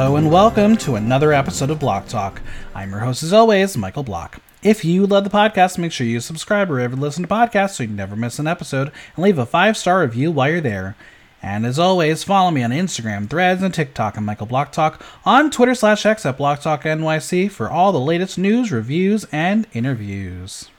Hello 0.00 0.16
and 0.16 0.32
welcome 0.32 0.78
to 0.78 0.94
another 0.94 1.30
episode 1.30 1.68
of 1.68 1.78
Block 1.78 2.08
Talk. 2.08 2.40
I'm 2.74 2.90
your 2.90 3.00
host, 3.00 3.22
as 3.22 3.34
always, 3.34 3.76
Michael 3.76 4.02
Block. 4.02 4.40
If 4.62 4.82
you 4.82 5.06
love 5.06 5.24
the 5.24 5.30
podcast, 5.30 5.76
make 5.76 5.92
sure 5.92 6.06
you 6.06 6.20
subscribe 6.20 6.70
wherever 6.70 6.96
you 6.96 7.02
listen 7.02 7.22
to 7.22 7.28
podcasts 7.28 7.72
so 7.72 7.82
you 7.82 7.90
never 7.90 8.16
miss 8.16 8.38
an 8.38 8.46
episode, 8.46 8.92
and 9.14 9.22
leave 9.22 9.36
a 9.36 9.44
five 9.44 9.76
star 9.76 10.00
review 10.00 10.30
while 10.30 10.48
you're 10.48 10.62
there. 10.62 10.96
And 11.42 11.66
as 11.66 11.78
always, 11.78 12.24
follow 12.24 12.50
me 12.50 12.62
on 12.62 12.70
Instagram, 12.70 13.28
Threads, 13.28 13.62
and 13.62 13.74
TikTok 13.74 14.16
at 14.16 14.22
Michael 14.22 14.46
Block 14.46 14.72
Talk, 14.72 15.04
on 15.26 15.50
Twitter 15.50 15.74
slash 15.74 16.06
X 16.06 16.24
at 16.24 16.38
Block 16.38 16.62
Talk 16.62 16.84
NYC 16.84 17.50
for 17.50 17.68
all 17.68 17.92
the 17.92 18.00
latest 18.00 18.38
news, 18.38 18.72
reviews, 18.72 19.26
and 19.30 19.66
interviews. 19.74 20.70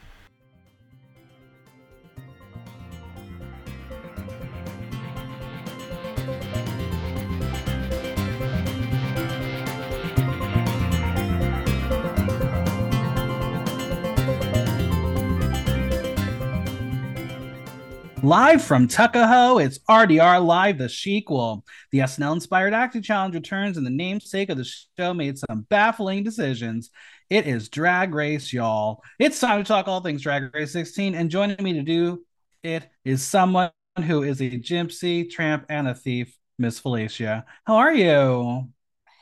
Live 18.23 18.61
from 18.61 18.87
Tuckahoe, 18.87 19.57
it's 19.57 19.79
RDR 19.89 20.45
Live, 20.45 20.77
the 20.77 20.87
sequel. 20.87 21.65
The 21.91 21.99
SNL 21.99 22.33
inspired 22.33 22.71
acting 22.71 23.01
challenge 23.01 23.33
returns, 23.33 23.77
and 23.77 23.85
the 23.85 23.89
namesake 23.89 24.49
of 24.51 24.57
the 24.57 24.71
show 24.99 25.15
made 25.15 25.39
some 25.39 25.65
baffling 25.71 26.23
decisions. 26.23 26.91
It 27.31 27.47
is 27.47 27.67
Drag 27.69 28.13
Race, 28.13 28.53
y'all. 28.53 29.01
It's 29.17 29.39
time 29.39 29.63
to 29.63 29.67
talk 29.67 29.87
all 29.87 30.01
things 30.01 30.21
Drag 30.21 30.53
Race 30.53 30.71
16, 30.71 31.15
and 31.15 31.31
joining 31.31 31.63
me 31.63 31.73
to 31.73 31.81
do 31.81 32.23
it 32.61 32.87
is 33.03 33.23
someone 33.23 33.71
who 34.05 34.21
is 34.21 34.39
a 34.39 34.51
gypsy, 34.51 35.27
tramp, 35.27 35.65
and 35.67 35.87
a 35.87 35.95
thief, 35.95 36.37
Miss 36.59 36.79
Fellatia. 36.79 37.43
How 37.65 37.77
are 37.77 37.93
you? 37.93 38.67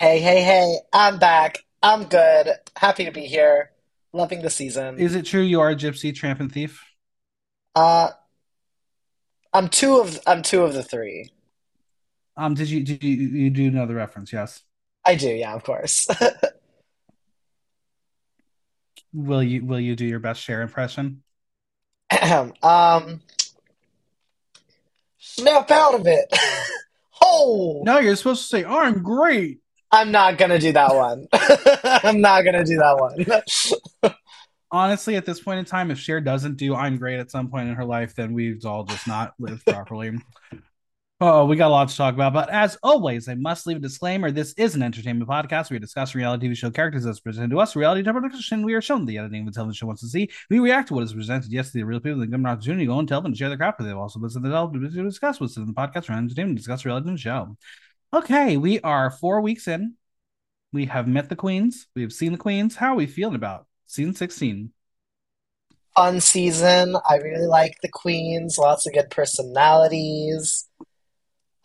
Hey, 0.02 0.20
hey, 0.20 0.44
hey, 0.44 0.78
I'm 0.92 1.20
back. 1.20 1.60
I'm 1.82 2.04
good. 2.04 2.50
Happy 2.76 3.06
to 3.06 3.12
be 3.12 3.28
here. 3.28 3.72
Loving 4.12 4.42
the 4.42 4.50
season. 4.50 5.00
Is 5.00 5.16
it 5.16 5.26
true 5.26 5.42
you 5.42 5.62
are 5.62 5.70
a 5.70 5.76
gypsy, 5.76 6.14
tramp, 6.14 6.42
and 6.42 6.52
thief? 6.52 6.84
Uh 7.76 8.10
I'm 9.54 9.68
two 9.70 10.00
of 10.00 10.20
I'm 10.28 10.42
two 10.42 10.64
of 10.64 10.74
the 10.74 10.84
three. 10.84 11.32
Um, 12.38 12.54
did 12.54 12.70
you 12.70 12.84
did 12.84 13.04
you 13.04 13.16
you 13.16 13.50
do 13.50 13.68
another 13.68 13.96
reference? 13.96 14.32
Yes. 14.32 14.62
I 15.06 15.16
do, 15.16 15.30
yeah, 15.30 15.54
of 15.56 15.64
course. 15.64 16.08
Will 19.14 19.42
you 19.42 19.66
will 19.66 19.80
you 19.80 19.96
do 19.96 20.06
your 20.06 20.20
best 20.20 20.42
Cher 20.42 20.62
impression? 20.62 21.24
um, 22.62 23.22
snap 25.18 25.72
out 25.72 25.96
of 25.96 26.06
it. 26.06 26.32
oh, 27.24 27.82
No, 27.86 27.98
you're 27.98 28.16
supposed 28.16 28.44
to 28.44 28.48
say, 28.48 28.66
"I'm 28.66 29.02
great." 29.02 29.62
I'm 29.92 30.12
not 30.12 30.38
gonna 30.38 30.60
do 30.60 30.72
that 30.74 30.94
one. 30.94 31.28
I'm 31.34 32.22
not 32.22 32.44
gonna 32.44 32.64
do 32.64 32.78
that 32.78 33.00
one. 34.04 34.14
Honestly, 34.72 35.16
at 35.16 35.26
this 35.26 35.42
point 35.42 35.60
in 35.60 35.66
time, 35.66 35.90
if 35.90 35.98
Cher 35.98 36.22
doesn't 36.22 36.58
do 36.58 36.76
"I'm 36.76 36.98
great" 36.98 37.20
at 37.20 37.32
some 37.32 37.50
point 37.50 37.70
in 37.70 37.76
her 37.76 37.86
life, 37.86 38.16
then 38.16 38.34
we've 38.34 38.64
all 38.66 38.84
just 38.84 39.08
not 39.08 39.34
lived 39.40 39.66
properly. 39.66 40.12
Oh, 41.22 41.44
we 41.44 41.58
got 41.58 41.68
a 41.68 41.70
lot 41.72 41.90
to 41.90 41.98
talk 41.98 42.14
about, 42.14 42.32
but 42.32 42.50
as 42.50 42.78
always, 42.82 43.28
I 43.28 43.36
must 43.36 43.68
leave 43.68 43.76
a 43.76 43.82
disclaimer. 43.82 44.32
This 44.32 44.54
is 44.54 44.76
an 44.76 44.82
entertainment 44.82 45.30
podcast. 45.30 45.70
We 45.70 45.78
discuss 45.78 46.16
reality 46.16 46.48
TV 46.48 46.56
show 46.56 46.72
characters 46.72 47.06
as 47.06 47.20
presented 47.20 47.52
to 47.52 47.60
us. 47.60 47.76
Reality 47.76 48.04
television, 48.04 48.66
we 48.66 48.74
are 48.74 48.82
shown 48.82 49.04
the 49.04 49.18
editing 49.18 49.42
of 49.42 49.48
the 49.48 49.52
television 49.52 49.80
show 49.80 49.88
wants 49.88 50.02
to 50.02 50.08
see. 50.08 50.30
We 50.50 50.60
react 50.60 50.88
to 50.88 50.94
what 50.94 51.04
is 51.04 51.12
presented. 51.12 51.52
Yes, 51.52 51.72
the 51.72 51.84
real 51.84 52.00
people 52.00 52.22
that 52.22 52.28
give 52.28 52.40
an 52.40 52.46
opportunity 52.46 52.86
to 52.86 52.88
go 52.94 53.00
and 53.00 53.06
tell 53.06 53.20
them 53.20 53.34
to 53.34 53.38
share 53.38 53.50
their 53.50 53.58
craft. 53.58 53.84
They've 53.84 53.98
also 53.98 54.22
listened 54.22 54.46
to 54.46 54.50
the 54.50 55.04
discuss 55.04 55.42
what's 55.42 55.58
in 55.58 55.66
the 55.66 55.74
podcast 55.74 56.06
for 56.06 56.14
entertainment, 56.14 56.58
discuss 56.58 56.86
reality 56.86 57.10
and 57.10 57.20
show. 57.20 57.58
Okay, 58.14 58.56
we 58.56 58.80
are 58.80 59.12
four 59.12 59.42
weeks 59.42 59.68
in. 59.68 59.96
We 60.72 60.86
have 60.86 61.06
met 61.06 61.28
the 61.28 61.36
queens. 61.36 61.88
We 61.98 62.02
have 62.04 62.14
seen 62.14 62.32
the 62.32 62.38
queens. 62.38 62.78
How 62.78 62.94
are 62.94 62.96
we 62.96 63.08
feeling 63.08 63.36
about 63.36 63.66
season 63.90 64.14
16? 64.14 64.72
Fun 65.96 66.22
season. 66.22 66.96
I 67.10 67.18
really 67.18 67.48
like 67.48 67.78
the 67.82 67.90
queens. 67.90 68.58
Lots 68.58 68.88
of 68.88 68.94
good 68.94 69.10
personalities. 69.10 70.68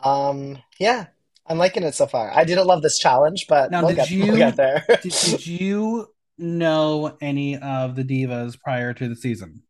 Um, 0.01 0.57
yeah, 0.79 1.07
I'm 1.47 1.57
liking 1.57 1.83
it 1.83 1.95
so 1.95 2.07
far. 2.07 2.31
I 2.33 2.43
didn't 2.43 2.67
love 2.67 2.81
this 2.81 2.99
challenge, 2.99 3.45
but 3.47 3.71
Now, 3.71 3.81
we'll 3.81 3.89
did 3.89 3.97
get 3.97 4.11
we'll 4.11 4.27
you 4.27 4.37
get 4.37 4.55
there. 4.55 4.83
did, 5.01 5.11
did 5.11 5.47
you 5.47 6.07
know 6.37 7.15
any 7.21 7.57
of 7.57 7.95
the 7.95 8.03
divas 8.03 8.59
prior 8.59 8.93
to 8.93 9.07
the 9.07 9.15
season? 9.15 9.61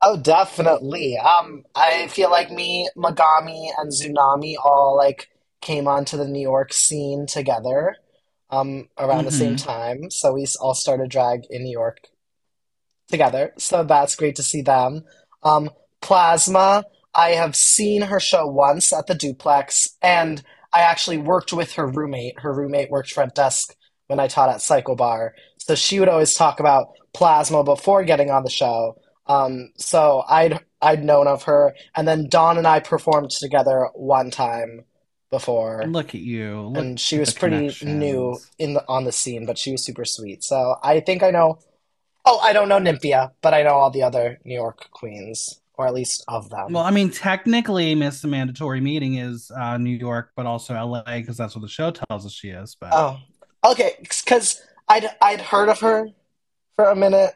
Oh, 0.00 0.16
definitely. 0.16 1.18
Um, 1.18 1.64
I 1.74 2.08
feel 2.08 2.30
like 2.30 2.50
me, 2.50 2.88
Megami, 2.96 3.70
and 3.78 3.90
Xunami 3.90 4.54
all 4.64 4.96
like 4.96 5.28
came 5.60 5.88
onto 5.88 6.16
the 6.16 6.28
New 6.28 6.40
York 6.40 6.72
scene 6.72 7.26
together, 7.26 7.96
um, 8.50 8.88
around 8.98 9.24
the 9.24 9.30
same 9.32 9.54
hmm 9.54 9.56
time. 9.56 10.10
So 10.10 10.34
we 10.34 10.46
all 10.60 10.74
started 10.74 11.10
drag 11.10 11.42
in 11.50 11.62
New 11.62 11.72
York 11.72 11.98
together. 13.08 13.52
So 13.58 13.84
that's 13.84 14.16
great 14.16 14.36
to 14.36 14.42
see 14.42 14.62
them. 14.62 15.02
Um, 15.42 15.70
Plasma, 16.00 16.84
I 17.14 17.30
have 17.30 17.56
seen 17.56 18.02
her 18.02 18.20
show 18.20 18.46
once 18.46 18.92
at 18.92 19.06
the 19.06 19.14
Duplex, 19.14 19.88
and 20.02 20.42
I 20.74 20.80
actually 20.80 21.18
worked 21.18 21.52
with 21.52 21.72
her 21.72 21.86
roommate. 21.86 22.40
Her 22.40 22.52
roommate 22.52 22.90
worked 22.90 23.10
front 23.12 23.34
desk 23.34 23.74
when 24.06 24.20
I 24.20 24.28
taught 24.28 24.50
at 24.50 24.60
Psycho 24.60 24.94
Bar. 24.94 25.34
So 25.58 25.74
she 25.74 26.00
would 26.00 26.08
always 26.08 26.34
talk 26.34 26.60
about 26.60 26.88
Plasma 27.14 27.64
before 27.64 28.04
getting 28.04 28.30
on 28.30 28.44
the 28.44 28.50
show. 28.50 28.96
Um, 29.26 29.70
so 29.76 30.22
I'd 30.28 30.60
I'd 30.80 31.04
known 31.04 31.26
of 31.26 31.42
her, 31.44 31.74
and 31.96 32.06
then 32.06 32.28
Dawn 32.28 32.56
and 32.56 32.66
I 32.66 32.80
performed 32.80 33.30
together 33.30 33.88
one 33.94 34.30
time 34.30 34.84
before, 35.30 35.84
Look 35.86 36.14
at 36.14 36.20
you. 36.20 36.62
Look 36.68 36.82
and 36.82 37.00
she 37.00 37.18
was 37.18 37.34
pretty 37.34 37.74
new 37.84 38.38
in 38.58 38.74
the 38.74 38.84
on 38.88 39.04
the 39.04 39.12
scene, 39.12 39.46
but 39.46 39.58
she 39.58 39.72
was 39.72 39.84
super 39.84 40.04
sweet. 40.04 40.42
So 40.42 40.76
I 40.82 41.00
think 41.00 41.22
I 41.22 41.30
know. 41.30 41.58
Oh, 42.24 42.38
I 42.38 42.52
don't 42.52 42.68
know 42.68 42.78
Nymphia, 42.78 43.32
but 43.42 43.54
I 43.54 43.62
know 43.62 43.74
all 43.74 43.90
the 43.90 44.02
other 44.02 44.38
New 44.44 44.54
York 44.54 44.90
queens, 44.90 45.60
or 45.74 45.86
at 45.86 45.94
least 45.94 46.24
of 46.28 46.50
them. 46.50 46.72
Well. 46.72 46.84
I 46.84 46.90
mean, 46.90 47.10
technically, 47.10 47.94
Miss 47.94 48.20
the 48.20 48.28
Mandatory 48.28 48.80
Meeting 48.80 49.14
is 49.14 49.50
uh, 49.50 49.78
New 49.78 49.96
York, 49.96 50.32
but 50.36 50.46
also 50.46 50.74
LA 50.74 51.02
because 51.04 51.36
that's 51.36 51.54
what 51.54 51.62
the 51.62 51.68
show 51.68 51.90
tells 51.90 52.26
us 52.26 52.32
she 52.32 52.48
is. 52.48 52.76
But 52.78 52.90
Oh, 52.92 53.18
okay, 53.64 53.92
because 54.00 54.60
I'd 54.88 55.08
I'd 55.20 55.40
heard 55.40 55.68
of 55.68 55.80
her 55.80 56.08
for 56.76 56.86
a 56.86 56.96
minute, 56.96 57.34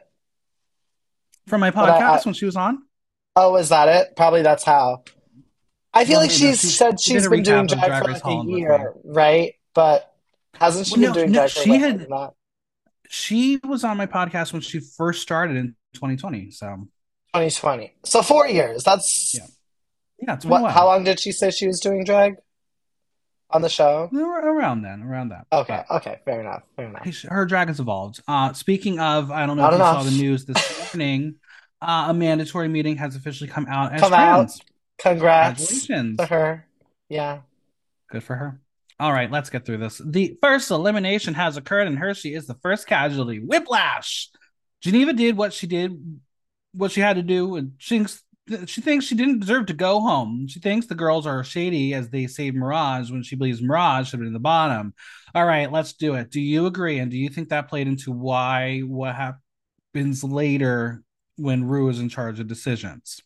from 1.47 1.61
my 1.61 1.71
but 1.71 1.89
I, 1.89 1.97
I 1.97 2.01
podcast 2.01 2.25
when 2.25 2.33
she 2.33 2.45
was 2.45 2.55
on, 2.55 2.83
oh, 3.35 3.55
is 3.57 3.69
that 3.69 3.87
it? 3.87 4.15
Probably 4.15 4.41
that's 4.41 4.63
how. 4.63 5.03
I 5.93 6.05
feel 6.05 6.15
well, 6.15 6.21
like 6.21 6.31
she's 6.31 6.59
she 6.61 6.67
said 6.67 6.99
she's 6.99 7.27
been 7.27 7.43
doing 7.43 7.67
drag 7.67 8.03
for 8.03 8.11
like 8.11 8.25
a 8.25 8.43
year, 8.45 8.93
right? 9.03 9.53
But 9.73 10.11
hasn't 10.55 10.87
she 10.87 10.99
Well, 10.99 11.01
been 11.01 11.09
no, 11.09 11.13
doing 11.13 11.31
no, 11.31 11.39
drag 11.39 11.51
for 11.51 11.59
she 11.61 11.69
more 11.69 11.79
had 11.79 11.99
that? 11.99 12.33
she 13.09 13.59
was 13.63 13.83
on 13.83 13.97
my 13.97 14.07
podcast 14.07 14.53
when 14.53 14.61
she 14.61 14.79
first 14.79 15.21
started 15.21 15.57
in 15.57 15.75
2020. 15.93 16.51
So 16.51 16.87
2020. 17.33 17.93
So 18.05 18.21
four 18.21 18.47
years. 18.47 18.83
That's 18.83 19.33
yeah, 19.33 19.45
yeah, 20.19 20.33
it's 20.35 20.45
been 20.45 20.57
a 20.57 20.61
what, 20.61 20.71
how 20.73 20.85
long 20.85 21.03
did 21.03 21.19
she 21.19 21.31
say 21.31 21.51
she 21.51 21.67
was 21.67 21.79
doing 21.79 22.03
drag 22.03 22.35
on 23.49 23.61
the 23.61 23.69
show? 23.69 24.09
Around 24.13 24.81
then, 24.81 25.03
around 25.03 25.29
that. 25.29 25.45
Okay, 25.51 25.83
But 25.87 25.95
okay, 25.97 26.19
fair 26.25 26.41
enough, 26.41 26.63
fair 26.75 26.87
enough. 26.87 27.23
her 27.23 27.45
drag 27.45 27.67
has 27.67 27.79
evolved. 27.79 28.21
Uh, 28.27 28.53
speaking 28.53 28.99
of, 28.99 29.31
I 29.31 29.45
don't 29.45 29.57
know 29.57 29.63
Not 29.69 29.73
if 29.73 29.79
you 29.79 29.85
saw 29.85 30.03
the 30.03 30.11
news 30.23 30.45
this 30.45 30.93
morning. 30.93 31.35
Uh, 31.81 32.05
Amanda 32.09 32.45
Tori 32.45 32.67
Meating 32.69 32.95
has 32.97 33.15
officially 33.15 33.49
come 33.49 33.67
out 33.67 33.93
as 33.93 34.01
Come 34.01 34.13
out. 34.13 34.51
Congrats 34.97 35.87
to 35.87 36.25
her. 36.29 36.65
Yeah. 37.09 37.41
Good 38.09 38.23
for 38.23 38.35
her. 38.35 38.61
All 38.99 39.11
right, 39.11 39.31
let's 39.31 39.49
get 39.49 39.65
through 39.65 39.79
this. 39.79 40.01
The 40.05 40.37
first 40.41 40.71
elimination 40.71 41.33
has 41.33 41.57
occurred, 41.57 41.87
and 41.87 41.97
Hershii 41.97 42.35
is 42.35 42.47
the 42.47 42.57
first 42.61 42.87
casualty. 42.87 43.39
Whiplash. 43.39 44.29
Geneva 44.81 45.13
did 45.13 45.35
what 45.35 45.51
she 45.51 45.67
did, 45.67 46.19
what 46.73 46.91
she 46.91 47.01
had 47.01 47.15
to 47.15 47.23
do, 47.23 47.55
and 47.55 47.73
she 47.77 47.97
thinks 47.97 48.23
she 48.65 48.81
thinks 48.81 49.05
she 49.05 49.15
didn't 49.15 49.39
deserve 49.39 49.67
to 49.67 49.73
go 49.73 50.01
home. 50.01 50.47
She 50.47 50.59
thinks 50.59 50.85
the 50.85 50.95
girls 50.95 51.25
are 51.25 51.43
shady 51.43 51.93
as 51.93 52.09
they 52.09 52.27
saved 52.27 52.57
Mirage 52.57 53.09
when 53.09 53.23
she 53.23 53.35
believes 53.35 53.61
Mirage 53.61 54.07
should 54.07 54.13
have 54.13 54.19
been 54.19 54.27
in 54.27 54.33
the 54.33 54.39
bottom. 54.39 54.93
All 55.33 55.45
right, 55.45 55.71
let's 55.71 55.93
do 55.93 56.15
it. 56.15 56.29
Do 56.29 56.41
you 56.41 56.65
agree? 56.65 56.99
And 56.99 57.09
do 57.09 57.17
you 57.17 57.29
think 57.29 57.49
that 57.49 57.69
played 57.69 57.87
into 57.87 58.11
why 58.11 58.81
what 58.81 59.15
happens 59.15 60.23
later 60.23 61.03
when 61.37 61.63
Rue 61.63 61.89
is 61.89 61.99
in 61.99 62.09
charge 62.09 62.39
of 62.39 62.47
decisions? 62.47 63.21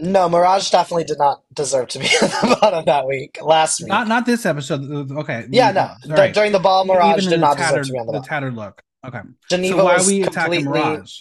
No, 0.00 0.28
Mirage 0.28 0.70
definitely 0.70 1.04
did 1.04 1.18
not 1.18 1.42
deserve 1.54 1.88
to 1.88 1.98
be 1.98 2.06
at 2.22 2.30
the 2.30 2.58
bottom 2.60 2.84
that 2.86 3.06
week. 3.06 3.38
Last 3.42 3.80
Not 3.86 4.02
week. 4.02 4.08
not 4.08 4.26
this 4.26 4.46
episode. 4.46 5.10
Okay, 5.12 5.46
Yeah, 5.50 5.72
no. 5.72 5.90
D 6.04 6.12
right. 6.12 6.34
during 6.34 6.52
the 6.52 6.58
ball, 6.58 6.84
Mirage 6.84 7.18
Even 7.18 7.30
did 7.30 7.40
not 7.40 7.56
deserve 7.56 7.84
to 7.86 7.92
tattered 7.92 7.92
be 7.92 7.98
on 7.98 8.06
the 8.06 8.12
the 8.12 8.18
bottom. 8.18 8.28
tattered 8.28 8.54
look. 8.56 8.82
Okay. 9.06 9.20
So 9.48 9.56
Geneva 9.56 9.84
why 9.84 9.92
are 9.92 9.98
was 9.98 10.06
we 10.06 10.22
attacking 10.22 10.64
completely, 10.64 10.80
Mirage? 10.90 11.12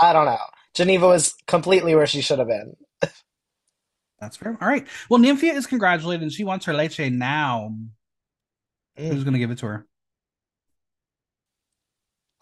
I 0.00 0.12
don't 0.12 0.26
know. 0.26 0.38
Geneva 0.74 1.06
was 1.06 1.34
completely 1.46 1.94
where 1.94 2.06
she 2.06 2.20
should 2.20 2.38
have 2.38 2.48
been. 2.48 2.76
That's 4.20 4.36
fair. 4.38 4.56
All 4.60 4.68
right. 4.68 4.86
Well, 5.10 5.20
Nymphia 5.20 5.54
is 5.54 5.66
congratulated 5.66 6.22
and 6.22 6.32
she 6.32 6.44
wants 6.44 6.64
her 6.66 6.72
leche 6.72 6.98
now. 7.10 7.74
Mm, 8.98 9.08
Who's 9.12 9.24
gonna 9.24 9.38
give 9.38 9.50
it 9.50 9.58
to 9.58 9.66
her? 9.66 9.86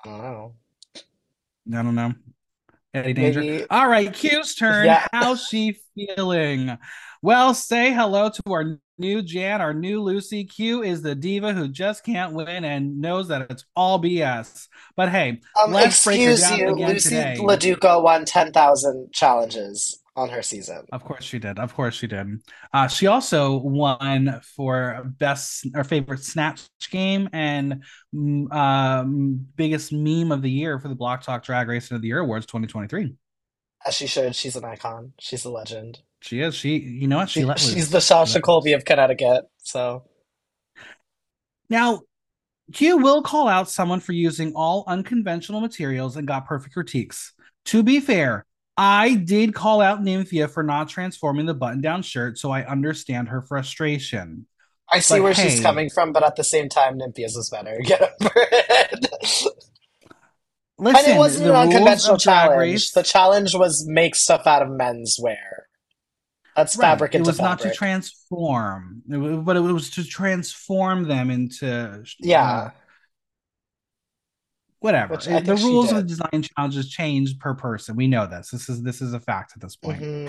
I 0.05 0.09
don't 0.09 0.23
know. 0.23 0.55
I 1.79 1.83
don't 1.83 1.95
know. 1.95 2.13
Any 2.95 3.13
danger? 3.15 3.41
Maybe, 3.41 3.65
All 3.71 3.89
right, 3.89 4.13
Q's 4.13 4.55
turn. 4.55 4.85
yeah. 4.87 5.07
How's 5.13 5.47
she 5.47 5.79
feeling? 5.95 6.77
Well, 7.23 7.55
say 7.55 7.93
hello 7.93 8.29
to 8.29 8.43
our 8.53 8.79
new 8.99 9.23
Jan, 9.23 9.61
our 9.63 9.73
new 9.73 10.03
Lucy. 10.03 10.45
Q 10.45 10.83
is 10.83 11.01
the 11.01 11.15
diva 11.15 11.55
who 11.55 11.69
just 11.69 12.05
can't 12.05 12.35
win 12.35 12.65
and 12.65 13.01
knows 13.01 13.29
that 13.29 13.47
it's 13.49 13.65
all 13.75 14.03
BS. 14.03 14.69
But 14.97 15.09
hey, 15.09 15.41
um, 15.63 15.73
let's 15.73 16.05
break 16.05 16.21
her 16.21 16.33
excuse 16.33 16.51
down 16.51 16.59
you, 16.59 16.75
again 16.75 16.89
Lucy 16.91 17.09
today. 17.11 17.37
LaDuca 17.39 18.03
won 18.03 18.25
10,000 18.25 19.13
challenges 19.13 20.02
on 20.15 20.29
her 20.29 20.43
season. 20.43 20.85
Of 20.93 21.05
course 21.05 21.25
she 21.25 21.39
did. 21.39 21.59
Of 21.59 21.75
course 21.75 21.95
she 21.95 22.07
did. 22.07 22.27
Uh, 22.73 22.87
she 22.87 23.07
also 23.07 23.57
won 23.59 24.41
for 24.57 25.03
best 25.19 25.67
or 25.75 25.85
favorite 25.85 26.23
snatch 26.23 26.69
game 26.91 27.29
and 27.33 27.83
mm, 28.15 28.53
um, 28.53 29.47
biggest 29.57 29.93
meme 29.93 30.33
of 30.33 30.43
the 30.43 30.51
year 30.51 30.79
for 30.79 30.89
the 30.89 30.95
Block 30.95 31.23
Talk 31.23 31.45
Drag 31.45 31.69
Race 31.69 31.91
of 31.91 32.03
the 32.03 32.09
Year 32.09 32.19
Awards 32.19 32.47
2023. 32.47 33.15
As 33.87 33.95
she 33.95 34.07
should. 34.07 34.35
She's 34.35 34.57
an 34.57 34.65
icon. 34.65 35.13
She's 35.19 35.45
a 35.45 35.51
legend. 35.51 36.01
She 36.21 36.41
is. 36.41 36.55
She, 36.55 36.79
you 36.79 37.09
know 37.09 37.17
what? 37.19 37.31
She, 37.31 37.43
She, 37.57 37.75
she's 37.75 37.91
the 37.91 38.01
Sasha 38.01 38.41
Colby 38.41 38.75
of 38.75 38.85
Connecticut. 38.85 39.45
So 39.59 40.05
Now, 41.69 42.03
Q 42.73 42.99
will 42.99 43.23
call 43.23 43.49
out 43.49 43.69
someone 43.71 44.01
for 44.01 44.13
using 44.13 44.53
all 44.55 44.85
unconventional 44.87 45.61
materials 45.61 46.17
and 46.17 46.27
got 46.27 46.47
perfect 46.47 46.75
critiques. 46.75 47.33
To 47.67 47.83
be 47.83 48.01
fair, 48.01 48.47
I 48.77 49.15
did 49.15 49.55
call 49.55 49.81
out 49.81 50.01
Nymphia 50.01 50.49
for 50.49 50.63
not 50.63 50.89
transforming 50.89 51.47
the 51.47 51.55
button 51.55 51.81
down 51.81 52.03
shirt, 52.03 52.39
so 52.39 52.51
I 52.51 52.65
understand 52.65 53.29
her 53.29 53.43
frustration. 53.43 54.47
I 54.91 55.01
see 55.01 55.15
But 55.15 55.23
where 55.23 55.35
she's 55.35 55.61
coming 55.61 55.91
from, 55.91 56.13
but 56.13 56.23
at 56.23 56.37
the 56.37 56.45
same 56.45 56.69
time, 56.69 56.99
Nymphia's 56.99 57.37
is 57.37 57.51
better. 57.51 57.79
Get 57.85 58.03
over 58.03 58.31
it. 58.35 59.47
And 60.79 61.07
it 61.07 61.17
wasn't 61.17 61.49
an 61.51 61.57
unconventional 61.57 62.19
challenge. 62.19 62.59
Race, 62.59 62.93
The 62.93 63.03
challenge 63.03 63.55
was 63.55 63.87
make 63.87 64.15
stuff 64.15 64.47
out 64.47 64.63
of 64.63 64.69
menswear. 64.69 65.37
That's 66.57 66.77
right? 66.77 66.89
fabric 66.89 67.15
It 67.15 67.25
was 67.25 67.41
not 67.41 67.61
to 67.61 67.73
transform, 67.73 69.03
but 69.07 69.57
it 69.57 69.61
was 69.61 69.91
to 69.91 70.05
transform 70.05 71.05
them 71.09 71.31
into 71.31 71.73
uh, 71.73 71.99
Yeah, 72.19 72.73
whatever. 74.83 75.15
It- 75.15 75.45
the 75.45 75.57
rules 75.57 75.91
of 75.91 75.99
the 75.99 76.03
design 76.03 76.43
challenges 76.43 76.89
change 76.89 77.39
per 77.39 77.55
person. 77.55 77.97
We 77.97 78.07
know 78.07 78.27
this. 78.27 78.51
This 78.51 78.69
is 78.69 78.83
this 78.83 79.01
is 79.01 79.15
a 79.15 79.21
fact 79.21 79.53
at 79.55 79.63
this 79.63 79.77
point. 79.77 80.03
hmm 80.03 80.29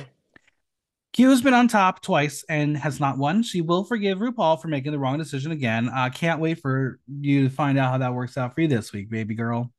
Q 1.14 1.30
has 1.30 1.44
been 1.44 1.54
on 1.54 1.68
top 1.68 2.02
twice 2.02 2.44
and 2.50 2.76
has 2.76 3.00
not 3.00 3.20
won. 3.20 3.44
She 3.44 3.62
will 3.62 3.84
forgive 3.84 4.18
RuPaul 4.18 4.60
for 4.60 4.68
making 4.68 4.94
the 4.94 4.98
wrong 4.98 5.20
decision 5.20 5.52
again. 5.52 5.88
I 5.88 6.08
uh, 6.08 6.10
can't 6.10 6.40
wait 6.42 6.60
for 6.60 7.00
you 7.08 7.44
to 7.44 7.50
find 7.54 7.78
out 7.78 7.92
how 7.92 8.00
that 8.00 8.16
works 8.16 8.36
out 8.36 8.56
for 8.56 8.62
you 8.62 8.68
this 8.68 8.92
week, 8.92 9.12
baby 9.12 9.36
girl. 9.36 9.72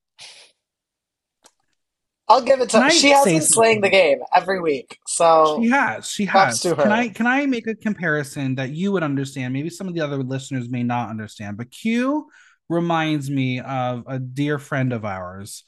I'll 2.29 2.41
give 2.41 2.61
it 2.61 2.71
Can 2.71 2.81
to. 2.81 2.87
I 2.87 2.91
She 2.91 3.11
has 3.11 3.25
been 3.25 3.43
slaying 3.43 3.81
the 3.81 3.91
game 3.91 4.21
every 4.33 4.61
week. 4.61 4.99
So 5.09 5.61
she 5.61 5.69
has. 5.71 6.09
She 6.09 6.25
has. 6.27 6.61
to 6.61 6.77
Can 6.77 6.87
her. 6.87 6.93
I 6.93 7.09
can 7.09 7.27
I 7.27 7.47
make 7.47 7.67
a 7.67 7.75
comparison 7.75 8.55
that 8.55 8.71
you 8.71 8.93
would 8.93 9.03
understand? 9.03 9.53
Maybe 9.53 9.71
some 9.71 9.89
of 9.89 9.95
the 9.95 10.01
other 10.01 10.23
listeners 10.23 10.69
may 10.69 10.85
not 10.85 11.11
understand, 11.11 11.57
but 11.57 11.71
Q 11.71 12.29
reminds 12.75 13.31
me 13.31 13.61
of 13.61 14.05
a 14.07 14.19
dear 14.19 14.59
friend 14.59 14.93
of 14.93 15.05
ours 15.05 15.65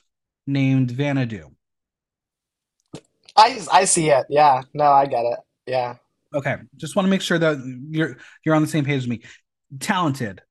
named 0.47 0.91
Vanadu. 0.91 1.53
I 3.37 3.61
I 3.73 3.85
see 3.85 4.09
it. 4.11 4.27
Yeah. 4.29 4.63
No, 4.75 4.85
I 4.85 5.07
get 5.07 5.25
it. 5.25 5.39
Yeah. 5.67 5.97
Okay, 6.35 6.57
just 6.77 6.97
want 6.97 7.07
to 7.07 7.11
make 7.11 7.23
sure 7.23 7.39
that 7.39 7.59
you're 7.91 8.17
you're 8.45 8.55
on 8.55 8.63
the 8.63 8.69
same 8.69 8.85
page 8.85 8.99
as 8.99 9.09
me. 9.09 9.23
Talented, 9.81 10.43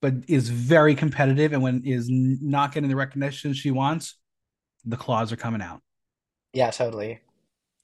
but 0.00 0.14
is 0.26 0.48
very 0.48 0.94
competitive, 0.94 1.52
and 1.52 1.62
when 1.62 1.82
is 1.84 2.08
not 2.10 2.72
getting 2.72 2.88
the 2.88 2.96
recognition 2.96 3.52
she 3.52 3.70
wants, 3.70 4.16
the 4.84 4.96
claws 4.96 5.32
are 5.32 5.36
coming 5.36 5.62
out. 5.62 5.82
Yeah, 6.52 6.70
totally. 6.70 7.20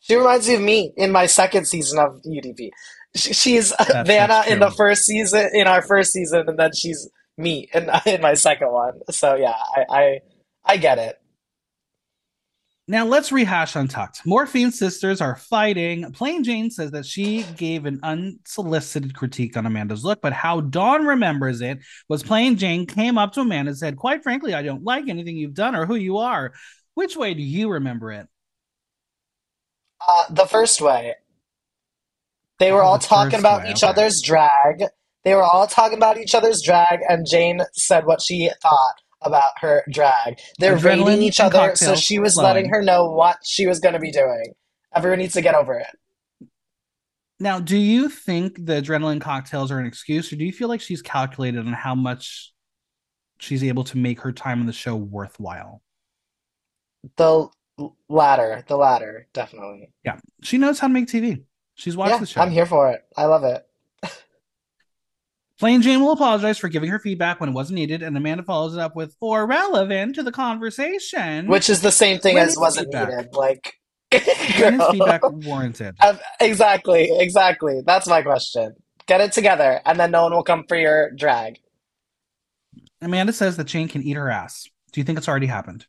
She 0.01 0.17
reminds 0.17 0.49
me 0.49 0.55
of 0.55 0.61
me 0.61 0.93
in 0.97 1.13
my 1.13 1.27
second 1.27 1.67
season 1.67 1.99
of 1.99 2.21
UDP. 2.27 2.71
She, 3.17 3.33
she's 3.33 3.71
That's 3.71 4.07
Vanna 4.07 4.29
that's 4.29 4.51
in 4.51 4.59
the 4.59 4.71
first 4.71 5.05
season, 5.05 5.49
in 5.55 5.67
our 5.67 5.81
first 5.81 6.13
season, 6.13 6.45
and 6.47 6.59
then 6.59 6.73
she's 6.75 7.09
me 7.37 7.69
in 7.73 7.91
in 8.07 8.21
my 8.21 8.35
second 8.35 8.71
one. 8.71 9.01
So 9.11 9.35
yeah, 9.37 9.55
I 9.77 9.85
I, 9.89 10.21
I 10.65 10.77
get 10.77 10.99
it. 10.99 11.21
Now 12.87 13.07
let's 13.07 13.33
rehash 13.33 13.77
Untucked. 13.77 14.27
Morphine 14.27 14.71
sisters 14.71 15.23
are 15.23 15.37
fighting. 15.37 16.13
Plane 16.13 16.45
Jane 16.45 16.71
says 16.71 16.91
that 16.91 17.07
she 17.07 17.43
gave 17.57 17.87
an 17.87 17.99
unsolicited 18.03 19.15
critique 19.17 19.57
on 19.57 19.65
Amanda's 19.65 20.05
look, 20.05 20.21
but 20.21 20.35
how 20.35 20.61
Dawn 20.61 21.07
remembers 21.07 21.63
it 21.63 21.79
was 22.11 22.23
Plane 22.23 22.57
Jane 22.59 22.85
came 22.87 23.17
up 23.17 23.33
to 23.33 23.41
Amanda 23.41 23.71
and 23.71 23.79
said, 23.79 23.97
"Quite 23.97 24.23
frankly, 24.23 24.53
I 24.53 24.61
don't 24.63 24.85
like 24.85 25.09
anything 25.09 25.37
you've 25.39 25.55
done 25.55 25.75
or 25.75 25.87
who 25.87 25.95
you 25.95 26.19
are." 26.19 26.53
Which 26.93 27.17
way 27.17 27.33
do 27.35 27.43
you 27.43 27.71
remember 27.71 28.13
it? 28.13 28.29
Uh, 30.07 30.25
the 30.31 30.47
first 30.47 30.83
way, 30.83 31.15
they 32.59 32.71
were 32.71 32.83
Oh, 32.83 32.89
all 32.89 32.99
talking 32.99 33.39
about 33.39 33.63
way. 33.65 33.71
each 33.71 33.83
Okay. 33.83 33.91
other's 33.91 34.21
drag. 34.21 34.85
They 35.25 35.35
were 35.35 35.43
all 35.43 35.67
talking 35.67 35.97
about 35.97 36.19
each 36.19 36.35
other's 36.35 36.63
drag, 36.63 37.01
and 37.09 37.27
Jane 37.27 37.61
said 37.73 38.05
what 38.07 38.21
she 38.21 38.51
thought 38.61 38.95
about 39.23 39.53
her 39.61 39.83
drag. 39.91 40.39
They're 40.59 40.77
rating 40.77 41.23
each 41.23 41.41
other, 41.41 41.75
so 41.77 41.95
she 41.95 42.19
was 42.19 42.37
letting 42.37 42.69
her 42.69 42.83
know 42.83 43.11
what 43.11 43.39
she 43.43 43.67
was 43.67 43.81
going 43.81 43.95
to 43.95 44.01
be 44.01 44.13
doing. 44.13 44.53
Everyone 44.95 45.19
needs 45.19 45.35
to 45.35 45.41
get 45.43 45.55
over 45.55 45.79
it. 45.79 46.49
Now, 47.41 47.59
do 47.59 47.77
you 47.77 48.09
think 48.09 48.67
the 48.67 48.81
adrenaline 48.81 49.21
cocktails 49.21 49.73
are 49.73 49.79
an 49.79 49.87
excuse, 49.87 50.33
or 50.33 50.37
do 50.37 50.45
you 50.45 50.53
feel 50.53 50.69
like 50.69 50.81
she's 50.81 51.03
calculated 51.03 51.59
on 51.67 51.73
how 51.73 51.95
much 51.95 52.53
she's 53.39 53.65
able 53.65 53.85
to 53.85 53.99
make 53.99 54.21
her 54.21 54.33
time 54.33 54.61
on 54.61 54.67
the 54.67 54.73
show 54.73 54.95
worthwhile? 54.95 55.83
The 57.17 57.49
latter, 58.09 58.63
the 58.69 58.77
latter, 58.77 59.27
definitely. 59.33 59.91
Yeah, 60.05 60.19
she 60.43 60.59
knows 60.59 60.79
how 60.79 60.87
to 60.87 60.93
make 60.93 61.07
TV. 61.07 61.45
She's 61.75 61.97
watched 61.97 62.13
Yeah, 62.13 62.19
the 62.19 62.27
show. 62.27 62.41
I'm 62.41 62.51
here 62.51 62.67
for 62.67 62.91
it. 62.91 63.05
I 63.17 63.25
love 63.25 63.43
it. 63.45 63.67
Plane 65.59 65.83
Jane 65.83 66.01
will 66.01 66.13
apologize 66.13 66.59
for 66.59 66.69
giving 66.69 66.91
her 66.91 66.99
feedback 66.99 67.39
when 67.41 67.51
it 67.51 67.53
wasn't 67.53 67.77
needed, 67.77 68.03
and 68.03 68.17
Amanda 68.17 68.43
follows 68.43 68.75
it 68.75 68.81
up 68.81 68.97
with 68.97 69.15
or 69.21 69.47
relevant 69.47 70.17
to 70.17 70.23
the 70.23 70.33
conversation. 70.33 71.47
Which 71.47 71.71
is 71.71 71.81
the 71.81 71.93
same 71.93 72.19
thing 72.19 72.35
When 72.35 72.49
as 72.49 72.57
wasn't 72.57 72.87
feedback? 72.87 73.09
needed. 73.11 73.35
Like, 73.35 73.75
when 74.13 74.81
is 74.81 74.87
feedback 74.91 75.23
warranted? 75.31 75.97
Um, 76.03 76.19
Exactly, 76.41 77.09
exactly. 77.19 77.83
That's 77.87 78.09
my 78.09 78.23
question. 78.23 78.75
Get 79.07 79.21
it 79.21 79.33
together, 79.33 79.81
and 79.87 79.99
then 80.01 80.11
no 80.11 80.25
one 80.25 80.33
will 80.33 80.43
come 80.43 80.65
for 80.69 80.77
your 80.77 81.11
drag. 81.13 81.59
Amanda 83.01 83.33
says 83.33 83.57
that 83.57 83.65
Jane 83.65 83.87
can 83.89 84.03
eat 84.03 84.17
her 84.17 84.31
ass. 84.31 84.67
Do 84.93 85.01
you 85.01 85.05
think 85.05 85.19
it's 85.19 85.29
already 85.29 85.47
happened? 85.47 85.87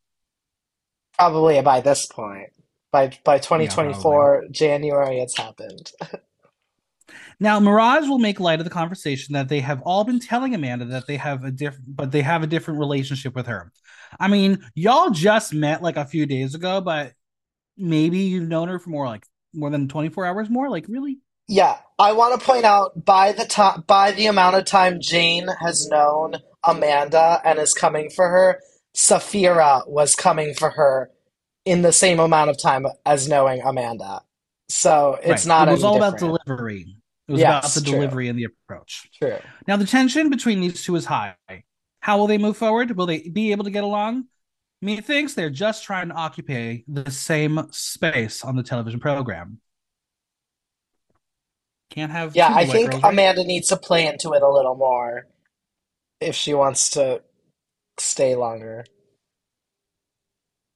Probably 1.17 1.62
by 1.62 1.81
this 1.81 2.05
point. 2.05 2.50
By 2.91 3.17
by 3.24 3.36
Yeah, 3.36 3.41
2024 3.41 4.45
January, 4.51 5.19
it's 5.19 5.38
happened. 5.38 5.91
Now, 7.39 7.60
Mirage 7.60 8.08
will 8.08 8.20
make 8.20 8.39
light 8.39 8.60
of 8.60 8.65
the 8.65 8.72
conversation 8.72 9.34
that 9.34 9.50
they 9.50 9.60
have 9.60 9.82
all 9.82 10.04
been 10.04 10.20
telling 10.20 10.56
Amanda 10.56 10.86
that 10.86 11.08
they 11.08 11.18
have 11.18 11.44
a 11.44 11.51
different, 11.51 11.96
but 11.96 12.12
they 12.12 12.22
have 12.22 12.44
a 12.44 12.48
different 12.48 12.80
relationship 12.80 13.36
with 13.36 13.48
her. 13.48 13.72
I 14.20 14.27
mean, 14.27 14.63
y'all 14.74 15.10
just 15.10 15.54
met 15.54 15.82
like 15.82 15.98
a 15.98 16.06
few 16.06 16.25
days 16.25 16.56
ago, 16.56 16.82
but 16.82 17.13
maybe 17.77 18.20
you've 18.20 18.48
known 18.48 18.70
her 18.70 18.80
for 18.80 18.89
more 18.89 19.08
like 19.08 19.25
more 19.54 19.70
than 19.70 19.88
24 19.88 20.25
hours 20.25 20.50
more. 20.50 20.70
Like, 20.70 20.86
really? 20.88 21.20
Yeah, 21.48 21.77
I 22.00 22.13
want 22.13 22.39
to 22.39 22.46
point 22.46 22.65
out 22.65 23.06
by 23.06 23.32
the 23.32 23.46
time 23.46 23.84
by 23.86 24.12
the 24.12 24.27
amount 24.27 24.56
of 24.56 24.65
time 24.65 25.00
Jane 25.00 25.48
has 25.60 25.88
known 25.88 26.36
Amanda 26.63 27.42
and 27.44 27.60
is 27.60 27.74
coming 27.74 28.10
for 28.10 28.27
her, 28.27 28.62
Sapphira 28.94 29.84
was 29.86 30.15
coming 30.15 30.54
for 30.54 30.72
her 30.72 31.12
in 31.65 31.82
the 31.82 31.92
same 31.92 32.20
amount 32.20 32.50
of 32.50 32.58
time 32.58 32.86
as 33.06 33.27
knowing 33.27 33.62
Amanda. 33.62 34.22
So 34.70 35.20
it's 35.22 35.46
right. 35.46 35.48
not 35.48 35.68
It 35.68 35.72
was 35.72 35.84
all 35.84 35.98
about 35.98 36.18
delivery. 36.18 36.96
It 37.27 37.32
was 37.32 37.41
Yes, 37.41 37.75
about 37.75 37.84
the 37.84 37.89
true. 37.89 38.00
delivery 38.00 38.27
and 38.27 38.38
the 38.38 38.46
approach. 38.46 39.10
True. 39.17 39.38
Now, 39.67 39.77
the 39.77 39.86
tension 39.86 40.29
between 40.29 40.62
these 40.62 40.84
two 40.84 40.96
is 40.96 41.05
high. 41.05 41.36
How 42.01 42.17
will 42.20 42.27
they 42.27 42.38
move 42.38 42.55
forward? 42.55 42.96
Will 42.96 43.08
they 43.08 43.27
be 43.29 43.51
able 43.51 43.63
to 43.63 43.72
get 43.72 43.84
along? 43.84 44.25
Methinks 44.82 45.34
they're 45.34 45.50
just 45.50 45.84
trying 45.84 46.10
to 46.10 46.13
occupy 46.13 46.77
the 46.88 47.10
same 47.10 47.67
space 47.72 48.44
on 48.44 48.55
the 48.55 48.62
television 48.62 49.00
program. 49.00 49.60
Can't 51.89 52.12
have 52.12 52.36
Yeah, 52.36 52.53
I 52.53 52.65
think 52.65 52.91
girls, 52.91 53.03
right? 53.03 53.13
Amanda 53.13 53.44
needs 53.44 53.70
to 53.70 53.77
play 53.77 54.05
into 54.05 54.34
it 54.34 54.44
a 54.44 54.50
little 54.50 54.75
more 54.75 55.27
if 56.20 56.36
she 56.36 56.53
wants 56.53 56.89
to 56.91 57.24
stay 57.98 58.36
longer. 58.36 58.86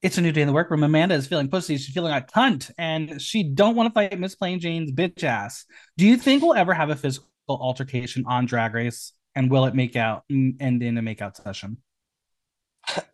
It's 0.01 0.17
a 0.17 0.21
new 0.21 0.31
day 0.31 0.41
in 0.41 0.47
the 0.47 0.53
workroom. 0.53 0.83
Amanda 0.83 1.15
is 1.15 1.27
feeling 1.27 1.49
pussy. 1.49 1.77
She's 1.77 1.93
feeling 1.93 2.11
like 2.11 2.31
cunt, 2.31 2.71
and 2.77 3.21
she 3.21 3.43
don't 3.43 3.75
want 3.75 3.89
to 3.89 3.93
fight 3.93 4.17
Miss 4.17 4.35
Plane 4.35 4.59
Jane's 4.59 4.91
bitch 4.91 5.23
ass. 5.23 5.65
Do 5.97 6.05
you 6.07 6.15
think 6.15 6.41
we'll 6.41 6.53
ever 6.53 6.73
have 6.73 6.89
a 6.89 6.95
physical 6.95 7.27
altercation 7.49 8.23
on 8.25 8.45
Drag 8.45 8.73
Race? 8.73 9.13
And 9.35 9.51
will 9.51 9.65
it 9.65 9.75
make 9.75 9.95
out 9.95 10.23
end 10.29 10.59
in 10.59 10.97
a 10.97 11.01
makeout 11.01 11.35
session? 11.35 11.77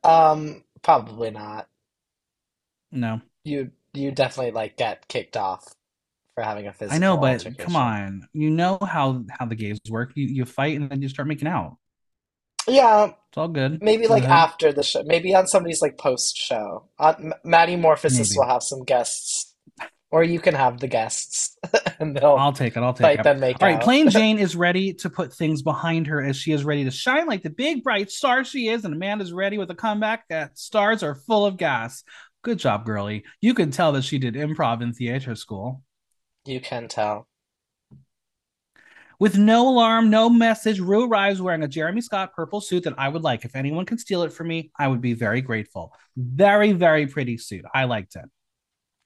Um, 0.04 0.64
probably 0.82 1.32
not. 1.32 1.68
No. 2.92 3.22
You 3.44 3.72
you 3.94 4.12
definitely 4.12 4.52
like 4.52 4.78
get 4.78 5.08
kicked 5.08 5.38
off 5.38 5.74
for 6.36 6.44
having 6.44 6.68
a 6.68 6.74
physical 6.74 6.96
I 6.96 7.00
know, 7.00 7.18
but 7.18 7.58
come 7.58 7.76
on. 7.76 8.28
You 8.34 8.50
know 8.50 8.78
how 8.82 9.24
how 9.30 9.46
the 9.46 9.56
games 9.56 9.80
work. 9.90 10.12
You 10.16 10.26
you 10.28 10.46
fight 10.46 10.80
and 10.80 10.90
then 10.90 11.02
you 11.02 11.10
start 11.10 11.28
making 11.28 11.48
out. 11.48 11.78
Yeah, 12.68 13.06
It's 13.30 13.38
all 13.38 13.48
good. 13.48 13.82
maybe 13.82 14.08
like 14.08 14.24
after 14.24 14.74
the 14.74 14.84
show, 14.84 15.04
maybe 15.04 15.36
on 15.36 15.48
somebody's 15.48 15.82
like 15.82 15.98
post 15.98 16.36
show. 16.38 16.90
Uh, 17.00 17.14
M- 17.20 17.34
Maddie 17.44 17.76
Morphosis 17.78 18.18
Maybe. 18.30 18.38
will 18.38 18.48
have 18.48 18.64
some 18.64 18.84
guests 18.84 19.54
Or 20.12 20.24
you 20.24 20.40
can 20.40 20.54
have 20.56 20.80
the 20.80 20.88
guests, 20.88 21.58
and 22.00 22.16
they'll 22.16 22.36
I'll 22.38 22.54
take 22.54 22.78
it. 22.78 22.80
I'll 22.84 22.94
take 22.94 23.04
fight 23.06 23.20
it. 23.20 23.24
then 23.24 23.40
make 23.40 23.62
All 23.62 23.68
right. 23.68 23.82
Plane 23.82 24.10
Jane 24.18 24.40
is 24.40 24.56
ready 24.56 24.94
to 24.94 25.10
put 25.10 25.34
things 25.34 25.62
behind 25.62 26.08
her 26.08 26.24
as 26.24 26.38
she 26.38 26.54
is 26.54 26.64
ready 26.64 26.86
to 26.86 26.92
shine 26.92 27.26
like 27.28 27.44
the 27.44 27.50
big 27.50 27.84
bright 27.84 28.10
star 28.10 28.44
she 28.46 28.68
is, 28.70 28.86
and 28.86 28.94
Amanda's 28.94 29.34
ready 29.34 29.58
with 29.58 29.70
a 29.72 29.76
comeback 29.76 30.26
that 30.30 30.58
stars 30.58 31.04
are 31.04 31.16
full 31.16 31.46
of 31.46 31.58
gas. 31.58 32.04
Good 32.44 32.60
job, 32.60 32.86
girlie. 32.86 33.26
You 33.42 33.54
can 33.54 33.72
tell 33.72 33.92
that 33.94 34.04
she 34.04 34.18
did 34.20 34.36
improv 34.36 34.82
in 34.82 34.94
theater 34.94 35.36
school. 35.36 35.82
You 36.46 36.62
can 36.62 36.88
tell. 36.88 37.28
With 39.20 39.38
no 39.38 39.70
alarm, 39.70 40.10
no 40.10 40.30
message, 40.30 40.80
Rue 40.80 41.08
arrives 41.08 41.42
wearing 41.42 41.64
a 41.64 41.68
Jeremy 41.68 42.02
Scott 42.02 42.34
purple 42.36 42.60
suit 42.62 42.84
that 42.84 42.94
I 42.98 43.08
would 43.10 43.22
like. 43.24 43.46
If 43.46 43.56
anyone 43.56 43.86
can 43.86 43.98
steal 43.98 44.24
it 44.24 44.34
for 44.34 44.44
me, 44.44 44.72
I 44.78 44.88
would 44.88 45.02
be 45.02 45.14
very 45.14 45.42
grateful. 45.42 45.94
Very, 46.18 46.74
very 46.74 47.08
pretty 47.08 47.38
suit. 47.38 47.66
I 47.74 47.86
liked 47.86 48.16
it. 48.16 48.26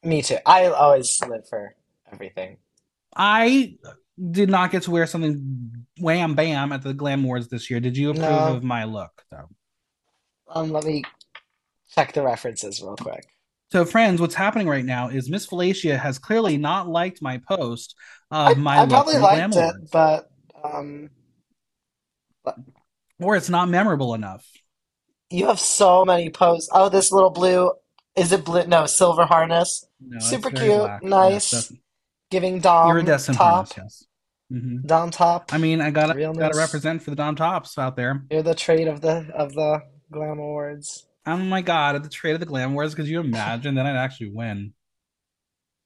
Me 0.04 0.22
too. 0.22 0.38
I 0.46 0.66
always 0.68 1.20
live 1.28 1.48
for 1.48 1.76
everything. 2.12 2.58
I 3.16 3.76
did 4.32 4.50
not 4.50 4.72
get 4.72 4.84
to 4.84 4.92
wear 4.92 5.06
something 5.06 5.86
wham 6.00 6.36
bam 6.36 6.72
at 6.72 6.82
the 6.82 6.94
Glam 6.94 7.24
Awards 7.24 7.48
this 7.50 7.70
year. 7.70 7.80
Did 7.80 7.98
you 7.98 8.10
approve 8.12 8.26
No. 8.26 8.56
of 8.56 8.64
my 8.64 8.86
look 8.86 9.24
though? 9.32 9.50
Um, 10.48 10.72
let 10.72 10.84
me 10.84 11.04
check 11.94 12.14
the 12.14 12.24
references 12.24 12.82
real 12.82 12.96
quick. 12.96 13.26
So, 13.72 13.86
friends, 13.86 14.20
what's 14.20 14.34
happening 14.34 14.68
right 14.68 14.84
now 14.84 15.10
is 15.10 15.30
Miss 15.30 15.46
Fellatia 15.46 15.98
has 16.00 16.18
clearly 16.18 16.58
not 16.58 16.88
liked 16.90 17.22
my 17.22 17.38
post 17.38 17.96
I, 18.32 18.54
my 18.56 18.80
I 18.82 18.86
probably 18.88 19.18
liked 19.18 19.56
it, 19.56 19.76
but 19.92 20.30
um, 20.64 21.10
or 23.20 23.36
it's 23.36 23.50
not 23.50 23.70
memorable 23.70 24.14
enough. 24.14 24.46
you 25.30 25.48
have 25.48 25.60
so 25.60 26.06
many 26.06 26.30
posts. 26.30 26.70
Oh, 26.72 26.90
this 26.90 27.12
little 27.12 27.30
blue. 27.32 27.72
Is 28.16 28.32
it 28.32 28.44
blue? 28.46 28.66
No, 28.66 28.86
silver 28.86 29.26
harness. 29.26 29.86
No, 30.02 30.20
Super 30.20 30.50
cute, 30.52 30.78
black. 30.78 31.04
nice. 31.04 31.54
Yes, 31.54 31.74
Giving 32.32 32.60
Dom 32.60 32.90
iridescent 32.92 33.38
top. 33.38 33.74
harness, 33.74 33.74
yes. 33.78 34.06
Mhm. 34.52 34.86
Dom 34.86 35.10
top. 35.12 35.52
I 35.54 35.58
mean, 35.58 35.82
I 35.82 35.90
gotta 35.92 36.14
Realness. 36.16 36.40
gotta 36.40 36.58
represent 36.58 37.02
for 37.02 37.10
the 37.12 37.16
Dom 37.16 37.36
Tops 37.36 37.78
out 37.78 37.96
there. 37.96 38.24
You're 38.30 38.44
the 38.44 38.56
trade 38.56 38.88
of 38.88 39.02
the 39.02 39.32
of 39.34 39.54
the 39.54 39.82
Glam 40.12 40.40
Awards. 40.40 41.06
Oh 41.26 41.38
my 41.38 41.62
god, 41.62 41.96
at 41.96 42.04
the 42.04 42.10
trade 42.10 42.34
of 42.34 42.40
the 42.40 42.46
Glam 42.46 42.72
Awards, 42.72 42.94
could 42.96 43.08
you 43.08 43.20
imagine? 43.20 43.76
then 43.76 43.86
I'd 43.88 43.96
actually 43.96 44.32
win. 44.32 44.74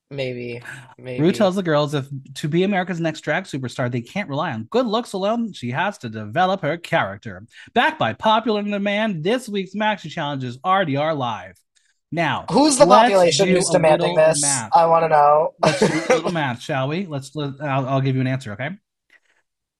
Maybe, 0.09 0.61
maybe. 0.97 1.23
Rue 1.23 1.31
tells 1.31 1.55
the 1.55 1.63
girls 1.63 1.95
if 1.95 2.07
to 2.35 2.47
be 2.47 2.63
America's 2.63 2.99
next 2.99 3.21
drag 3.21 3.45
superstar, 3.45 3.91
they 3.91 4.01
can't 4.01 4.29
rely 4.29 4.51
on 4.51 4.65
good 4.65 4.85
looks 4.85 5.13
alone. 5.13 5.53
She 5.53 5.71
has 5.71 5.97
to 5.99 6.09
develop 6.09 6.61
her 6.61 6.77
character. 6.77 7.45
Backed 7.73 7.97
by 7.97 8.13
popular 8.13 8.61
demand, 8.61 9.23
this 9.23 9.49
week's 9.49 9.73
Maxi 9.73 10.11
Challenge 10.11 10.43
is 10.43 10.57
RDR 10.59 11.17
Live. 11.17 11.57
Now, 12.11 12.45
Who's 12.51 12.77
the 12.77 12.85
population 12.85 13.47
who's 13.47 13.69
demanding 13.69 14.13
this? 14.15 14.39
math. 14.43 14.69
I 14.71 14.85
want 14.85 15.03
to 15.03 15.09
know. 15.09 15.55
Let's 15.63 15.79
do 15.79 15.85
a 15.87 16.13
little 16.15 16.31
math, 16.41 16.61
shall 16.61 16.87
we? 16.87 17.07
Let's. 17.07 17.35
Let, 17.35 17.59
I'll, 17.59 17.87
I'll 17.87 18.01
give 18.01 18.13
you 18.13 18.21
an 18.21 18.27
answer. 18.27 18.51
Okay. 18.53 18.69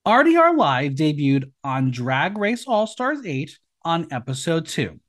RDR 0.08 0.58
Live 0.58 0.94
debuted 0.94 1.51
on 1.63 1.92
Drag 1.92 2.38
Race 2.38 2.65
All 2.68 2.88
Stars 2.88 3.20
8 3.24 3.58
on 3.86 4.08
episode 4.12 4.65
2. 4.68 5.00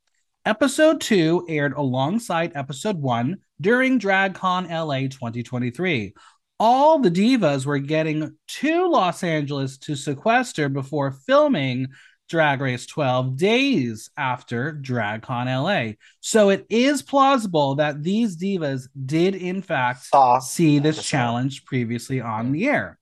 Episode 0.44 1.00
2 1.00 1.46
aired 1.48 1.72
alongside 1.72 2.52
episode 2.54 3.00
1 3.00 3.38
during 3.60 3.98
DragCon 3.98 4.68
LA 4.68 5.08
2023. 5.08 6.14
All 6.60 6.98
the 7.00 7.10
divas 7.10 7.66
were 7.66 7.78
getting 7.78 8.36
to 8.46 8.88
Los 8.88 9.22
Angeles 9.24 9.76
to 9.78 9.96
sequester 9.96 10.68
before 10.68 11.10
filming 11.10 11.88
Drag 12.28 12.60
Race 12.60 12.86
12 12.86 13.36
days 13.36 14.10
after 14.16 14.72
DragCon 14.72 15.46
LA. 15.46 15.94
So 16.20 16.48
it 16.50 16.64
is 16.70 17.02
plausible 17.02 17.74
that 17.76 18.02
these 18.02 18.36
divas 18.36 18.88
did, 19.04 19.34
in 19.34 19.62
fact, 19.62 20.06
see 20.42 20.78
this 20.78 21.04
challenge 21.04 21.64
previously 21.64 22.20
on 22.20 22.52
the 22.52 22.66
air. 22.66 22.98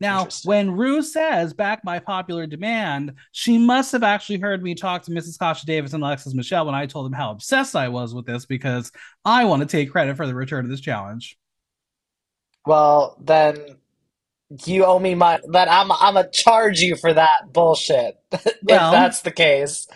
Now, 0.00 0.28
when 0.44 0.70
Rue 0.72 1.02
says 1.02 1.52
back 1.52 1.82
by 1.82 1.98
popular 1.98 2.46
demand, 2.46 3.14
she 3.32 3.58
must 3.58 3.90
have 3.92 4.04
actually 4.04 4.38
heard 4.38 4.62
me 4.62 4.74
talk 4.74 5.02
to 5.04 5.10
Mrs. 5.10 5.38
Kasha 5.38 5.66
Davis 5.66 5.92
and 5.92 6.02
Alexis 6.02 6.34
Michelle 6.34 6.66
when 6.66 6.74
I 6.74 6.86
told 6.86 7.06
them 7.06 7.12
how 7.12 7.32
obsessed 7.32 7.74
I 7.74 7.88
was 7.88 8.14
with 8.14 8.24
this 8.24 8.46
because 8.46 8.92
I 9.24 9.44
want 9.44 9.62
to 9.62 9.66
take 9.66 9.90
credit 9.90 10.16
for 10.16 10.26
the 10.26 10.34
return 10.34 10.64
of 10.64 10.70
this 10.70 10.80
challenge. 10.80 11.36
Well, 12.64 13.16
then 13.20 13.78
you 14.64 14.84
owe 14.84 14.98
me 14.98 15.14
my. 15.14 15.40
Then 15.46 15.68
I'm 15.68 15.90
I'm 15.90 16.14
gonna 16.14 16.30
charge 16.30 16.80
you 16.80 16.96
for 16.96 17.12
that 17.12 17.52
bullshit. 17.52 18.18
if 18.32 18.56
that's 18.62 19.22
the 19.22 19.30
case. 19.30 19.88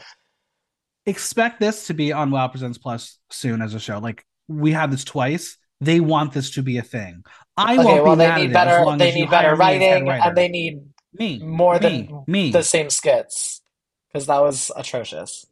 Expect 1.06 1.60
this 1.60 1.88
to 1.88 1.94
be 1.94 2.12
on 2.12 2.30
Wow 2.30 2.48
Presents 2.48 2.78
Plus 2.78 3.18
soon 3.30 3.62
as 3.62 3.74
a 3.74 3.80
show. 3.80 3.98
Like 3.98 4.24
we 4.48 4.72
had 4.72 4.90
this 4.90 5.04
twice. 5.04 5.56
They 5.84 6.00
want 6.00 6.32
this 6.32 6.50
to 6.52 6.62
be 6.62 6.78
a 6.78 6.82
thing. 6.82 7.24
I 7.56 7.76
Okay, 7.76 7.84
won't 7.84 8.04
well 8.04 8.14
be 8.14 8.16
they 8.16 8.26
mad 8.28 8.40
need 8.40 8.52
at 8.52 8.52
better. 8.52 8.84
They 8.98 9.12
need 9.12 9.30
better 9.30 9.48
hire 9.48 9.56
me 9.56 9.76
as 9.76 9.86
head 9.86 10.02
writing, 10.06 10.08
and 10.08 10.36
they 10.36 10.48
need 10.48 10.80
me 11.12 11.38
more 11.38 11.78
me, 11.78 12.08
than 12.08 12.24
me. 12.26 12.50
the 12.50 12.62
same 12.62 12.90
skits 12.90 13.62
because 14.08 14.26
that 14.26 14.40
was 14.40 14.70
atrocious. 14.76 15.46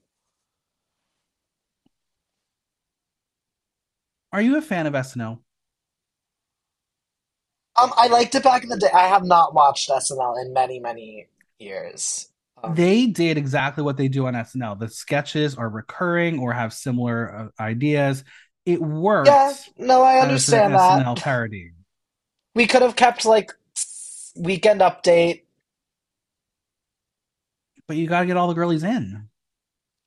Are 4.33 4.43
you 4.43 4.57
a 4.57 4.63
fan 4.63 4.87
of 4.87 4.95
SNL? 4.97 5.45
Um, 7.81 7.93
I 7.97 8.09
liked 8.09 8.35
it 8.35 8.43
back 8.43 8.63
in 8.63 8.69
the 8.69 8.77
day. 8.77 8.91
I 8.93 9.09
have 9.09 9.25
not 9.25 9.55
watched 9.55 9.89
SNL 9.89 10.37
in 10.37 10.53
many, 10.53 10.79
many 10.81 11.29
years. 11.59 12.29
Um, 12.63 12.75
they 12.75 13.07
did 13.07 13.39
exactly 13.39 13.83
what 13.83 13.97
they 13.97 14.09
do 14.09 14.27
on 14.27 14.35
SNL. 14.35 14.75
The 14.75 14.89
sketches 14.89 15.57
are 15.57 15.69
recurring 15.69 16.41
or 16.41 16.53
have 16.53 16.73
similar 16.73 17.51
uh, 17.59 17.63
ideas. 17.63 18.25
It 18.67 18.81
works. 18.81 19.29
yeah, 19.29 19.53
no, 19.79 20.03
I 20.03 20.21
understand 20.21 20.75
that. 20.75 21.05
SNL 21.05 21.17
parody. 21.19 21.73
We 22.55 22.67
could 22.67 22.83
have 22.83 22.97
kept 22.97 23.25
like 23.25 23.53
Weekend 24.37 24.81
Update. 24.81 25.43
But 27.89 27.97
you 27.97 28.07
got 28.07 28.21
to 28.21 28.27
get 28.27 28.37
all 28.37 28.49
the 28.49 28.55
girlies 28.55 28.85
in. 28.85 29.29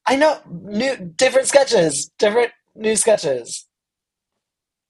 I 0.06 0.16
know 0.16 0.40
new 0.50 0.96
different 1.18 1.48
sketches, 1.48 2.12
different 2.18 2.52
new 2.76 2.96
sketches. 2.96 3.66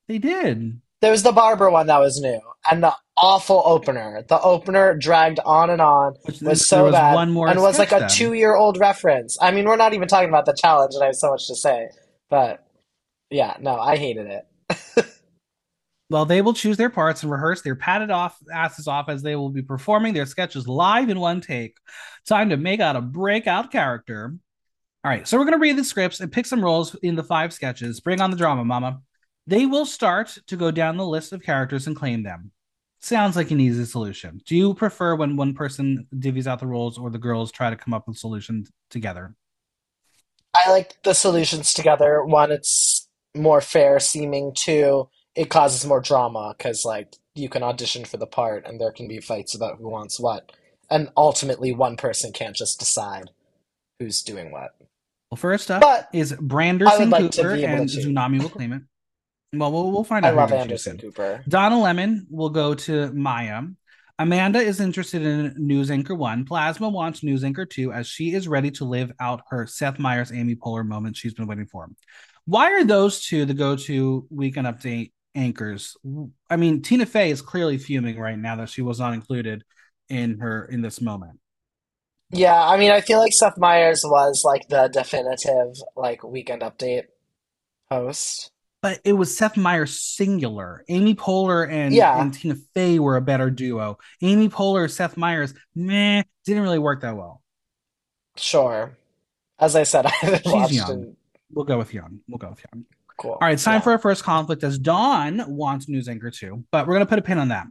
They 0.07 0.17
did. 0.17 0.79
There 1.01 1.11
was 1.11 1.23
the 1.23 1.31
barber 1.31 1.69
one 1.69 1.87
that 1.87 1.99
was 1.99 2.19
new, 2.21 2.39
and 2.69 2.81
the 2.83 2.93
awful 3.17 3.61
opener. 3.65 4.23
The 4.27 4.39
opener 4.41 4.95
dragged 4.95 5.39
on 5.45 5.69
and 5.69 5.81
on, 5.81 6.13
Which 6.23 6.35
was 6.35 6.41
there 6.41 6.55
so 6.55 6.83
was 6.85 6.93
bad, 6.93 7.13
one 7.13 7.31
more 7.31 7.47
and 7.49 7.61
was 7.61 7.77
like 7.77 7.91
a 7.91 7.99
then. 7.99 8.09
two-year-old 8.09 8.77
reference. 8.79 9.37
I 9.41 9.51
mean, 9.51 9.65
we're 9.65 9.75
not 9.75 9.93
even 9.93 10.07
talking 10.07 10.29
about 10.29 10.45
the 10.45 10.55
challenge, 10.59 10.93
and 10.95 11.03
I 11.03 11.07
have 11.07 11.15
so 11.15 11.31
much 11.31 11.47
to 11.47 11.55
say, 11.55 11.89
but 12.29 12.65
yeah, 13.33 13.57
no, 13.59 13.79
I 13.79 13.97
hated 13.97 14.27
it. 14.27 15.05
Well, 16.13 16.25
they 16.25 16.43
will 16.43 16.53
choose 16.53 16.77
their 16.77 16.91
parts 16.91 17.23
and 17.23 17.31
rehearse 17.31 17.63
their 17.63 17.75
padded 17.75 18.11
off 18.11 18.37
asses 18.53 18.87
off 18.87 19.09
as 19.09 19.23
they 19.23 19.35
will 19.35 19.49
be 19.49 19.63
performing 19.63 20.13
their 20.13 20.27
sketches 20.27 20.67
live 20.67 21.09
in 21.09 21.19
one 21.19 21.41
take. 21.41 21.77
Time 22.27 22.51
to 22.51 22.57
make 22.57 22.79
out 22.79 22.95
a 22.95 23.01
breakout 23.01 23.71
character. 23.71 24.35
All 25.03 25.09
right, 25.09 25.27
so 25.27 25.37
we're 25.39 25.45
going 25.45 25.57
to 25.57 25.59
read 25.59 25.75
the 25.75 25.83
scripts 25.83 26.19
and 26.19 26.31
pick 26.31 26.45
some 26.45 26.63
roles 26.63 26.93
in 27.01 27.15
the 27.15 27.23
five 27.23 27.51
sketches. 27.51 27.99
Bring 27.99 28.21
on 28.21 28.29
the 28.29 28.37
drama, 28.37 28.63
mama. 28.63 29.01
They 29.47 29.65
will 29.65 29.87
start 29.87 30.37
to 30.45 30.55
go 30.55 30.69
down 30.69 30.97
the 30.97 31.05
list 31.05 31.33
of 31.33 31.41
characters 31.41 31.87
and 31.87 31.95
claim 31.95 32.21
them. 32.21 32.51
Sounds 33.01 33.35
like 33.35 33.49
an 33.49 33.59
easy 33.59 33.83
solution. 33.85 34.39
Do 34.45 34.55
you 34.55 34.75
prefer 34.75 35.15
when 35.15 35.35
one 35.35 35.55
person 35.55 36.07
divvies 36.15 36.45
out 36.45 36.59
the 36.59 36.67
roles 36.67 36.99
or 36.99 37.09
the 37.09 37.17
girls 37.17 37.51
try 37.51 37.71
to 37.71 37.75
come 37.75 37.93
up 37.93 38.07
with 38.07 38.17
solutions 38.17 38.69
together? 38.91 39.35
I 40.53 40.69
like 40.69 41.01
the 41.03 41.15
solutions 41.15 41.73
together. 41.73 42.23
One, 42.23 42.51
it's 42.51 43.02
more 43.35 43.61
fair 43.61 43.99
seeming. 43.99 44.53
Two, 44.55 45.09
it 45.35 45.49
causes 45.49 45.85
more 45.85 46.01
drama 46.01 46.53
because 46.57 46.85
like 46.85 47.15
you 47.35 47.49
can 47.49 47.63
audition 47.63 48.05
for 48.05 48.17
the 48.17 48.27
part 48.27 48.65
and 48.65 48.79
there 48.79 48.91
can 48.91 49.07
be 49.07 49.19
fights 49.19 49.55
about 49.55 49.77
who 49.77 49.89
wants 49.89 50.19
what. 50.19 50.51
And 50.89 51.09
ultimately 51.17 51.71
one 51.71 51.97
person 51.97 52.31
can't 52.31 52.55
just 52.55 52.79
decide 52.79 53.31
who's 53.99 54.21
doing 54.21 54.51
what. 54.51 54.75
Well, 55.31 55.37
first 55.37 55.71
up 55.71 55.81
But 55.81 56.09
is 56.13 56.33
Branderson 56.33 57.09
like 57.09 57.33
Cooper 57.33 57.55
and 57.55 57.89
to. 57.89 57.99
Xunami 57.99 58.39
will 58.39 58.49
claim 58.49 58.73
it. 58.73 58.83
Well, 59.53 59.71
we'll, 59.71 59.91
we'll 59.91 60.03
find 60.03 60.25
out. 60.25 60.33
who 60.33 60.39
love 60.39 60.51
Anderson. 60.51 60.97
Cooper. 60.97 61.43
Donna 61.47 61.79
Lemon 61.79 62.27
will 62.29 62.49
go 62.49 62.73
to 62.73 63.09
Mhi'ya. 63.11 63.75
Amanda 64.19 64.59
is 64.59 64.79
interested 64.79 65.23
in 65.23 65.55
News 65.57 65.89
Anchor 65.89 66.13
1. 66.13 66.45
Plasma 66.45 66.87
wants 66.87 67.23
News 67.23 67.43
Anchor 67.43 67.65
2 67.65 67.91
as 67.91 68.07
she 68.07 68.33
is 68.33 68.47
ready 68.47 68.69
to 68.71 68.85
live 68.85 69.11
out 69.19 69.41
her 69.49 69.65
Seth 69.65 69.97
Meyers 69.97 70.31
Amy 70.31 70.55
Poehler 70.55 70.85
moment 70.85 71.17
she's 71.17 71.33
been 71.33 71.47
waiting 71.47 71.65
for. 71.65 71.89
Why 72.45 72.71
are 72.73 72.83
those 72.83 73.25
two 73.25 73.45
the 73.45 73.53
go 73.53 73.75
to 73.75 74.27
weekend 74.29 74.67
update 74.67 75.11
anchors? 75.35 75.95
I 76.49 76.57
mean, 76.57 76.81
Tina 76.81 77.05
Fey 77.05 77.31
is 77.31 77.41
clearly 77.41 77.77
fuming 77.77 78.19
right 78.19 78.37
now 78.37 78.57
that 78.57 78.69
she 78.69 78.81
was 78.81 78.99
not 78.99 79.13
included 79.13 79.63
in 80.09 80.39
her 80.39 80.65
in 80.65 80.81
this 80.81 81.01
moment. 81.01 81.39
Yeah, 82.31 82.59
I 82.61 82.77
mean 82.77 82.91
I 82.91 83.01
feel 83.01 83.19
like 83.19 83.33
Seth 83.33 83.57
Meyers 83.57 84.01
was 84.03 84.41
like 84.43 84.67
the 84.67 84.87
definitive 84.87 85.75
like 85.95 86.23
weekend 86.23 86.61
update 86.61 87.03
host. 87.89 88.51
But 88.81 88.99
it 89.05 89.13
was 89.13 89.35
Seth 89.35 89.55
Meyers 89.55 89.97
singular. 90.01 90.83
Amy 90.89 91.15
Poehler 91.15 91.69
and, 91.69 91.93
Yeah. 91.93 92.19
and 92.19 92.33
Tina 92.33 92.55
Fey 92.73 92.99
were 92.99 93.15
a 93.15 93.21
better 93.21 93.49
duo. 93.49 93.97
Amy 94.21 94.49
Poehler, 94.49 94.89
Seth 94.91 95.15
Meyers, 95.15 95.53
meh, 95.73 96.23
didn't 96.45 96.63
really 96.63 96.79
work 96.79 97.01
that 97.01 97.15
well. 97.15 97.41
Sure. 98.35 98.95
As 99.59 99.75
I 99.75 99.83
said, 99.83 100.05
I 100.07 100.11
haven't 100.21 100.45
She's 100.45 100.53
watched 100.53 100.73
young. 100.73 100.91
in 100.91 101.17
We'll 101.53 101.65
go 101.65 101.77
with 101.77 101.93
young. 101.93 102.19
We'll 102.27 102.37
go 102.39 102.49
with 102.49 102.63
young. 102.73 102.85
Cool. 103.17 103.31
All 103.31 103.37
right, 103.41 103.53
it's 103.53 103.63
time 103.63 103.75
Yeah. 103.75 103.79
for 103.81 103.91
our 103.91 103.99
first 103.99 104.23
conflict 104.23 104.63
as 104.63 104.79
Dawn 104.79 105.43
wants 105.47 105.87
news 105.87 106.09
anchor 106.09 106.31
too, 106.31 106.63
but 106.71 106.87
we're 106.87 106.93
gonna 106.95 107.05
put 107.05 107.19
a 107.19 107.23
pin 107.23 107.37
on 107.37 107.49
that. 107.49 107.67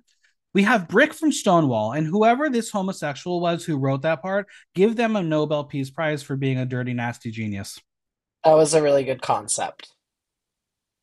We 0.54 0.62
have 0.64 0.86
Brick 0.86 1.14
from 1.14 1.32
Stonewall, 1.32 1.92
and 1.92 2.06
whoever 2.06 2.48
this 2.50 2.70
homosexual 2.70 3.40
was 3.40 3.64
who 3.64 3.76
wrote 3.78 4.02
that 4.02 4.20
part, 4.22 4.46
give 4.74 4.96
them 4.96 5.16
a 5.16 5.22
Nobel 5.22 5.64
Peace 5.64 5.90
Prize 5.90 6.22
for 6.22 6.36
being 6.36 6.58
a 6.58 6.66
dirty, 6.66 6.92
nasty 6.92 7.30
genius. 7.30 7.80
That 8.44 8.52
was 8.54 8.74
a 8.74 8.82
really 8.82 9.02
good 9.04 9.22
concept. 9.22 9.92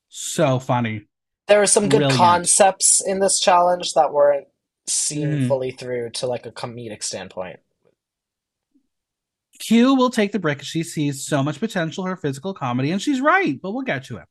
So 0.09 0.59
funny. 0.59 1.05
There 1.47 1.59
were 1.59 1.65
some 1.67 1.89
good 1.89 1.97
Brilliant. 1.99 2.17
concepts 2.17 3.01
in 3.05 3.19
this 3.19 3.39
challenge 3.39 3.93
that 3.93 4.13
weren't 4.13 4.47
seen 4.87 5.27
Mhm. 5.29 5.47
fully 5.47 5.71
through 5.71 6.11
to 6.11 6.27
like 6.27 6.45
a 6.45 6.51
comedic 6.51 7.03
standpoint. 7.03 7.59
Q 9.59 9.95
will 9.95 10.09
take 10.09 10.31
the 10.31 10.39
brick. 10.39 10.61
She 10.63 10.83
sees 10.83 11.25
so 11.25 11.43
much 11.43 11.59
potential 11.59 12.05
her 12.05 12.17
physical 12.17 12.53
comedy, 12.53 12.91
and 12.91 13.01
she's 13.01 13.21
right, 13.21 13.59
but 13.61 13.71
we'll 13.71 13.83
get 13.83 14.05
to 14.05 14.17
it. 14.17 14.25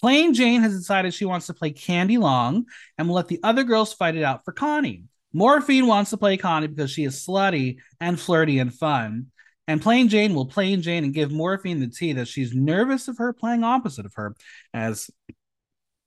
Plane 0.00 0.34
Jane 0.34 0.60
has 0.60 0.76
decided 0.76 1.12
she 1.12 1.24
wants 1.24 1.46
to 1.46 1.54
play 1.54 1.70
Candy 1.70 2.18
Long 2.18 2.66
and 2.96 3.08
will 3.08 3.16
let 3.16 3.28
the 3.28 3.40
other 3.42 3.64
girls 3.64 3.92
fight 3.92 4.14
it 4.14 4.22
out 4.22 4.44
for 4.44 4.52
Connie. 4.52 5.04
Morphine 5.32 5.86
wants 5.86 6.10
to 6.10 6.16
play 6.16 6.36
Connie 6.36 6.68
because 6.68 6.90
she 6.90 7.04
is 7.04 7.26
slutty 7.26 7.78
and 8.00 8.18
flirty 8.18 8.60
and 8.60 8.72
fun. 8.72 9.26
And 9.66 9.82
Plane 9.82 10.08
Jane 10.08 10.34
will 10.34 10.46
Plane 10.46 10.80
Jane 10.80 11.04
and 11.04 11.12
give 11.12 11.30
Morphine 11.30 11.80
the 11.80 11.88
tea 11.88 12.14
that 12.14 12.28
she's 12.28 12.54
nervous 12.54 13.08
of 13.08 13.18
her 13.18 13.32
playing 13.32 13.64
opposite 13.64 14.06
of 14.06 14.14
her, 14.14 14.34
as 14.72 15.10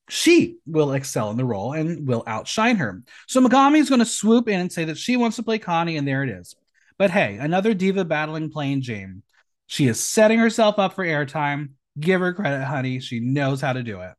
she 0.09 0.57
will 0.65 0.93
excel 0.93 1.29
in 1.29 1.37
the 1.37 1.45
role 1.45 1.73
and 1.73 2.07
will 2.07 2.23
outshine 2.25 2.77
her. 2.77 3.03
So 3.27 3.39
Megami 3.39 3.77
is 3.77 3.89
going 3.89 3.99
to 3.99 4.05
swoop 4.05 4.47
in 4.47 4.59
and 4.59 4.71
say 4.71 4.85
that 4.85 4.97
she 4.97 5.15
wants 5.15 5.35
to 5.35 5.43
play 5.43 5.59
Connie, 5.59 5.97
and 5.97 6.07
there 6.07 6.23
it 6.23 6.29
is. 6.29 6.55
But 7.01 7.09
hey, 7.09 7.37
another 7.37 7.73
diva 7.73 8.05
battling 8.05 8.51
Plane 8.51 8.83
Jane. 8.83 9.23
She 9.65 9.87
is 9.87 9.99
setting 9.99 10.37
herself 10.37 10.77
up 10.77 10.93
for 10.93 11.03
airtime. 11.03 11.69
Give 11.99 12.21
her 12.21 12.31
credit, 12.31 12.63
honey. 12.63 12.99
She 12.99 13.19
knows 13.19 13.59
how 13.59 13.73
to 13.73 13.81
do 13.81 14.01
it. 14.01 14.13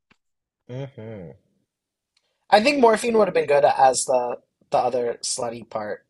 hmm 0.68 1.30
I 2.50 2.60
think 2.60 2.80
Morphine 2.80 3.16
would 3.18 3.28
have 3.28 3.34
been 3.34 3.46
good 3.46 3.64
as 3.64 4.04
the 4.06 4.38
the 4.70 4.78
other 4.78 5.20
slutty 5.22 5.70
part. 5.70 6.04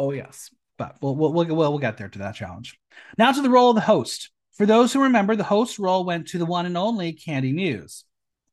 Oh 0.00 0.10
yes, 0.10 0.50
but 0.78 0.96
we'll 1.00 1.14
we'll 1.14 1.32
we'll, 1.32 1.46
we'll 1.46 1.78
get 1.78 1.96
there 1.96 2.08
to 2.08 2.18
that 2.18 2.34
challenge. 2.34 2.76
Now 3.16 3.30
to 3.30 3.42
the 3.42 3.48
role 3.48 3.70
of 3.70 3.76
the 3.76 3.82
host. 3.82 4.32
For 4.54 4.66
those 4.66 4.92
who 4.92 5.04
remember, 5.04 5.36
the 5.36 5.44
host 5.44 5.78
role 5.78 6.04
went 6.04 6.26
to 6.30 6.38
the 6.38 6.44
one 6.44 6.66
and 6.66 6.76
only 6.76 7.12
Kandy 7.12 7.54
Muse. 7.54 8.02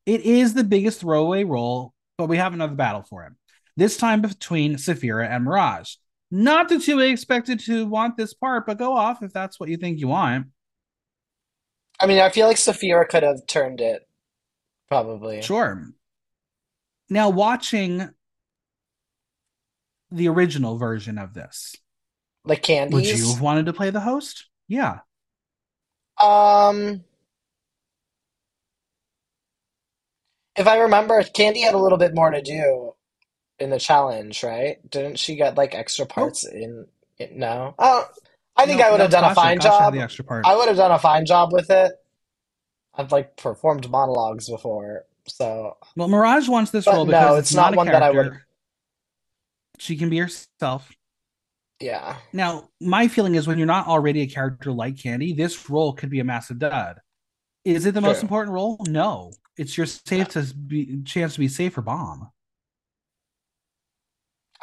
It 0.06 0.20
is 0.20 0.54
the 0.54 0.62
biggest 0.62 1.00
throwaway 1.00 1.42
role, 1.42 1.92
but 2.18 2.28
we 2.28 2.36
have 2.36 2.54
another 2.54 2.76
battle 2.76 3.02
for 3.02 3.24
it. 3.24 3.32
This 3.76 3.96
time 3.96 4.20
between 4.20 4.78
Sapphira 4.78 5.28
and 5.28 5.42
Mirage. 5.42 5.94
Not 6.36 6.68
the 6.68 6.80
two 6.80 6.96
we 6.96 7.12
expected 7.12 7.60
to 7.60 7.86
want 7.86 8.16
this 8.16 8.34
part, 8.34 8.66
but 8.66 8.76
go 8.76 8.96
off 8.96 9.22
if 9.22 9.32
that's 9.32 9.60
what 9.60 9.68
you 9.68 9.76
think 9.76 10.00
you 10.00 10.08
want. 10.08 10.48
I 12.00 12.06
mean, 12.06 12.18
I 12.18 12.28
feel 12.30 12.48
like 12.48 12.56
Sapphira 12.56 13.06
could 13.06 13.22
have 13.22 13.46
turned 13.46 13.80
it, 13.80 14.02
probably. 14.88 15.42
Sure. 15.42 15.80
Now, 17.08 17.30
watching 17.30 18.10
the 20.10 20.26
original 20.26 20.76
version 20.76 21.18
of 21.18 21.34
this, 21.34 21.76
Like 22.44 22.66
would 22.68 23.06
you 23.06 23.28
have 23.28 23.40
wanted 23.40 23.66
to 23.66 23.72
play 23.72 23.90
the 23.90 24.00
host? 24.00 24.46
Yeah. 24.66 24.98
Um, 26.20 27.04
if 30.56 30.66
I 30.66 30.78
remember, 30.78 31.22
Kandy 31.22 31.62
had 31.62 31.74
a 31.74 31.78
little 31.78 31.98
bit 31.98 32.12
more 32.12 32.32
to 32.32 32.42
do 32.42 32.94
in 33.58 33.70
the 33.70 33.78
challenge, 33.78 34.42
right? 34.42 34.78
Didn't 34.90 35.18
she 35.18 35.36
get 35.36 35.56
like 35.56 35.74
extra 35.74 36.06
parts 36.06 36.44
in 36.46 36.86
it? 37.18 37.32
No. 37.34 37.74
Oh, 37.78 38.08
I 38.56 38.66
think 38.66 38.80
No, 38.80 38.86
I 38.86 38.90
would 38.90 38.98
no, 38.98 39.04
have 39.04 39.10
done 39.12 39.30
a 39.30 39.34
fine 39.34 39.58
Kasha 39.58 39.68
job. 39.68 39.94
The 39.94 40.00
extra 40.00 40.24
part. 40.24 40.46
I 40.46 40.56
would 40.56 40.68
have 40.68 40.76
done 40.76 40.90
a 40.92 40.98
fine 40.98 41.26
job 41.26 41.52
with 41.52 41.70
it. 41.70 41.92
I've 42.96 43.10
like 43.12 43.36
performed 43.36 43.90
monologues 43.90 44.48
before, 44.48 45.04
so 45.26 45.76
Well, 45.96 46.08
Mirage 46.08 46.48
wants 46.48 46.70
this 46.70 46.84
But 46.84 46.94
role 46.94 47.04
no, 47.06 47.10
because 47.10 47.38
it's 47.40 47.50
it's, 47.50 47.56
not 47.56 47.70
not, 47.72 47.76
one 47.76 47.86
that 47.88 48.02
I 48.02 48.10
would- 48.10 48.38
She 49.78 49.96
can 49.96 50.08
be 50.10 50.18
herself. 50.18 50.92
yeah. 51.80 52.16
Now, 52.32 52.68
my 52.80 53.08
feeling 53.08 53.34
is 53.34 53.46
when 53.48 53.58
you're 53.58 53.66
not 53.66 53.88
already 53.88 54.20
a 54.22 54.26
character 54.28 54.70
like 54.70 54.94
Kandy, 54.94 55.36
this 55.36 55.68
role 55.68 55.92
could 55.92 56.10
be 56.10 56.20
a 56.20 56.24
massive 56.24 56.60
dud. 56.60 57.00
Is 57.64 57.86
it 57.86 57.94
the 57.94 58.00
most 58.00 58.22
important 58.22 58.52
role? 58.54 58.78
No. 58.88 59.32
It's 59.56 59.76
your 59.76 59.86
safe 59.86 60.28
to 60.30 60.42
be 60.54 61.02
chance 61.04 61.34
to 61.34 61.40
be 61.40 61.48
safe 61.48 61.76
or 61.78 61.82
bomb. 61.82 62.30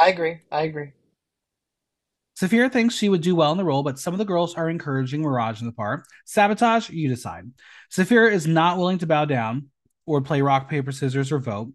I 0.01 0.09
agree. 0.09 0.39
I 0.51 0.63
agree. 0.63 0.91
Sapphira 2.35 2.69
thinks 2.69 2.95
she 2.95 3.07
would 3.09 3.21
do 3.21 3.35
well 3.35 3.51
in 3.51 3.57
the 3.57 3.63
role, 3.63 3.83
but 3.83 3.99
some 3.99 4.13
of 4.13 4.17
the 4.17 4.25
girls 4.25 4.55
are 4.55 4.69
encouraging 4.69 5.21
Mirage 5.21 5.61
in 5.61 5.67
the 5.67 5.73
part. 5.73 6.05
Sabotage, 6.25 6.89
you 6.89 7.07
decide. 7.07 7.51
Sapphira 7.89 8.31
is 8.31 8.47
not 8.47 8.77
willing 8.77 8.97
to 8.99 9.05
bow 9.05 9.25
down 9.25 9.67
or 10.07 10.21
play 10.21 10.41
rock, 10.41 10.67
paper, 10.69 10.91
scissors, 10.91 11.31
or 11.31 11.37
vote. 11.37 11.71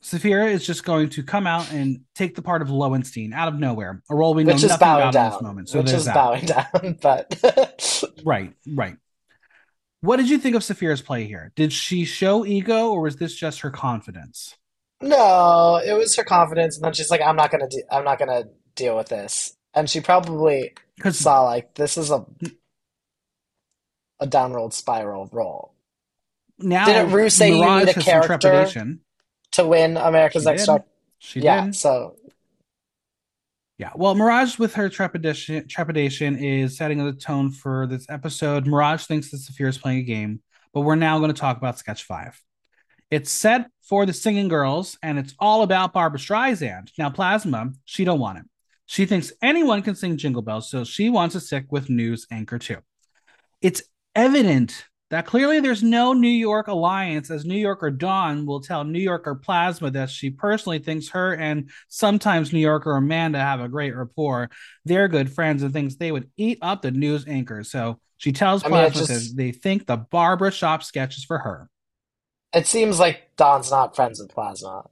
Sapphira 0.00 0.46
is 0.46 0.64
just 0.64 0.84
going 0.84 1.08
to 1.10 1.22
come 1.22 1.46
out 1.46 1.70
and 1.72 2.00
take 2.14 2.34
the 2.36 2.42
part 2.42 2.62
of 2.62 2.70
Lowenstein 2.70 3.32
out 3.34 3.48
of 3.48 3.58
nowhere, 3.58 4.02
a 4.08 4.14
role 4.14 4.32
we 4.34 4.44
know 4.44 4.54
Which 4.54 4.62
nothing 4.62 4.76
about 4.76 5.06
in 5.08 5.12
down. 5.12 5.32
this 5.32 5.42
moment. 5.42 5.68
So 5.68 5.78
Which 5.78 5.88
there's 5.88 6.00
is 6.00 6.04
that. 6.06 6.14
bowing 6.14 6.44
down, 6.46 6.98
but 7.02 8.02
Right, 8.24 8.54
right. 8.66 8.96
What 10.00 10.16
did 10.18 10.30
you 10.30 10.38
think 10.38 10.54
of 10.54 10.62
Sapphira's 10.62 11.02
play 11.02 11.24
here? 11.26 11.52
Did 11.56 11.72
she 11.72 12.04
show 12.04 12.46
ego, 12.46 12.90
or 12.92 13.02
was 13.02 13.16
this 13.16 13.34
just 13.34 13.60
her 13.60 13.70
confidence? 13.70 14.54
No, 15.00 15.76
it 15.84 15.92
was 15.92 16.16
her 16.16 16.24
confidence, 16.24 16.76
and 16.76 16.84
then 16.84 16.92
she's 16.94 17.10
like, 17.10 17.20
"I'm 17.20 17.36
not 17.36 17.50
gonna 17.50 17.68
do. 17.68 17.82
I'm 17.90 18.04
not 18.04 18.18
gonna 18.18 18.44
deal 18.74 18.96
with 18.96 19.08
this." 19.08 19.56
And 19.74 19.88
she 19.90 20.00
probably 20.00 20.74
Because 20.96 21.18
saw 21.18 21.42
like 21.42 21.74
this 21.74 21.96
is 21.98 22.10
a 22.10 22.24
a 24.20 24.26
downward 24.26 24.72
spiral 24.72 25.28
role 25.32 25.74
now 26.58 26.86
Didn't 26.86 27.12
Rue 27.12 27.28
say 27.30 27.52
you 27.52 27.58
Mirage 27.58 27.80
need 27.80 27.88
a 27.88 27.92
has 27.94 28.06
some 28.08 28.20
character? 28.20 28.26
trepidation. 28.38 29.00
to 29.52 29.66
win 29.66 29.96
America's 29.96 30.44
She 30.44 30.46
Next 30.46 30.66
did. 30.66 30.66
Top. 30.66 30.88
She 31.18 31.40
Yeah, 31.40 31.66
did. 31.66 31.74
so 31.74 32.16
Yeah. 33.78 33.90
Well, 33.94 34.14
Mirage 34.14 34.58
with 34.58 34.74
her 34.74 34.88
trepidation 34.88 35.68
trepidation 35.68 36.36
is 36.36 36.76
setting 36.76 37.04
the 37.04 37.12
tone 37.12 37.50
for 37.50 37.86
this 37.86 38.06
episode. 38.08 38.66
Mirage 38.66 39.04
thinks 39.04 39.30
that 39.30 39.38
Sapphira 39.38 39.68
is 39.68 39.78
playing 39.78 39.98
a 39.98 40.02
game, 40.02 40.42
but 40.72 40.80
we're 40.80 40.94
now 40.96 41.18
going 41.18 41.32
to 41.32 41.38
talk 41.40 41.58
about 41.58 41.78
sketch 41.78 42.04
five. 42.04 42.40
It's 43.10 43.30
set 43.30 43.68
for 43.82 44.04
the 44.04 44.12
singing 44.12 44.48
girls, 44.48 44.98
and 45.02 45.18
it's 45.18 45.34
all 45.38 45.62
about 45.62 45.92
Barbra 45.92 46.18
Streisand. 46.18 46.90
Now, 46.98 47.10
Plasma, 47.10 47.70
she 47.84 48.04
don't 48.04 48.18
want 48.18 48.38
it. 48.38 48.44
She 48.86 49.06
thinks 49.06 49.32
anyone 49.42 49.82
can 49.82 49.94
sing 49.94 50.16
Jingle 50.16 50.42
Bells, 50.42 50.70
so 50.70 50.84
she 50.84 51.08
wants 51.08 51.34
to 51.34 51.40
stick 51.40 51.66
with 51.70 51.90
news 51.90 52.26
anchor 52.30 52.58
too. 52.58 52.78
It's 53.60 53.82
evident 54.14 54.86
that 55.10 55.26
clearly 55.26 55.60
there's 55.60 55.84
no 55.84 56.12
New 56.12 56.28
York 56.28 56.66
alliance, 56.66 57.30
as 57.30 57.44
New 57.44 57.58
Yorker 57.58 57.90
Dawn 57.90 58.44
will 58.44 58.60
tell 58.60 58.82
New 58.82 58.98
Yorker 59.00 59.36
Plasma 59.36 59.90
that 59.92 60.10
she 60.10 60.30
personally 60.30 60.80
thinks 60.80 61.10
her 61.10 61.34
and 61.34 61.70
sometimes 61.88 62.52
New 62.52 62.58
Yorker 62.58 62.96
Amanda 62.96 63.38
have 63.38 63.60
a 63.60 63.68
great 63.68 63.94
rapport. 63.94 64.50
They're 64.84 65.06
good 65.08 65.32
friends 65.32 65.62
and 65.62 65.72
thinks 65.72 65.94
they 65.94 66.10
would 66.10 66.28
eat 66.36 66.58
up 66.60 66.82
the 66.82 66.90
news 66.90 67.24
anchor. 67.28 67.62
So 67.62 68.00
she 68.16 68.32
tells 68.32 68.64
I 68.64 68.68
mean, 68.68 68.90
Plasma 68.90 69.06
just- 69.06 69.30
that 69.30 69.36
they 69.36 69.52
think 69.52 69.86
the 69.86 69.96
Barbara 69.96 70.50
Shop 70.50 70.82
sketch 70.82 71.16
is 71.16 71.24
for 71.24 71.38
her. 71.38 71.68
It 72.56 72.66
seems 72.66 72.98
like 72.98 73.36
Dawn's 73.36 73.70
not 73.70 73.94
friends 73.94 74.18
with 74.18 74.30
Plasma. 74.30 74.84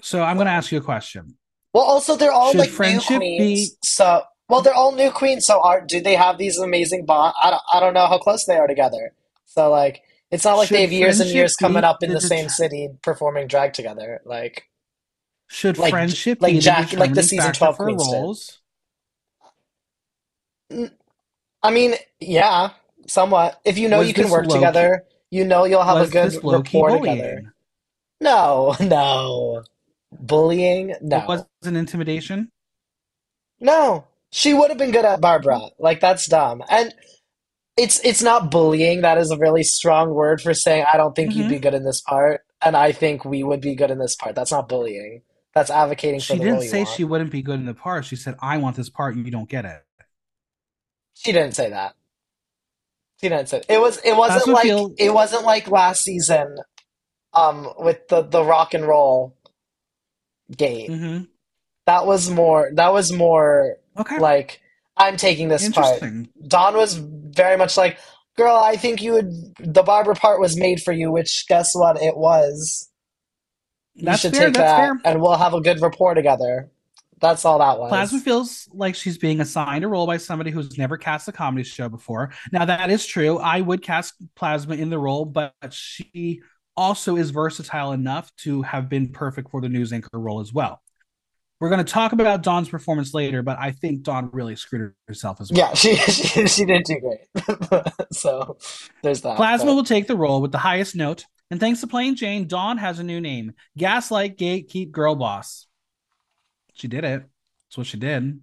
So 0.00 0.22
I'm 0.22 0.36
going 0.36 0.46
to 0.46 0.52
ask 0.52 0.70
you 0.72 0.78
a 0.78 0.82
question. 0.82 1.36
Well, 1.74 1.82
also 1.84 2.16
they're 2.16 2.32
all 2.32 2.52
Should 2.52 2.60
like 2.60 2.70
new 2.70 2.74
friendship 2.76 3.16
queens, 3.18 3.70
be- 3.70 3.76
so 3.82 4.22
well 4.48 4.62
they're 4.62 4.72
all 4.74 4.92
new 4.92 5.10
queens. 5.10 5.44
So 5.44 5.60
are 5.60 5.80
do 5.84 6.00
they 6.00 6.14
have 6.14 6.38
these 6.38 6.56
amazing 6.56 7.04
bond? 7.04 7.34
I 7.42 7.50
don't, 7.50 7.62
I 7.74 7.80
don't 7.80 7.94
know 7.94 8.06
how 8.06 8.18
close 8.18 8.44
they 8.46 8.56
are 8.56 8.66
together. 8.68 9.12
So 9.44 9.70
like 9.70 10.02
it's 10.30 10.44
not 10.44 10.54
like 10.56 10.68
Should 10.68 10.76
they 10.76 10.82
have 10.82 10.92
years 10.92 11.20
and 11.20 11.28
years 11.30 11.56
coming 11.56 11.82
up 11.84 12.02
in 12.02 12.10
the 12.10 12.16
the 12.16 12.20
same 12.20 12.44
det- 12.46 12.50
city 12.52 12.88
performing 13.02 13.48
drag 13.48 13.72
together. 13.74 14.20
Like 14.24 14.68
Should 15.48 15.78
Like- 15.78 15.90
friendship 15.90 16.40
like 16.40 16.52
be 16.54 16.58
Jack- 16.60 16.90
the 16.90 16.96
like 16.98 17.12
the 17.14 17.22
season 17.22 17.52
12 17.52 17.76
for 17.76 17.84
queens 17.84 18.06
did. 18.08 18.14
roles? 18.14 18.60
I 21.62 21.70
mean, 21.70 21.94
yeah, 22.20 22.70
somewhat. 23.06 23.60
If 23.64 23.78
you 23.78 23.88
know 23.88 23.98
Was 23.98 24.08
you 24.08 24.14
can 24.14 24.30
work 24.30 24.48
together, 24.48 25.04
you 25.30 25.44
know 25.44 25.64
you'll 25.64 25.82
have 25.82 25.98
Was 26.00 26.08
a 26.10 26.12
good 26.12 26.26
this 26.32 26.36
rapport 26.36 26.90
bullying? 26.90 27.16
together. 27.16 27.54
No, 28.20 28.74
no. 28.80 29.64
Bullying? 30.12 30.94
No. 31.02 31.18
It 31.18 31.28
wasn't 31.28 31.76
intimidation. 31.76 32.50
No. 33.60 34.06
She 34.30 34.52
would 34.54 34.68
have 34.70 34.78
been 34.78 34.90
good 34.90 35.04
at 35.04 35.20
Barbra. 35.20 35.60
Like 35.78 36.00
that's 36.00 36.26
dumb. 36.26 36.62
And 36.68 36.94
it's 37.76 38.00
it's 38.04 38.22
not 38.22 38.50
bullying. 38.50 39.02
That 39.02 39.18
is 39.18 39.30
a 39.30 39.38
really 39.38 39.62
strong 39.62 40.10
word 40.12 40.40
for 40.42 40.52
saying 40.54 40.84
I 40.92 40.96
don't 40.96 41.14
think 41.14 41.34
you'd 41.34 41.46
Mhm. 41.46 41.50
be 41.50 41.58
good 41.58 41.74
in 41.74 41.84
this 41.84 42.00
part, 42.00 42.42
and 42.60 42.76
I 42.76 42.92
think 42.92 43.24
we 43.24 43.42
would 43.44 43.60
be 43.60 43.74
good 43.74 43.90
in 43.90 43.98
this 43.98 44.16
part. 44.16 44.34
That's 44.34 44.50
not 44.50 44.68
bullying. 44.68 45.22
That's 45.54 45.70
advocating 45.70 46.20
for 46.20 46.34
the. 46.34 46.38
She 46.38 46.44
didn't 46.44 46.62
say 46.62 46.84
she 46.84 47.04
wouldn't 47.04 47.30
be 47.30 47.40
good 47.42 47.58
in 47.60 47.66
the 47.66 47.74
part. 47.74 48.04
She 48.04 48.16
said, 48.16 48.34
"I 48.40 48.56
want 48.58 48.76
this 48.76 48.90
part. 48.90 49.16
You 49.16 49.30
don't 49.30 49.48
get 49.48 49.64
it." 49.64 49.82
She 51.14 51.32
didn't 51.32 51.54
say 51.54 51.70
that. 51.70 51.94
Say 53.20 53.62
it 53.68 53.80
was 53.80 53.98
it 54.04 54.16
wasn't 54.16 54.48
like 54.48 54.62
feel- 54.64 54.94
it 54.98 55.12
wasn't 55.12 55.44
like 55.44 55.68
last 55.70 56.02
season 56.02 56.56
um 57.34 57.68
with 57.78 58.06
the 58.08 58.22
the 58.22 58.44
rock 58.44 58.74
and 58.74 58.86
roll 58.86 59.36
gate. 60.56 60.88
hmm 60.90 61.22
That 61.86 62.06
was 62.06 62.30
more 62.30 62.70
that 62.74 62.92
was 62.92 63.12
more 63.12 63.76
Okay, 63.98 64.18
like 64.18 64.60
I'm 64.96 65.16
taking 65.16 65.48
this 65.48 65.68
part. 65.68 66.00
Dawn 66.46 66.76
was 66.76 66.94
very 66.94 67.56
much 67.56 67.76
like 67.76 67.98
Girl, 68.36 68.54
I 68.54 68.76
think 68.76 69.02
you 69.02 69.14
would. 69.14 69.32
The 69.58 69.82
Barbra 69.82 70.14
part 70.14 70.38
was 70.38 70.56
made 70.56 70.80
for 70.80 70.92
you, 70.92 71.10
which 71.10 71.44
guess 71.48 71.74
what? 71.74 72.00
It 72.00 72.16
was. 72.16 72.88
You 73.94 74.04
That's 74.04 74.20
should 74.20 74.30
fair. 74.32 74.46
take 74.46 74.54
That's 74.54 74.70
that, 74.70 74.76
fair. 74.76 75.00
and 75.12 75.20
we'll 75.20 75.36
have 75.36 75.54
a 75.54 75.60
good 75.60 75.80
rapport 75.80 76.14
together. 76.14 76.70
That's 77.20 77.44
all 77.44 77.58
that 77.58 77.78
was. 77.78 77.90
Plasma 77.90 78.20
feels 78.20 78.68
like 78.72 78.94
she's 78.94 79.18
being 79.18 79.40
assigned 79.40 79.84
a 79.84 79.88
role 79.88 80.06
by 80.06 80.18
somebody 80.18 80.50
who's 80.50 80.78
never 80.78 80.96
cast 80.96 81.28
a 81.28 81.32
comedy 81.32 81.64
show 81.64 81.88
before. 81.88 82.30
Now 82.52 82.64
that 82.64 82.90
is 82.90 83.06
true. 83.06 83.38
I 83.38 83.60
would 83.60 83.82
cast 83.82 84.14
Plasma 84.36 84.74
in 84.76 84.90
the 84.90 84.98
role, 84.98 85.24
but 85.24 85.52
she 85.70 86.42
also 86.76 87.16
is 87.16 87.30
versatile 87.30 87.92
enough 87.92 88.34
to 88.36 88.62
have 88.62 88.88
been 88.88 89.08
perfect 89.08 89.50
for 89.50 89.60
the 89.60 89.68
news 89.68 89.92
anchor 89.92 90.18
role 90.18 90.40
as 90.40 90.52
well. 90.52 90.80
We're 91.60 91.70
going 91.70 91.84
to 91.84 91.92
talk 91.92 92.12
about 92.12 92.44
Dawn's 92.44 92.68
performance 92.68 93.12
later, 93.14 93.42
but 93.42 93.58
I 93.58 93.72
think 93.72 94.02
Dawn 94.02 94.30
really 94.32 94.54
screwed 94.54 94.92
herself 95.08 95.40
as 95.40 95.50
well. 95.50 95.58
Yeah, 95.58 95.74
she 95.74 95.96
she, 95.96 96.46
she 96.46 96.64
did 96.64 96.84
do 96.84 97.00
great. 97.00 97.82
so 98.12 98.58
there's 99.02 99.22
that. 99.22 99.36
Plasma 99.36 99.66
but- 99.66 99.74
will 99.74 99.84
take 99.84 100.06
the 100.06 100.16
role 100.16 100.40
with 100.40 100.52
the 100.52 100.58
highest 100.58 100.94
note, 100.94 101.24
and 101.50 101.58
thanks 101.58 101.80
to 101.80 101.88
Plane 101.88 102.14
Jane, 102.14 102.46
Dawn 102.46 102.78
has 102.78 103.00
a 103.00 103.02
new 103.02 103.20
name: 103.20 103.54
Gaslight 103.76 104.38
Gatekeep 104.38 104.92
Girl 104.92 105.16
Boss. 105.16 105.66
She 106.78 106.88
did 106.88 107.04
it. 107.04 107.22
That's 107.66 107.76
what 107.76 107.86
she 107.86 107.98
did. 107.98 108.40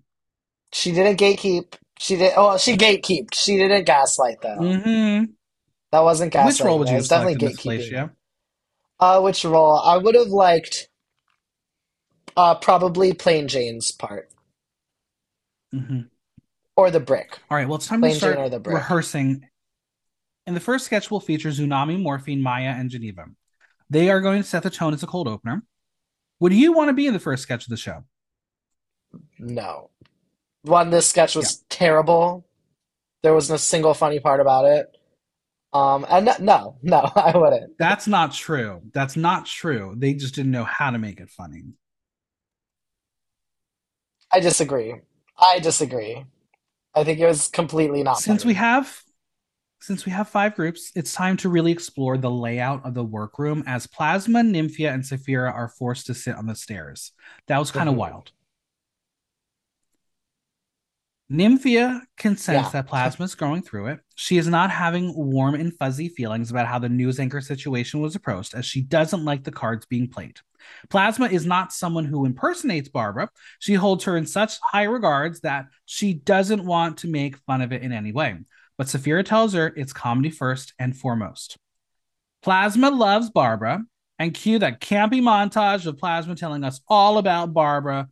She 0.71 0.91
didn't 0.91 1.19
gatekeep. 1.19 1.75
She 1.99 2.17
did. 2.17 2.33
Oh, 2.35 2.57
she 2.57 2.75
gatekeeped. 2.75 3.33
She 3.33 3.57
didn't 3.57 3.85
gaslight 3.85 4.41
though. 4.41 4.55
hmm 4.55 5.23
That 5.91 6.01
wasn't 6.01 6.33
gaslighting. 6.33 6.45
Which 6.45 6.59
role 6.61 6.79
would 6.79 6.89
you 6.89 6.95
have 6.97 7.07
definitely 7.07 7.47
gatekeeping. 7.49 7.91
Fellatia? 7.91 8.11
Uh, 8.99 9.21
which 9.21 9.45
role? 9.45 9.77
I 9.77 9.97
would 9.97 10.15
have 10.15 10.27
liked. 10.27 10.89
Uh, 12.37 12.55
probably 12.55 13.13
Plane 13.13 13.47
Jane's 13.47 13.91
part 13.91 14.29
hmm 15.71 16.01
or 16.75 16.91
the 16.91 16.99
brick. 16.99 17.39
All 17.49 17.55
right, 17.57 17.67
well, 17.67 17.77
it's 17.77 17.87
time 17.87 18.01
Plane 18.01 18.11
to 18.11 18.17
start 18.17 18.37
or 18.37 18.49
the 18.49 18.59
brick? 18.59 18.75
rehearsing. 18.75 19.47
And 20.45 20.55
the 20.55 20.59
first 20.59 20.85
sketch 20.85 21.09
we'll 21.09 21.21
feature 21.21 21.49
Tsunami, 21.49 21.99
Morphine, 21.99 22.41
Mhi'ya, 22.41 22.77
and 22.79 22.89
Geneva. 22.89 23.25
They 23.89 24.09
are 24.09 24.19
going 24.21 24.41
to 24.41 24.47
set 24.47 24.63
the 24.63 24.69
tone 24.69 24.93
as 24.93 25.01
a 25.01 25.07
cold 25.07 25.27
opener. 25.27 25.63
Would 26.41 26.53
you 26.53 26.73
want 26.73 26.89
to 26.89 26.93
be 26.93 27.07
in 27.07 27.13
the 27.13 27.19
first 27.19 27.43
sketch 27.43 27.63
of 27.65 27.69
the 27.69 27.77
show? 27.77 28.03
No, 29.39 29.89
one. 30.63 30.89
This 30.89 31.09
sketch 31.09 31.35
was 31.35 31.63
terrible. 31.69 32.45
There 33.23 33.33
wasn't 33.33 33.59
a 33.59 33.63
single 33.63 33.93
funny 33.93 34.19
part 34.19 34.39
about 34.39 34.65
it. 34.65 34.87
Um, 35.73 36.05
and 36.09 36.29
no, 36.39 36.77
no, 36.81 37.11
I 37.15 37.37
wouldn't. 37.37 37.77
That's 37.77 38.07
not 38.07 38.31
true. 38.33 38.81
That's 38.93 39.17
not 39.17 39.45
true. 39.45 39.93
They 39.97 40.13
just 40.13 40.35
didn't 40.35 40.51
know 40.51 40.63
how 40.63 40.91
to 40.91 40.97
make 40.97 41.19
it 41.19 41.29
funny. 41.29 41.63
I 44.31 44.39
disagree. 44.39 44.95
I 45.37 45.59
disagree. 45.59 46.23
I 46.93 47.03
think 47.03 47.19
it 47.19 47.25
was 47.25 47.47
completely 47.47 48.03
not. 48.03 48.19
since 48.19 48.43
funny. 48.43 48.51
we 48.53 48.55
have 48.55 49.01
since 49.81 50.05
we 50.05 50.11
have 50.11 50.29
five 50.29 50.55
groups 50.55 50.91
it's 50.95 51.13
time 51.13 51.35
to 51.37 51.49
really 51.49 51.71
explore 51.71 52.17
the 52.17 52.31
layout 52.31 52.83
of 52.85 52.93
the 52.93 53.03
workroom 53.03 53.63
as 53.67 53.85
plasma 53.85 54.39
nymphia 54.39 54.91
and 54.93 55.05
Sapphira 55.05 55.51
are 55.51 55.67
forced 55.67 56.07
to 56.07 56.13
sit 56.13 56.35
on 56.35 56.47
the 56.47 56.55
stairs 56.55 57.11
that 57.47 57.59
was 57.59 57.69
kind 57.71 57.89
of 57.89 57.95
Mhm. 57.95 57.99
wild 57.99 58.31
nymphia 61.31 62.01
can 62.17 62.37
sense 62.37 62.67
Yeah. 62.67 62.69
that 62.69 62.87
plasma 62.87 63.25
is 63.25 63.33
going 63.33 63.63
through 63.63 63.87
it 63.87 63.99
she 64.15 64.37
is 64.37 64.47
not 64.47 64.69
having 64.69 65.13
warm 65.15 65.55
and 65.55 65.73
fuzzy 65.75 66.07
feelings 66.07 66.51
about 66.51 66.67
how 66.67 66.77
the 66.77 66.87
news 66.89 67.19
anchor 67.19 67.41
situation 67.41 67.99
was 67.99 68.15
approached 68.15 68.53
as 68.53 68.65
she 68.65 68.81
doesn't 68.81 69.25
like 69.25 69.43
the 69.43 69.51
cards 69.51 69.87
being 69.87 70.07
played 70.07 70.37
plasma 70.89 71.25
is 71.27 71.45
not 71.45 71.73
someone 71.73 72.05
who 72.05 72.25
impersonates 72.25 72.89
barbra 72.89 73.27
she 73.57 73.73
holds 73.73 74.03
her 74.03 74.17
in 74.17 74.27
such 74.27 74.59
high 74.59 74.83
regards 74.83 75.39
that 75.41 75.65
she 75.85 76.13
doesn't 76.13 76.63
want 76.63 76.97
to 76.99 77.07
make 77.07 77.37
fun 77.37 77.61
of 77.61 77.73
it 77.73 77.81
in 77.81 77.91
any 77.91 78.11
way 78.11 78.37
but 78.77 78.89
Sapphira 78.89 79.23
tells 79.23 79.53
her 79.53 79.73
it's 79.75 79.93
comedy 79.93 80.29
first 80.29 80.73
and 80.77 80.95
foremost. 80.95 81.57
Plasma 82.43 82.89
loves 82.89 83.29
Barbra, 83.29 83.83
and 84.19 84.33
cue 84.33 84.59
that 84.59 84.81
campy 84.81 85.21
montage 85.21 85.85
of 85.85 85.97
Plasma 85.97 86.35
telling 86.35 86.63
us 86.63 86.81
all 86.87 87.17
about 87.17 87.53
Barbra. 87.53 88.09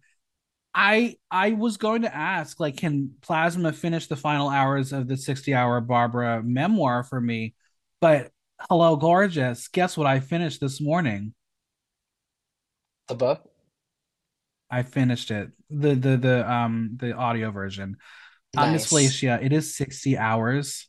I 0.75 1.17
I 1.29 1.51
was 1.51 1.77
going 1.77 2.01
to 2.03 2.15
ask, 2.15 2.59
like, 2.59 2.77
can 2.77 3.11
Plasma 3.21 3.71
finish 3.73 4.07
the 4.07 4.15
final 4.15 4.49
hours 4.49 4.91
of 4.91 5.07
the 5.07 5.15
60-hour 5.15 5.81
Barbra 5.81 6.41
memoir 6.43 7.03
for 7.03 7.21
me? 7.21 7.53
But 8.01 8.31
hello, 8.69 8.95
gorgeous. 8.95 9.67
Guess 9.67 9.97
what 9.97 10.07
I 10.07 10.19
finished 10.19 10.59
this 10.61 10.81
morning? 10.81 11.33
the 13.09 13.15
book. 13.15 13.43
I 14.71 14.81
finished 14.83 15.29
it. 15.29 15.51
The 15.69 15.93
the 15.93 16.17
the 16.17 16.51
um 16.51 16.91
the 16.99 17.13
audio 17.13 17.51
version. 17.51 17.97
Uh, 18.57 18.71
Miss 18.71 18.91
Nice. 18.91 19.19
Fellatia, 19.21 19.43
it 19.43 19.51
is 19.53 19.75
60 19.75 20.17
hours. 20.17 20.87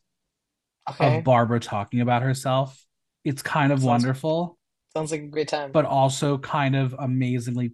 Okay, 0.88 1.18
of 1.18 1.24
Barbra 1.24 1.60
talking 1.60 2.00
about 2.00 2.22
herself. 2.22 2.82
It's 3.24 3.42
kind 3.42 3.72
of 3.72 3.80
Sounds- 3.80 3.86
wonderful, 3.88 4.58
sounds 4.94 5.10
like 5.10 5.22
a 5.22 5.26
great 5.26 5.48
time. 5.48 5.72
but 5.72 5.84
also 5.86 6.38
kind 6.38 6.76
of 6.76 6.94
amazingly 6.98 7.72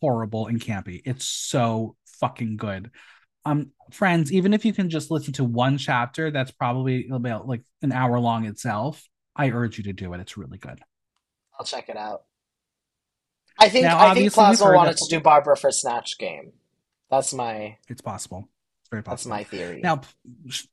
horrible 0.00 0.46
and 0.46 0.60
campy. 0.60 1.02
It's 1.04 1.24
so 1.26 1.96
fucking 2.20 2.56
good. 2.56 2.90
Um, 3.44 3.70
friends, 3.92 4.32
even 4.32 4.54
if 4.54 4.64
you 4.64 4.72
can 4.72 4.90
just 4.90 5.10
listen 5.10 5.32
to 5.34 5.44
one 5.44 5.78
chapter, 5.78 6.30
that's 6.30 6.50
probably 6.50 7.08
about 7.12 7.46
like 7.46 7.62
an 7.82 7.92
hour 7.92 8.18
long 8.18 8.44
itself. 8.44 9.06
I 9.36 9.50
urge 9.50 9.78
you 9.78 9.84
to 9.84 9.92
do 9.92 10.12
it. 10.14 10.20
It's 10.20 10.36
really 10.36 10.58
good. 10.58 10.80
I'll 11.58 11.66
check 11.66 11.88
it 11.88 11.96
out. 11.96 12.22
I 13.58 13.68
think 13.68 13.84
Now, 13.84 13.98
I 13.98 14.14
think 14.14 14.32
Plasma 14.32 14.72
wanted 14.72 14.96
to 14.96 15.06
do 15.08 15.20
Barbra 15.20 15.56
for 15.56 15.70
Snatch 15.70 16.18
Game. 16.18 16.52
That's 17.10 17.32
my 17.32 17.78
It's 17.88 18.02
possible. 18.02 18.48
It's 18.82 18.90
very 18.90 19.02
possible. 19.02 19.30
that's 19.30 19.50
my 19.50 19.58
theory. 19.58 19.80
Now, 19.82 20.02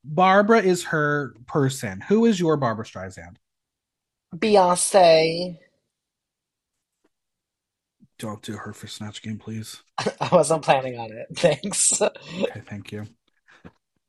Barbra 0.04 0.62
is 0.62 0.86
her 0.86 1.36
person. 1.48 2.02
Who 2.02 2.26
is 2.26 2.40
your 2.40 2.58
Barbra 2.58 2.86
Streisand? 2.86 3.36
Beyonce. 4.36 5.58
Don't 8.24 8.42
do 8.42 8.56
her 8.56 8.72
for 8.72 8.88
Snatch 8.88 9.22
Game, 9.22 9.38
please. 9.38 9.84
I 9.98 10.30
wasn't 10.32 10.64
planning 10.64 10.98
on 10.98 11.12
it. 11.12 11.28
Thanks. 11.36 12.02
Okay, 12.02 12.62
thank 12.66 12.90
you. 12.94 13.04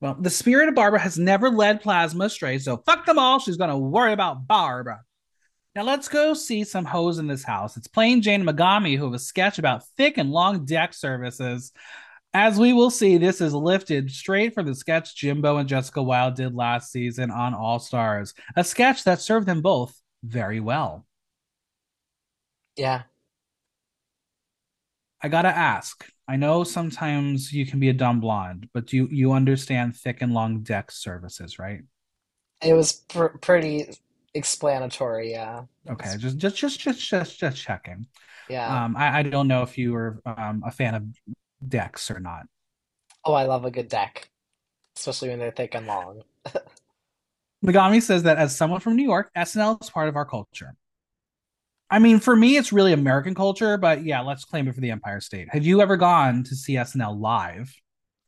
Well, 0.01 0.17
the 0.21 0.31
spirit 0.31 0.69
of 0.69 0.77
Barbra 0.77 1.01
has 1.01 1.19
never 1.19 1.51
led 1.51 1.81
Plasma 1.81 2.27
astray, 2.27 2.59
so 2.59 2.77
fuck 2.77 3.07
them 3.07 3.19
all. 3.19 3.41
She's 3.41 3.57
gonna 3.57 3.77
worry 3.77 4.13
about 4.13 4.47
Barbra. 4.47 5.03
Now 5.75 5.83
let's 5.83 6.07
go 6.07 6.33
see 6.33 6.63
some 6.63 6.85
hoes 6.85 7.19
in 7.19 7.27
this 7.27 7.43
house. 7.43 7.77
It's 7.77 7.89
Plane 7.89 8.23
Jane 8.23 8.47
and 8.47 8.49
Megami 8.49 8.97
who 8.97 9.07
have 9.07 9.15
a 9.15 9.19
sketch 9.19 9.59
about 9.59 9.85
thick 9.97 10.17
and 10.17 10.31
long 10.31 10.65
deck 10.65 10.95
services. 10.95 11.73
As 12.33 12.57
we 12.57 12.73
will 12.73 12.93
see, 12.93 13.19
this 13.19 13.41
is 13.41 13.53
lifted 13.53 14.13
straight 14.13 14.55
from 14.55 14.67
the 14.67 14.77
sketch 14.77 15.17
Jimbo 15.17 15.57
and 15.57 15.69
Jessica 15.69 16.01
Wild 16.01 16.37
did 16.37 16.55
last 16.55 16.93
season 16.93 17.33
on 17.33 17.53
All 17.53 17.81
Stars, 17.81 18.33
a 18.55 18.63
sketch 18.63 19.03
that 19.05 19.21
served 19.21 19.49
them 19.49 19.61
both 19.61 20.01
very 20.23 20.61
well. 20.61 21.05
Yeah. 22.77 23.03
I 25.25 25.29
gotta 25.29 25.49
ask. 25.49 26.07
I 26.29 26.37
know 26.37 26.65
sometimes 26.65 27.51
you 27.51 27.65
can 27.65 27.81
be 27.81 27.89
a 27.89 27.95
dumb 27.95 28.21
blonde, 28.21 28.69
but 28.75 28.93
you 28.93 29.09
you 29.11 29.33
understand 29.33 29.97
thick 29.97 30.21
and 30.21 30.35
long 30.35 30.63
deck 30.63 30.91
services, 30.91 31.59
right? 31.59 31.81
It 32.63 32.75
was 32.75 32.93
pr- 32.93 33.39
pretty 33.41 33.89
explanatory, 34.35 35.31
yeah. 35.31 35.63
Okay, 35.89 36.19
just 36.19 36.37
just 36.37 36.57
just 36.57 36.79
just 36.79 37.01
just 37.01 37.39
just 37.39 37.57
checking. 37.57 38.07
Yeah. 38.51 38.85
Um, 38.85 38.97
I, 38.99 39.21
I 39.21 39.23
don't 39.23 39.49
know 39.49 39.63
if 39.63 39.79
you 39.79 39.95
were 39.95 40.21
um 40.27 40.63
a 40.67 40.71
fan 40.71 40.95
of 40.95 41.05
decks 41.67 42.11
or 42.11 42.21
not. 42.21 42.43
Oh, 43.25 43.33
I 43.33 43.45
love 43.45 43.65
a 43.65 43.71
good 43.71 43.89
deck, 43.89 44.29
especially 44.99 45.31
when 45.31 45.39
they're 45.39 45.53
thick 45.53 45.75
and 45.75 45.87
long. 45.87 46.21
Megami 47.65 48.03
says 48.03 48.25
that 48.25 48.37
as 48.37 48.55
someone 48.55 48.81
from 48.81 48.95
New 48.95 49.05
York, 49.05 49.31
SNL 49.35 49.83
is 49.83 49.89
part 49.89 50.11
of 50.11 50.17
our 50.17 50.27
culture. 50.27 50.75
I 51.91 51.99
mean, 51.99 52.19
for 52.19 52.35
me, 52.35 52.57
it's 52.57 52.73
really 52.73 52.93
American 52.93 53.35
culture, 53.35 53.77
but 53.77 54.05
yeah, 54.05 54.21
let's 54.21 54.45
claim 54.45 54.67
it 54.69 54.75
for 54.75 54.81
the 54.81 54.91
Empire 54.91 55.21
State. 55.21 55.49
Have 55.53 55.65
you 55.65 55.81
ever 55.81 55.97
gone 55.97 56.43
to 56.45 56.57
see 56.57 56.75
SNL 56.75 57.21
live? 57.21 57.75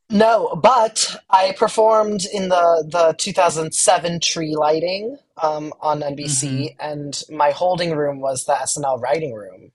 No, 0.09 0.55
but 0.63 1.17
I 1.31 1.53
performed 1.59 2.27
in 2.33 2.49
the 2.49 2.87
the 2.89 3.15
2007 3.19 4.21
tree 4.21 4.55
lighting 4.55 5.19
um, 5.43 5.73
on 5.81 6.01
NBC, 6.01 6.77
and 6.79 7.21
my 7.29 7.51
holding 7.51 7.91
room 7.97 8.21
was 8.21 8.45
the 8.45 8.53
SNL 8.53 9.01
writing 9.01 9.35
room. 9.35 9.73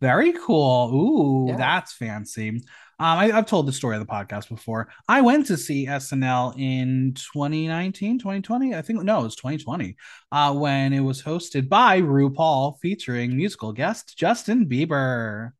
Very 0.00 0.32
cool. 0.32 0.90
Ooh, 0.92 1.48
Yeah. 1.50 1.56
that's 1.56 1.92
fancy. 1.92 2.62
Um, 2.98 3.18
I, 3.18 3.32
I've 3.32 3.46
told 3.46 3.66
the 3.66 3.72
story 3.72 3.96
of 3.96 4.06
the 4.06 4.12
podcast 4.12 4.48
before. 4.48 4.88
I 5.08 5.20
went 5.20 5.46
to 5.46 5.56
see 5.56 5.86
SNL 5.86 6.54
in 6.58 7.14
2019, 7.14 8.18
2020. 8.18 8.74
I 8.74 8.82
think 8.82 9.02
no, 9.02 9.20
it 9.20 9.24
was 9.24 9.36
2020. 9.36 9.96
Uh, 10.30 10.54
when 10.54 10.92
it 10.92 11.00
was 11.00 11.22
hosted 11.22 11.68
by 11.68 12.00
RuPaul, 12.00 12.78
featuring 12.80 13.36
musical 13.36 13.72
guest 13.72 14.16
Justin 14.16 14.66
Bieber. 14.66 15.52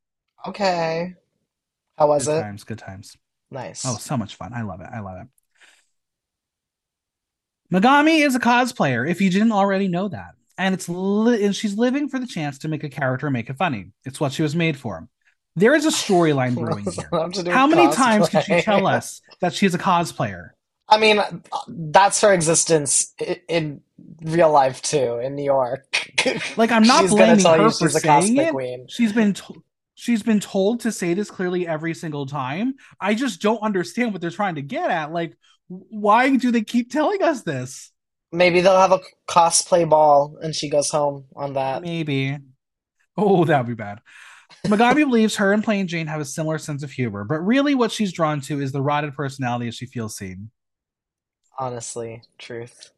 Okay. 0.47 1.15
How 1.99 2.09
was 2.09 2.27
good 2.27 2.39
it? 2.39 2.43
times, 2.43 2.65
good 2.65 2.79
times. 2.79 3.17
Nice. 3.51 3.85
Oh, 3.87 3.97
so 3.97 4.17
much 4.17 4.37
fun. 4.37 4.53
I 4.53 4.63
love 4.63 4.81
it. 4.81 4.89
I 4.93 5.01
love 5.01 5.19
it. 5.21 5.29
Megami 7.73 8.25
is 8.25 8.35
a 8.35 8.41
cosplayer, 8.41 9.09
if 9.09 9.21
you 9.21 9.31
didn't 9.31 9.53
already 9.53 9.89
know 9.89 10.09
that. 10.09 10.35
And 10.57 10.75
it's 10.75 10.89
li- 10.89 11.45
and 11.45 11.55
she's 11.55 11.77
living 11.77 12.09
for 12.09 12.19
the 12.19 12.27
chance 12.27 12.59
to 12.59 12.69
make 12.69 12.85
a 12.85 12.89
character 12.89 13.31
make 13.31 13.51
it 13.51 13.57
funny. 13.57 13.91
It's 14.05 14.21
what 14.21 14.33
she 14.33 14.43
was 14.43 14.55
made 14.55 14.77
for. 14.77 15.09
There 15.57 15.75
is 15.75 15.85
a 15.87 15.91
storyline 15.91 16.55
brewing 16.59 16.85
here. 16.85 17.07
What 17.11 17.35
to 17.35 17.43
do 17.43 17.51
How 17.51 17.67
many 17.67 17.93
times 17.95 18.29
can 18.29 18.43
she 18.43 18.61
tell 18.61 18.87
us 18.87 19.21
that 19.41 19.53
she's 19.55 19.75
a 19.75 19.79
cosplayer? 19.79 20.51
I 20.89 20.99
mean, 20.99 21.21
that's 21.69 22.21
her 22.21 22.33
existence 22.35 23.15
i- 23.21 23.41
in 23.49 23.81
real 24.23 24.51
life 24.53 24.83
too, 24.83 25.19
in 25.19 25.35
New 25.37 25.45
York. 25.45 26.11
Like 26.57 26.71
I'm 26.73 26.85
not 26.85 27.03
She's 27.03 27.11
blaming 27.11 27.45
her 27.45 27.57
you 27.65 27.71
for 27.71 27.89
saying 27.91 28.35
cosplay 28.37 28.47
it. 28.49 28.53
queen. 28.53 28.87
She's 28.89 29.13
been 29.13 29.35
to- 29.35 29.63
she's 29.95 30.23
been 30.23 30.41
told 30.41 30.81
to 30.81 30.91
say 30.93 31.13
this 31.15 31.31
clearly 31.31 31.67
every 31.69 31.93
single 31.95 32.25
time. 32.27 32.75
I 33.01 33.15
just 33.15 33.43
don't 33.43 33.61
understand 33.63 34.13
what 34.13 34.23
they're 34.23 34.31
trying 34.31 34.55
to 34.55 34.63
get 34.63 34.91
at. 34.91 35.13
Like, 35.13 35.37
why 35.69 36.35
do 36.37 36.51
they 36.51 36.63
keep 36.63 36.91
telling 36.91 37.23
us 37.23 37.43
this? 37.43 37.91
Maybe 38.33 38.61
they'll 38.63 38.79
have 38.79 38.93
a 38.93 39.01
cosplay 39.29 39.89
ball 39.89 40.37
and 40.43 40.55
she 40.55 40.69
goes 40.71 40.91
home 40.91 41.27
on 41.37 41.53
that. 41.55 41.83
Maybe. 41.83 42.39
Oh, 43.17 43.45
that 43.45 43.59
would 43.59 43.69
be 43.69 43.75
bad. 43.75 44.01
Megami 44.65 45.05
believes 45.05 45.37
her 45.37 45.53
and 45.53 45.63
Plane 45.63 45.87
Jane 45.87 46.07
have 46.07 46.21
a 46.21 46.25
similar 46.25 46.59
sense 46.59 46.83
of 46.83 46.91
humor, 46.91 47.25
but 47.25 47.41
really 47.41 47.75
what 47.75 47.93
she's 47.93 48.13
drawn 48.13 48.41
to 48.43 48.61
is 48.61 48.73
the 48.73 48.81
rotted 48.83 49.15
personality 49.15 49.69
as 49.69 49.75
she 49.75 49.87
feels 49.87 50.17
seen. 50.17 50.51
Honestly, 51.59 52.23
truth. 52.39 52.91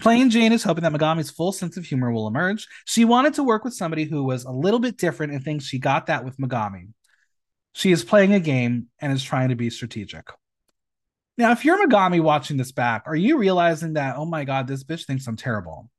Plane 0.00 0.30
Jane 0.30 0.52
is 0.52 0.62
hoping 0.62 0.82
that 0.82 0.92
Megami's 0.92 1.30
full 1.30 1.52
sense 1.52 1.76
of 1.76 1.84
humor 1.84 2.12
will 2.12 2.26
emerge. 2.26 2.66
She 2.84 3.04
wanted 3.04 3.34
to 3.34 3.42
work 3.44 3.64
with 3.64 3.74
somebody 3.74 4.04
who 4.04 4.24
was 4.24 4.44
a 4.44 4.50
little 4.50 4.80
bit 4.80 4.96
different 4.96 5.32
and 5.32 5.42
thinks 5.42 5.64
she 5.64 5.78
got 5.78 6.06
that 6.06 6.24
with 6.24 6.36
Megami. 6.36 6.88
She 7.72 7.92
is 7.92 8.04
playing 8.04 8.34
a 8.34 8.40
game 8.40 8.88
and 9.00 9.12
is 9.12 9.22
trying 9.22 9.50
to 9.50 9.56
be 9.56 9.70
strategic. 9.70 10.28
Now, 11.36 11.52
if 11.52 11.64
you're 11.64 11.86
Megami 11.86 12.20
watching 12.20 12.56
this 12.56 12.72
back, 12.72 13.04
are 13.06 13.14
you 13.14 13.38
realizing 13.38 13.92
that, 13.92 14.16
oh 14.16 14.26
my 14.26 14.44
God, 14.44 14.66
this 14.66 14.82
bitch 14.82 15.06
thinks 15.06 15.26
I'm 15.26 15.36
terrible? 15.36 15.90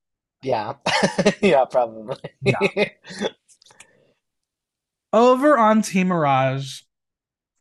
Yeah. 0.43 0.73
Yeah, 1.41 1.65
probably. 1.65 2.17
Over 5.11 5.57
on 5.57 5.81
Team 5.81 6.09
Mirage, 6.09 6.81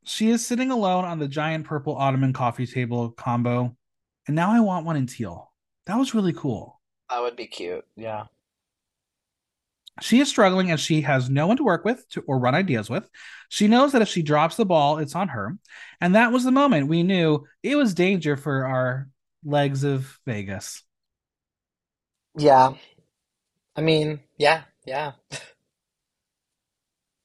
she 0.04 0.30
is 0.30 0.46
sitting 0.46 0.70
alone 0.70 1.04
on 1.04 1.18
the 1.18 1.28
giant 1.28 1.66
purple 1.66 1.96
ottoman 1.96 2.32
coffee 2.32 2.66
table 2.66 3.10
combo. 3.10 3.76
And 4.26 4.36
now 4.36 4.50
I 4.50 4.60
want 4.60 4.84
one 4.84 4.96
in 4.96 5.06
teal. 5.06 5.52
That 5.86 5.98
was 5.98 6.14
really 6.14 6.34
cool. 6.34 6.80
That 7.08 7.22
would 7.22 7.36
be 7.36 7.46
cute. 7.46 7.86
Yeah. 7.96 8.24
She 10.00 10.20
is 10.20 10.28
struggling 10.28 10.70
as 10.70 10.80
she 10.80 11.00
has 11.00 11.30
no 11.30 11.46
one 11.46 11.56
to 11.56 11.64
work 11.64 11.84
with 11.84 12.08
to, 12.10 12.22
or 12.26 12.38
run 12.38 12.54
ideas 12.54 12.90
with. 12.90 13.08
She 13.48 13.66
knows 13.66 13.92
that 13.92 14.02
if 14.02 14.08
she 14.08 14.22
drops 14.22 14.56
the 14.56 14.66
ball, 14.66 14.98
it's 14.98 15.14
on 15.14 15.28
her. 15.28 15.56
And 16.00 16.14
that 16.14 16.32
was 16.32 16.44
the 16.44 16.52
moment 16.52 16.88
we 16.88 17.02
knew 17.02 17.46
it 17.62 17.76
was 17.76 17.94
danger 17.94 18.36
for 18.36 18.66
our 18.66 19.08
legs 19.44 19.84
of 19.84 20.18
Vegas. 20.26 20.82
Yeah. 22.36 22.74
I 23.74 23.80
mean, 23.80 24.20
yeah, 24.36 24.62
yeah. 24.86 25.12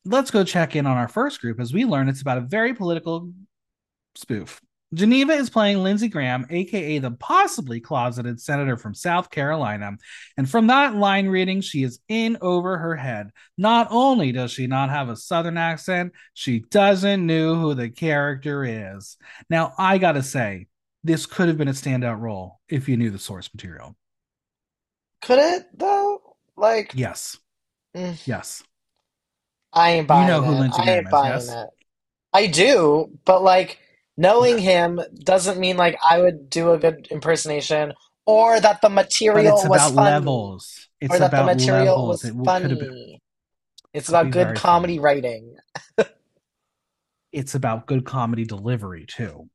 Let's 0.05 0.31
go 0.31 0.43
check 0.43 0.75
in 0.75 0.85
on 0.85 0.97
our 0.97 1.07
first 1.07 1.39
group 1.39 1.59
as 1.59 1.73
we 1.73 1.85
learn 1.85 2.09
it's 2.09 2.21
about 2.21 2.37
a 2.37 2.41
very 2.41 2.73
political 2.73 3.31
spoof. 4.15 4.61
Geneva 4.93 5.33
is 5.33 5.49
playing 5.49 5.81
Lindsey 5.81 6.07
Graham, 6.07 6.45
aka 6.51 6.99
the 6.99 7.11
possibly 7.11 7.79
closeted 7.79 8.39
senator 8.39 8.77
from 8.77 8.93
South 8.93 9.31
Carolina. 9.31 9.93
And 10.37 10.47
from 10.47 10.67
that 10.67 10.93
line 10.93 11.27
reading, 11.27 11.61
she 11.61 11.81
is 11.83 11.99
in 12.09 12.37
over 12.41 12.77
her 12.77 12.95
head. 12.95 13.31
Not 13.57 13.87
only 13.89 14.31
does 14.31 14.51
she 14.51 14.67
not 14.67 14.91
have 14.91 15.09
a 15.09 15.15
southern 15.15 15.57
accent, 15.57 16.13
she 16.35 16.59
doesn't 16.69 17.25
know 17.25 17.55
who 17.55 17.73
the 17.73 17.89
character 17.89 18.63
is. 18.63 19.17
Now, 19.49 19.73
I 19.79 19.97
gotta 19.97 20.21
say, 20.21 20.67
this 21.03 21.25
could 21.25 21.47
have 21.47 21.57
been 21.57 21.67
a 21.69 21.71
standout 21.71 22.19
role 22.19 22.59
if 22.69 22.87
you 22.87 22.95
knew 22.95 23.09
the 23.09 23.17
source 23.19 23.49
material. 23.51 23.95
Could 25.21 25.39
it 25.39 25.67
though? 25.73 26.35
Like, 26.55 26.91
Yes. 26.93 27.37
mm, 27.95 28.15
Yes. 28.27 28.61
I 29.73 29.91
ain't 29.91 30.07
buying 30.07 30.27
You 30.27 30.33
know 30.33 30.41
who 30.41 30.53
it. 30.53 30.59
Lindsey 30.59 30.81
I 30.81 30.83
Graham 30.83 30.97
ain't 30.97 31.07
is, 31.07 31.11
buying 31.11 31.33
yes? 31.33 31.49
it. 31.49 31.69
I 32.33 32.47
do, 32.47 33.09
but 33.25 33.43
like 33.43 33.79
knowing 34.17 34.57
him 34.59 35.01
doesn't 35.23 35.59
mean 35.59 35.77
like 35.77 35.97
I 36.07 36.19
would 36.19 36.49
do 36.49 36.71
a 36.71 36.77
good 36.77 37.07
impersonation 37.11 37.93
or 38.25 38.59
that 38.59 38.81
the 38.81 38.89
material 38.89 39.57
it's 39.57 39.67
was 39.67 39.91
about 39.91 39.95
funny 39.95 40.11
levels. 40.11 40.89
It's 41.01 41.13
or 41.13 41.19
that 41.19 41.31
the 41.31 41.37
about 41.37 41.57
material 41.57 41.85
levels. 41.85 42.23
was 42.23 42.61
It 42.63 42.69
have 42.69 42.79
been. 42.79 43.17
It's 43.93 44.09
about 44.09 44.31
good 44.31 44.55
comedy 44.55 44.97
funny. 44.97 44.99
writing. 44.99 45.55
It's 47.31 47.55
about 47.55 47.87
good 47.87 48.05
comedy 48.05 48.45
delivery 48.45 49.07
too. 49.07 49.49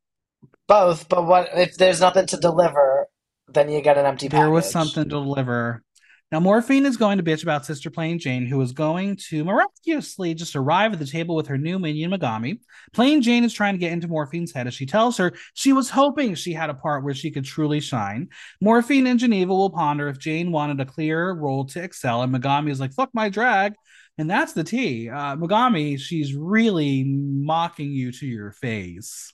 Both, 0.67 1.09
but 1.09 1.25
what 1.25 1.49
if 1.55 1.77
there's 1.77 2.01
nothing 2.01 2.27
to 2.27 2.37
deliver, 2.37 3.07
then 3.47 3.71
you 3.71 3.81
get 3.81 3.97
an 3.97 4.05
empty 4.05 4.27
There 4.27 4.51
was 4.51 4.69
something 4.69 5.05
to 5.05 5.09
deliver. 5.09 5.85
Now, 6.31 6.41
Morphine 6.41 6.85
is 6.85 6.99
going 6.99 7.17
to 7.17 7.25
bitch 7.25 7.43
about 7.43 7.65
Sister 7.65 7.91
Plane 7.91 8.19
Jane, 8.19 8.45
who 8.45 8.61
is 8.61 8.73
going 8.73 9.17
to 9.29 9.45
miraculously 9.45 10.35
just 10.35 10.57
arrive 10.57 10.93
at 10.93 10.99
the 10.99 11.07
table 11.07 11.35
with 11.35 11.47
her 11.47 11.57
new 11.57 11.79
minion 11.79 12.11
Megami. 12.11 12.61
Plane 12.93 13.23
Jane 13.23 13.45
is 13.45 13.55
trying 13.55 13.73
to 13.73 13.79
get 13.79 13.93
into 13.93 14.09
Morphine's 14.09 14.53
head 14.53 14.67
as 14.67 14.75
she 14.75 14.85
tells 14.85 15.17
her 15.17 15.33
she 15.55 15.73
was 15.73 15.89
hoping 15.89 16.35
she 16.35 16.53
had 16.53 16.69
a 16.69 16.75
part 16.75 17.03
where 17.03 17.15
she 17.15 17.31
could 17.31 17.47
truly 17.47 17.81
shine. 17.81 18.29
Morphine 18.61 19.07
and 19.07 19.19
Geneva 19.19 19.55
will 19.55 19.71
ponder 19.71 20.09
if 20.09 20.19
Jane 20.19 20.53
wanted 20.53 20.81
a 20.81 20.85
clear 20.85 21.33
role 21.33 21.65
to 21.67 21.83
excel, 21.83 22.21
and 22.21 22.35
Megami 22.35 22.71
is 22.71 22.81
like, 22.81 22.93
fuck 22.93 23.09
my 23.15 23.31
drag. 23.31 23.73
And 24.19 24.29
that's 24.29 24.53
the 24.53 24.65
tea. 24.65 25.09
Uh, 25.09 25.37
Megami, 25.37 25.99
she's 25.99 26.35
really 26.35 27.05
mocking 27.05 27.93
you 27.93 28.13
to 28.13 28.27
your 28.27 28.53
face. 28.53 29.33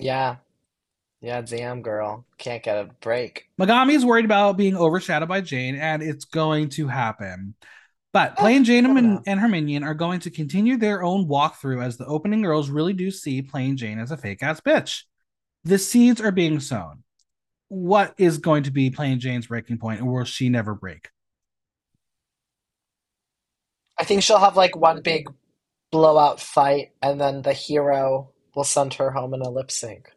Yeah. 0.00 0.36
Yeah, 1.22 1.40
damn 1.40 1.82
girl. 1.82 2.26
Can't 2.36 2.62
get 2.64 2.76
a 2.76 2.90
break. 3.00 3.48
Megami 3.58 3.94
is 3.94 4.04
worried 4.04 4.24
about 4.24 4.56
being 4.56 4.76
overshadowed 4.76 5.28
by 5.28 5.40
Jane, 5.40 5.76
and 5.76 6.02
it's 6.02 6.24
going 6.24 6.68
to 6.70 6.88
happen. 6.88 7.54
But 8.12 8.32
Eh, 8.32 8.34
Plane 8.34 8.64
Jane 8.64 8.84
and, 8.84 8.94
never 8.94 9.06
Min- 9.06 9.14
know. 9.14 9.22
and 9.26 9.40
her 9.40 9.48
minion 9.48 9.84
are 9.84 9.94
going 9.94 10.18
to 10.20 10.30
continue 10.30 10.76
their 10.76 11.02
own 11.02 11.28
walkthrough 11.28 11.82
as 11.82 11.96
the 11.96 12.06
opening 12.06 12.42
girls 12.42 12.70
really 12.70 12.92
do 12.92 13.10
see 13.12 13.40
Plane 13.40 13.76
Jane 13.76 14.00
as 14.00 14.10
a 14.10 14.16
fake 14.16 14.42
ass 14.42 14.60
bitch. 14.60 15.04
The 15.64 15.78
seeds 15.78 16.20
are 16.20 16.32
being 16.32 16.58
sown. 16.58 17.04
What 17.68 18.14
is 18.18 18.38
going 18.38 18.64
to 18.64 18.72
be 18.72 18.90
Plane 18.90 19.20
Jane's 19.20 19.46
breaking 19.46 19.78
point, 19.78 20.02
or 20.02 20.12
will 20.12 20.24
she 20.24 20.48
never 20.48 20.74
break? 20.74 21.08
I 23.96 24.04
think 24.04 24.22
she'll 24.24 24.38
have 24.40 24.56
like 24.56 24.76
one 24.76 25.02
big 25.02 25.28
blowout 25.92 26.40
fight, 26.40 26.90
and 27.00 27.20
then 27.20 27.42
the 27.42 27.52
hero 27.52 28.30
will 28.56 28.64
send 28.64 28.94
her 28.94 29.12
home 29.12 29.34
in 29.34 29.40
a 29.40 29.48
lip 29.48 29.70
sync. 29.70 30.10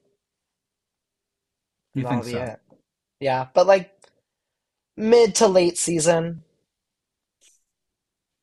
You 1.96 2.08
think 2.08 2.24
so? 2.26 2.38
it. 2.38 2.60
Yeah, 3.20 3.48
but 3.54 3.66
like 3.68 3.92
mid 4.98 5.36
to 5.36 5.48
late 5.48 5.78
season, 5.78 6.44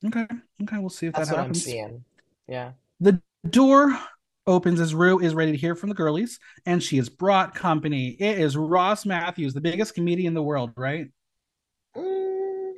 Okay, 0.05 0.27
okay, 0.63 0.77
we'll 0.79 0.89
see 0.89 1.07
if 1.07 1.13
that's 1.13 1.29
that 1.29 1.35
what 1.35 1.39
I'm 1.45 1.45
happens. 1.47 1.63
seeing. 1.63 2.03
Yeah. 2.47 2.73
The 2.99 3.21
door 3.49 3.97
opens 4.45 4.79
as 4.81 4.93
Rue 4.93 5.19
is 5.19 5.33
ready 5.33 5.51
to 5.51 5.57
hear 5.57 5.75
from 5.75 5.89
the 5.89 5.95
girlies, 5.95 6.39
and 6.65 6.83
she 6.83 6.97
has 6.97 7.09
brought 7.09 7.55
company. 7.55 8.09
It 8.19 8.37
is 8.39 8.57
Ross 8.57 9.05
Mathews, 9.05 9.53
the 9.53 9.61
biggest 9.61 9.93
comedian 9.95 10.27
in 10.29 10.33
the 10.33 10.43
world, 10.43 10.71
right? 10.75 11.07
Mm. 11.95 12.73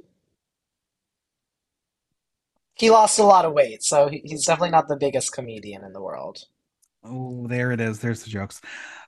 He 2.76 2.90
lost 2.90 3.20
a 3.20 3.24
lot 3.24 3.46
of 3.46 3.54
weight, 3.54 3.84
so 3.84 4.08
he's 4.10 4.46
definitely 4.46 4.70
not 4.72 4.88
the 4.88 4.98
biggest 4.98 5.32
comedian 5.34 5.84
in 5.84 5.94
the 5.94 6.02
world. 6.02 6.46
Oh, 7.08 7.48
there 7.48 7.72
it 7.72 7.80
is. 7.80 8.00
There's 8.00 8.24
the 8.24 8.30
jokes. 8.30 8.62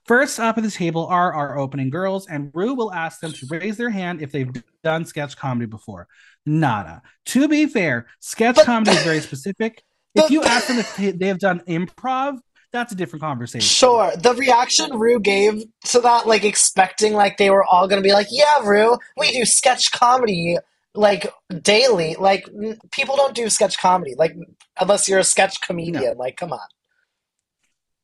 First 0.05 0.39
up 0.39 0.57
at 0.57 0.63
the 0.63 0.71
table 0.71 1.05
are 1.07 1.33
our 1.33 1.57
opening 1.57 1.89
girls, 1.89 2.27
and 2.27 2.51
Rue 2.53 2.73
will 2.73 2.93
ask 2.93 3.19
them 3.19 3.33
to 3.33 3.47
raise 3.49 3.75
their 3.77 3.89
hand 3.89 4.21
if 4.21 4.31
they've 4.31 4.49
done 4.83 5.03
sketch 5.05 5.35
comedy 5.37 5.65
before. 5.65 6.07
Nada. 6.45 7.01
To 7.27 7.47
be 7.47 7.65
fair, 7.65 8.07
sketch 8.19 8.55
But- 8.55 8.65
comedy 8.65 8.91
is 8.91 9.03
very 9.03 9.19
specific. 9.29 9.83
If 10.15 10.31
you 10.31 10.43
ask 10.43 10.67
them 10.67 10.79
if 10.79 10.95
they- 10.95 11.27
have 11.27 11.39
done 11.39 11.59
improv, 11.67 12.39
that's 12.71 12.91
a 12.91 12.95
different 12.95 13.21
conversation. 13.21 13.67
Sure, 13.67 14.11
the 14.17 14.33
reaction 14.33 14.97
Rue 14.97 15.19
gave 15.19 15.63
to 15.85 15.99
that, 16.01 16.25
like 16.27 16.43
expecting 16.43 17.13
like 17.13 17.37
they 17.37 17.49
were 17.49 17.63
all 17.63 17.87
gonna 17.87 18.01
be 18.01 18.13
like, 18.13 18.27
"Yeah, 18.31 18.59
Rue, 18.63 18.97
we 19.17 19.31
do 19.31 19.45
sketch 19.45 19.91
comedy 19.91 20.57
like 20.95 21.31
daily." 21.61 22.15
Like 22.19 22.47
n- 22.49 22.77
people 22.91 23.15
don't 23.15 23.35
do 23.35 23.49
sketch 23.49 23.77
comedy, 23.77 24.15
like 24.17 24.35
unless 24.79 25.07
you're 25.07 25.19
a 25.19 25.23
sketch 25.23 25.61
comedian. 25.61 26.17
Like, 26.17 26.35
come 26.37 26.51
on. 26.51 26.59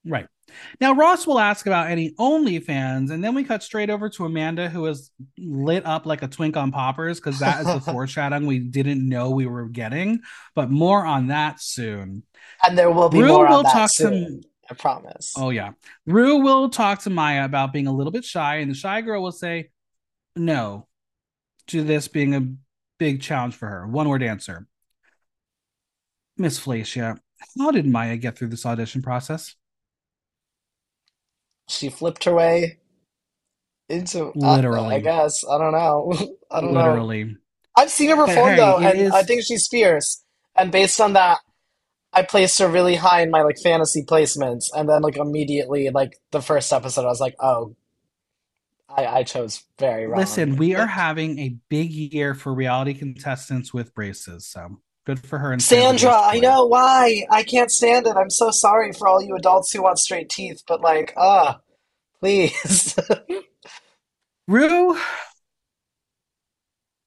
Right. 0.05 0.27
Now, 0.81 0.93
Ross 0.93 1.25
will 1.25 1.39
ask 1.39 1.65
about 1.65 1.89
any 1.89 2.11
OnlyFans, 2.11 3.11
and 3.11 3.23
then 3.23 3.33
we 3.33 3.43
cut 3.43 3.63
straight 3.63 3.89
over 3.89 4.09
to 4.09 4.25
Amanda, 4.25 4.69
who 4.69 4.85
is 4.87 5.11
lit 5.37 5.85
up 5.85 6.05
like 6.05 6.21
a 6.21 6.27
twink 6.27 6.57
on 6.57 6.71
poppers, 6.71 7.19
because 7.19 7.39
that 7.39 7.61
is 7.61 7.67
the 7.67 7.79
foreshadowing 7.91 8.45
we 8.45 8.59
didn't 8.59 9.07
know 9.07 9.31
we 9.31 9.45
were 9.45 9.67
getting. 9.69 10.19
But 10.53 10.69
more 10.69 11.05
on 11.05 11.27
that 11.27 11.61
soon. 11.61 12.23
And 12.65 12.77
there 12.77 12.91
will 12.91 13.09
be 13.09 13.19
Rue 13.21 13.27
more 13.29 13.47
will 13.47 13.57
on 13.57 13.63
that 13.63 13.73
talk 13.73 13.89
soon. 13.89 14.41
to 14.41 14.47
I 14.69 14.75
promise. 14.75 15.33
Oh 15.37 15.49
yeah. 15.49 15.71
Rue 16.05 16.37
will 16.37 16.69
talk 16.69 17.01
to 17.01 17.09
Mhi'ya 17.09 17.45
about 17.45 17.73
being 17.73 17.87
a 17.87 17.93
little 17.93 18.11
bit 18.11 18.25
shy, 18.25 18.57
and 18.57 18.71
the 18.71 18.75
shy 18.75 19.01
girl 19.01 19.21
will 19.21 19.31
say 19.31 19.71
no 20.35 20.87
to 21.67 21.83
this 21.83 22.07
being 22.07 22.35
a 22.35 22.47
big 22.97 23.21
challenge 23.21 23.55
for 23.55 23.67
her. 23.67 23.87
One 23.87 24.07
word 24.07 24.23
answer. 24.23 24.67
Miss 26.37 26.59
Fellatia, 26.59 27.19
how 27.57 27.71
did 27.71 27.85
Mhi'ya 27.85 28.19
get 28.19 28.37
through 28.37 28.49
this 28.49 28.65
audition 28.65 29.01
process? 29.01 29.55
She 31.67 31.89
flipped 31.89 32.25
her 32.25 32.33
way 32.33 32.79
into 33.89 34.31
I- 34.43 34.55
Literally. 34.55 34.95
I, 34.95 34.99
guess 34.99 35.43
I 35.49 35.57
don't 35.57 35.71
know. 35.71 36.13
I 36.51 36.61
don't 36.61 36.73
know. 36.73 36.81
Literally. 36.81 37.37
I've 37.75 37.89
seen 37.89 38.09
her 38.09 38.15
perform 38.15 38.49
hey, 38.51 38.55
though, 38.55 38.77
and 38.77 38.99
is- 38.99 39.11
I 39.11 39.23
think 39.23 39.43
she's 39.43 39.67
fierce. 39.67 40.23
And 40.55 40.71
based 40.71 41.01
on 41.01 41.13
that, 41.13 41.39
I 42.13 42.21
placed 42.21 42.59
her 42.59 42.67
really 42.67 42.95
high 42.95 43.21
in 43.21 43.31
my 43.31 43.41
like 43.41 43.57
fantasy 43.63 44.03
placements, 44.03 44.65
and 44.71 44.87
then 44.87 45.01
like 45.01 45.17
immediately 45.17 45.89
like 45.89 46.19
the 46.31 46.41
first 46.41 46.71
episode, 46.71 47.05
I 47.05 47.07
was 47.07 47.19
like, 47.19 47.35
oh, 47.39 47.75
I 48.87 49.05
I 49.07 49.23
chose 49.23 49.63
very 49.79 50.05
wrong. 50.05 50.19
Listen, 50.19 50.55
we 50.57 50.75
are 50.75 50.85
having 51.01 51.39
a 51.39 51.55
big 51.69 51.91
year 51.91 52.35
for 52.35 52.53
reality 52.53 52.93
contestants 52.93 53.73
with 53.73 53.95
braces, 53.95 54.45
so 54.45 54.79
good 55.05 55.25
for 55.25 55.39
her 55.39 55.51
and 55.51 55.61
Sandra, 55.61 56.13
I 56.13 56.39
know 56.39 56.65
why. 56.65 57.25
I 57.29 57.43
can't 57.43 57.71
stand 57.71 58.07
it. 58.07 58.15
I'm 58.15 58.29
so 58.29 58.51
sorry 58.51 58.93
for 58.93 59.07
all 59.07 59.21
you 59.21 59.35
adults 59.35 59.71
who 59.71 59.83
want 59.83 59.99
straight 59.99 60.29
teeth, 60.29 60.63
but 60.67 60.81
like, 60.81 61.13
ah, 61.17 61.59
please. 62.19 62.97
Rue 64.47 64.97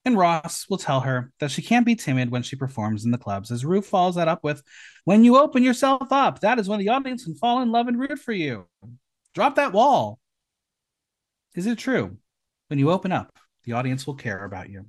and 0.06 0.16
Ross 0.16 0.66
will 0.70 0.78
tell 0.78 1.00
her 1.00 1.32
that 1.40 1.50
she 1.50 1.62
can't 1.62 1.84
be 1.84 1.96
timid 1.96 2.30
when 2.30 2.42
she 2.42 2.54
performs 2.54 3.04
in 3.04 3.10
the 3.10 3.18
clubs, 3.18 3.50
as 3.50 3.64
Rue 3.64 3.82
follows 3.82 4.14
that 4.14 4.28
up 4.28 4.44
with, 4.44 4.62
When 5.04 5.24
you 5.24 5.36
open 5.36 5.64
yourself 5.64 6.12
up, 6.12 6.40
that 6.40 6.58
is 6.60 6.68
when 6.68 6.78
the 6.78 6.90
audience 6.90 7.24
can 7.24 7.34
fall 7.34 7.60
in 7.60 7.72
love 7.72 7.88
and 7.88 7.98
root 7.98 8.18
for 8.20 8.32
you. 8.32 8.66
Drop 9.34 9.56
that 9.56 9.72
wall. 9.72 10.20
Is 11.56 11.66
it 11.66 11.78
true? 11.78 12.18
When 12.68 12.78
you 12.78 12.90
open 12.90 13.10
up, 13.10 13.36
the 13.64 13.72
audience 13.72 14.06
will 14.06 14.14
care 14.14 14.44
about 14.44 14.70
you. 14.70 14.86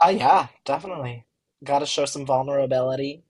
Ah, 0.00 0.08
yeah, 0.08 0.48
definitely. 0.64 1.24
Got 1.64 1.80
to 1.80 1.86
show 1.86 2.04
some 2.04 2.26
vulnerability. 2.26 3.22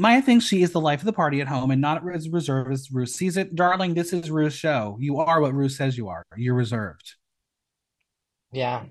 Mhi'ya 0.00 0.24
thinks 0.24 0.46
she 0.46 0.62
is 0.62 0.72
the 0.72 0.80
life 0.80 1.00
of 1.00 1.04
the 1.06 1.12
party 1.12 1.40
at 1.40 1.48
home 1.48 1.70
and 1.70 1.80
not 1.80 2.02
as 2.10 2.28
reserved 2.28 2.72
as 2.72 2.90
Ruth 2.90 3.10
sees 3.10 3.36
it. 3.36 3.54
Darling, 3.54 3.92
this 3.94 4.12
is 4.12 4.30
Ruth's 4.30 4.56
show. 4.56 4.96
You 4.98 5.18
are 5.18 5.40
what 5.40 5.52
Ruth 5.52 5.72
says 5.72 5.98
you 5.98 6.08
are. 6.08 6.22
You're 6.36 6.54
reserved. 6.54 7.16
Yeah, 8.52 8.84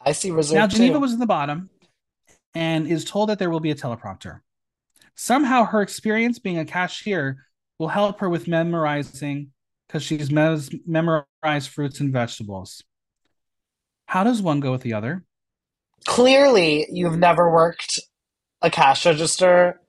I 0.00 0.12
see 0.12 0.30
Now, 0.30 0.66
Geneva 0.66 0.94
too. 0.94 1.00
was 1.00 1.12
in 1.12 1.18
the 1.18 1.26
bottom 1.26 1.70
and 2.54 2.86
is 2.88 3.04
told 3.04 3.28
that 3.28 3.38
there 3.38 3.50
will 3.50 3.60
be 3.60 3.70
a 3.70 3.74
teleprompter. 3.74 4.40
Somehow, 5.14 5.64
her 5.64 5.82
experience 5.82 6.38
being 6.38 6.58
a 6.58 6.64
cashier 6.64 7.44
will 7.78 7.88
help 7.88 8.20
her 8.20 8.28
with 8.28 8.48
memorizing 8.48 9.52
because 9.86 10.02
she's 10.02 10.30
mes- 10.30 10.70
memorized 10.86 11.68
fruits 11.70 12.00
and 12.00 12.12
vegetables. 12.12 12.82
How 14.06 14.24
does 14.24 14.42
one 14.42 14.60
go 14.60 14.72
with 14.72 14.82
the 14.82 14.94
other? 14.94 15.24
Clearly, 16.06 16.86
you've 16.90 17.18
never 17.18 17.50
worked 17.50 18.00
a 18.62 18.70
cash 18.70 19.06
register 19.06 19.80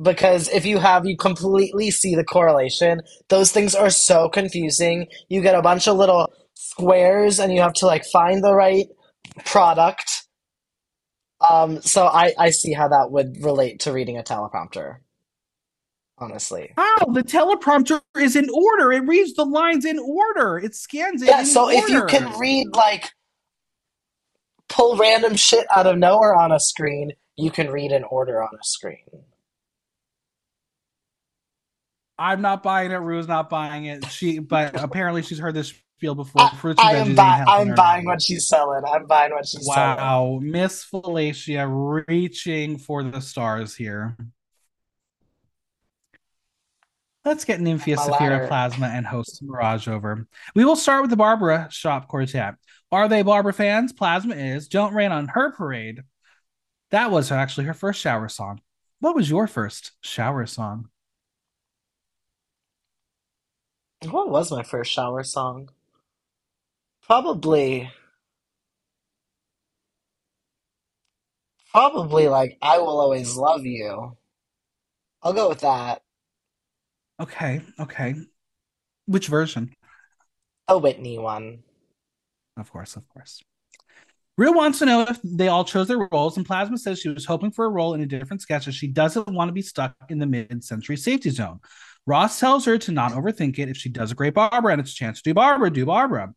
because 0.00 0.48
if 0.48 0.64
you 0.64 0.78
have, 0.78 1.06
you 1.06 1.16
completely 1.16 1.90
see 1.90 2.14
the 2.14 2.24
correlation. 2.24 3.00
Those 3.28 3.52
things 3.52 3.74
are 3.74 3.90
so 3.90 4.28
confusing. 4.28 5.06
You 5.28 5.42
get 5.42 5.54
a 5.54 5.62
bunch 5.62 5.88
of 5.88 5.96
little 5.96 6.32
squares 6.54 7.38
and 7.38 7.52
you 7.52 7.60
have 7.60 7.74
to 7.74 7.86
like 7.86 8.04
find 8.04 8.42
the 8.42 8.54
right 8.54 8.86
product. 9.44 10.26
Um, 11.48 11.80
so 11.80 12.06
I, 12.06 12.32
I 12.38 12.50
see 12.50 12.72
how 12.72 12.88
that 12.88 13.10
would 13.10 13.42
relate 13.42 13.80
to 13.80 13.92
reading 13.92 14.18
a 14.18 14.22
teleprompter, 14.22 14.96
honestly. 16.18 16.72
How? 16.76 16.98
The 17.06 17.22
teleprompter 17.22 18.02
is 18.18 18.36
in 18.36 18.48
order. 18.50 18.92
It 18.92 19.06
reads 19.06 19.34
the 19.34 19.44
lines 19.44 19.84
in 19.84 19.98
order. 19.98 20.58
It 20.58 20.74
scans 20.74 21.22
it 21.22 21.28
Yeah, 21.28 21.44
so 21.44 21.70
if 21.70 21.88
you 21.88 22.04
can 22.06 22.38
read 22.38 22.68
like 22.74 23.10
pull 24.70 24.96
random 24.96 25.36
shit 25.36 25.66
out 25.74 25.86
of 25.86 25.98
nowhere 25.98 26.34
on 26.34 26.52
a 26.52 26.60
screen, 26.60 27.12
you 27.36 27.50
can 27.50 27.68
read 27.70 27.92
an 27.92 28.04
order 28.04 28.42
on 28.42 28.50
a 28.54 28.64
screen. 28.64 29.04
I'm 32.18 32.40
not 32.40 32.62
buying 32.62 32.90
it. 32.90 32.96
Rue's 32.96 33.28
not 33.28 33.50
buying 33.50 33.86
it. 33.86 34.06
She, 34.06 34.38
but 34.38 34.82
apparently 34.82 35.22
she's 35.22 35.38
heard 35.38 35.54
this 35.54 35.72
spiel 35.96 36.14
before. 36.14 36.42
I, 36.42 36.50
Fruits 36.56 36.80
and 36.82 36.88
I 36.88 37.00
am 37.00 37.14
buy 37.14 37.44
I'm 37.46 37.74
buying 37.74 38.04
what 38.04 38.22
she's 38.22 38.46
selling. 38.46 38.82
I'm 38.84 39.06
buying 39.06 39.32
what 39.32 39.46
she's 39.46 39.66
selling. 39.66 39.96
Wow, 39.96 40.38
Miss 40.42 40.84
Fellatia 40.84 42.04
reaching 42.08 42.78
for 42.78 43.02
the 43.02 43.20
stars 43.20 43.74
here. 43.74 44.16
Let's 47.24 47.44
get 47.44 47.60
Nymphia, 47.60 47.98
Sapphira. 47.98 48.48
Plasma, 48.48 48.86
and 48.86 49.06
host 49.06 49.42
Mirage 49.42 49.88
over. 49.88 50.26
We 50.54 50.64
will 50.64 50.76
start 50.76 51.02
with 51.02 51.10
the 51.10 51.16
Barbra 51.16 51.68
Shop 51.70 52.08
Quartet. 52.08 52.54
Are 52.92 53.08
they 53.08 53.22
Barbra 53.22 53.52
fans? 53.52 53.92
Plasma 53.92 54.34
is. 54.34 54.68
Don't 54.68 54.94
rain 54.94 55.12
on 55.12 55.28
her 55.28 55.52
parade. 55.52 56.02
That 56.90 57.10
was 57.10 57.30
actually 57.30 57.66
her 57.66 57.74
first 57.74 58.00
shower 58.00 58.28
song. 58.28 58.60
What 58.98 59.14
was 59.14 59.30
your 59.30 59.46
first 59.46 59.92
shower 60.00 60.44
song? 60.46 60.88
What 64.10 64.30
was 64.30 64.50
my 64.50 64.62
first 64.62 64.90
shower 64.92 65.22
song? 65.24 65.70
Probably, 67.02 67.90
probably 71.72 72.28
like 72.28 72.56
I 72.62 72.78
Will 72.78 73.00
Always 73.00 73.36
Love 73.36 73.64
You. 73.64 74.16
I'll 75.22 75.32
go 75.32 75.48
with 75.48 75.60
that. 75.60 76.02
Okay, 77.20 77.60
okay. 77.78 78.14
Which 79.06 79.28
version? 79.28 79.74
A 80.68 80.78
Whitney 80.78 81.18
one. 81.18 81.62
Of 82.60 82.70
course, 82.70 82.96
of 82.96 83.08
course. 83.08 83.42
Rue 84.36 84.52
wants 84.52 84.78
to 84.78 84.86
know 84.86 85.02
if 85.02 85.18
they 85.22 85.48
all 85.48 85.64
chose 85.64 85.88
their 85.88 86.08
roles, 86.10 86.36
and 86.36 86.46
Plasma 86.46 86.78
says 86.78 87.00
she 87.00 87.08
was 87.08 87.26
hoping 87.26 87.50
for 87.50 87.66
a 87.66 87.70
role 87.70 87.94
in 87.94 88.00
a 88.00 88.06
different 88.06 88.40
sketch 88.40 88.68
as 88.68 88.74
she 88.74 88.86
doesn't 88.86 89.28
want 89.28 89.48
to 89.48 89.52
be 89.52 89.62
stuck 89.62 89.94
in 90.08 90.18
the 90.18 90.26
mid 90.26 90.64
century 90.64 90.96
safety 90.96 91.30
zone. 91.30 91.60
Ross 92.06 92.40
tells 92.40 92.64
her 92.64 92.78
to 92.78 92.92
not 92.92 93.12
overthink 93.12 93.58
it. 93.58 93.68
If 93.68 93.76
she 93.76 93.88
does 93.88 94.12
a 94.12 94.14
great 94.14 94.34
Barbra 94.34 94.72
and 94.72 94.80
it's 94.80 94.92
a 94.92 94.96
chance 94.96 95.20
to 95.20 95.30
do 95.30 95.34
Barbra, 95.34 95.70
do 95.70 95.84
Barbra. 95.84 96.32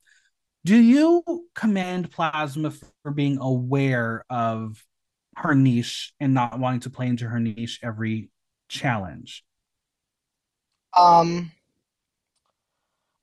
Do 0.65 0.75
you 0.77 1.23
commend 1.55 2.11
Plasma 2.11 2.71
for 3.03 3.11
being 3.11 3.37
aware 3.37 4.25
of 4.29 4.83
her 5.37 5.55
niche 5.55 6.13
and 6.19 6.33
not 6.33 6.59
wanting 6.59 6.81
to 6.81 6.89
play 6.89 7.07
into 7.07 7.27
her 7.27 7.39
niche 7.39 7.79
every 7.83 8.29
challenge? 8.69 9.43
Um, 10.97 11.51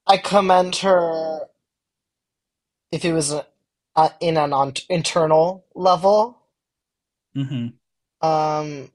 I 0.06 0.16
commend 0.16 0.76
her 0.76 1.40
if 2.92 3.04
it 3.04 3.12
was 3.12 3.32
uh, 3.96 4.08
in 4.20 4.36
an 4.36 4.52
on 4.52 4.74
internal 4.88 5.64
level. 5.74 6.38
hmm 7.34 7.80
Um, 8.20 8.90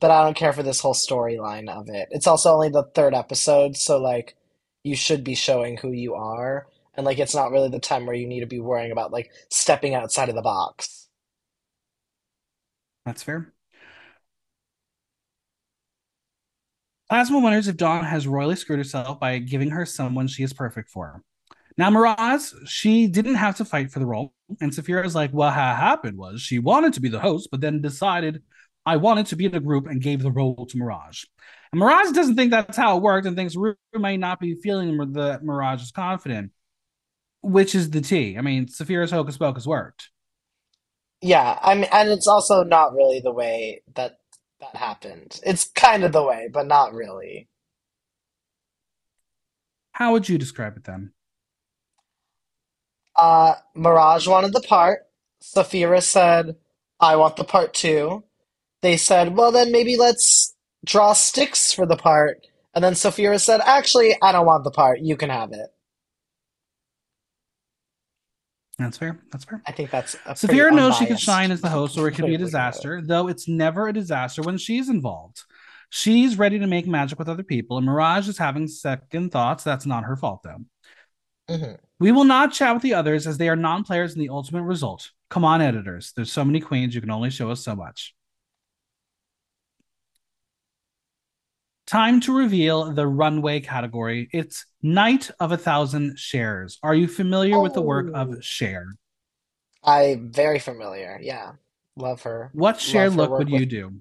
but 0.00 0.10
I 0.10 0.22
don't 0.24 0.36
care 0.36 0.52
for 0.52 0.62
this 0.62 0.80
whole 0.80 0.94
storyline 0.94 1.68
of 1.68 1.88
it. 1.88 2.08
It's 2.10 2.26
also 2.26 2.52
only 2.52 2.68
the 2.70 2.84
third 2.94 3.14
episode, 3.14 3.76
so 3.76 3.98
like 4.00 4.36
you 4.82 4.96
should 4.96 5.24
be 5.24 5.34
showing 5.34 5.76
who 5.76 5.92
you 5.92 6.14
are, 6.14 6.66
and 6.94 7.04
like 7.06 7.18
it's 7.18 7.34
not 7.34 7.50
really 7.52 7.68
the 7.68 7.80
time 7.80 8.06
where 8.06 8.16
you 8.16 8.26
need 8.26 8.40
to 8.40 8.46
be 8.46 8.60
worrying 8.60 8.92
about 8.92 9.12
like 9.12 9.30
stepping 9.50 9.94
outside 9.94 10.28
of 10.28 10.34
the 10.34 10.42
box. 10.42 11.08
That's 13.04 13.22
fair. 13.22 13.52
Plasma 17.10 17.38
wonders 17.40 17.68
if 17.68 17.76
Dawn 17.76 18.04
has 18.04 18.26
royally 18.26 18.56
screwed 18.56 18.78
herself 18.78 19.20
by 19.20 19.38
giving 19.38 19.68
her 19.70 19.84
someone 19.84 20.26
she 20.28 20.42
is 20.42 20.54
perfect 20.54 20.88
for. 20.88 21.22
Now, 21.76 21.90
Mirage, 21.90 22.52
she 22.66 23.06
didn't 23.06 23.36
have 23.36 23.56
to 23.56 23.64
fight 23.64 23.90
for 23.90 23.98
the 24.00 24.06
role. 24.06 24.34
And 24.60 24.72
Sapphira's 24.72 25.14
like, 25.14 25.32
"Well, 25.32 25.48
what 25.48 25.54
ha- 25.54 25.76
happened 25.76 26.18
was 26.18 26.42
she 26.42 26.58
wanted 26.58 26.94
to 26.94 27.00
be 27.00 27.08
the 27.08 27.20
host, 27.20 27.48
but 27.50 27.60
then 27.60 27.80
decided 27.80 28.42
I 28.86 28.96
wanted 28.96 29.26
to 29.26 29.36
be 29.36 29.46
in 29.46 29.54
a 29.54 29.60
group 29.60 29.86
and 29.86 30.02
gave 30.02 30.22
the 30.22 30.32
role 30.32 30.66
to 30.66 30.78
Mirage. 30.78 31.24
And 31.72 31.78
Mirage 31.78 32.12
doesn't 32.12 32.36
think 32.36 32.50
that's 32.50 32.76
how 32.76 32.96
it 32.96 33.02
worked 33.02 33.26
and 33.26 33.36
thinks 33.36 33.54
Rue 33.54 33.76
might 33.94 34.18
not 34.18 34.40
be 34.40 34.54
feeling 34.54 35.12
that 35.12 35.44
Mirage 35.44 35.82
is 35.82 35.92
confident, 35.92 36.52
which 37.42 37.74
is 37.74 37.90
the 37.90 38.00
T. 38.00 38.36
I 38.36 38.40
mean, 38.40 38.66
Sapphira's 38.66 39.10
hocus 39.10 39.36
pocus 39.36 39.66
worked. 39.66 40.10
Yeah, 41.20 41.58
I 41.62 41.74
mean, 41.74 41.88
and 41.92 42.08
it's 42.08 42.26
also 42.26 42.64
not 42.64 42.94
really 42.94 43.20
the 43.20 43.32
way 43.32 43.82
that 43.94 44.18
that 44.60 44.76
happened. 44.76 45.38
It's 45.44 45.70
kind 45.70 46.02
of 46.02 46.12
the 46.12 46.24
way, 46.24 46.48
but 46.52 46.66
not 46.66 46.94
really. 46.94 47.48
How 49.92 50.12
would 50.12 50.28
you 50.28 50.38
describe 50.38 50.76
it 50.76 50.84
then? 50.84 51.12
Uh, 53.20 53.54
Mirage 53.74 54.26
wanted 54.26 54.54
the 54.54 54.62
part. 54.62 55.00
Sapphira 55.40 56.00
said, 56.00 56.56
I 56.98 57.16
want 57.16 57.36
the 57.36 57.44
part 57.44 57.74
too. 57.74 58.24
They 58.80 58.96
said, 58.96 59.36
well, 59.36 59.52
then 59.52 59.70
maybe 59.70 59.98
let's 59.98 60.54
draw 60.86 61.12
sticks 61.12 61.70
for 61.70 61.84
the 61.84 61.96
part. 61.96 62.46
And 62.74 62.82
then 62.82 62.94
Sapphira 62.94 63.38
said, 63.38 63.60
actually, 63.62 64.16
I 64.22 64.32
don't 64.32 64.46
want 64.46 64.64
the 64.64 64.70
part. 64.70 65.00
You 65.00 65.16
can 65.16 65.28
have 65.28 65.52
it. 65.52 65.68
That's 68.78 68.96
fair. 68.96 69.20
That's 69.30 69.44
fair. 69.44 69.62
I 69.66 69.72
think 69.72 69.90
that's 69.90 70.16
a 70.24 70.34
Sapphira 70.34 70.72
knows 70.72 70.96
she 70.96 71.04
can 71.04 71.18
shine 71.18 71.50
as 71.50 71.60
the 71.60 71.68
host, 71.68 71.98
or 71.98 72.08
it 72.08 72.12
could 72.12 72.24
be 72.24 72.36
a 72.36 72.38
disaster, 72.46 73.02
though 73.02 73.28
it's 73.28 73.46
never 73.46 73.88
a 73.88 73.92
disaster 73.92 74.40
when 74.40 74.56
she's 74.56 74.88
involved. 74.88 75.42
She's 75.90 76.38
ready 76.38 76.58
to 76.58 76.66
make 76.66 76.86
magic 76.86 77.18
with 77.18 77.28
other 77.28 77.42
people, 77.42 77.76
and 77.76 77.84
Mirage 77.84 78.28
is 78.28 78.38
having 78.38 78.68
second 78.68 79.32
thoughts. 79.32 79.64
That's 79.64 79.84
not 79.84 80.04
her 80.04 80.16
fault, 80.16 80.40
though. 80.44 80.60
Mhm. 81.50 81.78
We 81.98 82.12
will 82.12 82.24
not 82.24 82.52
chat 82.52 82.72
with 82.74 82.82
the 82.82 82.94
others 82.94 83.26
as 83.26 83.38
they 83.38 83.48
are 83.48 83.56
non 83.56 83.82
players 83.84 84.14
in 84.14 84.20
the 84.20 84.28
ultimate 84.28 84.62
result. 84.62 85.10
Come 85.28 85.44
on, 85.44 85.60
editors. 85.60 86.12
There's 86.14 86.32
so 86.32 86.44
many 86.44 86.60
queens, 86.60 86.94
you 86.94 87.00
can 87.00 87.10
only 87.10 87.30
show 87.30 87.50
us 87.50 87.60
so 87.62 87.74
much. 87.76 88.14
Time 91.86 92.20
to 92.20 92.36
reveal 92.36 92.92
the 92.92 93.06
runway 93.06 93.58
category. 93.60 94.28
It's 94.32 94.64
Night 94.80 95.30
of 95.40 95.50
a 95.50 95.56
Thousand 95.56 96.16
Chers. 96.16 96.78
Are 96.84 96.94
you 96.94 97.08
familiar 97.08 97.58
with 97.60 97.74
the 97.74 97.82
work 97.82 98.06
Oh. 98.14 98.20
of 98.20 98.44
Cher? 98.44 98.94
I'm 99.82 100.30
very 100.30 100.60
familiar. 100.60 101.18
Yeah. 101.20 101.52
Love 101.96 102.22
her. 102.22 102.50
What 102.54 102.80
Cher 102.80 103.08
Love 103.10 103.16
her 103.16 103.22
look 103.22 103.30
would 103.40 103.50
with 103.50 103.60
you 103.60 103.66
do? 103.66 104.00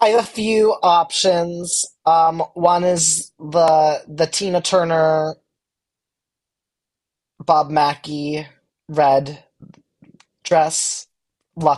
I 0.00 0.08
have 0.10 0.20
a 0.20 0.26
few 0.26 0.72
options. 0.82 1.84
Um, 2.06 2.40
one 2.54 2.84
is 2.84 3.32
the 3.38 4.02
the 4.08 4.26
Tina 4.26 4.60
Turner, 4.62 5.36
Bob 7.46 7.70
Mackie 7.70 8.46
red 8.88 9.44
dress, 10.44 11.06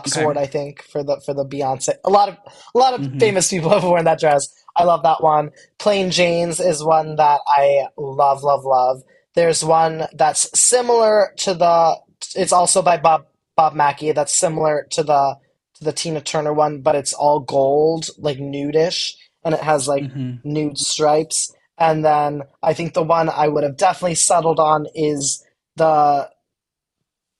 Okay. 0.07 0.27
Luxord, 0.27 0.37
I 0.37 0.45
think, 0.45 0.83
for 0.83 1.03
the 1.03 1.21
for 1.25 1.33
the 1.33 1.45
Beyonce. 1.45 1.95
A 2.05 2.09
lot 2.09 2.29
of 2.29 2.37
a 2.75 2.77
lot 2.77 2.93
of 2.93 3.07
hmm 3.07 3.19
famous 3.19 3.49
people 3.49 3.69
have 3.73 3.83
worn 3.83 4.05
that 4.05 4.19
dress. 4.19 4.47
I 4.75 4.83
love 4.83 5.03
that 5.03 5.23
one. 5.23 5.51
Plane 5.79 6.11
Jane's 6.11 6.59
is 6.59 6.83
one 6.83 7.15
that 7.17 7.41
I 7.47 7.87
love, 7.97 8.43
love, 8.43 8.63
love. 8.65 9.03
There's 9.35 9.63
one 9.63 10.07
that's 10.13 10.49
similar 10.59 11.33
to 11.39 11.53
the. 11.53 11.97
It's 12.35 12.53
also 12.53 12.81
by 12.81 12.97
Bob 12.97 13.25
Bob 13.55 13.73
Mackie. 13.73 14.11
That's 14.13 14.33
similar 14.33 14.87
to 14.91 15.03
the 15.03 15.37
to 15.75 15.83
the 15.83 15.93
Tina 15.93 16.21
Turner 16.21 16.53
one, 16.53 16.81
but 16.81 16.95
it's 16.95 17.13
all 17.13 17.39
gold, 17.41 18.09
like 18.17 18.37
nudish, 18.37 19.13
and 19.43 19.53
it 19.53 19.61
has 19.61 19.87
like 19.87 20.07
hmm 20.07 20.35
nude 20.43 20.77
stripes. 20.77 21.53
And 21.77 22.05
then 22.05 22.43
I 22.63 22.73
think 22.73 22.93
the 22.93 23.03
one 23.03 23.29
I 23.29 23.47
would 23.49 23.63
have 23.63 23.77
definitely 23.77 24.15
settled 24.15 24.59
on 24.59 24.85
is 24.95 25.43
the 25.79 26.31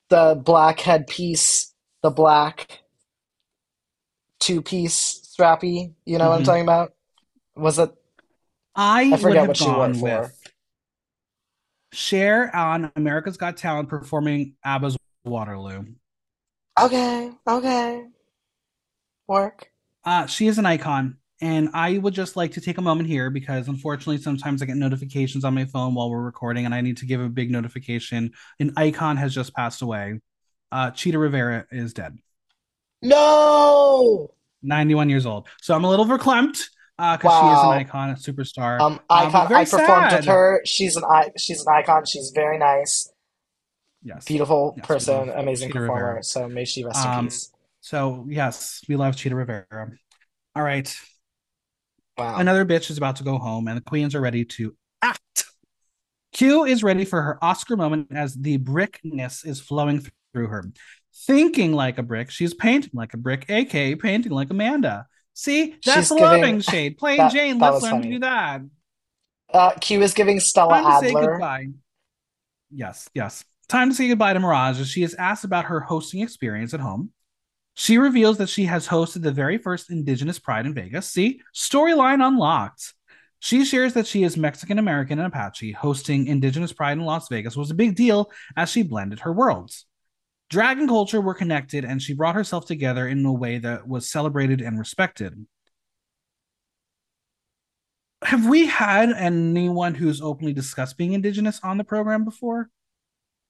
the 0.08 0.40
black 0.44 0.80
headpiece, 0.80 1.72
the 2.02 2.10
black 2.10 2.80
two 4.38 4.62
piece 4.62 5.34
strappy. 5.36 5.92
You 6.04 6.18
know 6.18 6.30
what 6.30 6.36
I'm 6.36 6.42
hmm 6.42 6.44
talking 6.44 6.62
about? 6.62 6.94
Was 7.56 7.78
it? 7.78 7.90
I 9.10 9.12
I 9.12 9.18
forget 9.18 9.46
what 9.46 9.56
she 9.56 9.70
wore 9.70 9.86
it 9.88 9.94
gone 9.94 10.00
with 10.00 10.30
for. 10.30 10.34
Cher 11.92 12.54
on 12.54 12.92
America's 12.96 13.36
Got 13.36 13.56
Talent 13.56 13.88
performing 13.88 14.56
ABBA's 14.64 14.96
Waterloo. 15.24 15.84
Okay, 16.76 17.30
okay, 17.46 18.08
work. 19.26 19.70
Uh, 20.04 20.26
she 20.26 20.46
is 20.46 20.58
an 20.58 20.66
icon. 20.66 21.18
And 21.42 21.70
I 21.72 21.96
would 21.98 22.12
just 22.14 22.36
like 22.36 22.52
to 22.52 22.60
take 22.60 22.76
a 22.78 22.82
moment 22.82 23.08
here 23.08 23.30
because 23.30 23.68
unfortunately, 23.68 24.18
sometimes 24.18 24.60
I 24.62 24.66
get 24.66 24.76
notifications 24.76 25.44
on 25.44 25.54
my 25.54 25.64
phone 25.64 25.94
while 25.94 26.10
we're 26.10 26.20
recording, 26.20 26.66
and 26.66 26.74
I 26.74 26.80
need 26.82 26.98
to 26.98 27.06
give 27.06 27.20
a 27.20 27.28
big 27.30 27.50
notification. 27.50 28.32
An 28.58 28.72
icon 28.76 29.16
has 29.16 29.34
just 29.34 29.54
passed 29.54 29.80
away. 29.82 30.20
Uh, 30.70 30.90
Chita 30.90 31.18
Rivera 31.18 31.66
is 31.72 31.92
dead, 31.94 32.18
No! 33.02 34.30
91 34.62 35.08
years 35.08 35.24
old. 35.26 35.48
So 35.62 35.74
I'm 35.74 35.84
a 35.84 35.88
little 35.88 36.04
verklempt 36.04 36.60
uh, 36.98 37.16
because 37.16 37.32
she 37.40 37.46
is 37.46 37.64
an 37.64 37.70
icon, 37.70 38.10
a 38.10 38.14
superstar, 38.14 38.78
Um, 38.80 39.00
icon. 39.08 39.34
I 39.42 39.46
very 39.48 39.64
performed 39.64 40.12
with 40.12 40.24
her. 40.26 40.60
She's 40.66 40.96
an 40.96 41.04
I. 41.04 41.30
She's 41.38 41.62
an 41.66 41.72
icon. 41.74 42.04
She's 42.04 42.30
very 42.34 42.58
nice, 42.58 43.10
Yes, 44.02 44.26
beautiful 44.26 44.74
yes, 44.76 44.86
person, 44.86 45.30
amazing 45.30 45.70
Chita 45.70 45.80
Rivera. 45.80 45.98
performer. 45.98 46.22
So 46.22 46.48
may 46.48 46.64
she 46.66 46.84
rest 46.84 47.04
in 47.04 47.10
Um, 47.10 47.24
peace. 47.26 47.50
so 47.80 48.26
yes, 48.28 48.82
we 48.88 48.96
love 48.96 49.16
Chita 49.16 49.34
Rivera. 49.34 49.90
All 50.54 50.62
right, 50.62 50.94
Wow. 52.20 52.36
another 52.38 52.64
bitch 52.64 52.90
is 52.90 52.98
about 52.98 53.16
to 53.16 53.24
go 53.24 53.38
home, 53.38 53.66
and 53.68 53.76
the 53.76 53.82
queens 53.82 54.14
are 54.14 54.20
ready 54.20 54.44
to 54.44 54.74
act. 55.02 55.46
Q 56.32 56.64
is 56.64 56.82
ready 56.82 57.04
for 57.04 57.20
her 57.22 57.42
Oscar 57.42 57.76
moment 57.76 58.08
as 58.12 58.34
the 58.34 58.58
brickness 58.58 59.44
is 59.44 59.60
flowing 59.60 60.06
through 60.32 60.46
her. 60.48 60.64
Thinking 61.26 61.72
like 61.72 61.98
a 61.98 62.02
brick, 62.02 62.30
she's 62.30 62.54
painting 62.54 62.92
like 62.94 63.14
a 63.14 63.16
brick, 63.16 63.46
aka 63.48 63.94
painting 63.96 64.32
like 64.32 64.50
Amanda. 64.50 65.06
See, 65.34 65.76
that's 65.84 66.08
She's 66.08 66.08
giving 66.10 66.24
loving 66.24 66.60
shade. 66.60 66.98
Plane 66.98 67.18
that. 67.18 67.32
Jane, 67.32 67.58
That 67.58 67.72
let's 67.72 67.82
learn 67.84 68.02
to 68.02 68.08
do 68.08 68.18
that. 68.20 68.60
Uh, 69.52 69.72
Q 69.80 70.02
is 70.02 70.14
giving 70.14 70.38
Stella 70.38 70.80
Time 70.80 71.02
to 71.02 71.08
say 71.08 71.14
Adler. 71.14 71.32
goodbye. 71.32 71.66
Yes, 72.70 73.08
yes. 73.14 73.44
Time 73.68 73.90
to 73.90 73.94
say 73.94 74.08
goodbye 74.08 74.32
to 74.32 74.40
Mirage 74.40 74.80
as 74.80 74.88
she 74.88 75.02
is 75.02 75.14
asked 75.14 75.44
about 75.44 75.66
her 75.66 75.80
hosting 75.80 76.20
experience 76.20 76.74
at 76.74 76.80
home. 76.80 77.10
She 77.80 77.96
reveals 77.96 78.36
that 78.36 78.50
she 78.50 78.66
has 78.66 78.86
hosted 78.86 79.22
the 79.22 79.32
very 79.32 79.56
first 79.56 79.90
Indigenous 79.90 80.38
Pride 80.38 80.66
in 80.66 80.74
Vegas. 80.74 81.08
See, 81.08 81.40
storyline 81.54 82.22
unlocked. 82.22 82.92
She 83.38 83.64
shares 83.64 83.94
that 83.94 84.06
she 84.06 84.22
is 84.22 84.36
Mexican 84.36 84.78
American 84.78 85.18
and 85.18 85.28
Apache. 85.28 85.72
Hosting 85.72 86.26
Indigenous 86.26 86.74
Pride 86.74 86.98
in 86.98 87.06
Las 87.06 87.28
Vegas 87.30 87.56
was 87.56 87.70
a 87.70 87.74
big 87.74 87.96
deal 87.96 88.30
as 88.54 88.70
she 88.70 88.82
blended 88.82 89.20
her 89.20 89.32
worlds. 89.32 89.86
Drag 90.50 90.78
and 90.78 90.90
culture 90.90 91.22
were 91.22 91.32
connected, 91.32 91.86
and 91.86 92.02
she 92.02 92.12
brought 92.12 92.34
herself 92.34 92.66
together 92.66 93.08
in 93.08 93.24
a 93.24 93.32
way 93.32 93.56
that 93.56 93.88
was 93.88 94.10
celebrated 94.10 94.60
and 94.60 94.78
respected. 94.78 95.46
Have 98.24 98.46
we 98.46 98.66
had 98.66 99.10
anyone 99.10 99.94
who's 99.94 100.20
openly 100.20 100.52
discussed 100.52 100.98
being 100.98 101.14
Indigenous 101.14 101.58
on 101.62 101.78
the 101.78 101.84
program 101.84 102.26
before? 102.26 102.68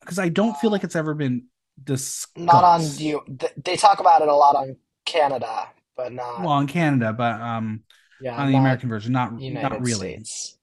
Because 0.02 0.20
I 0.20 0.28
don't 0.28 0.56
feel 0.56 0.70
like 0.70 0.84
it's 0.84 0.94
ever 0.94 1.14
been 1.14 1.46
Not 2.36 2.64
on 2.64 2.82
you. 2.98 3.22
They 3.62 3.76
talk 3.76 4.00
about 4.00 4.22
it 4.22 4.28
a 4.28 4.34
lot 4.34 4.56
on 4.56 4.76
Canada, 5.04 5.68
but 5.96 6.12
not. 6.12 6.40
Well, 6.42 6.58
in 6.60 6.66
Canada, 6.66 7.12
but 7.12 7.40
um, 7.40 7.84
Yeah, 8.18 8.36
on 8.36 8.50
the 8.52 8.56
American 8.58 8.88
version, 8.88 9.12
not 9.12 9.32
not 9.32 9.40
United 9.42 9.80
really. 9.80 10.14
States. 10.14 10.58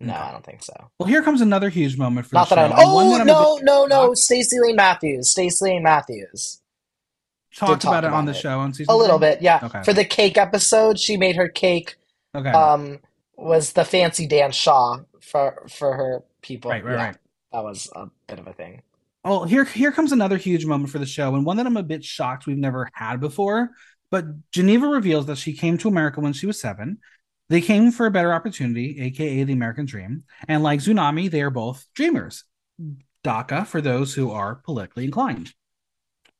No, 0.00 0.12
Okay. 0.12 0.22
I 0.22 0.32
don't 0.32 0.44
think 0.44 0.62
so. 0.62 0.90
Well, 0.98 1.08
here 1.08 1.22
comes 1.22 1.40
another 1.40 1.68
huge 1.70 1.96
moment 1.96 2.26
for 2.26 2.36
the 2.36 2.38
Not 2.40 2.48
that 2.50 2.58
I 2.58 2.68
show, 2.68 2.68
know. 2.68 2.82
and 2.82 2.92
one 2.92 3.08
Oh 3.08 3.10
that 3.10 3.22
a 3.22 3.24
bit 3.26 3.32
no, 3.32 3.58
no, 3.62 3.86
no! 3.86 4.14
Stacy 4.14 4.58
Layne 4.60 4.76
Matthews. 4.76 5.30
Stacy 5.30 5.64
Layne 5.64 5.82
Matthews 5.82 6.60
Talked 7.56 7.84
about 7.84 8.02
talk 8.02 8.04
it 8.04 8.12
on 8.12 8.24
about 8.24 8.26
the 8.26 8.32
it 8.32 8.34
show 8.34 8.58
on 8.60 8.72
a 8.88 8.96
little 8.96 9.18
three. 9.18 9.18
bit. 9.18 9.42
Yeah, 9.42 9.62
Okay, 9.62 9.82
for 9.82 9.92
the 9.92 10.04
cake 10.04 10.36
episode, 10.36 10.98
she 10.98 11.16
made 11.16 11.36
her 11.36 11.48
cake. 11.48 11.96
okay, 12.34 12.50
Um, 12.52 13.00
was 13.36 13.72
the 13.72 13.84
fancy 13.84 14.26
Dan 14.26 14.52
Shaw 14.52 15.00
for 15.20 15.66
for 15.68 15.94
her 15.96 16.24
people. 16.42 16.70
right, 16.70 16.84
right, 16.84 16.96
Yeah, 16.96 17.04
right. 17.06 17.16
that 17.52 17.64
was 17.64 17.90
a 17.94 18.08
bit 18.28 18.38
of 18.38 18.46
a 18.46 18.52
thing. 18.52 18.82
Oh, 19.24 19.44
here 19.44 19.64
here 19.64 19.90
comes 19.90 20.12
another 20.12 20.36
huge 20.36 20.66
moment 20.66 20.90
for 20.90 20.98
the 20.98 21.06
show, 21.06 21.34
and 21.34 21.46
one 21.46 21.56
that 21.56 21.66
I'm 21.66 21.78
a 21.78 21.82
bit 21.82 22.04
shocked 22.04 22.46
we've 22.46 22.58
never 22.58 22.90
had 22.92 23.20
before. 23.20 23.70
But 24.10 24.50
Geneva 24.50 24.86
reveals 24.86 25.26
that 25.26 25.38
she 25.38 25.54
came 25.54 25.78
to 25.78 25.88
America 25.88 26.20
when 26.20 26.34
she 26.34 26.46
was 26.46 26.60
seven. 26.60 26.98
They 27.48 27.60
came 27.60 27.90
for 27.90 28.06
a 28.06 28.10
better 28.10 28.32
opportunity, 28.32 29.00
aka 29.00 29.44
the 29.44 29.52
American 29.52 29.86
dream. 29.86 30.24
And 30.46 30.62
like 30.62 30.80
Xunami, 30.80 31.30
they 31.30 31.42
are 31.42 31.50
both 31.50 31.86
dreamers. 31.94 32.44
DACA 33.24 33.66
for 33.66 33.80
those 33.80 34.14
who 34.14 34.30
are 34.30 34.56
politically 34.56 35.04
inclined. 35.04 35.52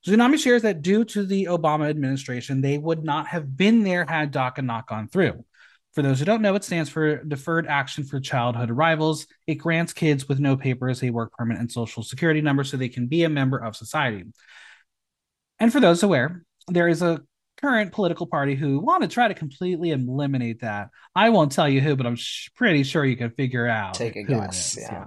Xunami 0.06 0.38
shares 0.38 0.62
that 0.62 0.82
due 0.82 1.04
to 1.06 1.24
the 1.24 1.46
Obama 1.46 1.88
administration, 1.88 2.60
they 2.60 2.76
would 2.76 3.02
not 3.02 3.26
have 3.28 3.56
been 3.56 3.82
there 3.82 4.04
had 4.04 4.32
DACA 4.32 4.62
not 4.62 4.86
gone 4.86 5.08
through. 5.08 5.44
For 5.94 6.02
those 6.02 6.18
who 6.18 6.24
don't 6.24 6.42
know, 6.42 6.56
it 6.56 6.64
stands 6.64 6.90
for 6.90 7.22
Deferred 7.22 7.68
Action 7.68 8.02
for 8.02 8.18
Childhood 8.18 8.70
Arrivals. 8.70 9.28
It 9.46 9.56
grants 9.56 9.92
kids 9.92 10.28
with 10.28 10.40
no 10.40 10.56
papers 10.56 11.02
a 11.04 11.10
work 11.10 11.32
permit 11.32 11.58
and 11.58 11.70
social 11.70 12.02
security 12.02 12.40
number 12.40 12.64
so 12.64 12.76
they 12.76 12.88
can 12.88 13.06
be 13.06 13.22
a 13.22 13.28
member 13.28 13.58
of 13.58 13.76
society. 13.76 14.24
And 15.60 15.72
for 15.72 15.78
those 15.78 16.02
aware, 16.02 16.44
there 16.66 16.88
is 16.88 17.00
a 17.00 17.22
current 17.60 17.92
political 17.92 18.26
party 18.26 18.56
who 18.56 18.80
want 18.80 19.02
to 19.02 19.08
try 19.08 19.28
to 19.28 19.34
completely 19.34 19.92
eliminate 19.92 20.62
that. 20.62 20.90
I 21.14 21.30
won't 21.30 21.52
tell 21.52 21.68
you 21.68 21.80
who, 21.80 21.94
but 21.94 22.06
I'm 22.06 22.16
sh- 22.16 22.50
pretty 22.56 22.82
sure 22.82 23.04
you 23.04 23.16
can 23.16 23.30
figure 23.30 23.68
out 23.68 23.94
Take 23.94 24.16
a 24.16 24.22
who 24.22 24.34
it 24.34 24.46
guess. 24.46 24.76
is. 24.76 24.82
Yeah. 24.82 24.92
Yeah. 24.92 25.06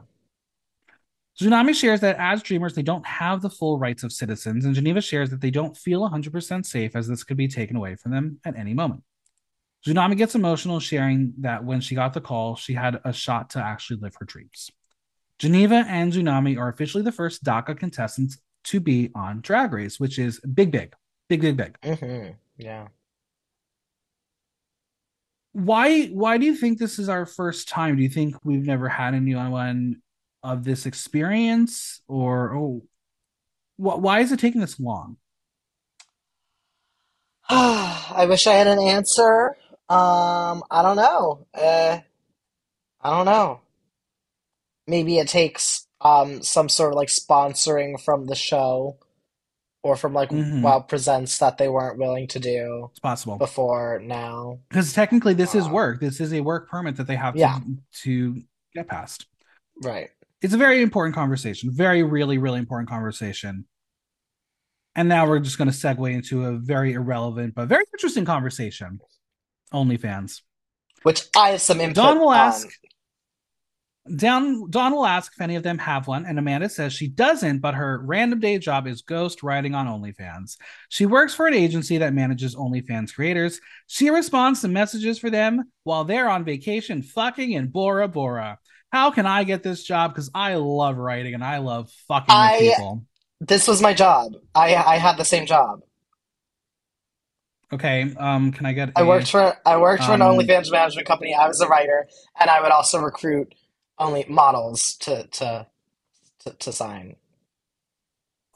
Xunami 1.40 1.76
shares 1.76 2.00
that 2.00 2.16
as 2.18 2.42
dreamers, 2.42 2.74
they 2.74 2.82
don't 2.82 3.06
have 3.06 3.42
the 3.42 3.50
full 3.50 3.78
rights 3.78 4.04
of 4.04 4.12
citizens, 4.12 4.66
and 4.66 4.74
Geneva 4.74 5.02
shares 5.02 5.30
that 5.30 5.42
they 5.42 5.52
don't 5.52 5.78
feel 5.78 6.10
100% 6.10 6.66
safe 6.66 6.96
as 6.96 7.08
this 7.08 7.24
could 7.24 7.38
be 7.38 7.48
taken 7.48 7.76
away 7.76 7.96
from 7.96 8.12
them 8.12 8.40
at 8.44 8.58
any 8.58 8.74
moment. 8.74 9.04
Xunami 9.88 10.18
gets 10.18 10.36
emotional, 10.36 10.82
sharing 10.82 11.34
that 11.40 11.64
when 11.64 11.80
she 11.80 11.96
got 11.96 12.14
the 12.14 12.20
call, 12.20 12.58
she 12.58 12.74
had 12.74 13.00
a 13.06 13.14
shot 13.14 13.52
to 13.52 13.60
actually 13.60 14.02
live 14.02 14.16
her 14.20 14.26
dreams. 14.26 14.70
Geneva 15.40 15.86
and 15.88 16.12
Xunami 16.12 16.58
are 16.58 16.68
officially 16.68 17.04
the 17.04 17.12
first 17.12 17.44
DACA 17.44 17.78
contestants 17.78 18.38
to 18.66 18.82
be 18.82 19.12
on 19.16 19.40
Drag 19.40 19.72
Race, 19.72 19.98
which 19.98 20.20
is 20.20 20.42
big, 20.42 20.72
big, 20.72 20.94
big, 21.30 21.42
big, 21.42 21.56
big. 21.56 22.00
hmm 22.00 22.30
Yeah. 22.58 22.88
Why? 25.54 26.08
Why 26.08 26.38
do 26.38 26.46
you 26.46 26.56
think 26.56 26.78
this 26.78 27.00
is 27.00 27.08
our 27.08 27.26
first 27.26 27.70
time? 27.70 27.96
Do 27.96 28.04
you 28.04 28.10
think 28.10 28.36
we've 28.44 28.66
never 28.66 28.90
had 28.90 29.14
anyone 29.16 30.02
of 30.44 30.64
this 30.66 30.86
experience, 30.86 32.02
or 32.08 32.54
oh, 32.54 32.84
wh- 33.78 34.00
why 34.00 34.20
is 34.20 34.32
it 34.32 34.40
taking 34.40 34.62
this 34.62 34.80
long? 34.80 35.18
I 37.50 38.26
wish 38.28 38.46
I 38.46 38.54
had 38.54 38.68
an 38.68 38.80
answer. 38.80 39.56
Um, 39.90 40.64
I 40.70 40.82
don't 40.82 40.98
know. 40.98 41.48
Uh, 41.54 42.00
I 43.02 43.10
don't 43.10 43.26
know. 43.26 43.62
Maybe 44.86 45.18
it 45.18 45.28
takes 45.28 45.86
um 46.02 46.44
some 46.44 46.70
sort 46.70 46.92
of 46.94 46.96
like 46.96 47.08
sponsoring 47.10 48.00
from 48.00 48.28
the 48.28 48.36
show 48.36 48.98
or 49.84 49.96
from 49.96 50.14
like 50.14 50.30
hmm 50.30 50.62
Wow 50.62 50.82
Presents 50.82 51.38
that 51.40 51.58
they 51.58 51.68
weren't 51.70 51.98
willing 51.98 52.28
to 52.30 52.40
do 52.40 52.90
It's 52.92 53.00
possible 53.00 53.38
before 53.38 54.00
now. 54.04 54.60
because 54.70 54.94
technically 54.94 55.34
this 55.34 55.56
is 55.56 55.66
Um, 55.66 55.72
work. 55.74 56.00
This 56.00 56.20
is 56.20 56.34
a 56.34 56.42
work 56.42 56.70
permit 56.70 56.98
that 56.98 57.08
they 57.08 57.16
have 57.16 57.34
to 57.36 57.40
yeah, 57.40 57.60
to 58.04 58.42
get 58.74 58.88
past. 58.88 59.26
right. 59.84 60.10
It's 60.42 60.54
a 60.54 60.58
very 60.58 60.84
important 60.84 61.16
conversation. 61.16 61.72
Very, 61.72 62.04
really, 62.04 62.38
really 62.38 62.60
important 62.60 62.90
conversation. 62.90 63.66
And 64.96 65.10
now 65.10 65.28
we're 65.28 65.40
just 65.40 65.58
going 65.58 65.70
to 65.70 65.76
segue 65.76 66.14
into 66.14 66.46
a 66.46 66.58
very 66.58 66.94
irrelevant 66.94 67.56
but 67.56 67.68
very 67.68 67.86
interesting 67.94 68.26
conversation. 68.26 69.00
OnlyFans. 69.74 70.42
Which 71.04 71.24
I 71.36 71.50
have 71.52 71.62
some 71.62 71.80
input 71.80 71.96
Dawn 71.96 72.20
will 72.20 72.34
ask. 72.34 72.68
on. 72.68 72.74
Down, 74.16 74.70
Dawn 74.70 74.94
will 74.94 75.06
ask 75.06 75.34
if 75.36 75.42
any 75.42 75.56
of 75.56 75.64
them 75.64 75.78
have 75.80 76.08
one, 76.08 76.26
and 76.26 76.40
Amanda 76.40 76.70
says 76.70 76.94
she 76.94 77.10
doesn't, 77.10 77.60
but 77.60 77.76
her 77.76 78.00
random 78.06 78.40
day 78.40 78.58
job 78.58 78.88
is 78.88 79.02
ghost 79.02 79.44
writing 79.44 79.76
on 79.76 79.86
OnlyFans. 79.86 80.56
She 80.88 81.06
works 81.06 81.34
for 81.36 81.46
an 81.46 81.54
agency 81.54 81.98
that 81.98 82.14
manages 82.14 82.56
OnlyFans 82.56 83.14
creators. 83.14 83.60
She 83.88 84.10
responds 84.10 84.62
to 84.62 84.70
messages 84.70 85.20
for 85.20 85.30
them 85.30 85.72
while 85.84 86.06
they're 86.06 86.30
on 86.30 86.46
vacation, 86.46 87.02
fucking 87.02 87.52
in 87.52 87.68
Bora 87.68 88.08
Bora. 88.08 88.60
How 88.92 89.12
can 89.12 89.26
I 89.26 89.44
get 89.44 89.64
this 89.64 89.84
job? 89.84 90.14
Because 90.14 90.32
I 90.34 90.56
love 90.56 90.98
writing 90.98 91.34
and 91.34 91.44
I 91.44 91.58
love 91.58 91.92
fucking 92.08 92.34
I 92.34 92.60
people. 92.60 93.04
this 93.42 93.68
was 93.68 93.82
my 93.82 93.94
job. 93.94 94.34
I 94.56 94.74
I 94.76 94.98
had 94.98 95.18
the 95.18 95.26
same 95.26 95.46
job. 95.46 95.82
Okay, 97.74 98.14
um, 98.18 98.52
can 98.52 98.66
I 98.66 98.74
get 98.74 98.92
I 98.96 99.04
worked 99.04 99.30
for 99.30 99.58
I 99.66 99.78
worked 99.78 100.04
for 100.06 100.14
an 100.14 100.22
um 100.22 100.38
OnlyFans 100.38 100.72
management 100.72 101.08
company. 101.08 101.36
I 101.36 101.48
was 101.48 101.60
a 101.60 101.68
writer, 101.68 102.08
and 102.40 102.50
I 102.50 102.62
would 102.62 102.72
also 102.72 103.00
recruit 103.00 103.54
only 104.00 104.26
models 104.30 104.96
to 105.02 105.28
to 105.28 105.68
to, 106.40 106.52
to 106.52 106.72
sign. 106.72 107.18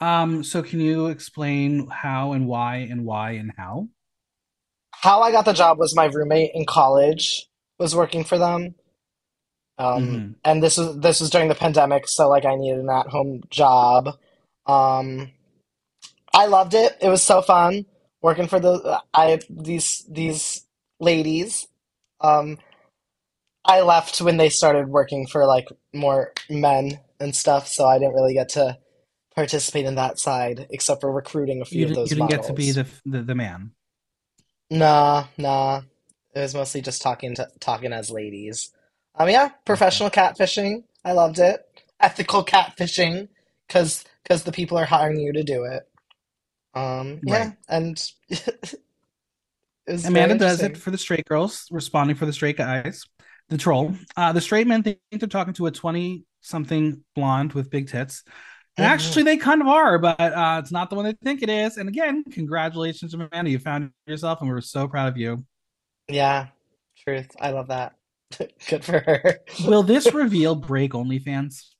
um? 0.00 0.42
So 0.44 0.62
can 0.62 0.80
you 0.80 1.08
explain 1.08 1.88
how 1.88 2.32
and 2.32 2.46
why 2.46 2.76
and 2.78 3.04
why 3.04 3.32
and 3.32 3.52
how? 3.56 3.88
How 4.92 5.20
I 5.22 5.30
got 5.32 5.44
the 5.44 5.52
job 5.52 5.78
was 5.78 5.94
my 5.94 6.06
roommate 6.06 6.52
in 6.54 6.64
college 6.64 7.48
was 7.78 7.94
working 7.94 8.24
for 8.24 8.38
them. 8.38 8.74
Um, 9.78 10.04
hmm 10.04 10.32
and 10.44 10.62
this 10.62 10.78
was 10.78 10.98
this 11.00 11.20
was 11.20 11.30
during 11.30 11.48
the 11.48 11.54
pandemic, 11.54 12.08
so 12.08 12.28
like 12.28 12.44
I 12.46 12.56
needed 12.56 12.80
an 12.80 12.90
at-home 12.90 13.42
job. 13.50 14.18
Um, 14.66 15.32
I 16.34 16.46
loved 16.46 16.74
it. 16.74 16.96
It 17.00 17.08
was 17.08 17.22
so 17.22 17.42
fun 17.42 17.84
working 18.22 18.46
for 18.48 18.60
the 18.60 19.02
I 19.12 19.40
these 19.50 20.06
these 20.08 20.66
ladies. 21.00 21.66
Um, 22.20 22.58
I 23.64 23.82
left 23.82 24.20
when 24.20 24.36
they 24.38 24.48
started 24.48 24.88
working 24.88 25.26
for 25.26 25.46
like 25.46 25.68
more 25.92 26.32
men 26.48 27.00
and 27.20 27.34
stuff, 27.34 27.68
so 27.68 27.86
I 27.86 27.98
didn't 27.98 28.14
really 28.14 28.34
get 28.34 28.50
to 28.50 28.78
participate 29.34 29.86
in 29.86 29.94
that 29.96 30.18
side 30.18 30.66
except 30.70 31.00
for 31.00 31.10
recruiting 31.12 31.60
a 31.60 31.64
few 31.64 31.80
You 31.80 31.86
of 31.86 31.94
those. 31.94 32.10
you 32.10 32.16
didn't 32.16 32.30
get 32.30 32.42
to 32.44 32.52
be 32.52 32.70
the 32.72 32.86
the, 33.04 33.22
the 33.22 33.34
man. 33.34 33.72
Nah, 34.70 35.26
nah. 35.36 35.82
It 36.34 36.40
was 36.40 36.54
mostly 36.54 36.80
just 36.80 37.02
talking 37.02 37.34
to 37.34 37.48
talking 37.60 37.92
as 37.92 38.10
ladies. 38.10 38.70
Um, 39.14 39.28
yeah, 39.28 39.44
Okay, 39.46 39.54
professional 39.66 40.10
catfishing. 40.10 40.84
I 41.04 41.12
loved 41.12 41.38
it. 41.38 41.60
Ethical 42.00 42.44
catfishing, 42.44 43.28
cause 43.68 44.04
cause 44.28 44.44
the 44.44 44.52
people 44.52 44.78
are 44.78 44.86
hiring 44.86 45.20
you 45.20 45.32
to 45.34 45.42
do 45.42 45.64
it. 45.64 45.82
Um, 46.74 47.22
right. 47.22 47.26
yeah, 47.26 47.52
and 47.68 48.02
was 49.86 50.08
very 50.08 50.08
Amanda 50.08 50.34
does 50.34 50.62
it 50.62 50.76
for 50.76 50.90
the 50.90 50.98
straight 50.98 51.26
girls, 51.26 51.66
responding 51.70 52.16
for 52.16 52.26
the 52.26 52.32
straight 52.32 52.56
guys. 52.56 53.04
The 53.48 53.58
troll. 53.58 53.94
Uh, 54.16 54.32
the 54.32 54.40
straight 54.40 54.66
men 54.66 54.82
think 54.82 54.98
they're 55.10 55.28
talking 55.28 55.54
to 55.54 55.66
a 55.66 55.70
20 55.70 56.24
something 56.40 57.04
blonde 57.14 57.52
with 57.52 57.70
big 57.70 57.88
tits. 57.88 58.24
And 58.78 58.86
hmm 58.86 58.86
actually, 58.86 59.24
they 59.24 59.36
kind 59.36 59.60
of 59.60 59.68
are, 59.68 59.98
but 59.98 60.18
uh, 60.18 60.56
it's 60.62 60.72
not 60.72 60.88
the 60.88 60.96
one 60.96 61.04
they 61.04 61.12
think 61.22 61.42
it 61.42 61.50
is. 61.50 61.76
And 61.76 61.88
again, 61.88 62.24
congratulations, 62.24 63.12
to 63.12 63.28
Amanda. 63.30 63.50
You 63.50 63.58
found 63.58 63.90
yourself, 64.06 64.40
and 64.40 64.48
we're 64.48 64.62
so 64.62 64.88
proud 64.88 65.08
of 65.08 65.18
you. 65.18 65.44
Yeah, 66.08 66.48
truth. 67.04 67.30
I 67.40 67.50
love 67.50 67.68
that. 67.68 67.96
Good 68.68 68.84
for 68.84 68.98
her. 69.00 69.40
Will 69.58 69.82
this 69.82 70.12
reveal 70.12 70.54
break 70.54 70.92
OnlyFans? 70.92 71.70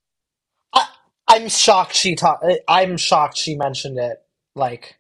I, 0.73 0.87
I'm 1.29 1.49
shocked 1.49 1.95
she 1.95 2.15
talked. 2.15 2.45
I'm 2.69 2.97
shocked 2.97 3.37
she 3.37 3.55
mentioned 3.57 3.99
it 3.99 4.22
like 4.55 4.99